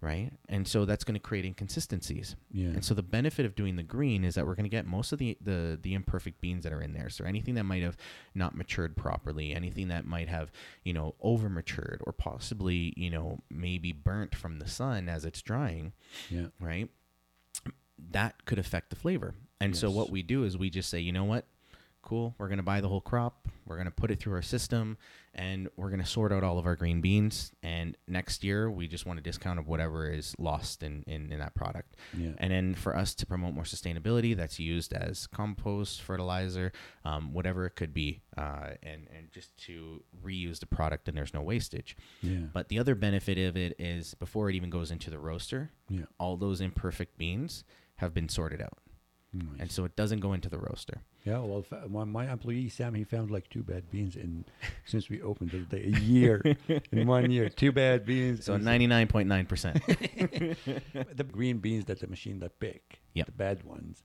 right? 0.00 0.30
And 0.48 0.66
so 0.66 0.84
that's 0.84 1.04
going 1.04 1.14
to 1.14 1.20
create 1.20 1.44
inconsistencies. 1.44 2.36
Yeah. 2.52 2.68
And 2.68 2.84
so 2.84 2.94
the 2.94 3.02
benefit 3.02 3.44
of 3.44 3.54
doing 3.54 3.76
the 3.76 3.82
green 3.82 4.24
is 4.24 4.34
that 4.36 4.46
we're 4.46 4.54
going 4.54 4.64
to 4.64 4.70
get 4.70 4.86
most 4.86 5.12
of 5.12 5.18
the, 5.18 5.36
the 5.40 5.78
the 5.80 5.94
imperfect 5.94 6.40
beans 6.40 6.64
that 6.64 6.72
are 6.72 6.80
in 6.80 6.92
there. 6.92 7.08
So 7.10 7.24
anything 7.24 7.54
that 7.54 7.64
might 7.64 7.82
have 7.82 7.96
not 8.34 8.56
matured 8.56 8.96
properly, 8.96 9.54
anything 9.54 9.88
that 9.88 10.06
might 10.06 10.28
have, 10.28 10.52
you 10.84 10.92
know, 10.92 11.14
over 11.20 11.48
matured 11.48 12.00
or 12.06 12.12
possibly, 12.12 12.94
you 12.96 13.10
know, 13.10 13.40
maybe 13.50 13.92
burnt 13.92 14.34
from 14.34 14.58
the 14.58 14.68
sun 14.68 15.08
as 15.08 15.24
it's 15.24 15.42
drying, 15.42 15.92
yeah. 16.30 16.46
right? 16.60 16.88
That 18.10 18.44
could 18.44 18.58
affect 18.58 18.90
the 18.90 18.96
flavor. 18.96 19.34
And 19.60 19.76
so 19.76 19.90
what 19.90 20.10
we 20.10 20.22
do 20.22 20.44
is 20.44 20.56
we 20.56 20.70
just 20.70 20.88
say, 20.88 21.00
you 21.00 21.10
know 21.10 21.24
what? 21.24 21.44
Cool. 22.08 22.34
We're 22.38 22.48
going 22.48 22.56
to 22.56 22.62
buy 22.62 22.80
the 22.80 22.88
whole 22.88 23.02
crop. 23.02 23.48
We're 23.66 23.76
going 23.76 23.84
to 23.84 23.90
put 23.90 24.10
it 24.10 24.18
through 24.18 24.32
our 24.32 24.40
system 24.40 24.96
and 25.34 25.68
we're 25.76 25.90
going 25.90 26.00
to 26.00 26.06
sort 26.06 26.32
out 26.32 26.42
all 26.42 26.58
of 26.58 26.64
our 26.64 26.74
green 26.74 27.02
beans. 27.02 27.52
And 27.62 27.98
next 28.06 28.42
year, 28.42 28.70
we 28.70 28.88
just 28.88 29.04
want 29.04 29.18
a 29.18 29.22
discount 29.22 29.58
of 29.58 29.68
whatever 29.68 30.10
is 30.10 30.34
lost 30.38 30.82
in, 30.82 31.04
in, 31.06 31.30
in 31.30 31.38
that 31.38 31.54
product. 31.54 31.96
Yeah. 32.16 32.30
And 32.38 32.50
then 32.50 32.74
for 32.74 32.96
us 32.96 33.14
to 33.16 33.26
promote 33.26 33.52
more 33.52 33.64
sustainability, 33.64 34.34
that's 34.34 34.58
used 34.58 34.94
as 34.94 35.26
compost, 35.26 36.00
fertilizer, 36.00 36.72
um, 37.04 37.34
whatever 37.34 37.66
it 37.66 37.76
could 37.76 37.92
be, 37.92 38.22
uh, 38.38 38.70
and 38.82 39.06
and 39.14 39.30
just 39.30 39.54
to 39.66 40.02
reuse 40.24 40.60
the 40.60 40.66
product 40.66 41.08
and 41.08 41.16
there's 41.16 41.34
no 41.34 41.42
wastage. 41.42 41.94
Yeah. 42.22 42.46
But 42.54 42.70
the 42.70 42.78
other 42.78 42.94
benefit 42.94 43.36
of 43.36 43.54
it 43.54 43.76
is 43.78 44.14
before 44.14 44.48
it 44.48 44.56
even 44.56 44.70
goes 44.70 44.90
into 44.90 45.10
the 45.10 45.18
roaster, 45.18 45.72
yeah. 45.90 46.04
all 46.18 46.38
those 46.38 46.62
imperfect 46.62 47.18
beans 47.18 47.64
have 47.96 48.14
been 48.14 48.28
sorted 48.28 48.62
out, 48.62 48.78
Nice. 49.38 49.60
and 49.60 49.70
so 49.72 49.84
it 49.84 49.94
doesn't 49.96 50.20
go 50.20 50.32
into 50.32 50.48
the 50.48 50.58
roaster. 50.58 51.02
Yeah, 51.24 51.38
well, 51.40 51.64
my, 51.88 52.04
my 52.04 52.30
employee 52.32 52.68
Sam, 52.68 52.94
he 52.94 53.04
found 53.04 53.30
like 53.30 53.48
two 53.50 53.62
bad 53.62 53.90
beans 53.90 54.16
in 54.16 54.44
since 54.86 55.08
we 55.10 55.20
opened 55.22 55.50
the, 55.50 55.58
the 55.76 55.86
a 55.86 56.00
year 56.00 56.42
in 56.92 57.06
one 57.06 57.30
year, 57.30 57.48
two 57.48 57.72
bad 57.72 58.04
beans. 58.06 58.44
So 58.44 58.56
ninety 58.56 58.86
nine 58.86 59.06
point 59.08 59.28
nine 59.28 59.46
percent. 59.46 59.82
the 59.86 61.24
green 61.30 61.58
beans 61.58 61.84
that 61.86 62.00
the 62.00 62.06
machine 62.06 62.38
that 62.40 62.58
pick, 62.60 63.00
Yep. 63.14 63.26
the 63.26 63.32
bad 63.32 63.64
ones. 63.64 64.02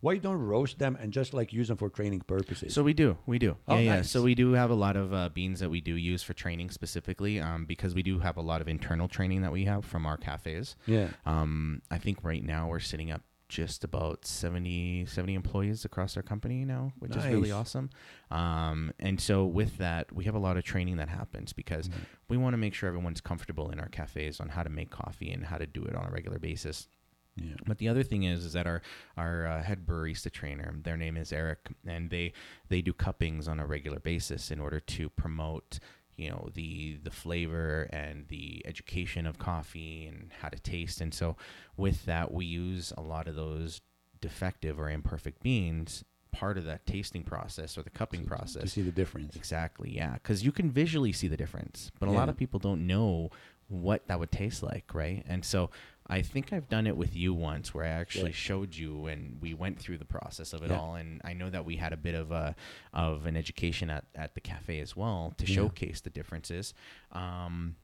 Why 0.00 0.16
don't 0.18 0.36
roast 0.38 0.78
them 0.78 0.96
and 1.00 1.12
just 1.12 1.34
like 1.34 1.52
use 1.52 1.66
them 1.68 1.76
for 1.76 1.88
training 1.90 2.20
purposes? 2.20 2.72
So 2.72 2.84
we 2.84 2.92
do, 2.92 3.16
we 3.26 3.40
do. 3.40 3.56
Oh, 3.66 3.74
yeah, 3.78 3.96
yeah. 3.96 4.02
So 4.02 4.22
we 4.22 4.36
do 4.36 4.52
have 4.52 4.70
a 4.70 4.74
lot 4.74 4.96
of 4.96 5.12
uh, 5.12 5.28
beans 5.30 5.58
that 5.58 5.70
we 5.70 5.80
do 5.80 5.96
use 5.96 6.22
for 6.22 6.34
training 6.34 6.70
specifically, 6.70 7.40
um, 7.40 7.64
because 7.64 7.96
we 7.96 8.04
do 8.04 8.20
have 8.20 8.36
a 8.36 8.40
lot 8.40 8.60
of 8.60 8.68
internal 8.68 9.08
training 9.08 9.42
that 9.42 9.50
we 9.50 9.64
have 9.64 9.84
from 9.84 10.06
our 10.06 10.16
cafes. 10.16 10.76
yeah, 10.86 11.08
Um, 11.26 11.82
I 11.90 11.98
think 11.98 12.22
right 12.22 12.44
now 12.44 12.68
we're 12.68 12.78
sitting 12.78 13.10
up 13.10 13.22
just 13.48 13.82
about 13.84 14.26
70, 14.26 15.06
70 15.06 15.34
employees 15.34 15.84
across 15.84 16.16
our 16.16 16.22
company 16.22 16.64
now, 16.64 16.92
which 16.98 17.12
is 17.16 17.24
really 17.32 17.50
awesome. 17.52 17.88
Um, 18.30 18.92
and 19.00 19.20
so 19.20 19.44
with 19.46 19.78
that, 19.78 20.12
we 20.12 20.24
have 20.24 20.34
a 20.34 20.38
lot 20.38 20.56
of 20.56 20.64
training 20.64 20.96
that 20.98 21.08
happens 21.08 21.52
because 21.52 21.88
we 22.28 22.36
want 22.36 22.52
to 22.54 22.58
make 22.58 22.74
sure 22.74 22.88
everyone's 22.88 23.20
comfortable 23.22 23.70
in 23.70 23.80
our 23.80 23.88
cafes 23.88 24.38
on 24.40 24.50
how 24.50 24.62
to 24.62 24.70
make 24.70 24.90
coffee 24.90 25.30
and 25.30 25.46
how 25.46 25.56
to 25.58 25.66
do 25.66 25.84
it 25.84 25.94
on 25.94 26.06
a 26.06 26.10
regular 26.10 26.38
basis. 26.38 26.88
yeah, 27.36 27.54
But 27.66 27.78
the 27.78 27.88
other 27.88 28.02
thing 28.02 28.24
is, 28.24 28.44
is 28.44 28.52
that 28.52 28.66
our 28.66 28.82
our 29.16 29.46
uh, 29.46 29.62
head 29.62 29.86
barista 29.86 30.30
trainer, 30.30 30.74
their 30.82 30.96
name 30.96 31.16
is 31.16 31.32
Eric, 31.32 31.68
and 31.86 32.10
they 32.10 32.32
they 32.68 32.82
do 32.82 32.92
cuppings 32.92 33.48
on 33.48 33.60
a 33.60 33.66
regular 33.66 34.00
basis 34.00 34.50
in 34.50 34.60
order 34.60 34.80
to 34.80 35.08
promote, 35.08 35.78
you 36.18 36.28
know, 36.28 36.50
the 36.52 36.98
the 37.02 37.10
flavor 37.10 37.88
and 37.92 38.26
the 38.28 38.62
education 38.66 39.26
of 39.26 39.38
coffee 39.38 40.06
and 40.06 40.30
how 40.40 40.48
to 40.48 40.58
taste. 40.58 41.00
And 41.00 41.14
so, 41.14 41.36
with 41.76 42.04
that, 42.06 42.32
we 42.32 42.44
use 42.44 42.92
a 42.96 43.00
lot 43.00 43.28
of 43.28 43.36
those 43.36 43.80
defective 44.20 44.78
or 44.78 44.90
imperfect 44.90 45.42
beans 45.42 46.04
part 46.30 46.58
of 46.58 46.66
that 46.66 46.84
tasting 46.86 47.22
process 47.22 47.78
or 47.78 47.82
the 47.82 47.90
cupping 47.90 48.22
to 48.22 48.26
process. 48.26 48.72
see 48.72 48.82
the 48.82 48.92
difference. 48.92 49.34
Exactly, 49.34 49.94
yeah, 49.94 50.14
because 50.14 50.44
you 50.44 50.52
can 50.52 50.70
visually 50.70 51.12
see 51.12 51.28
the 51.28 51.36
difference, 51.36 51.90
but 51.98 52.08
a 52.08 52.12
lot 52.12 52.28
of 52.28 52.36
people 52.36 52.58
don't 52.58 52.86
know 52.86 53.30
what 53.68 54.06
that 54.08 54.18
would 54.18 54.30
taste 54.30 54.62
like, 54.62 54.94
right? 54.94 55.24
And 55.28 55.44
so 55.44 55.70
I 56.10 56.22
think 56.22 56.52
I've 56.52 56.68
done 56.68 56.86
it 56.86 56.96
with 56.96 57.14
you 57.14 57.34
once, 57.34 57.74
where 57.74 57.84
I 57.84 57.88
actually 57.88 58.30
Yeah. 58.30 58.36
showed 58.36 58.74
you, 58.74 59.06
and 59.06 59.40
we 59.42 59.52
went 59.52 59.78
through 59.78 59.98
the 59.98 60.06
process 60.06 60.52
of 60.54 60.62
it 60.62 60.70
Yeah. 60.70 60.78
all. 60.78 60.94
And 60.94 61.20
I 61.24 61.34
know 61.34 61.50
that 61.50 61.64
we 61.66 61.76
had 61.76 61.92
a 61.92 61.96
bit 61.98 62.14
of 62.14 62.30
a 62.32 62.56
of 62.92 63.26
an 63.26 63.36
education 63.36 63.90
at 63.90 64.06
at 64.14 64.34
the 64.34 64.40
cafe 64.40 64.80
as 64.80 64.96
well 64.96 65.34
to 65.36 65.44
Yeah. 65.46 65.54
showcase 65.56 66.00
the 66.00 66.10
differences. 66.10 66.72
Um, 67.12 67.76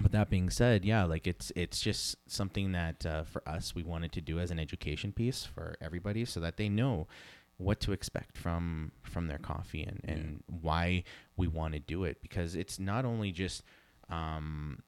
but 0.00 0.12
that 0.12 0.30
being 0.30 0.48
said, 0.50 0.84
yeah, 0.84 1.04
like 1.04 1.26
it's 1.26 1.52
it's 1.56 1.80
just 1.82 2.16
something 2.30 2.72
that 2.72 3.04
uh, 3.04 3.24
for 3.24 3.46
us 3.46 3.74
we 3.74 3.82
wanted 3.82 4.12
to 4.12 4.20
do 4.20 4.38
as 4.40 4.50
an 4.50 4.58
education 4.58 5.12
piece 5.12 5.44
for 5.44 5.76
everybody, 5.80 6.24
so 6.24 6.40
that 6.40 6.56
they 6.56 6.68
know 6.68 7.08
what 7.58 7.78
to 7.80 7.92
expect 7.92 8.38
from 8.38 8.92
from 9.02 9.26
their 9.26 9.36
coffee 9.38 9.82
and 9.82 10.00
and 10.04 10.42
why 10.46 11.02
we 11.36 11.46
want 11.46 11.74
to 11.74 11.80
do 11.80 12.04
it 12.04 12.22
because 12.22 12.54
it's 12.54 12.78
not 12.78 13.04
only 13.04 13.30
just 13.32 13.62
um, 14.08 14.82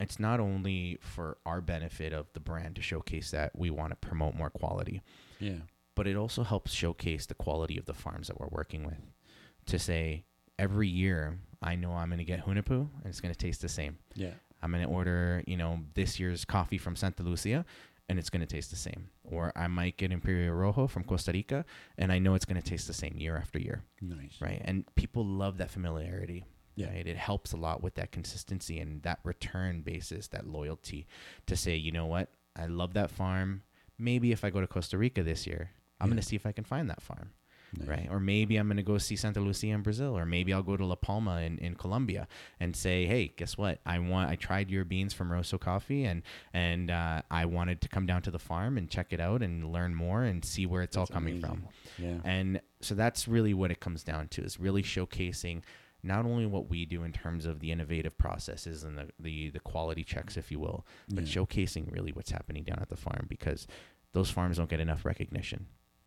it's 0.00 0.18
not 0.18 0.40
only 0.40 0.98
for 1.00 1.38
our 1.46 1.60
benefit 1.60 2.12
of 2.12 2.26
the 2.34 2.40
brand 2.40 2.76
to 2.76 2.82
showcase 2.82 3.30
that 3.30 3.56
we 3.56 3.70
want 3.70 3.90
to 3.92 3.96
promote 3.96 4.34
more 4.34 4.50
quality, 4.50 5.02
Yeah, 5.40 5.60
but 5.94 6.06
it 6.06 6.16
also 6.16 6.42
helps 6.44 6.72
showcase 6.72 7.26
the 7.26 7.34
quality 7.34 7.78
of 7.78 7.86
the 7.86 7.94
farms 7.94 8.26
that 8.28 8.38
we're 8.40 8.48
working 8.50 8.84
with. 8.84 8.98
To 9.66 9.78
say 9.78 10.24
every 10.58 10.88
year, 10.88 11.38
I 11.62 11.74
know 11.74 11.92
I'm 11.92 12.08
going 12.08 12.18
to 12.18 12.24
get 12.24 12.44
Hunapu 12.46 12.80
and 12.80 13.06
it's 13.06 13.20
going 13.20 13.32
to 13.34 13.38
taste 13.38 13.62
the 13.62 13.68
same. 13.68 13.98
yeah, 14.14 14.32
I'm 14.62 14.70
going 14.72 14.84
to 14.84 14.88
order, 14.90 15.42
you 15.46 15.56
know, 15.56 15.80
this 15.94 16.18
year's 16.20 16.44
coffee 16.44 16.78
from 16.78 16.96
Santa 16.96 17.22
Lucia 17.22 17.64
and 18.08 18.18
it's 18.18 18.30
going 18.30 18.40
to 18.40 18.46
taste 18.46 18.70
the 18.70 18.76
same. 18.76 19.08
Or 19.24 19.52
I 19.56 19.66
might 19.66 19.96
get 19.96 20.12
Imperial 20.12 20.54
Rojo 20.54 20.86
from 20.86 21.04
Costa 21.04 21.32
Rica 21.32 21.64
and 21.98 22.12
I 22.12 22.18
know 22.18 22.34
it's 22.34 22.44
going 22.44 22.60
to 22.60 22.68
taste 22.68 22.86
the 22.86 22.92
same 22.94 23.14
year 23.16 23.36
after 23.36 23.58
year, 23.58 23.82
nice. 24.00 24.36
right? 24.40 24.62
And 24.64 24.84
people 24.94 25.24
love 25.24 25.58
that 25.58 25.70
familiarity. 25.70 26.44
Yeah. 26.76 26.88
Right? 26.90 27.06
It 27.06 27.16
helps 27.16 27.52
a 27.52 27.56
lot 27.56 27.82
with 27.82 27.94
that 27.96 28.12
consistency 28.12 28.78
and 28.78 29.02
that 29.02 29.18
return 29.24 29.80
basis, 29.80 30.28
that 30.28 30.46
loyalty 30.46 31.06
to 31.46 31.56
say, 31.56 31.74
you 31.76 31.90
know 31.90 32.06
what, 32.06 32.28
I 32.54 32.66
love 32.66 32.94
that 32.94 33.10
farm. 33.10 33.62
Maybe 33.98 34.30
if 34.32 34.44
I 34.44 34.50
go 34.50 34.60
to 34.60 34.66
Costa 34.66 34.98
Rica 34.98 35.22
this 35.22 35.46
year, 35.46 35.70
I'm 36.00 36.08
Yeah. 36.08 36.12
going 36.12 36.20
to 36.22 36.26
see 36.28 36.36
if 36.36 36.44
I 36.46 36.52
can 36.52 36.64
find 36.64 36.90
that 36.90 37.00
farm 37.02 37.30
nice. 37.78 37.88
right? 37.88 38.08
Or 38.10 38.20
maybe 38.20 38.56
I'm 38.58 38.68
going 38.68 38.76
to 38.76 38.82
go 38.82 38.98
see 38.98 39.16
Santa 39.16 39.40
Lucia 39.40 39.68
in 39.68 39.80
Brazil, 39.82 40.16
or 40.16 40.26
maybe 40.26 40.52
I'll 40.52 40.62
go 40.62 40.76
to 40.76 40.84
La 40.84 40.94
Palma 40.96 41.40
in, 41.40 41.56
in 41.58 41.74
Colombia 41.76 42.28
and 42.60 42.76
say, 42.76 43.06
hey, 43.06 43.28
guess 43.36 43.56
what? 43.56 43.80
I 43.86 43.98
want 43.98 44.28
I 44.30 44.36
tried 44.36 44.70
your 44.70 44.84
beans 44.84 45.14
from 45.14 45.32
Rosso 45.32 45.56
Coffee, 45.56 46.04
and 46.04 46.22
and 46.52 46.90
uh, 46.90 47.22
I 47.30 47.46
wanted 47.46 47.80
to 47.80 47.88
come 47.88 48.04
down 48.06 48.20
to 48.22 48.30
the 48.30 48.38
farm 48.38 48.76
and 48.76 48.90
check 48.90 49.14
it 49.14 49.20
out 49.20 49.42
and 49.42 49.72
learn 49.72 49.94
more 49.94 50.24
and 50.24 50.44
see 50.44 50.66
where 50.66 50.82
it's 50.82 50.96
all 50.98 51.06
coming 51.06 51.38
amazing. 51.42 51.48
from. 51.96 52.04
Yeah, 52.04 52.20
And 52.24 52.60
so 52.82 52.94
that's 52.94 53.26
really 53.26 53.54
what 53.54 53.70
it 53.70 53.80
comes 53.80 54.04
down 54.04 54.28
to 54.28 54.42
is 54.42 54.60
really 54.60 54.82
showcasing 54.82 55.62
not 56.06 56.24
only 56.24 56.46
what 56.46 56.68
we 56.70 56.84
do 56.86 57.02
in 57.02 57.12
terms 57.12 57.44
of 57.46 57.60
the 57.60 57.70
innovative 57.72 58.16
processes 58.16 58.84
and 58.84 58.96
the, 58.96 59.08
the, 59.18 59.50
the 59.50 59.60
quality 59.60 60.04
checks, 60.04 60.36
if 60.36 60.50
you 60.50 60.58
will, 60.60 60.86
but 61.08 61.24
Yeah. 61.26 61.34
showcasing 61.42 61.92
really 61.92 62.12
what's 62.12 62.30
happening 62.30 62.62
down 62.64 62.78
at 62.80 62.88
the 62.88 62.96
farm 62.96 63.26
because 63.28 63.66
those 64.12 64.30
farms 64.30 64.56
don't 64.56 64.70
get 64.70 64.80
enough 64.80 65.04
recognition. 65.04 65.66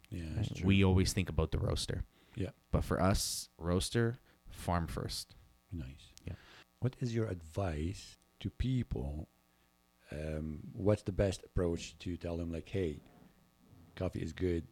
yeah, 0.10 0.24
Right? 0.24 0.36
that's 0.38 0.50
true. 0.54 0.68
We 0.68 0.84
always 0.84 1.14
think 1.14 1.30
about 1.30 1.52
the 1.52 1.60
roaster. 1.60 2.04
Yeah. 2.36 2.50
But 2.72 2.84
for 2.84 3.02
us, 3.02 3.50
roaster, 3.58 4.20
farm 4.50 4.88
first. 4.88 5.36
Nice. 5.72 6.14
Yeah. 6.26 6.34
What 6.80 6.95
is 7.00 7.14
your 7.14 7.28
advice 7.28 8.18
to 8.39 8.50
people? 8.50 9.28
Um, 10.12 10.60
what's 10.74 11.04
the 11.04 11.12
best 11.12 11.43
approach 11.43 11.97
to 12.00 12.18
tell 12.18 12.38
them 12.38 12.52
like, 12.52 12.70
hey, 12.70 13.02
coffee 13.95 14.22
is 14.22 14.34
good. 14.34 14.64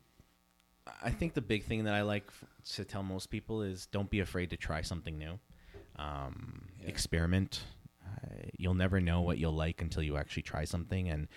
I 1.03 1.11
think 1.11 1.33
the 1.33 1.41
big 1.41 1.63
thing 1.65 1.83
that 1.85 1.93
I 1.93 2.01
like 2.01 2.23
f- 2.27 2.43
to 2.75 2.85
tell 2.85 3.03
most 3.03 3.29
people 3.29 3.61
is 3.61 3.85
don't 3.87 4.09
be 4.09 4.19
afraid 4.19 4.49
to 4.51 4.57
try 4.57 4.81
something 4.81 5.17
new. 5.17 5.39
Um, 5.97 6.67
Yeah. 6.81 6.89
Experiment. 6.89 7.63
Uh, 8.05 8.27
you'll 8.57 8.73
never 8.73 8.99
know 9.01 9.21
what 9.21 9.37
you'll 9.37 9.53
like 9.55 9.81
until 9.81 10.03
you 10.03 10.17
actually 10.17 10.43
try 10.43 10.63
something. 10.65 11.09
And 11.09 11.27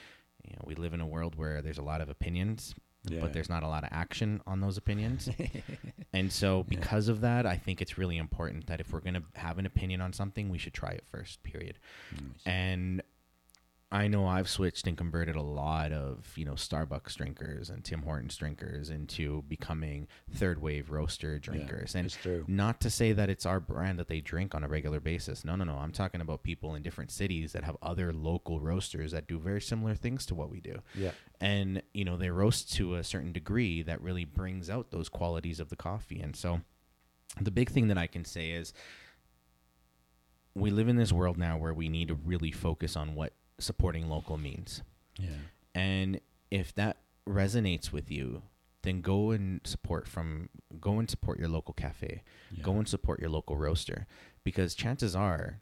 you 0.45 0.53
know, 0.55 0.63
we 0.65 0.75
live 0.75 0.95
in 0.95 1.01
a 1.01 1.07
world 1.07 1.35
where 1.37 1.61
there's 1.63 1.79
a 1.79 1.83
lot 1.83 2.01
of 2.01 2.09
opinions, 2.09 2.75
Yeah. 3.05 3.21
but 3.21 3.33
there's 3.33 3.49
not 3.49 3.63
a 3.63 3.69
lot 3.69 3.85
of 3.85 3.91
action 3.93 4.41
on 4.47 4.61
those 4.61 4.77
opinions. 4.77 5.29
and 6.13 6.33
so, 6.33 6.63
because 6.65 7.09
of 7.09 7.21
that, 7.21 7.47
I 7.47 7.57
think 7.57 7.81
it's 7.83 7.99
really 7.99 8.17
important 8.17 8.67
that 8.67 8.81
if 8.81 8.93
we're 8.93 9.01
going 9.01 9.15
to 9.15 9.23
have 9.35 9.59
an 9.59 9.67
opinion 9.67 10.01
on 10.01 10.13
something, 10.13 10.49
we 10.49 10.59
should 10.59 10.75
try 10.75 10.91
it 10.91 11.05
first. 11.07 11.43
Period. 11.43 11.79
Nice. 12.13 12.23
And 12.47 13.03
I 13.93 14.07
know 14.07 14.25
I've 14.25 14.49
switched 14.49 14.87
and 14.87 14.97
converted 14.97 15.35
a 15.35 15.43
lot 15.43 15.91
of, 15.91 16.33
you 16.37 16.45
know, 16.45 16.53
Starbucks 16.53 17.17
drinkers 17.17 17.71
and 17.71 17.85
Tim 17.85 18.03
Hortons 18.03 18.37
drinkers 18.37 18.89
into 18.89 19.43
becoming 19.49 20.07
third 20.33 20.63
wave 20.63 20.91
roaster 20.91 21.41
drinkers. 21.41 21.97
and 21.97 22.07
it's 22.07 22.15
true. 22.15 22.45
not 22.47 22.81
to 22.83 22.91
say 22.91 23.13
that 23.13 23.29
it's 23.29 23.45
our 23.45 23.59
brand 23.59 23.99
that 23.99 24.07
they 24.07 24.21
drink 24.21 24.55
on 24.55 24.63
a 24.63 24.69
regular 24.69 25.01
basis. 25.01 25.45
No, 25.45 25.57
no, 25.57 25.65
no. 25.65 25.75
I'm 25.75 25.91
talking 25.91 26.21
about 26.21 26.45
people 26.45 26.77
in 26.77 26.83
different 26.85 27.11
cities 27.11 27.53
that 27.53 27.65
have 27.65 27.77
other 27.83 28.13
local 28.13 28.61
roasters 28.61 29.11
that 29.11 29.27
do 29.27 29.41
very 29.41 29.61
similar 29.61 29.97
things 29.97 30.25
to 30.27 30.37
what 30.37 30.51
we 30.51 30.61
do. 30.61 30.83
Yeah. 30.95 31.11
And, 31.41 31.83
you 31.93 32.05
know, 32.05 32.17
they 32.17 32.31
roast 32.31 32.73
to 32.75 32.95
a 32.95 33.03
certain 33.03 33.33
degree 33.33 33.83
that 33.83 34.01
really 34.01 34.25
brings 34.25 34.71
out 34.71 34.93
those 34.93 35.09
qualities 35.09 35.59
of 35.59 35.69
the 35.69 35.77
coffee. 35.77 36.21
And 36.21 36.37
so 36.37 36.61
the 37.41 37.51
big 37.51 37.71
thing 37.71 37.89
that 37.89 37.99
I 37.99 38.07
can 38.07 38.25
say 38.25 38.51
is 38.51 38.73
we 40.55 40.71
live 40.71 40.89
in 40.89 40.97
this 40.97 41.13
world 41.13 41.39
now 41.39 41.57
where 41.57 41.75
we 41.75 41.89
need 41.89 42.09
to 42.09 42.15
really 42.15 42.53
focus 42.53 42.95
on 42.97 43.15
what 43.15 43.33
supporting 43.61 44.09
local 44.09 44.37
means. 44.37 44.83
Yeah. 45.19 45.29
And 45.75 46.21
if 46.51 46.75
that 46.75 46.99
resonates 47.29 47.93
with 47.93 48.11
you, 48.11 48.43
then 48.83 49.01
go 49.03 49.31
and 49.31 49.61
support 49.65 50.09
from 50.09 50.49
go 50.81 50.99
and 50.99 51.09
support 51.11 51.39
your 51.39 51.49
local 51.49 51.75
cafe. 51.75 52.23
Yeah. 52.51 52.63
Go 52.63 52.73
and 52.77 52.89
support 52.89 53.21
your 53.21 53.29
local 53.31 53.57
roaster 53.57 54.07
because 54.45 54.75
chances 54.75 55.15
are 55.15 55.61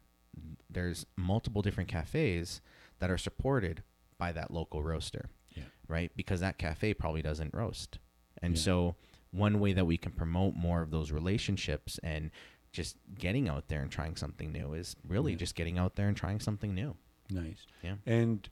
there's 0.71 1.05
multiple 1.17 1.63
different 1.63 1.89
cafes 1.89 2.61
that 3.01 3.11
are 3.11 3.19
supported 3.19 3.83
by 4.19 4.31
that 4.33 4.51
local 4.53 4.83
roaster, 4.83 5.31
Yeah. 5.55 5.65
right? 5.89 6.13
Because 6.17 6.41
that 6.41 6.59
cafe 6.59 6.95
probably 6.95 7.23
doesn't 7.23 7.55
roast. 7.55 7.99
And 8.41 8.55
Yeah. 8.57 8.63
so 8.63 8.97
one 9.33 9.59
way 9.61 9.73
that 9.73 9.85
we 9.87 9.97
can 9.97 10.13
promote 10.13 10.55
more 10.55 10.81
of 10.83 10.91
those 10.91 11.11
relationships 11.11 11.99
and 12.03 12.31
just 12.73 12.97
getting 13.19 13.49
out 13.49 13.69
there 13.69 13.83
and 13.83 13.91
trying 13.91 14.15
something 14.17 14.53
new 14.53 14.75
is 14.75 14.95
really 15.07 15.35
just 15.35 15.55
getting 15.55 15.77
out 15.79 15.97
there 15.97 16.07
and 16.09 16.17
trying 16.17 16.39
something 16.39 16.75
new. 16.75 16.97
Nice. 17.31 17.67
Yeah. 17.83 17.97
And 18.07 18.49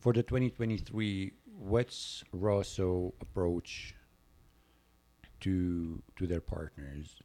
for 0.00 0.12
the 0.12 0.22
2023, 0.22 1.32
what's 1.58 2.22
Rosso 2.32 3.14
approach 3.20 3.94
to 5.40 6.02
to 6.16 6.26
their 6.26 6.40
partners? 6.40 7.22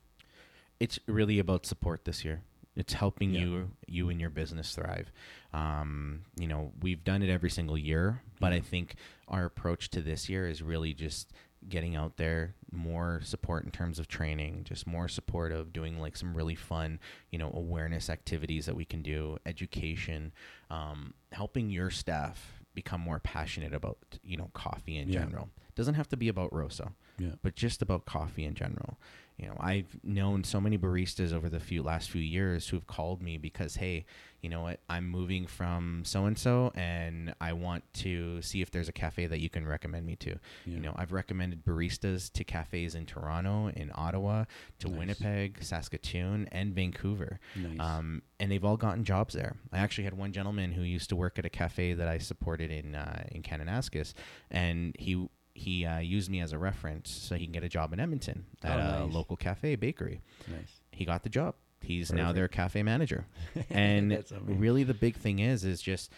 it's 0.80 1.00
really 1.08 1.40
about 1.40 1.66
support 1.66 2.04
this 2.04 2.26
year. 2.26 2.42
It's 2.76 2.94
helping 2.94 3.34
Yeah. 3.34 3.42
you 3.42 3.72
you 3.88 4.10
and 4.10 4.20
your 4.20 4.32
business 4.32 4.76
thrive. 4.76 5.12
Um, 5.54 6.24
you 6.38 6.48
know, 6.48 6.74
we've 6.82 7.04
done 7.04 7.22
it 7.22 7.30
every 7.30 7.50
single 7.52 7.78
year, 7.78 8.22
but 8.40 8.52
I 8.52 8.60
think 8.60 8.96
our 9.28 9.46
approach 9.46 9.90
to 9.92 10.02
this 10.02 10.28
year 10.28 10.48
is 10.48 10.62
really 10.62 10.94
just 10.94 11.32
getting 11.70 11.96
out 11.96 12.18
there, 12.18 12.56
more 12.72 13.22
support 13.24 13.64
in 13.66 13.72
terms 13.72 14.00
of 14.00 14.08
training, 14.08 14.64
just 14.64 14.86
more 14.88 15.08
support 15.08 15.52
of 15.52 15.72
doing 15.74 16.00
like 16.00 16.16
some 16.18 16.36
really 16.36 16.56
fun, 16.56 17.00
you 17.32 17.38
know, 17.40 17.52
awareness 17.54 18.10
activities 18.10 18.66
that 18.66 18.76
we 18.76 18.86
can 18.86 19.02
do, 19.02 19.38
education, 19.46 20.32
um, 20.70 21.14
helping 21.32 21.70
your 21.70 21.90
staff 21.90 22.62
become 22.76 23.00
more 23.02 23.20
passionate 23.20 23.74
about 23.74 23.98
you 24.24 24.36
know 24.36 24.50
coffee 24.54 24.98
in 24.98 25.08
Yeah. 25.10 25.20
general. 25.20 25.50
Doesn't 25.76 25.94
have 25.96 26.10
to 26.10 26.18
be 26.18 26.28
about 26.28 26.52
Rosso. 26.54 26.94
Yeah. 27.20 27.34
but 27.44 27.56
just 27.56 27.84
about 27.84 28.06
coffee 28.06 28.44
in 28.44 28.56
general. 28.56 28.98
You 29.38 29.48
know, 29.48 29.58
I've 29.60 29.98
known 30.04 30.44
so 30.44 30.62
many 30.62 30.78
baristas 30.78 31.34
over 31.34 31.50
the 31.50 31.60
few 31.60 31.82
last 31.82 32.12
few 32.12 32.22
years 32.22 32.68
who've 32.68 32.86
called 32.86 33.22
me 33.22 33.38
because, 33.38 33.76
hey, 33.76 34.06
you 34.42 34.50
know 34.50 34.62
what, 34.62 34.82
I'm 34.90 35.10
moving 35.10 35.48
from 35.48 36.04
so 36.06 36.26
and 36.26 36.38
so, 36.38 36.72
and 36.76 37.34
I 37.40 37.54
want 37.54 37.84
to 37.96 38.42
see 38.42 38.62
if 38.62 38.72
there's 38.72 38.90
a 38.90 38.94
cafe 38.94 39.26
that 39.26 39.40
you 39.40 39.50
can 39.50 39.66
recommend 39.66 40.06
me 40.06 40.18
to. 40.18 40.32
Yeah. 40.66 40.76
You 40.76 40.80
know, 40.82 40.94
I've 40.98 41.14
recommended 41.14 41.64
baristas 41.66 42.32
to 42.34 42.44
cafes 42.44 42.94
in 42.94 43.06
Toronto, 43.06 43.70
in 43.70 43.90
Ottawa, 43.96 44.44
to 44.80 44.88
Nice. 44.90 45.00
Winnipeg, 45.00 45.64
Saskatoon, 45.64 46.50
and 46.52 46.76
Vancouver. 46.76 47.40
Nice. 47.56 47.80
Um, 47.80 48.22
and 48.40 48.52
they've 48.52 48.66
all 48.66 48.78
gotten 48.78 49.06
jobs 49.06 49.34
there. 49.34 49.56
I 49.72 49.80
actually 49.80 50.04
had 50.04 50.14
one 50.14 50.34
gentleman 50.34 50.74
who 50.74 50.82
used 50.84 51.10
to 51.10 51.16
work 51.16 51.40
at 51.40 51.46
a 51.46 51.50
cafe 51.50 51.94
that 51.94 52.08
I 52.08 52.18
supported 52.18 52.70
in 52.70 52.96
uh, 52.96 53.24
in 53.32 53.42
Kananaskis, 53.44 54.14
and 54.52 54.94
he 55.00 55.28
he 55.56 55.86
uh, 55.86 56.00
used 56.00 56.30
me 56.32 56.42
as 56.42 56.52
a 56.52 56.58
reference 56.58 57.12
so 57.12 57.36
he 57.36 57.46
can 57.46 57.54
get 57.54 57.64
a 57.64 57.70
job 57.70 57.94
in 57.94 58.00
Edmonton 58.00 58.46
at 58.64 58.80
Oh, 59.00 59.04
a 59.04 59.06
local 59.06 59.36
cafe 59.36 59.76
bakery. 59.76 60.22
nice. 60.48 60.82
He 60.92 61.06
got 61.06 61.24
the 61.24 61.30
job. 61.30 61.56
He's 61.82 62.12
now 62.14 62.32
their 62.32 62.48
cafe 62.48 62.82
manager. 62.84 63.26
and 63.70 64.24
really, 64.44 64.84
the 64.84 64.94
big 64.94 65.16
thing 65.16 65.40
is 65.40 65.64
is 65.66 65.82
just 65.82 66.12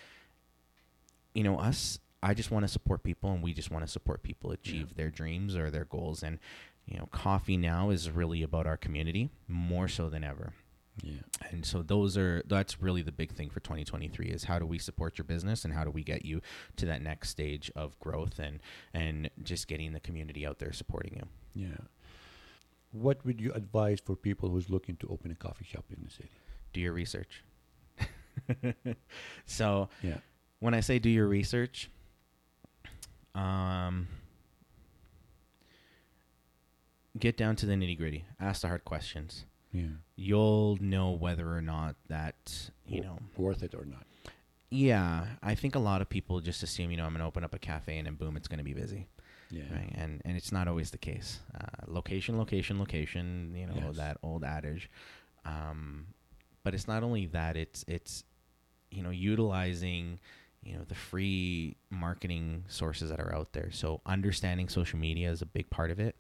you 1.34 1.44
know 1.44 1.58
us. 1.60 2.00
I 2.24 2.34
just 2.34 2.50
want 2.50 2.64
to 2.64 2.68
support 2.68 3.04
people, 3.04 3.32
and 3.32 3.44
we 3.44 3.54
just 3.54 3.70
want 3.72 3.86
to 3.86 3.92
support 3.92 4.24
people 4.24 4.52
achieve 4.52 4.88
Yeah. 4.90 4.94
their 4.96 5.10
dreams 5.10 5.56
or 5.56 5.70
their 5.70 5.86
goals. 5.86 6.24
And 6.24 6.40
you 6.86 6.98
know, 6.98 7.08
coffee 7.12 7.58
now 7.58 7.90
is 7.90 8.10
really 8.12 8.42
about 8.44 8.66
our 8.68 8.78
community 8.78 9.30
more 9.48 9.88
so 9.88 10.10
than 10.10 10.24
ever 10.24 10.54
Yeah. 11.04 11.20
and 11.52 11.66
so 11.66 11.82
those 11.84 12.18
are 12.18 12.42
that's 12.48 12.82
really 12.82 13.02
the 13.02 13.12
big 13.12 13.34
thing 13.34 13.50
for 13.50 13.60
2023 13.60 14.28
is 14.28 14.46
how 14.46 14.60
do 14.60 14.66
we 14.66 14.80
support 14.80 15.18
your 15.18 15.26
business 15.26 15.66
and 15.66 15.74
how 15.74 15.84
do 15.84 15.92
we 15.92 16.04
get 16.04 16.24
you 16.24 16.42
to 16.78 16.86
that 16.86 17.02
next 17.02 17.30
stage 17.30 17.70
of 17.76 18.00
growth 18.00 18.40
and 18.40 18.60
and 18.94 19.30
just 19.44 19.68
getting 19.68 19.92
the 19.92 20.00
community 20.00 20.46
out 20.48 20.60
there 20.60 20.72
supporting 20.72 21.14
you 21.16 21.64
Yeah. 21.68 21.78
What 22.94 23.26
would 23.26 23.42
you 23.42 23.52
advise 23.52 24.00
for 24.00 24.16
people 24.16 24.48
who's 24.50 24.70
looking 24.70 24.96
to 24.98 25.08
open 25.10 25.32
a 25.32 25.36
coffee 25.36 25.66
shop 25.66 25.84
in 25.90 26.02
the 26.04 26.10
city? 26.10 26.30
do 26.72 26.80
your 26.80 26.94
research 26.94 27.44
so 29.46 29.90
Yeah. 30.02 30.18
when 30.60 30.74
i 30.74 30.80
say 30.82 30.98
do 31.00 31.10
your 31.10 31.28
research 31.28 31.90
um 33.34 34.08
get 37.20 37.38
down 37.38 37.56
to 37.58 37.66
the 37.66 37.74
nitty 37.74 37.98
gritty 37.98 38.26
ask 38.40 38.62
the 38.62 38.68
hard 38.68 38.84
questions 38.86 39.46
Yeah. 39.76 39.88
you'll 40.16 40.78
know 40.82 41.12
whether 41.12 41.48
or 41.54 41.62
not 41.62 41.96
that 42.08 42.70
you 42.88 43.02
know 43.02 43.18
worth 43.38 43.62
it 43.64 43.74
or 43.76 43.86
not. 43.86 44.06
Yeah, 44.70 45.28
I 45.44 45.56
think 45.56 45.76
a 45.76 45.80
lot 45.80 46.02
of 46.02 46.10
people 46.10 46.40
just 46.42 46.64
assume, 46.64 46.92
you 46.92 46.98
know, 46.98 47.06
I'm 47.06 47.12
going 47.12 47.22
to 47.22 47.28
open 47.28 47.44
up 47.44 47.54
a 47.54 47.60
cafe 47.60 47.98
and 47.98 48.08
then 48.08 48.16
boom, 48.16 48.36
it's 48.36 48.48
going 48.48 48.58
to 48.58 48.64
be 48.64 48.74
busy, 48.74 49.08
Yeah. 49.52 49.64
right? 49.72 49.92
And 49.96 50.22
and 50.26 50.36
it's 50.38 50.52
not 50.52 50.68
always 50.68 50.92
the 50.92 50.98
case. 50.98 51.40
Uh, 51.54 51.84
location, 51.88 52.38
location, 52.38 52.80
location. 52.80 53.54
You 53.56 53.68
know 53.68 53.76
Yes. 53.88 53.98
that 53.98 54.18
old 54.24 54.44
adage. 54.44 54.90
Um, 55.46 56.08
but 56.64 56.74
it's 56.74 56.88
not 56.88 57.04
only 57.04 57.26
that; 57.28 57.56
it's 57.58 57.86
it's 57.88 58.24
you 58.92 59.04
know 59.04 59.12
utilizing 59.12 60.20
you 60.64 60.76
know 60.78 60.84
the 60.84 60.96
free 60.96 61.78
marketing 61.92 62.66
sources 62.68 63.10
that 63.12 63.20
are 63.20 63.34
out 63.36 63.54
there. 63.54 63.72
So 63.72 64.02
understanding 64.06 64.68
social 64.70 64.98
media 65.00 65.30
is 65.32 65.42
a 65.42 65.46
big 65.46 65.70
part 65.70 65.92
of 65.92 66.00
it. 66.00 66.16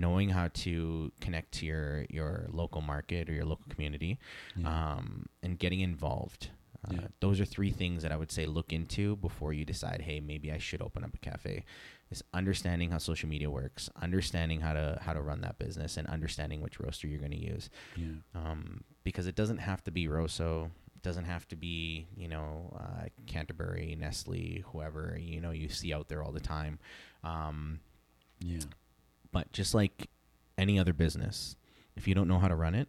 Knowing 0.00 0.28
how 0.30 0.48
to 0.48 1.10
connect 1.20 1.52
to 1.52 1.66
your 1.66 2.06
your 2.10 2.46
local 2.50 2.80
market 2.80 3.28
or 3.28 3.32
your 3.32 3.44
local 3.44 3.66
community, 3.68 4.18
Yeah. 4.56 4.68
um, 4.96 5.26
and 5.42 5.58
getting 5.58 5.80
involved. 5.80 6.50
Uh, 6.86 6.94
Yeah. 6.94 7.06
Those 7.20 7.40
are 7.40 7.44
three 7.46 7.70
things 7.70 8.02
that 8.02 8.12
I 8.12 8.16
would 8.16 8.30
say 8.30 8.44
look 8.46 8.72
into 8.72 9.16
before 9.16 9.52
you 9.54 9.64
decide, 9.64 10.02
hey, 10.02 10.20
maybe 10.20 10.52
I 10.52 10.58
should 10.58 10.82
open 10.82 11.02
up 11.04 11.14
a 11.14 11.18
cafe. 11.18 11.64
Is 12.10 12.22
understanding 12.34 12.90
how 12.90 12.98
social 12.98 13.28
media 13.28 13.48
works, 13.50 13.88
understanding 13.96 14.60
how 14.60 14.74
to 14.74 14.98
how 15.00 15.14
to 15.14 15.22
run 15.22 15.40
that 15.40 15.58
business, 15.58 15.96
and 15.96 16.06
understanding 16.08 16.60
which 16.60 16.78
roaster 16.78 17.06
you're 17.08 17.18
going 17.26 17.30
to 17.40 17.46
use. 17.54 17.70
yeah. 17.96 18.16
Um, 18.34 18.84
because 19.04 19.26
it 19.26 19.34
doesn't 19.34 19.58
have 19.58 19.82
to 19.84 19.90
be 19.90 20.06
Rosso, 20.08 20.70
it 20.94 21.02
doesn't 21.02 21.24
have 21.24 21.46
to 21.48 21.56
be 21.56 22.06
you 22.16 22.28
know 22.28 22.76
uh, 22.78 23.06
Canterbury, 23.26 23.96
Nestle, 23.98 24.62
whoever 24.72 25.16
you 25.18 25.40
know 25.40 25.50
you 25.50 25.68
see 25.70 25.92
out 25.94 26.08
there 26.08 26.22
all 26.22 26.32
the 26.32 26.40
time. 26.56 26.78
Um, 27.22 27.80
Yeah. 28.40 28.60
But 29.34 29.52
just 29.52 29.74
like 29.74 30.08
any 30.56 30.78
other 30.78 30.92
business, 30.94 31.56
if 31.96 32.08
you 32.08 32.14
don't 32.14 32.28
know 32.28 32.38
how 32.38 32.48
to 32.48 32.54
run 32.56 32.74
it, 32.74 32.88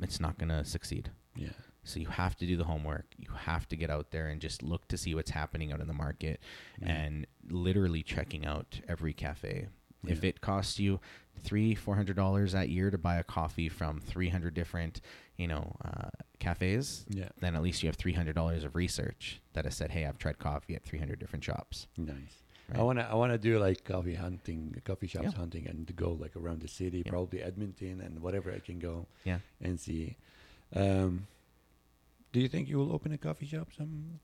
it's 0.00 0.20
not 0.20 0.38
going 0.38 0.50
to 0.50 0.64
succeed. 0.64 1.10
Yeah. 1.34 1.48
So 1.82 1.98
you 1.98 2.08
have 2.08 2.36
to 2.36 2.46
do 2.46 2.56
the 2.56 2.64
homework. 2.64 3.06
You 3.16 3.30
have 3.34 3.66
to 3.70 3.76
get 3.76 3.90
out 3.90 4.10
there 4.10 4.28
and 4.28 4.40
just 4.40 4.62
look 4.62 4.86
to 4.88 4.96
see 4.98 5.14
what's 5.14 5.30
happening 5.30 5.72
out 5.72 5.80
in 5.80 5.88
the 5.88 5.94
market 5.94 6.40
Yeah. 6.80 6.88
and 6.92 7.26
literally 7.48 8.02
checking 8.02 8.46
out 8.46 8.80
every 8.86 9.12
cafe. 9.14 9.68
If 10.06 10.24
it 10.24 10.40
costs 10.40 10.78
you 10.78 10.98
three, 11.42 11.74
four 11.74 11.94
hundred 11.94 12.16
dollars 12.16 12.52
that 12.52 12.70
year 12.70 12.90
to 12.90 12.96
buy 12.96 13.16
a 13.16 13.22
coffee 13.22 13.68
from 13.68 14.00
three 14.00 14.30
hundred 14.30 14.54
different, 14.54 15.02
you 15.36 15.46
know, 15.46 15.76
uh, 15.84 16.08
cafes, 16.38 17.04
Yeah. 17.10 17.28
then 17.40 17.54
at 17.54 17.60
least 17.62 17.82
you 17.82 17.88
have 17.88 17.96
three 17.96 18.14
hundred 18.14 18.34
dollars 18.34 18.64
of 18.64 18.74
research 18.74 19.42
that 19.52 19.66
has 19.66 19.74
said, 19.74 19.90
"Hey, 19.90 20.06
I've 20.06 20.16
tried 20.16 20.38
coffee 20.38 20.74
at 20.74 20.84
three 20.84 20.98
hundred 20.98 21.18
different 21.18 21.44
shops." 21.44 21.86
Nice. 21.98 22.42
Right. 22.70 22.78
I 22.78 22.82
wanna 22.82 23.02
I 23.10 23.14
wanna 23.14 23.38
do 23.38 23.58
like 23.58 23.84
coffee 23.84 24.14
hunting, 24.14 24.80
coffee 24.84 25.06
shops 25.08 25.24
Yeah. 25.32 25.38
hunting, 25.38 25.66
and 25.66 25.94
go 25.96 26.12
like 26.12 26.36
around 26.36 26.60
the 26.62 26.68
city, 26.68 27.02
Yeah. 27.04 27.10
probably 27.10 27.42
Edmonton 27.42 28.00
and 28.00 28.20
whatever 28.20 28.52
I 28.52 28.60
can 28.60 28.78
go 28.78 29.06
Yeah. 29.24 29.40
and 29.60 29.78
see. 29.80 30.16
Um, 30.74 31.26
do 32.32 32.40
you 32.40 32.48
think 32.48 32.68
you 32.68 32.78
will 32.78 32.92
open 32.92 33.12
a 33.12 33.18
coffee 33.18 33.46
shop 33.46 33.72
some 33.76 34.20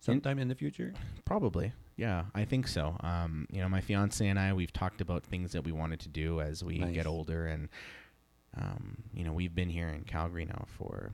sometime 0.00 0.38
in 0.38 0.48
the 0.48 0.54
future? 0.54 0.92
Probably. 1.24 1.72
Yeah, 1.96 2.26
I 2.34 2.44
think 2.44 2.66
so. 2.68 2.96
Um, 3.00 3.46
you 3.50 3.60
know, 3.60 3.68
my 3.68 3.80
fiance 3.80 4.26
and 4.26 4.38
I, 4.38 4.52
we've 4.52 4.72
talked 4.72 5.00
about 5.00 5.22
things 5.24 5.52
that 5.52 5.62
we 5.64 5.72
wanted 5.72 6.00
to 6.00 6.08
do 6.08 6.40
as 6.40 6.62
we 6.64 6.78
Nice. 6.78 6.94
get 6.94 7.06
older. 7.06 7.46
And, 7.46 7.68
um, 8.54 9.02
you 9.14 9.24
know, 9.24 9.32
we've 9.32 9.54
been 9.54 9.68
here 9.70 9.88
in 9.88 10.04
Calgary 10.04 10.44
now 10.44 10.64
for 10.66 11.12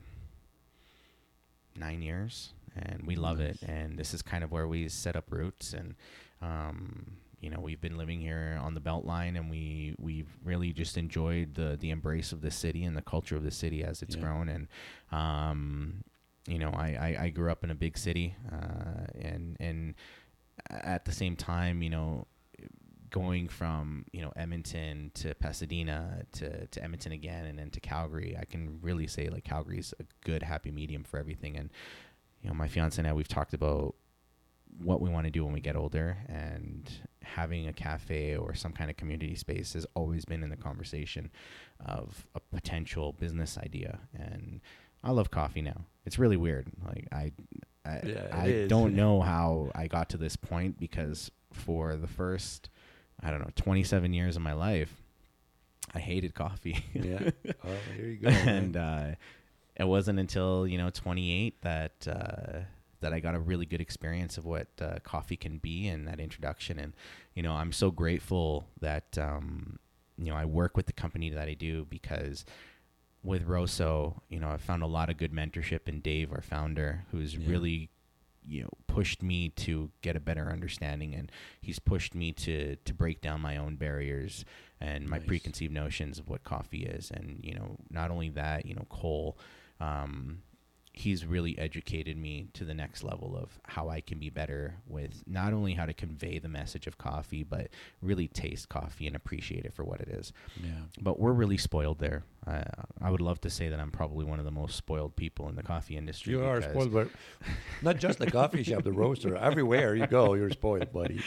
nine 1.75 2.01
years 2.01 2.53
and 2.75 3.03
we 3.05 3.15
love 3.15 3.39
Nice. 3.39 3.61
it. 3.61 3.69
And 3.69 3.97
this 3.97 4.13
is 4.13 4.21
kind 4.21 4.43
of 4.43 4.51
where 4.51 4.67
we 4.67 4.87
set 4.89 5.15
up 5.15 5.25
roots. 5.31 5.73
And, 5.73 5.95
um, 6.41 7.17
you 7.41 7.49
know, 7.49 7.59
we've 7.59 7.79
been 7.81 7.97
living 7.97 8.19
here 8.19 8.59
on 8.61 8.73
the 8.73 8.81
Beltline 8.81 9.37
and 9.37 9.49
we, 9.49 9.95
we've 9.99 10.27
really 10.43 10.73
just 10.73 10.97
enjoyed 10.97 11.55
the, 11.55 11.77
the 11.79 11.89
embrace 11.89 12.31
of 12.31 12.41
the 12.41 12.51
city 12.51 12.83
and 12.83 12.95
the 12.97 13.01
culture 13.01 13.35
of 13.35 13.43
the 13.43 13.51
city 13.51 13.83
as 13.83 14.01
it's 14.01 14.15
Yeah. 14.15 14.21
grown. 14.21 14.49
And, 14.49 14.67
um, 15.11 16.03
you 16.47 16.57
know, 16.59 16.71
I, 16.71 17.15
I, 17.17 17.23
I 17.25 17.29
grew 17.29 17.51
up 17.51 17.63
in 17.63 17.69
a 17.71 17.75
big 17.75 17.97
city, 17.97 18.33
uh, 18.51 19.05
and 19.19 19.55
and 19.59 19.93
at 20.71 21.05
the 21.05 21.11
same 21.11 21.35
time, 21.35 21.83
you 21.83 21.89
know, 21.91 22.25
going 23.11 23.47
from 23.47 24.05
you 24.13 24.21
know 24.21 24.31
Edmonton 24.35 25.11
to 25.15 25.35
Pasadena 25.35 26.23
to, 26.33 26.65
to 26.67 26.83
Edmonton 26.83 27.11
again, 27.11 27.45
and 27.45 27.59
then 27.59 27.69
to 27.71 27.79
Calgary, 27.79 28.35
I 28.39 28.45
can 28.45 28.79
really 28.81 29.05
say 29.05 29.27
like 29.29 29.43
Calgary's 29.43 29.93
a 29.99 30.03
good 30.25 30.41
happy 30.41 30.71
medium 30.71 31.03
for 31.03 31.19
everything. 31.19 31.55
And 31.55 31.69
you 32.41 32.49
know, 32.49 32.55
my 32.55 32.67
fiance 32.67 32.99
and 32.99 33.07
I, 33.07 33.13
we've 33.13 33.27
talked 33.27 33.53
about 33.53 33.95
what 34.81 35.01
we 35.01 35.09
want 35.09 35.25
to 35.25 35.31
do 35.31 35.43
when 35.43 35.53
we 35.53 35.59
get 35.59 35.75
older, 35.75 36.17
and 36.27 36.89
having 37.23 37.67
a 37.67 37.73
cafe 37.73 38.35
or 38.35 38.53
some 38.53 38.71
kind 38.71 38.89
of 38.89 38.97
community 38.97 39.35
space 39.35 39.73
has 39.73 39.85
always 39.93 40.25
been 40.25 40.41
in 40.43 40.49
the 40.49 40.55
conversation 40.55 41.29
of 41.85 42.25
a 42.35 42.39
potential 42.39 43.13
business 43.13 43.57
idea. 43.57 43.99
And 44.13 44.61
I 45.03 45.11
love 45.11 45.31
coffee 45.31 45.61
now. 45.61 45.85
It's 46.05 46.17
really 46.17 46.37
weird. 46.37 46.67
Like 46.85 47.07
I, 47.11 47.31
I, 47.85 47.99
Yeah, 48.03 48.27
I 48.31 48.65
don't 48.67 48.95
know 49.01 49.21
how 49.21 49.71
I 49.75 49.87
got 49.87 50.09
to 50.09 50.17
this 50.17 50.35
point 50.35 50.79
because 50.79 51.29
for 51.53 51.95
the 51.95 52.07
first, 52.07 52.69
I 53.21 53.31
don't 53.31 53.41
know, 53.41 53.51
27 53.55 54.13
years 54.13 54.35
of 54.35 54.41
my 54.41 54.53
life, 54.53 54.93
I 55.93 55.99
hated 55.99 56.33
coffee. 56.35 56.83
yeah. 56.93 57.29
Oh, 57.63 57.75
here 57.95 58.05
you 58.05 58.17
go. 58.17 58.29
and 58.29 58.77
uh, 58.77 59.05
it 59.79 59.87
wasn't 59.87 60.19
until 60.19 60.67
you 60.67 60.77
know 60.77 60.89
28 60.89 61.61
that 61.61 62.07
uh, 62.07 62.59
that 63.01 63.13
I 63.13 63.19
got 63.21 63.33
a 63.33 63.39
really 63.39 63.65
good 63.65 63.81
experience 63.81 64.37
of 64.37 64.45
what 64.45 64.67
uh, 64.81 64.99
coffee 65.03 65.37
can 65.37 65.57
be 65.57 65.87
and 65.87 66.05
that 66.07 66.19
introduction. 66.19 66.77
And 66.77 66.93
you 67.33 67.41
know, 67.41 67.53
I'm 67.53 67.71
so 67.71 67.89
grateful 67.91 68.67
that 68.81 69.17
um, 69.17 69.79
you 70.17 70.25
know 70.31 70.35
I 70.35 70.45
work 70.45 70.75
with 70.77 70.85
the 70.85 70.93
company 70.93 71.29
that 71.29 71.47
I 71.47 71.53
do 71.53 71.85
because 71.89 72.45
with 73.23 73.43
Rosso, 73.43 74.21
you 74.29 74.39
know, 74.39 74.49
I 74.49 74.57
found 74.57 74.81
a 74.83 74.87
lot 74.87 75.09
of 75.09 75.17
good 75.17 75.33
mentorship 75.33 75.87
in 75.87 75.99
Dave, 76.01 76.31
our 76.31 76.41
founder, 76.41 77.05
who's 77.11 77.35
Yeah. 77.35 77.49
really 77.49 77.89
you 78.47 78.63
know 78.63 78.69
pushed 78.87 79.21
me 79.21 79.49
to 79.49 79.91
get 80.01 80.15
a 80.15 80.19
better 80.19 80.49
understanding 80.49 81.13
and 81.13 81.29
he's 81.61 81.77
pushed 81.77 82.15
me 82.15 82.31
to 82.31 82.77
to 82.77 82.93
break 82.93 83.21
down 83.21 83.41
my 83.41 83.57
own 83.57 83.75
barriers 83.75 84.45
and 84.79 85.07
my 85.07 85.17
Nice. 85.17 85.27
preconceived 85.27 85.73
notions 85.73 86.17
of 86.19 86.29
what 86.29 86.45
coffee 86.45 86.83
is 86.85 87.11
and 87.11 87.41
you 87.43 87.53
know 87.53 87.75
not 87.91 88.09
only 88.09 88.29
that 88.29 88.65
you 88.65 88.73
know 88.73 88.85
cole 88.89 89.37
um 89.79 90.41
he's 90.91 91.25
really 91.25 91.57
educated 91.57 92.17
me 92.17 92.47
to 92.51 92.65
the 92.65 92.73
next 92.73 93.03
level 93.05 93.37
of 93.41 93.57
how 93.63 93.87
I 93.87 94.01
can 94.01 94.19
be 94.19 94.29
better 94.29 94.75
with 94.85 95.23
not 95.25 95.53
only 95.53 95.73
how 95.75 95.85
to 95.85 95.93
convey 95.93 96.39
the 96.39 96.49
message 96.49 96.87
of 96.87 96.97
coffee, 96.97 97.41
but 97.43 97.69
really 98.01 98.27
taste 98.27 98.67
coffee 98.67 99.07
and 99.07 99.15
appreciate 99.15 99.63
it 99.63 99.73
for 99.73 99.85
what 99.85 100.01
it 100.01 100.09
is. 100.09 100.33
yeah. 100.61 100.71
But 100.99 101.17
we're 101.17 101.31
really 101.31 101.55
spoiled 101.57 101.99
there. 101.99 102.23
I, 102.45 102.65
I 103.01 103.11
would 103.11 103.21
love 103.21 103.39
to 103.41 103.49
say 103.49 103.69
that 103.69 103.79
I'm 103.79 103.91
probably 103.91 104.25
one 104.25 104.39
of 104.39 104.45
the 104.45 104.51
most 104.51 104.75
spoiled 104.75 105.15
people 105.15 105.47
in 105.47 105.55
the 105.55 105.63
coffee 105.63 105.95
industry. 105.95 106.33
You 106.33 106.43
are 106.43 106.61
spoiled, 106.61 106.91
but 106.91 107.07
not 107.81 107.97
just 107.97 108.19
the 108.19 108.29
coffee 108.29 108.63
shop, 108.63 108.83
the 108.83 108.91
roaster. 108.91 109.35
Everywhere 109.49 109.95
you 109.95 110.05
go, 110.07 110.33
you're 110.33 110.49
spoiled, 110.49 110.91
buddy. 110.91 111.21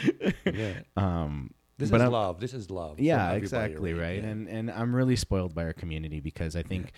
Yeah. 0.45 0.81
um, 0.97 1.49
This 1.79 1.89
But 1.89 1.95
is 1.95 2.01
I'm- 2.03 2.11
love. 2.11 2.39
This 2.39 2.53
is 2.53 2.69
love. 2.69 2.99
yeah 2.99 3.31
exactly 3.31 3.93
right 3.95 4.21
Yeah. 4.21 4.29
and 4.29 4.47
and 4.47 4.69
i'm 4.69 4.95
really 4.95 5.15
spoiled 5.15 5.55
by 5.55 5.63
our 5.63 5.73
community 5.73 6.19
because 6.19 6.55
i 6.55 6.61
think 6.61 6.91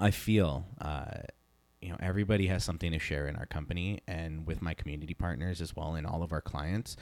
i 0.00 0.10
feel 0.10 0.64
uh 0.80 1.04
you 1.80 1.88
know 1.88 1.96
everybody 2.00 2.46
has 2.46 2.62
something 2.62 2.92
to 2.92 2.98
share 2.98 3.26
in 3.26 3.36
our 3.36 3.46
company 3.46 4.00
and 4.06 4.46
with 4.46 4.60
my 4.60 4.74
community 4.74 5.14
partners 5.14 5.60
as 5.60 5.74
well 5.74 5.94
and 5.94 6.06
all 6.06 6.22
of 6.22 6.32
our 6.32 6.40
clients. 6.40 6.96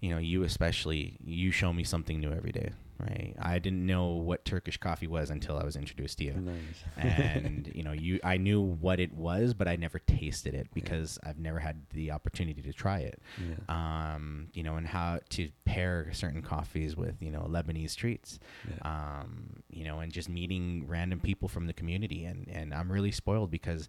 You 0.00 0.10
know 0.10 0.18
you 0.18 0.42
especially 0.44 1.16
you 1.24 1.50
show 1.50 1.72
me 1.72 1.84
something 1.84 2.20
new 2.20 2.32
every 2.32 2.52
day 2.52 2.70
right 3.06 3.34
i 3.40 3.58
didn't 3.58 3.84
know 3.84 4.06
what 4.08 4.44
turkish 4.44 4.76
coffee 4.76 5.06
was 5.06 5.30
until 5.30 5.56
i 5.56 5.64
was 5.64 5.76
introduced 5.76 6.18
to 6.18 6.24
you 6.24 6.34
nice. 6.34 6.84
and 6.96 7.70
you 7.74 7.82
know 7.82 7.92
you 7.92 8.20
i 8.24 8.36
knew 8.36 8.60
what 8.60 9.00
it 9.00 9.12
was 9.14 9.54
but 9.54 9.66
i 9.68 9.76
never 9.76 9.98
tasted 9.98 10.54
it 10.54 10.68
because 10.74 11.18
i've 11.24 11.38
never 11.38 11.58
had 11.58 11.82
the 11.94 12.10
opportunity 12.10 12.62
to 12.62 12.72
try 12.72 12.98
it 12.98 13.20
yeah. 13.38 14.14
um, 14.14 14.48
you 14.52 14.62
know, 14.62 14.76
and 14.76 14.86
how 14.86 15.20
to 15.30 15.50
pair 15.64 16.08
certain 16.12 16.42
coffees 16.42 16.96
with, 16.96 17.16
you 17.20 17.30
know, 17.30 17.46
Lebanese 17.48 17.94
treats, 17.94 18.38
yeah. 18.68 19.20
um, 19.20 19.62
you 19.68 19.84
know, 19.84 20.00
and 20.00 20.12
just 20.12 20.28
meeting 20.28 20.84
random 20.86 21.20
people 21.20 21.48
from 21.48 21.66
the 21.66 21.72
community. 21.72 22.24
And, 22.24 22.48
and 22.48 22.74
I'm 22.74 22.90
really 22.90 23.12
spoiled 23.12 23.50
because 23.50 23.88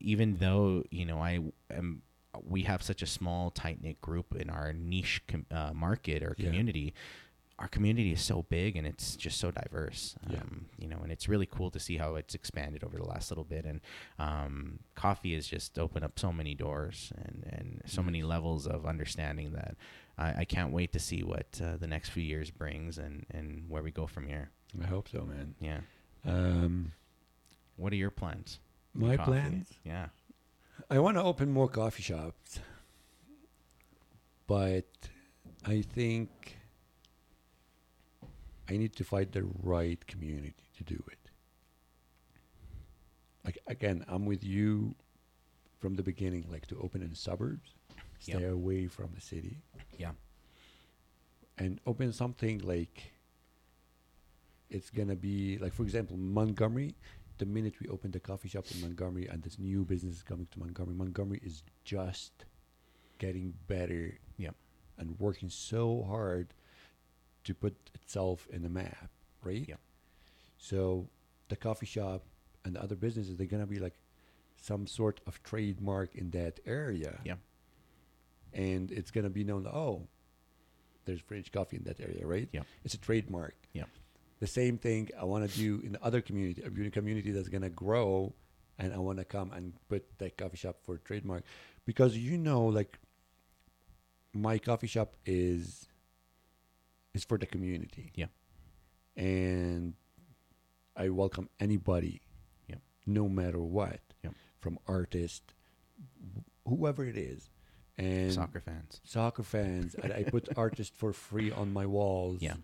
even 0.00 0.36
though, 0.36 0.84
you 0.90 1.04
know, 1.04 1.18
I 1.18 1.40
am, 1.70 2.02
we 2.42 2.62
have 2.62 2.82
such 2.82 3.02
a 3.02 3.06
small, 3.06 3.50
tight 3.50 3.82
knit 3.82 4.00
group 4.00 4.34
in 4.36 4.50
our 4.50 4.72
niche 4.72 5.22
com- 5.28 5.46
uh, 5.50 5.72
market 5.72 6.22
or 6.22 6.34
Yeah. 6.38 6.90
Our 7.64 7.68
community 7.68 8.12
is 8.12 8.20
so 8.20 8.42
big 8.50 8.76
and 8.76 8.86
it's 8.86 9.16
just 9.16 9.38
so 9.40 9.50
diverse, 9.50 10.16
Yeah. 10.28 10.40
um, 10.42 10.66
you 10.78 10.86
know, 10.86 10.98
and 11.02 11.10
it's 11.10 11.30
really 11.30 11.46
cool 11.46 11.70
to 11.70 11.80
see 11.80 11.96
how 11.96 12.16
it's 12.16 12.34
expanded 12.34 12.84
over 12.84 12.98
the 12.98 13.06
last 13.06 13.30
little 13.30 13.42
bit. 13.44 13.64
And 13.64 13.80
um, 14.18 14.80
coffee 14.94 15.34
has 15.34 15.46
just 15.46 15.78
opened 15.78 16.04
up 16.04 16.18
so 16.18 16.30
many 16.30 16.54
doors 16.54 17.10
and, 17.16 17.42
and 17.50 17.80
so 17.86 18.02
many 18.02 18.22
levels 18.22 18.66
of 18.66 18.84
understanding 18.84 19.52
that 19.52 19.76
I, 20.18 20.40
I 20.40 20.44
can't 20.44 20.72
wait 20.72 20.92
to 20.92 20.98
see 20.98 21.22
what 21.22 21.58
uh, 21.64 21.78
the 21.78 21.86
next 21.86 22.10
few 22.10 22.22
years 22.22 22.50
brings 22.50 22.98
and, 22.98 23.24
and 23.30 23.64
where 23.70 23.82
we 23.82 23.90
go 23.90 24.06
from 24.06 24.26
here. 24.26 24.50
I 24.82 24.86
hope 24.86 25.08
so, 25.08 25.22
man. 25.24 25.54
Yeah. 25.58 25.80
Um, 26.26 26.92
What 27.76 27.94
are 27.94 27.96
your 27.96 28.10
plans? 28.10 28.60
my 28.92 29.16
Coffee. 29.16 29.30
plans. 29.30 29.68
Yeah. 29.84 30.08
I 30.90 30.98
want 30.98 31.16
to 31.16 31.22
open 31.22 31.50
more 31.50 31.68
coffee 31.68 32.02
shops, 32.02 32.60
but 34.46 34.84
I 35.64 35.80
think 35.80 36.58
I 38.68 38.76
need 38.76 38.94
to 38.96 39.04
find 39.04 39.30
the 39.30 39.44
right 39.62 40.04
community 40.06 40.54
to 40.78 40.84
do 40.84 41.02
it. 41.10 41.18
Like 43.44 43.58
again, 43.66 44.04
I'm 44.08 44.24
with 44.24 44.42
you 44.42 44.94
from 45.78 45.94
the 45.96 46.02
beginning, 46.02 46.46
like 46.50 46.66
to 46.68 46.78
open 46.80 47.02
in 47.02 47.10
the 47.10 47.16
suburbs, 47.16 47.74
stay 48.18 48.40
Yep. 48.40 48.52
away 48.52 48.86
from 48.86 49.12
the 49.14 49.20
city, 49.20 49.58
Yeah. 49.98 50.12
and 51.58 51.78
open 51.86 52.12
something 52.12 52.60
like 52.60 53.12
it's 54.70 54.90
gonna 54.90 55.14
be 55.16 55.58
like, 55.58 55.72
for 55.74 55.82
example, 55.82 56.16
Montgomery. 56.16 56.94
The 57.38 57.46
minute 57.46 57.78
we 57.80 57.88
open 57.88 58.12
the 58.12 58.20
coffee 58.20 58.48
shop 58.48 58.64
in 58.72 58.80
Montgomery 58.80 59.26
and 59.26 59.42
this 59.42 59.58
new 59.58 59.84
business 59.84 60.14
is 60.16 60.22
coming 60.22 60.46
to 60.52 60.58
Montgomery, 60.58 60.94
Montgomery 60.94 61.40
is 61.42 61.62
just 61.84 62.44
getting 63.18 63.52
better 63.66 64.18
Yeah. 64.38 64.52
and 64.96 65.18
working 65.20 65.50
so 65.50 66.02
hard 66.04 66.54
to 67.44 67.54
put 67.54 67.74
itself 67.94 68.46
in 68.50 68.62
the 68.62 68.68
map, 68.68 69.10
right? 69.42 69.64
Yep. 69.68 69.80
So 70.58 71.08
the 71.48 71.56
coffee 71.56 71.86
shop 71.86 72.24
and 72.64 72.76
the 72.76 72.82
other 72.82 72.96
businesses, 72.96 73.36
they're 73.36 73.46
gonna 73.46 73.66
be 73.66 73.78
like 73.78 73.94
some 74.60 74.86
sort 74.86 75.20
of 75.26 75.42
trademark 75.42 76.14
in 76.14 76.30
that 76.30 76.60
area. 76.66 77.20
Yeah. 77.24 77.36
And 78.52 78.90
it's 78.90 79.10
gonna 79.10 79.30
be 79.30 79.44
known. 79.44 79.66
Oh, 79.66 80.08
there's 81.04 81.20
French 81.20 81.52
coffee 81.52 81.76
in 81.76 81.84
that 81.84 82.00
area, 82.00 82.26
right? 82.26 82.48
Yep. 82.52 82.66
It's 82.84 82.94
a 82.94 82.98
trademark. 82.98 83.54
Yep. 83.74 83.88
The 84.40 84.46
same 84.46 84.78
thing 84.78 85.10
I 85.20 85.24
want 85.24 85.48
to 85.48 85.56
do 85.56 85.80
in 85.84 85.92
the 85.92 86.04
other 86.04 86.20
community, 86.20 86.62
a 86.62 86.90
community 86.90 87.30
that's 87.30 87.48
gonna 87.48 87.70
grow, 87.70 88.34
and 88.78 88.92
I 88.92 88.98
want 88.98 89.18
to 89.18 89.24
come 89.24 89.52
and 89.52 89.74
put 89.88 90.18
that 90.18 90.36
coffee 90.36 90.56
shop 90.56 90.78
for 90.82 90.98
trademark, 90.98 91.44
because 91.84 92.16
you 92.16 92.38
know, 92.38 92.64
like 92.64 92.98
my 94.32 94.58
coffee 94.58 94.86
shop 94.86 95.14
is 95.26 95.88
is 97.14 97.24
for 97.24 97.38
the 97.38 97.46
community. 97.46 98.10
Yeah. 98.14 98.26
And 99.16 99.94
I 100.96 101.08
welcome 101.08 101.48
anybody. 101.60 102.20
Yep. 102.68 102.80
No 103.06 103.28
matter 103.28 103.60
what. 103.60 104.00
Yep. 104.22 104.34
From 104.60 104.78
artist, 104.86 105.42
whoever 106.66 107.04
it 107.04 107.16
is, 107.16 107.50
and 107.98 108.32
Soccer 108.32 108.60
fans. 108.60 109.00
soccer 109.04 109.42
fans. 109.42 109.94
and 109.94 110.12
I 110.12 110.24
put 110.24 110.48
artists 110.56 110.94
for 110.96 111.12
free 111.12 111.52
on 111.52 111.72
my 111.72 111.86
walls. 111.86 112.40
Yeah. 112.42 112.54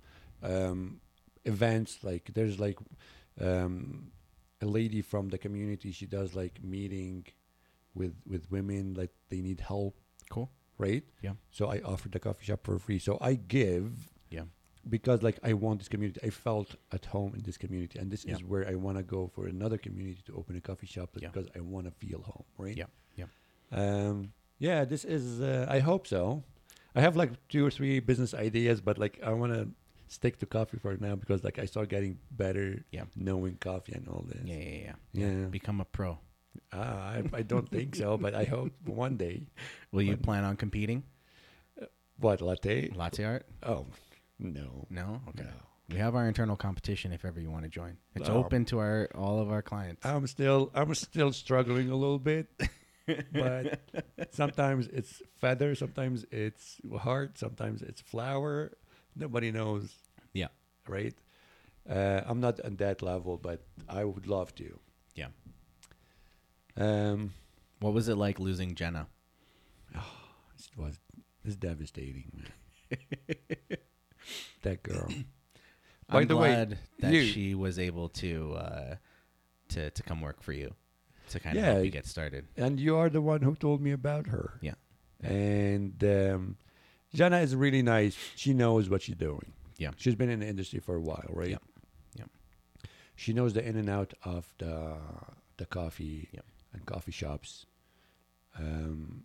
Um, 0.43 1.01
events 1.45 1.99
like 2.03 2.31
there's 2.35 2.59
like 2.59 2.79
um, 3.41 4.11
a 4.61 4.67
lady 4.67 5.03
from 5.03 5.29
the 5.29 5.39
community. 5.39 5.93
She 5.93 6.07
does 6.07 6.35
like 6.35 6.65
meeting 6.65 7.27
with 7.95 8.15
with 8.27 8.51
women 8.51 8.95
like 8.95 9.11
they 9.29 9.41
need 9.41 9.61
help. 9.61 9.97
Cool. 10.31 10.51
Right. 10.79 11.05
Yeah. 11.23 11.35
So 11.51 11.67
I 11.71 11.81
offered 11.85 12.13
the 12.13 12.19
coffee 12.21 12.47
shop 12.47 12.61
for 12.65 12.79
free. 12.79 12.99
So 12.99 13.19
I 13.21 13.35
give 13.35 13.91
Yeah. 13.93 14.10
Because 14.89 15.23
like 15.23 15.39
I 15.43 15.53
want 15.53 15.79
this 15.81 15.89
community. 15.89 16.21
I 16.25 16.31
felt 16.31 16.75
at 16.93 17.05
home 17.07 17.35
in 17.35 17.43
this 17.43 17.57
community, 17.59 17.99
and 17.99 18.11
this 18.11 18.25
Yeah. 18.25 18.35
is 18.35 18.43
where 18.45 18.67
I 18.69 18.75
want 18.75 18.97
to 18.99 19.03
go 19.03 19.29
for 19.35 19.47
another 19.47 19.79
community 19.79 20.21
to 20.27 20.35
open 20.37 20.57
a 20.57 20.61
coffee 20.61 20.87
shop 20.87 21.11
Yeah. 21.15 21.29
because 21.29 21.49
I 21.57 21.61
want 21.61 21.87
to 21.87 21.93
feel 21.93 22.23
home. 22.23 22.45
Right. 22.59 22.77
Yeah. 22.77 22.87
Yeah. 23.17 23.27
Um, 23.73 24.33
yeah, 24.59 24.85
this 24.85 25.05
is. 25.05 25.41
Uh, 25.41 25.67
I 25.69 25.81
hope 25.81 26.07
so. 26.07 26.43
I 26.95 27.01
have 27.01 27.15
like 27.17 27.31
two 27.49 27.65
or 27.65 27.71
three 27.71 28.01
business 28.01 28.35
ideas, 28.35 28.81
but 28.81 28.99
like 28.99 29.21
I 29.23 29.33
want 29.33 29.53
to 29.53 29.69
stick 30.09 30.39
to 30.39 30.47
coffee 30.47 30.79
for 30.79 30.97
now 30.97 31.15
because 31.15 31.45
like 31.45 31.59
I 31.59 31.67
start 31.67 31.89
getting 31.89 32.19
better 32.33 32.85
Yeah. 32.91 33.05
knowing 33.15 33.57
coffee 33.61 33.93
and 33.93 34.09
all 34.09 34.25
this. 34.29 34.43
Yeah. 34.45 34.57
Yeah. 34.57 34.95
Yeah. 35.13 35.31
Yeah. 35.33 35.45
Become 35.47 35.81
a 35.81 35.85
pro. 35.85 36.19
Ah, 36.73 37.11
I, 37.13 37.23
I 37.33 37.43
don't 37.43 37.69
think 37.71 37.95
so, 37.95 38.17
but 38.19 38.35
I 38.35 38.43
hope 38.45 38.73
one 38.85 39.17
day. 39.17 39.47
Will 39.93 40.03
you 40.03 40.17
plan 40.17 40.43
on 40.43 40.57
competing? 40.57 41.05
What 42.19 42.41
latte? 42.43 42.91
Latte 42.91 43.25
art? 43.25 43.47
Oh, 43.63 43.87
no. 44.41 44.87
No. 44.91 45.21
Okay. 45.29 45.45
No. 45.45 45.51
We 45.91 45.97
have 45.99 46.15
our 46.15 46.27
internal 46.29 46.57
competition 46.57 47.13
if 47.13 47.25
ever 47.25 47.41
you 47.41 47.51
want 47.51 47.65
to 47.65 47.69
join. 47.69 47.97
It's 48.15 48.29
Um, 48.29 48.37
open 48.37 48.65
to 48.67 48.79
our 48.79 49.09
all 49.15 49.41
of 49.41 49.51
our 49.51 49.61
clients. 49.63 50.05
I'm 50.07 50.27
still 50.27 50.71
I'm 50.75 50.95
still 50.95 51.33
struggling 51.33 51.91
a 51.91 51.97
little 51.97 52.19
bit, 52.21 52.47
but 53.33 53.81
sometimes 54.33 54.87
it's 54.87 55.21
feather, 55.41 55.75
sometimes 55.75 56.25
it's 56.31 56.81
heart, 57.01 57.39
sometimes 57.39 57.83
it's 57.83 58.01
flower. 58.01 58.73
Nobody 59.17 59.51
knows. 59.51 59.93
Yeah. 60.33 60.49
Right. 60.89 61.15
Uh, 61.89 62.21
I'm 62.25 62.39
not 62.41 62.61
on 62.65 62.77
that 62.77 63.03
level, 63.03 63.37
but 63.37 63.65
I 63.89 64.05
would 64.05 64.27
love 64.29 64.55
to. 64.57 64.79
Yeah. 65.17 65.29
Um, 66.77 67.35
What 67.81 67.95
was 67.95 68.09
it 68.09 68.17
like 68.17 68.39
losing 68.39 68.75
Jenna? 68.77 69.09
Oh, 69.97 70.07
it 70.59 70.79
was 70.81 70.99
it's 71.45 71.57
devastating, 71.57 72.31
man. 72.37 72.99
that 74.63 74.83
girl. 74.83 75.09
By 76.09 76.23
I'm 76.23 76.29
the 76.29 76.37
way, 76.37 76.49
glad 76.55 76.79
that 77.01 77.13
you- 77.13 77.25
she 77.25 77.55
was 77.55 77.79
able 77.79 78.09
to 78.11 78.55
uh, 78.55 78.95
to 79.69 79.91
to 79.91 80.03
come 80.03 80.21
work 80.21 80.43
for 80.43 80.53
you 80.53 80.75
to 81.31 81.39
kind 81.41 81.57
of 81.57 81.63
Yeah. 81.65 81.73
help 81.73 81.85
you 81.85 81.91
get 81.93 82.07
started. 82.07 82.47
and 82.57 82.81
you 82.81 82.97
are 82.97 83.09
the 83.09 83.21
one 83.21 83.43
who 83.43 83.55
told 83.55 83.81
me 83.81 83.93
about 83.93 84.27
her. 84.27 84.59
Yeah. 84.61 84.75
And 85.23 86.03
um, 86.03 86.57
Jana 87.15 87.39
is 87.39 87.55
really 87.55 87.83
nice. 87.83 88.17
She 88.35 88.53
knows 88.55 88.89
what 88.91 89.03
she's 89.03 89.17
doing. 89.17 89.53
Yeah. 89.79 89.91
She's 89.97 90.15
been 90.17 90.29
in 90.31 90.41
the 90.41 90.49
industry 90.49 90.81
for 90.81 90.97
a 90.97 91.01
while, 91.01 91.27
right? 91.31 91.51
Yeah. 91.51 91.59
Yep. 92.17 92.31
She 93.15 93.33
knows 93.33 93.53
the 93.53 93.65
in 93.65 93.77
and 93.77 93.89
out 93.89 94.13
of 94.25 94.53
the 94.59 94.97
the 95.59 95.67
coffee 95.67 96.29
Yep. 96.33 96.45
and 96.73 96.85
coffee 96.87 97.13
shops. 97.13 97.67
Um, 98.59 99.25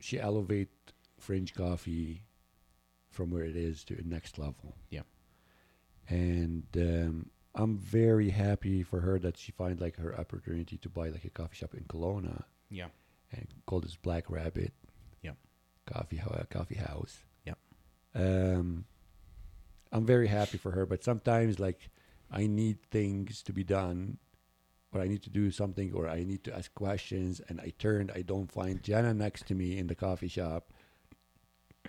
she 0.00 0.18
elevate 0.18 0.70
French 1.18 1.54
coffee 1.54 2.22
from 3.12 3.30
where 3.30 3.44
it 3.44 3.56
is 3.56 3.84
to 3.84 3.94
the 3.94 4.02
next 4.02 4.38
level. 4.38 4.74
Yeah. 4.90 5.02
And 6.08 6.64
um, 6.76 7.30
I'm 7.54 7.78
very 7.78 8.30
happy 8.30 8.82
for 8.82 9.00
her 9.00 9.18
that 9.20 9.36
she 9.36 9.52
find 9.52 9.80
like 9.80 9.96
her 9.96 10.18
opportunity 10.18 10.76
to 10.78 10.88
buy 10.88 11.08
like 11.10 11.24
a 11.24 11.30
coffee 11.30 11.56
shop 11.56 11.74
in 11.74 11.84
Kelowna 11.84 12.44
Yeah. 12.70 12.88
and 13.30 13.46
called 13.66 13.84
this 13.84 13.96
Black 13.96 14.28
Rabbit. 14.30 14.72
Yeah. 15.22 15.32
Coffee 15.86 16.16
ho- 16.16 16.44
coffee 16.50 16.76
house. 16.76 17.18
Yeah. 17.44 17.54
Um, 18.14 18.84
I'm 19.92 20.06
very 20.06 20.26
happy 20.28 20.58
for 20.58 20.72
her, 20.72 20.86
but 20.86 21.04
sometimes 21.04 21.60
like 21.60 21.90
I 22.30 22.46
need 22.46 22.82
things 22.90 23.42
to 23.42 23.52
be 23.52 23.62
done, 23.64 24.16
or 24.92 25.00
I 25.02 25.06
need 25.08 25.22
to 25.24 25.30
do 25.30 25.50
something, 25.50 25.92
or 25.92 26.08
I 26.08 26.24
need 26.24 26.44
to 26.44 26.56
ask 26.56 26.72
questions, 26.74 27.40
and 27.48 27.60
I 27.60 27.72
turned, 27.78 28.10
I 28.14 28.22
don't 28.22 28.50
find 28.50 28.82
Jenna 28.82 29.12
next 29.14 29.46
to 29.48 29.54
me 29.54 29.78
in 29.78 29.86
the 29.86 29.94
coffee 29.94 30.28
shop. 30.28 30.72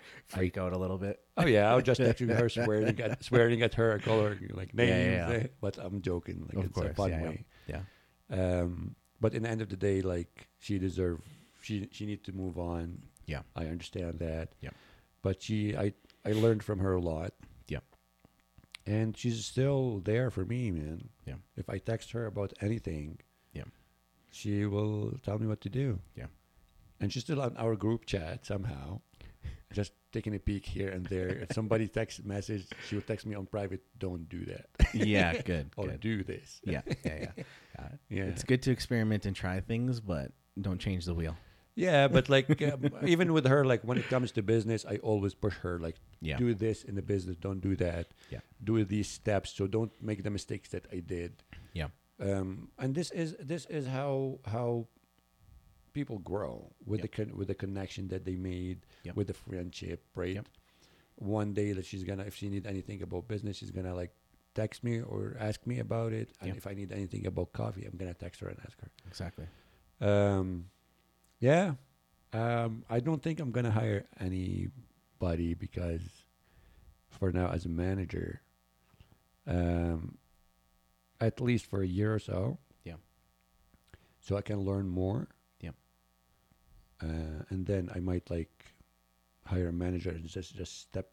Freak 0.26 0.58
out 0.58 0.72
a 0.72 0.78
little 0.78 0.98
bit. 0.98 1.20
Oh 1.36 1.46
yeah, 1.46 1.70
I 1.70 1.74
was 1.74 1.84
just 1.84 2.00
texting 2.00 2.34
her, 2.36 2.48
swearing 2.58 3.00
at 3.00 3.22
swearing 3.24 3.62
at 3.62 3.74
her, 3.74 3.94
I 3.94 3.98
call 3.98 4.22
her 4.22 4.38
like 4.52 4.74
names, 4.74 4.90
Yeah, 4.90 5.04
yeah, 5.04 5.30
yeah. 5.30 5.36
eh, 5.44 5.46
but 5.60 5.78
I'm 5.78 6.00
joking. 6.02 6.48
Like 6.52 6.64
Of 6.64 6.70
it's 6.70 6.78
a 6.78 6.94
fun 6.94 7.10
way. 7.10 7.44
Yeah. 7.66 7.80
Um, 8.30 8.96
but 9.20 9.34
in 9.34 9.42
the 9.44 9.48
end 9.50 9.60
of 9.62 9.68
the 9.68 9.76
day, 9.76 10.02
like 10.02 10.48
she 10.58 10.78
deserve, 10.78 11.20
she 11.62 11.88
she 11.92 12.06
need 12.06 12.24
to 12.24 12.32
move 12.32 12.58
on. 12.58 13.02
Yeah. 13.26 13.42
I 13.56 13.66
understand 13.66 14.18
that. 14.18 14.50
Yeah. 14.60 14.70
But 15.22 15.42
she, 15.42 15.76
I 15.76 15.94
I 16.26 16.32
learned 16.32 16.62
from 16.62 16.78
her 16.80 16.94
a 16.94 17.00
lot. 17.00 17.32
Yeah. 17.68 17.80
And 18.86 19.16
she's 19.16 19.44
still 19.46 20.00
there 20.04 20.30
for 20.30 20.44
me, 20.44 20.70
man. 20.70 21.08
Yeah. 21.26 21.34
If 21.56 21.70
I 21.70 21.78
text 21.78 22.12
her 22.12 22.26
about 22.26 22.52
anything, 22.60 23.18
Yeah. 23.54 23.64
she 24.30 24.66
will 24.66 25.12
tell 25.22 25.38
me 25.38 25.46
what 25.46 25.60
to 25.62 25.70
do. 25.70 26.00
Yeah. 26.14 26.26
And 27.00 27.10
she's 27.12 27.22
still 27.24 27.40
on 27.40 27.56
our 27.56 27.76
group 27.76 28.04
chat 28.04 28.44
somehow. 28.44 29.00
Just 29.74 29.92
taking 30.12 30.34
a 30.34 30.38
peek 30.38 30.64
here 30.64 30.88
and 30.88 31.04
there. 31.06 31.28
If 31.28 31.52
somebody 31.52 31.88
texts 31.88 32.22
message, 32.24 32.64
she 32.88 32.94
will 32.94 33.02
text 33.02 33.26
me 33.26 33.34
on 33.34 33.46
private, 33.46 33.82
don't 33.98 34.28
do 34.28 34.44
that. 34.46 34.66
Yeah, 34.94 35.40
good. 35.52 35.66
or 35.76 35.86
good. 35.88 36.00
do 36.00 36.22
this. 36.22 36.60
Yeah, 36.64 36.82
yeah, 37.04 37.18
yeah. 37.36 37.44
Uh, 37.78 37.82
Yeah. 38.08 38.24
It's 38.30 38.44
good 38.44 38.62
to 38.62 38.70
experiment 38.70 39.26
and 39.26 39.34
try 39.34 39.58
things, 39.60 39.98
but 40.00 40.30
don't 40.60 40.78
change 40.78 41.04
the 41.06 41.14
wheel. 41.14 41.36
Yeah, 41.74 42.06
but 42.06 42.28
like 42.28 42.46
um, 42.72 42.88
even 43.04 43.32
with 43.32 43.46
her, 43.46 43.64
like 43.64 43.82
when 43.82 43.98
it 43.98 44.08
comes 44.08 44.30
to 44.32 44.42
business, 44.42 44.84
I 44.88 44.96
always 44.98 45.34
push 45.34 45.54
her 45.66 45.80
like 45.80 45.96
Yeah. 46.20 46.36
do 46.38 46.54
this 46.54 46.84
in 46.84 46.94
the 46.94 47.02
business, 47.02 47.36
don't 47.36 47.60
do 47.60 47.74
that. 47.76 48.06
Yeah. 48.30 48.40
Do 48.62 48.84
these 48.84 49.08
steps, 49.08 49.50
so 49.56 49.66
don't 49.66 49.90
make 50.00 50.22
the 50.22 50.30
mistakes 50.30 50.68
that 50.68 50.86
I 50.92 51.00
did. 51.00 51.42
Yeah. 51.72 51.88
Um, 52.20 52.68
and 52.78 52.94
this 52.94 53.10
is 53.10 53.34
this 53.40 53.66
is 53.66 53.88
how 53.88 54.38
how 54.46 54.86
people 55.92 56.18
grow 56.18 56.70
with 56.86 57.02
the 57.02 57.08
con- 57.08 57.36
with 57.36 57.48
the 57.48 57.54
connection 57.54 58.06
that 58.08 58.24
they 58.24 58.36
made 58.36 58.86
Yep. 59.04 59.16
with 59.16 59.26
the 59.28 59.34
friendship, 59.34 60.02
right? 60.14 60.34
Yep. 60.34 60.46
One 61.16 61.52
day 61.54 61.72
that 61.72 61.84
she's 61.86 62.02
gonna, 62.04 62.24
if 62.24 62.34
she 62.34 62.48
need 62.48 62.66
anything 62.66 63.02
about 63.02 63.28
business, 63.28 63.56
she's 63.58 63.70
gonna 63.70 63.94
like 63.94 64.10
text 64.54 64.82
me 64.84 65.00
or 65.00 65.36
ask 65.38 65.66
me 65.66 65.78
about 65.78 66.12
it. 66.12 66.30
And 66.40 66.48
Yep. 66.48 66.56
if 66.56 66.66
I 66.66 66.74
need 66.74 66.90
anything 66.92 67.26
about 67.26 67.52
coffee, 67.52 67.84
I'm 67.84 67.96
gonna 67.96 68.14
text 68.14 68.40
her 68.40 68.48
and 68.48 68.58
ask 68.64 68.80
her. 68.80 68.90
Exactly. 69.06 69.46
Um, 70.00 70.70
yeah. 71.40 71.74
Um, 72.32 72.84
I 72.90 72.98
don't 73.00 73.22
think 73.22 73.38
I'm 73.40 73.52
gonna 73.52 73.70
hire 73.70 74.06
anybody 74.18 75.54
because 75.54 76.02
for 77.10 77.30
now 77.30 77.48
as 77.50 77.64
a 77.64 77.68
manager, 77.68 78.40
um, 79.46 80.18
at 81.20 81.40
least 81.40 81.66
for 81.66 81.82
a 81.82 81.86
year 81.86 82.12
or 82.12 82.18
so. 82.18 82.58
Yeah. 82.84 82.94
So 84.20 84.36
I 84.36 84.42
can 84.42 84.60
learn 84.60 84.88
more. 84.88 85.28
Yeah. 85.60 85.70
Uh, 87.00 87.44
and 87.50 87.66
then 87.66 87.90
I 87.94 88.00
might 88.00 88.30
like 88.30 88.73
hire 89.46 89.68
a 89.68 89.72
manager 89.72 90.10
and 90.10 90.26
just 90.26 90.54
just 90.56 90.80
step 90.80 91.10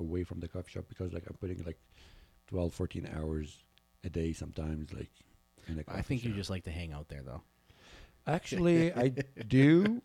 away 0.00 0.24
from 0.24 0.40
the 0.40 0.48
coffee 0.48 0.72
shop 0.72 0.84
because 0.88 1.12
like 1.12 1.24
I'm 1.28 1.36
putting 1.36 1.62
like 1.64 1.78
12, 2.48 2.72
14 2.74 3.08
hours 3.16 3.58
a 4.04 4.08
day 4.10 4.32
sometimes 4.32 4.92
like 4.92 5.10
in 5.68 5.78
a 5.78 5.84
coffee 5.84 5.98
I 5.98 6.02
think 6.02 6.24
you 6.24 6.32
just 6.32 6.50
like 6.50 6.64
to 6.64 6.70
hang 6.70 6.92
out 6.92 7.08
there, 7.08 7.22
though. 7.22 7.42
Actually, 8.26 8.92
I 8.92 9.08
do. 9.48 10.02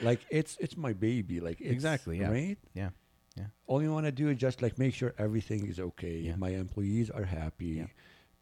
Like 0.00 0.20
it's 0.30 0.56
it's 0.58 0.76
my 0.76 0.92
baby. 0.92 1.40
Like 1.40 1.60
it's, 1.60 1.70
Exactly, 1.70 2.18
yeah. 2.18 2.30
Right. 2.30 2.58
Yeah. 2.74 2.90
Yeah. 3.36 3.46
All 3.66 3.82
you 3.82 3.92
want 3.92 4.06
to 4.06 4.12
do 4.12 4.28
is 4.28 4.38
just 4.38 4.62
like 4.62 4.78
make 4.78 4.94
sure 4.94 5.14
everything 5.18 5.66
is 5.66 5.78
okay. 5.78 6.18
Yeah. 6.18 6.36
My 6.36 6.50
employees 6.50 7.10
are 7.10 7.24
happy. 7.24 7.84
Yeah. 7.84 7.86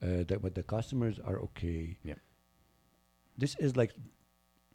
Uh, 0.02 0.24
that 0.24 0.42
but 0.42 0.54
the 0.54 0.62
customers 0.62 1.18
are 1.18 1.38
okay. 1.38 1.98
Yep. 2.04 2.18
This 3.38 3.56
is 3.58 3.76
like, 3.76 3.92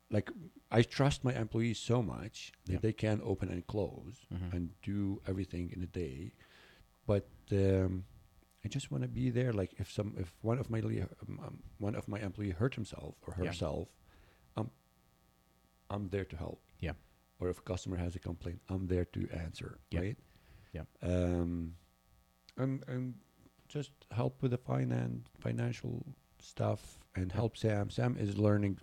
like 0.10 0.30
I 0.70 0.82
trust 0.82 1.24
my 1.24 1.34
employees 1.34 1.80
so 1.80 2.02
much 2.04 2.52
that 2.66 2.74
Yep. 2.74 2.82
they 2.82 2.94
can 2.94 3.22
open 3.24 3.50
and 3.50 3.66
close 3.66 4.26
Mhm. 4.34 4.54
and 4.54 4.82
do 4.82 5.22
everything 5.28 5.72
in 5.72 5.82
a 5.84 5.88
day, 5.88 6.34
but. 7.06 7.28
Um, 7.52 8.06
I 8.66 8.70
just 8.70 8.92
want 8.92 9.04
to 9.04 9.08
be 9.08 9.30
there. 9.30 9.54
Like 9.54 9.76
if 9.80 9.90
some, 9.90 10.16
if 10.18 10.36
one 10.42 10.58
of 10.60 10.70
my 10.70 10.82
le- 10.82 11.08
um, 11.22 11.40
um, 11.40 11.64
one 11.78 11.96
of 11.96 12.08
my 12.10 12.20
employee 12.20 12.50
hurt 12.50 12.76
himself 12.76 13.16
or 13.26 13.34
Yeah. 13.38 13.46
herself, 13.48 13.88
I'm 14.58 14.70
I'm 15.90 16.10
there 16.10 16.26
to 16.26 16.36
help. 16.36 16.62
Yeah. 16.80 16.96
Or 17.40 17.50
if 17.50 17.60
a 17.60 17.62
customer 17.62 17.96
has 17.96 18.16
a 18.18 18.20
complaint, 18.20 18.62
I'm 18.68 18.88
there 18.88 19.06
to 19.06 19.30
answer. 19.30 19.80
Yeah. 19.90 20.00
Right. 20.02 20.18
Yeah. 20.74 20.84
Um, 21.02 21.78
and 22.58 22.84
and 22.90 23.14
just 23.70 23.92
help 24.12 24.42
with 24.42 24.52
the 24.52 24.58
finance 24.58 25.30
financial 25.40 26.06
stuff 26.40 27.00
and 27.16 27.32
help 27.32 27.56
Sam. 27.56 27.90
Sam 27.90 28.18
is 28.18 28.38
learning. 28.38 28.80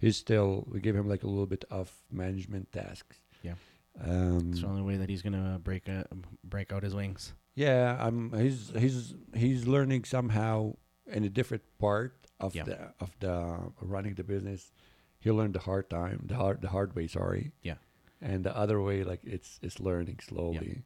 He's 0.00 0.16
still. 0.16 0.64
We 0.70 0.80
give 0.80 0.96
him 0.96 1.08
like 1.08 1.22
a 1.22 1.26
little 1.28 1.46
bit 1.46 1.64
of 1.70 1.92
management 2.10 2.72
tasks. 2.72 3.18
Yeah. 3.42 3.54
Um, 4.00 4.50
It's 4.52 4.60
the 4.62 4.66
only 4.68 4.82
way 4.82 4.96
that 4.96 5.08
he's 5.08 5.22
gonna 5.22 5.60
break 5.62 5.88
a, 5.88 6.06
break 6.44 6.72
out 6.72 6.82
his 6.82 6.94
wings. 6.94 7.34
yeah, 7.54 7.96
I'm. 8.00 8.32
He's 8.32 8.72
he's 8.78 9.14
he's 9.34 9.66
learning 9.66 10.04
somehow 10.04 10.74
in 11.06 11.24
a 11.24 11.28
different 11.28 11.64
part 11.78 12.14
of 12.38 12.54
Yeah. 12.54 12.64
the 12.64 12.78
of 13.00 13.10
the 13.20 13.36
running 13.82 14.14
the 14.14 14.24
business. 14.24 14.72
He 15.18 15.30
learned 15.30 15.54
the 15.54 15.60
hard 15.60 15.90
time, 15.90 16.24
the 16.26 16.36
hard 16.36 16.62
the 16.62 16.68
hard 16.68 16.94
way. 16.96 17.06
Sorry. 17.08 17.52
Yeah. 17.62 17.76
And 18.22 18.44
the 18.44 18.56
other 18.56 18.80
way, 18.80 19.04
like 19.04 19.20
it's 19.24 19.58
it's 19.62 19.80
learning 19.80 20.20
slowly. 20.22 20.82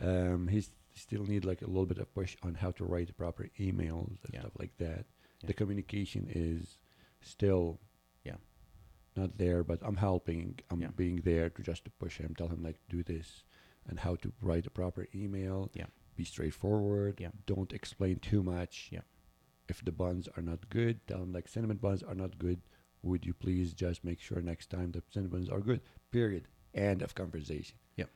Yeah. 0.00 0.32
Um, 0.32 0.48
he's 0.48 0.70
still 0.94 1.24
need 1.24 1.44
like 1.44 1.62
a 1.62 1.66
little 1.66 1.86
bit 1.86 1.98
of 1.98 2.12
push 2.14 2.36
on 2.42 2.54
how 2.54 2.70
to 2.72 2.84
write 2.84 3.06
the 3.06 3.12
proper 3.12 3.48
emails 3.60 4.18
and 4.24 4.32
Yeah. 4.34 4.40
stuff 4.40 4.56
like 4.58 4.76
that. 4.78 5.04
Yeah. 5.40 5.46
The 5.48 5.54
communication 5.54 6.26
is 6.34 6.78
still. 7.20 7.78
Not 9.20 9.38
there, 9.38 9.62
but 9.62 9.78
I'm 9.82 9.96
helping. 9.96 10.58
I'm 10.70 10.80
Yeah. 10.80 10.92
being 10.96 11.16
there 11.30 11.48
to 11.50 11.62
just 11.62 11.84
to 11.84 11.90
push 12.02 12.18
him, 12.18 12.34
tell 12.34 12.48
him 12.48 12.62
like 12.62 12.78
do 12.88 13.02
this 13.02 13.44
and 13.88 13.98
how 14.00 14.14
to 14.16 14.32
write 14.40 14.66
a 14.66 14.70
proper 14.70 15.06
email. 15.14 15.70
Yeah. 15.74 15.86
Be 16.16 16.24
straightforward. 16.24 17.20
Yeah. 17.20 17.32
Don't 17.46 17.72
explain 17.72 18.16
too 18.18 18.42
much. 18.42 18.74
Yeah. 18.90 19.04
If 19.68 19.84
the 19.84 19.92
buns 19.92 20.28
are 20.36 20.42
not 20.42 20.68
good, 20.68 21.06
tell 21.06 21.22
him 21.22 21.32
like 21.32 21.48
cinnamon 21.48 21.76
buns 21.78 22.02
are 22.02 22.14
not 22.14 22.38
good. 22.38 22.60
Would 23.02 23.24
you 23.24 23.32
please 23.34 23.72
just 23.72 24.04
make 24.04 24.20
sure 24.20 24.40
next 24.42 24.68
time 24.70 24.90
the 24.92 25.02
cinnamon 25.10 25.32
buns 25.38 25.48
are 25.48 25.60
good? 25.60 25.80
Period. 26.10 26.44
End 26.74 27.02
of 27.02 27.14
conversation. 27.14 27.76
Yeah. 27.96 28.10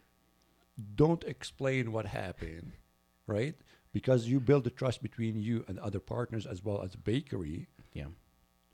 Don't 0.97 1.25
explain 1.25 1.93
what 1.93 2.07
happened, 2.07 2.73
right? 3.27 3.55
Because 3.93 4.27
you 4.27 4.41
build 4.41 4.65
the 4.65 4.71
trust 4.71 5.03
between 5.03 5.41
you 5.41 5.65
and 5.69 5.79
other 5.79 6.01
partners 6.01 6.47
as 6.47 6.65
well 6.65 6.83
as 6.83 6.97
bakery. 6.97 7.69
Yeah. 7.93 8.09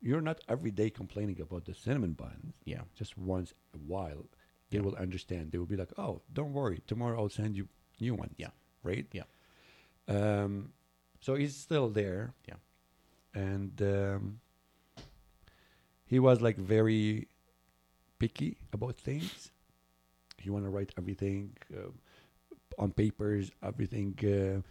You're 0.01 0.21
not 0.23 0.41
every 0.49 0.71
day 0.71 0.91
complaining 0.91 1.41
about 1.41 1.65
the 1.67 1.75
cinnamon 1.75 2.13
buns 2.15 2.55
Yeah. 2.65 2.83
just 2.95 3.17
once 3.19 3.53
a 3.75 3.79
while, 3.79 4.27
they 4.71 4.79
Yeah. 4.79 4.85
will 4.85 4.97
understand. 4.97 5.53
They 5.53 5.59
will 5.59 5.67
be 5.67 5.77
like, 5.77 5.93
"Oh, 5.99 6.23
don't 6.33 6.53
worry. 6.53 6.81
Tomorrow 6.87 7.19
I'll 7.21 7.29
send 7.29 7.57
you 7.57 7.69
new 8.01 8.15
ones." 8.15 8.35
Yeah. 8.39 8.51
Right. 8.83 9.07
Yeah. 9.13 9.25
Um, 10.09 10.73
so 11.21 11.35
he's 11.35 11.55
still 11.57 11.91
there. 11.91 12.35
Yeah. 12.49 12.57
And 13.35 13.81
um, 13.83 14.41
he 16.07 16.19
was 16.19 16.41
like 16.41 16.57
very 16.57 17.29
picky 18.19 18.59
about 18.73 18.97
things. 18.97 19.53
He 20.39 20.49
want 20.51 20.65
to 20.65 20.71
write 20.71 20.93
everything 20.97 21.57
uh, 21.77 21.91
on 22.79 22.93
papers. 22.93 23.51
Everything 23.63 24.15
uh, 24.25 24.63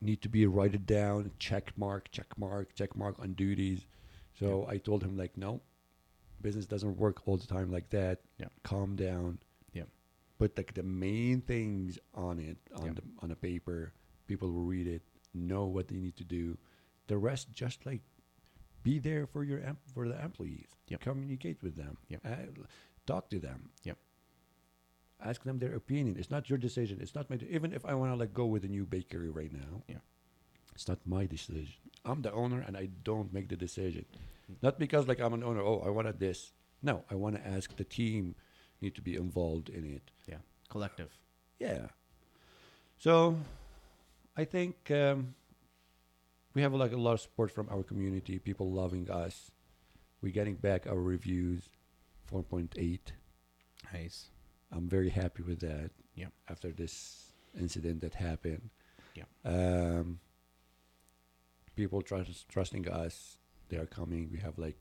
need 0.00 0.22
to 0.22 0.28
be 0.28 0.46
written 0.46 0.84
down. 0.84 1.32
Check 1.38 1.76
mark, 1.76 2.10
check 2.12 2.38
mark, 2.38 2.74
check 2.74 2.94
mark 2.96 3.18
on 3.18 3.34
duties. 3.34 3.86
So 4.40 4.66
I 4.68 4.78
told 4.78 5.02
him 5.02 5.16
like, 5.16 5.36
no, 5.36 5.60
business 6.40 6.66
doesn't 6.66 6.96
work 6.96 7.28
all 7.28 7.36
the 7.36 7.46
time 7.46 7.70
like 7.70 7.90
that. 7.90 8.20
Yeah. 8.38 8.46
Calm 8.64 8.96
down. 8.96 9.38
Yeah. 9.72 9.84
Put 10.38 10.56
like 10.56 10.74
the 10.74 10.82
main 10.82 11.42
things 11.42 11.98
on 12.14 12.38
it 12.40 12.56
on 12.74 12.86
Yeah. 12.86 12.92
the 12.94 13.02
on 13.20 13.30
a 13.30 13.36
paper. 13.36 13.92
People 14.26 14.50
will 14.52 14.64
read 14.64 14.86
it, 14.86 15.02
know 15.34 15.66
what 15.66 15.88
they 15.88 15.96
need 15.96 16.16
to 16.16 16.24
do. 16.24 16.56
The 17.08 17.18
rest 17.18 17.52
just 17.52 17.84
like 17.84 18.00
be 18.82 18.98
there 18.98 19.26
for 19.26 19.44
your 19.44 19.60
em- 19.60 19.78
for 19.94 20.08
the 20.08 20.18
employees. 20.24 20.70
Yep. 20.88 21.00
Communicate 21.00 21.62
with 21.62 21.76
them. 21.76 21.98
Yep. 22.08 22.20
Uh, 22.24 22.62
talk 23.06 23.28
to 23.30 23.38
them. 23.38 23.70
Yep. 23.84 23.98
Ask 25.22 25.42
them 25.44 25.58
their 25.58 25.74
opinion. 25.74 26.16
It's 26.18 26.30
not 26.30 26.48
your 26.48 26.58
decision. 26.58 26.98
It's 27.02 27.14
not 27.14 27.28
my. 27.28 27.38
even 27.50 27.74
if 27.74 27.84
I 27.84 27.92
want 27.94 28.10
to 28.12 28.16
like 28.16 28.32
go 28.32 28.46
with 28.46 28.64
a 28.64 28.68
new 28.68 28.86
bakery 28.86 29.28
right 29.28 29.52
now. 29.52 29.82
Yeah. 29.86 29.98
It's 30.80 30.88
not 30.88 31.00
my 31.04 31.26
decision. 31.26 31.74
I'm 32.06 32.22
the 32.22 32.32
owner 32.32 32.64
and 32.66 32.74
I 32.74 32.88
don't 33.04 33.34
make 33.34 33.50
the 33.50 33.56
decision. 33.56 34.06
Not 34.62 34.78
because 34.78 35.06
like 35.06 35.20
I'm 35.20 35.34
an 35.34 35.44
owner. 35.44 35.60
Oh, 35.60 35.82
I 35.84 35.90
wanted 35.90 36.18
this. 36.18 36.52
No, 36.82 37.04
I 37.10 37.16
want 37.16 37.36
to 37.36 37.46
ask 37.46 37.76
the 37.76 37.84
team. 37.84 38.34
Need 38.80 38.94
to 38.94 39.02
be 39.02 39.14
involved 39.14 39.68
in 39.68 39.84
it. 39.84 40.10
Yeah. 40.26 40.38
Collective. 40.70 41.10
Yeah. 41.58 41.88
So, 42.96 43.36
I 44.38 44.46
think 44.46 44.90
um, 44.90 45.34
we 46.54 46.62
have 46.62 46.72
like 46.72 46.92
a 46.92 46.96
lot 46.96 47.12
of 47.12 47.20
support 47.20 47.50
from 47.50 47.68
our 47.70 47.82
community. 47.82 48.38
People 48.38 48.72
loving 48.72 49.10
us. 49.10 49.50
We're 50.22 50.32
getting 50.32 50.54
back 50.54 50.86
our 50.86 50.98
reviews, 50.98 51.68
four 52.24 52.42
point 52.42 52.74
eight. 52.78 53.12
Nice. 53.92 54.30
I'm 54.72 54.88
very 54.88 55.10
happy 55.10 55.42
with 55.42 55.60
that. 55.60 55.90
Yeah. 56.14 56.28
After 56.48 56.70
this 56.72 57.34
incident 57.60 58.00
that 58.00 58.14
happened. 58.14 58.70
Yeah. 59.14 59.24
Um, 59.44 60.20
people 61.80 62.02
trust, 62.02 62.48
trusting 62.48 62.86
us. 62.88 63.38
They 63.70 63.78
are 63.78 63.86
coming. 63.86 64.28
We 64.30 64.38
have 64.40 64.58
like 64.58 64.80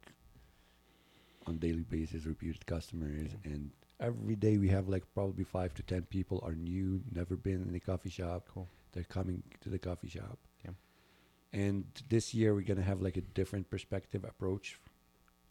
on 1.47 1.57
daily 1.57 1.83
basis 1.95 2.25
repeated 2.25 2.65
customers, 2.65 3.31
Yeah. 3.31 3.51
and 3.53 3.71
every 3.99 4.35
day 4.35 4.57
we 4.57 4.67
have 4.69 4.89
like 4.89 5.05
probably 5.13 5.45
five 5.45 5.73
to 5.75 5.83
ten 5.83 6.03
people 6.03 6.39
are 6.43 6.55
new, 6.55 7.01
never 7.11 7.35
been 7.37 7.61
in 7.67 7.73
a 7.75 7.79
coffee 7.79 8.09
shop. 8.09 8.49
Cool. 8.53 8.67
They're 8.91 9.05
coming 9.17 9.43
to 9.61 9.69
the 9.69 9.79
coffee 9.79 10.09
shop. 10.09 10.37
Yeah. 10.65 10.71
And 11.53 11.85
this 12.09 12.33
year 12.33 12.53
we're 12.53 12.67
gonna 12.71 12.89
have 12.91 13.01
like 13.01 13.17
a 13.17 13.21
different 13.39 13.69
perspective 13.69 14.23
approach 14.25 14.79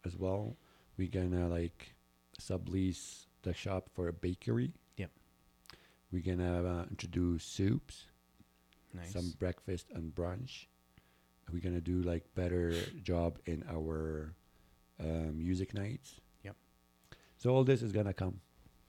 as 0.05 0.15
well. 0.15 0.55
We're 0.97 1.07
gonna 1.19 1.47
like 1.49 1.95
sublease 2.39 3.25
the 3.41 3.53
shop 3.53 3.89
for 3.95 4.07
a 4.07 4.13
bakery. 4.13 4.71
Yeah. 4.97 5.07
We're 6.11 6.21
gonna 6.31 6.63
uh, 6.73 6.85
introduce 6.91 7.43
soups, 7.43 8.05
Nice. 8.93 9.11
some 9.13 9.33
breakfast 9.39 9.87
and 9.93 10.13
brunch. 10.13 10.65
We're 11.53 11.61
gonna 11.61 11.81
do 11.81 12.01
like 12.01 12.23
better 12.35 12.73
job 13.03 13.37
in 13.45 13.63
our 13.69 14.33
uh, 14.99 15.31
music 15.33 15.73
nights. 15.73 16.19
Yep. 16.43 16.55
So 17.37 17.49
all 17.51 17.63
this 17.63 17.81
is 17.81 17.91
gonna 17.91 18.13
come. 18.13 18.39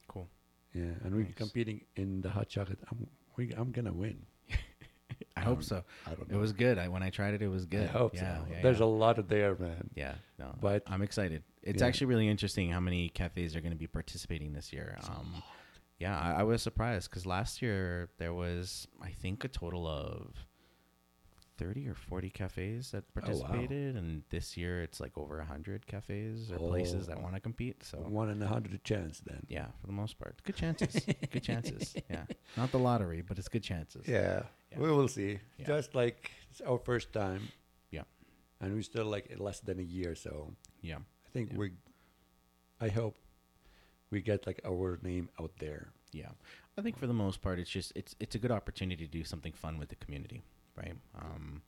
cool. 0.07 0.29
Yeah, 0.73 0.83
and 1.03 1.15
we're 1.15 1.25
competing 1.35 1.81
in 1.95 2.21
the 2.21 2.29
hot 2.29 2.49
chocolate. 2.49 2.79
I'm 2.91 3.07
we, 3.37 3.51
I'm 3.53 3.71
gonna 3.71 3.93
win. 3.93 4.25
I 5.37 5.41
hope 5.41 5.57
Um, 5.59 5.63
so. 5.63 5.83
I 6.05 6.11
don't 6.13 6.29
know. 6.29 6.37
It 6.37 6.39
was 6.39 6.51
good. 6.51 6.77
I, 6.77 6.87
when 6.89 7.03
I 7.03 7.09
tried 7.09 7.33
it, 7.33 7.41
it 7.41 7.47
was 7.47 7.65
good. 7.65 7.83
I 7.89 7.91
hope 7.91 8.13
yeah, 8.15 8.37
so. 8.39 8.45
Yeah, 8.51 8.61
There's 8.61 8.79
yeah. 8.79 8.85
a 8.85 8.87
lot 8.87 9.17
of 9.17 9.27
there, 9.29 9.55
man. 9.55 9.89
Yeah, 9.95 10.15
no, 10.37 10.53
But- 10.61 10.83
I'm 10.87 11.01
excited. 11.01 11.43
It's 11.63 11.81
Yeah. 11.81 11.87
actually 11.87 12.07
really 12.07 12.27
interesting 12.27 12.69
how 12.71 12.79
many 12.79 13.07
cafes 13.09 13.55
are 13.55 13.61
going 13.61 13.71
to 13.71 13.77
be 13.77 13.87
participating 13.87 14.51
this 14.53 14.73
year. 14.73 14.97
Um, 15.07 15.41
yeah, 15.99 16.19
I, 16.19 16.39
I 16.39 16.43
was 16.43 16.61
surprised 16.61 17.09
because 17.09 17.25
last 17.25 17.61
year 17.61 18.09
there 18.17 18.33
was, 18.33 18.87
I 19.01 19.11
think, 19.11 19.43
a 19.43 19.47
total 19.47 19.87
of 19.87 20.33
thirty 21.61 21.87
or 21.87 21.93
forty 21.95 22.29
cafes 22.29 22.91
that 22.91 23.03
Oh, 23.03 23.07
wow. 23.15 23.21
participated, 23.21 23.95
and 23.95 24.23
this 24.29 24.57
year 24.57 24.81
it's 24.81 24.99
like 24.99 25.15
over 25.17 25.39
hundred 25.41 25.85
cafes 25.93 26.51
or 26.51 26.57
places 26.57 27.07
that 27.07 27.17
Oh. 27.17 27.21
want 27.25 27.35
to 27.35 27.41
compete. 27.41 27.83
So 27.83 27.97
One 28.21 28.29
in 28.29 28.41
a 28.41 28.47
hundred 28.47 28.83
chance 28.83 29.19
then. 29.29 29.41
yeah, 29.57 29.67
for 29.79 29.87
the 29.87 29.93
most 30.03 30.17
part, 30.19 30.41
good 30.43 30.55
chances. 30.55 30.93
good 31.33 31.43
chances. 31.43 31.93
Yeah, 32.09 32.25
not 32.57 32.71
the 32.71 32.79
lottery, 32.79 33.21
but 33.21 33.37
it's 33.39 33.49
good 33.55 33.63
chances. 33.63 34.07
Yeah, 34.07 34.43
Yeah. 34.71 34.79
we 34.83 34.89
will 34.91 35.07
see. 35.17 35.39
Yeah. 35.57 35.65
Just 35.73 35.93
like 35.95 36.31
it's 36.49 36.61
our 36.61 36.79
first 36.79 37.07
time. 37.13 37.43
Yeah. 37.91 38.03
and 38.61 38.73
we're 38.75 38.83
still 38.93 39.05
like 39.15 39.25
less 39.39 39.59
than 39.67 39.77
a 39.79 39.87
year, 39.97 40.15
so 40.15 40.31
yeah, 40.81 40.97
I 41.27 41.29
think 41.33 41.51
Yeah. 41.51 41.57
we. 41.57 41.71
I 42.79 42.89
hope 42.89 43.15
we 44.09 44.21
get 44.21 44.47
like 44.47 44.59
our 44.65 44.99
name 45.03 45.29
out 45.39 45.51
there. 45.59 45.83
Yeah, 46.13 46.31
I 46.77 46.81
think 46.81 46.97
for 46.97 47.07
the 47.07 47.13
most 47.25 47.41
part, 47.41 47.59
it's 47.59 47.69
just 47.77 47.91
it's 47.95 48.15
it's 48.19 48.35
a 48.35 48.39
good 48.39 48.51
opportunity 48.51 49.05
to 49.05 49.11
do 49.19 49.23
something 49.23 49.53
fun 49.53 49.77
with 49.79 49.89
the 49.89 49.95
community, 50.05 50.41
right? 50.77 50.95
Um, 51.19 51.61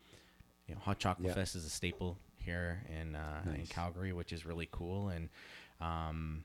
you 0.67 0.75
know, 0.75 0.81
Hot 0.81 0.99
Chocolate 0.99 1.27
Yeah. 1.30 1.34
Fest 1.35 1.55
is 1.55 1.65
a 1.65 1.69
staple 1.69 2.17
here 2.38 2.81
in 2.89 3.15
uh, 3.15 3.41
in 3.55 3.65
Calgary, 3.67 4.13
which 4.13 4.34
is 4.34 4.45
really 4.45 4.67
cool, 4.71 5.09
and 5.09 5.30
um, 5.81 6.43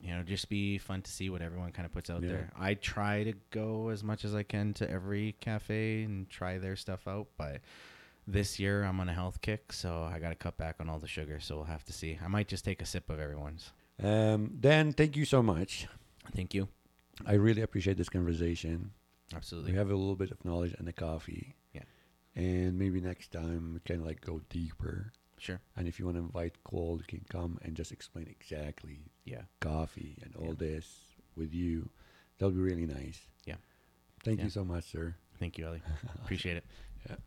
you 0.00 0.14
know, 0.14 0.22
just 0.22 0.48
be 0.48 0.76
fun 0.78 1.02
to 1.02 1.10
see 1.10 1.30
what 1.30 1.40
everyone 1.42 1.72
kind 1.72 1.86
of 1.86 1.92
puts 1.92 2.10
out 2.10 2.22
Yeah. 2.22 2.28
there. 2.28 2.50
I 2.58 2.74
try 2.74 3.24
to 3.24 3.32
go 3.50 3.88
as 3.88 4.02
much 4.04 4.24
as 4.24 4.34
I 4.34 4.42
can 4.42 4.74
to 4.74 4.90
every 4.90 5.34
cafe 5.40 6.02
and 6.02 6.28
try 6.28 6.58
their 6.58 6.76
stuff 6.76 7.06
out, 7.08 7.28
but 7.38 7.60
this 8.26 8.58
year 8.58 8.84
I'm 8.84 9.00
on 9.00 9.08
a 9.08 9.12
health 9.14 9.40
kick, 9.40 9.72
so 9.72 10.02
I 10.02 10.18
got 10.18 10.30
to 10.30 10.34
cut 10.34 10.56
back 10.56 10.76
on 10.80 10.88
all 10.88 10.98
the 10.98 11.08
sugar. 11.08 11.40
So 11.40 11.56
we'll 11.56 11.64
have 11.64 11.84
to 11.84 11.92
see. 11.92 12.18
I 12.24 12.28
might 12.28 12.48
just 12.48 12.64
take 12.64 12.80
a 12.82 12.86
sip 12.86 13.08
of 13.10 13.18
everyone's. 13.20 13.70
Um, 14.02 14.56
Dan, 14.60 14.92
thank 14.92 15.16
you 15.16 15.24
so 15.24 15.42
much. 15.42 15.86
Thank 16.34 16.54
you. 16.54 16.68
I 17.26 17.34
really 17.34 17.62
appreciate 17.62 17.96
this 17.96 18.08
conversation. 18.08 18.90
Absolutely. 19.34 19.72
We 19.72 19.78
have 19.78 19.90
a 19.90 19.94
little 19.94 20.16
bit 20.16 20.30
of 20.30 20.44
knowledge 20.44 20.74
on 20.78 20.84
the 20.86 20.92
coffee. 20.92 21.54
And 22.36 22.78
maybe 22.78 23.00
next 23.00 23.30
time 23.32 23.74
we 23.74 23.80
can 23.80 24.04
like 24.04 24.20
go 24.20 24.40
deeper. 24.50 25.12
sure. 25.38 25.60
And 25.76 25.86
if 25.86 25.98
you 25.98 26.04
want 26.06 26.16
to 26.16 26.22
invite 26.22 26.62
Cole, 26.64 26.98
you 26.98 27.04
can 27.06 27.24
come 27.30 27.58
and 27.62 27.76
just 27.76 27.92
explain 27.92 28.26
exactly 28.28 29.00
Yeah. 29.24 29.42
coffee 29.60 30.16
and 30.22 30.34
all 30.36 30.48
Yeah. 30.48 30.54
this 30.58 30.86
with 31.36 31.52
you. 31.54 31.90
That'll 32.38 32.52
be 32.54 32.60
really 32.60 32.86
nice. 32.86 33.20
Yeah. 33.44 33.56
Thank 34.24 34.38
Yeah. 34.38 34.44
you 34.46 34.50
so 34.50 34.64
much, 34.64 34.84
sir. 34.84 35.14
Thank 35.38 35.58
you, 35.58 35.66
Ali. 35.66 35.82
Appreciate 36.22 36.56
it. 36.56 36.64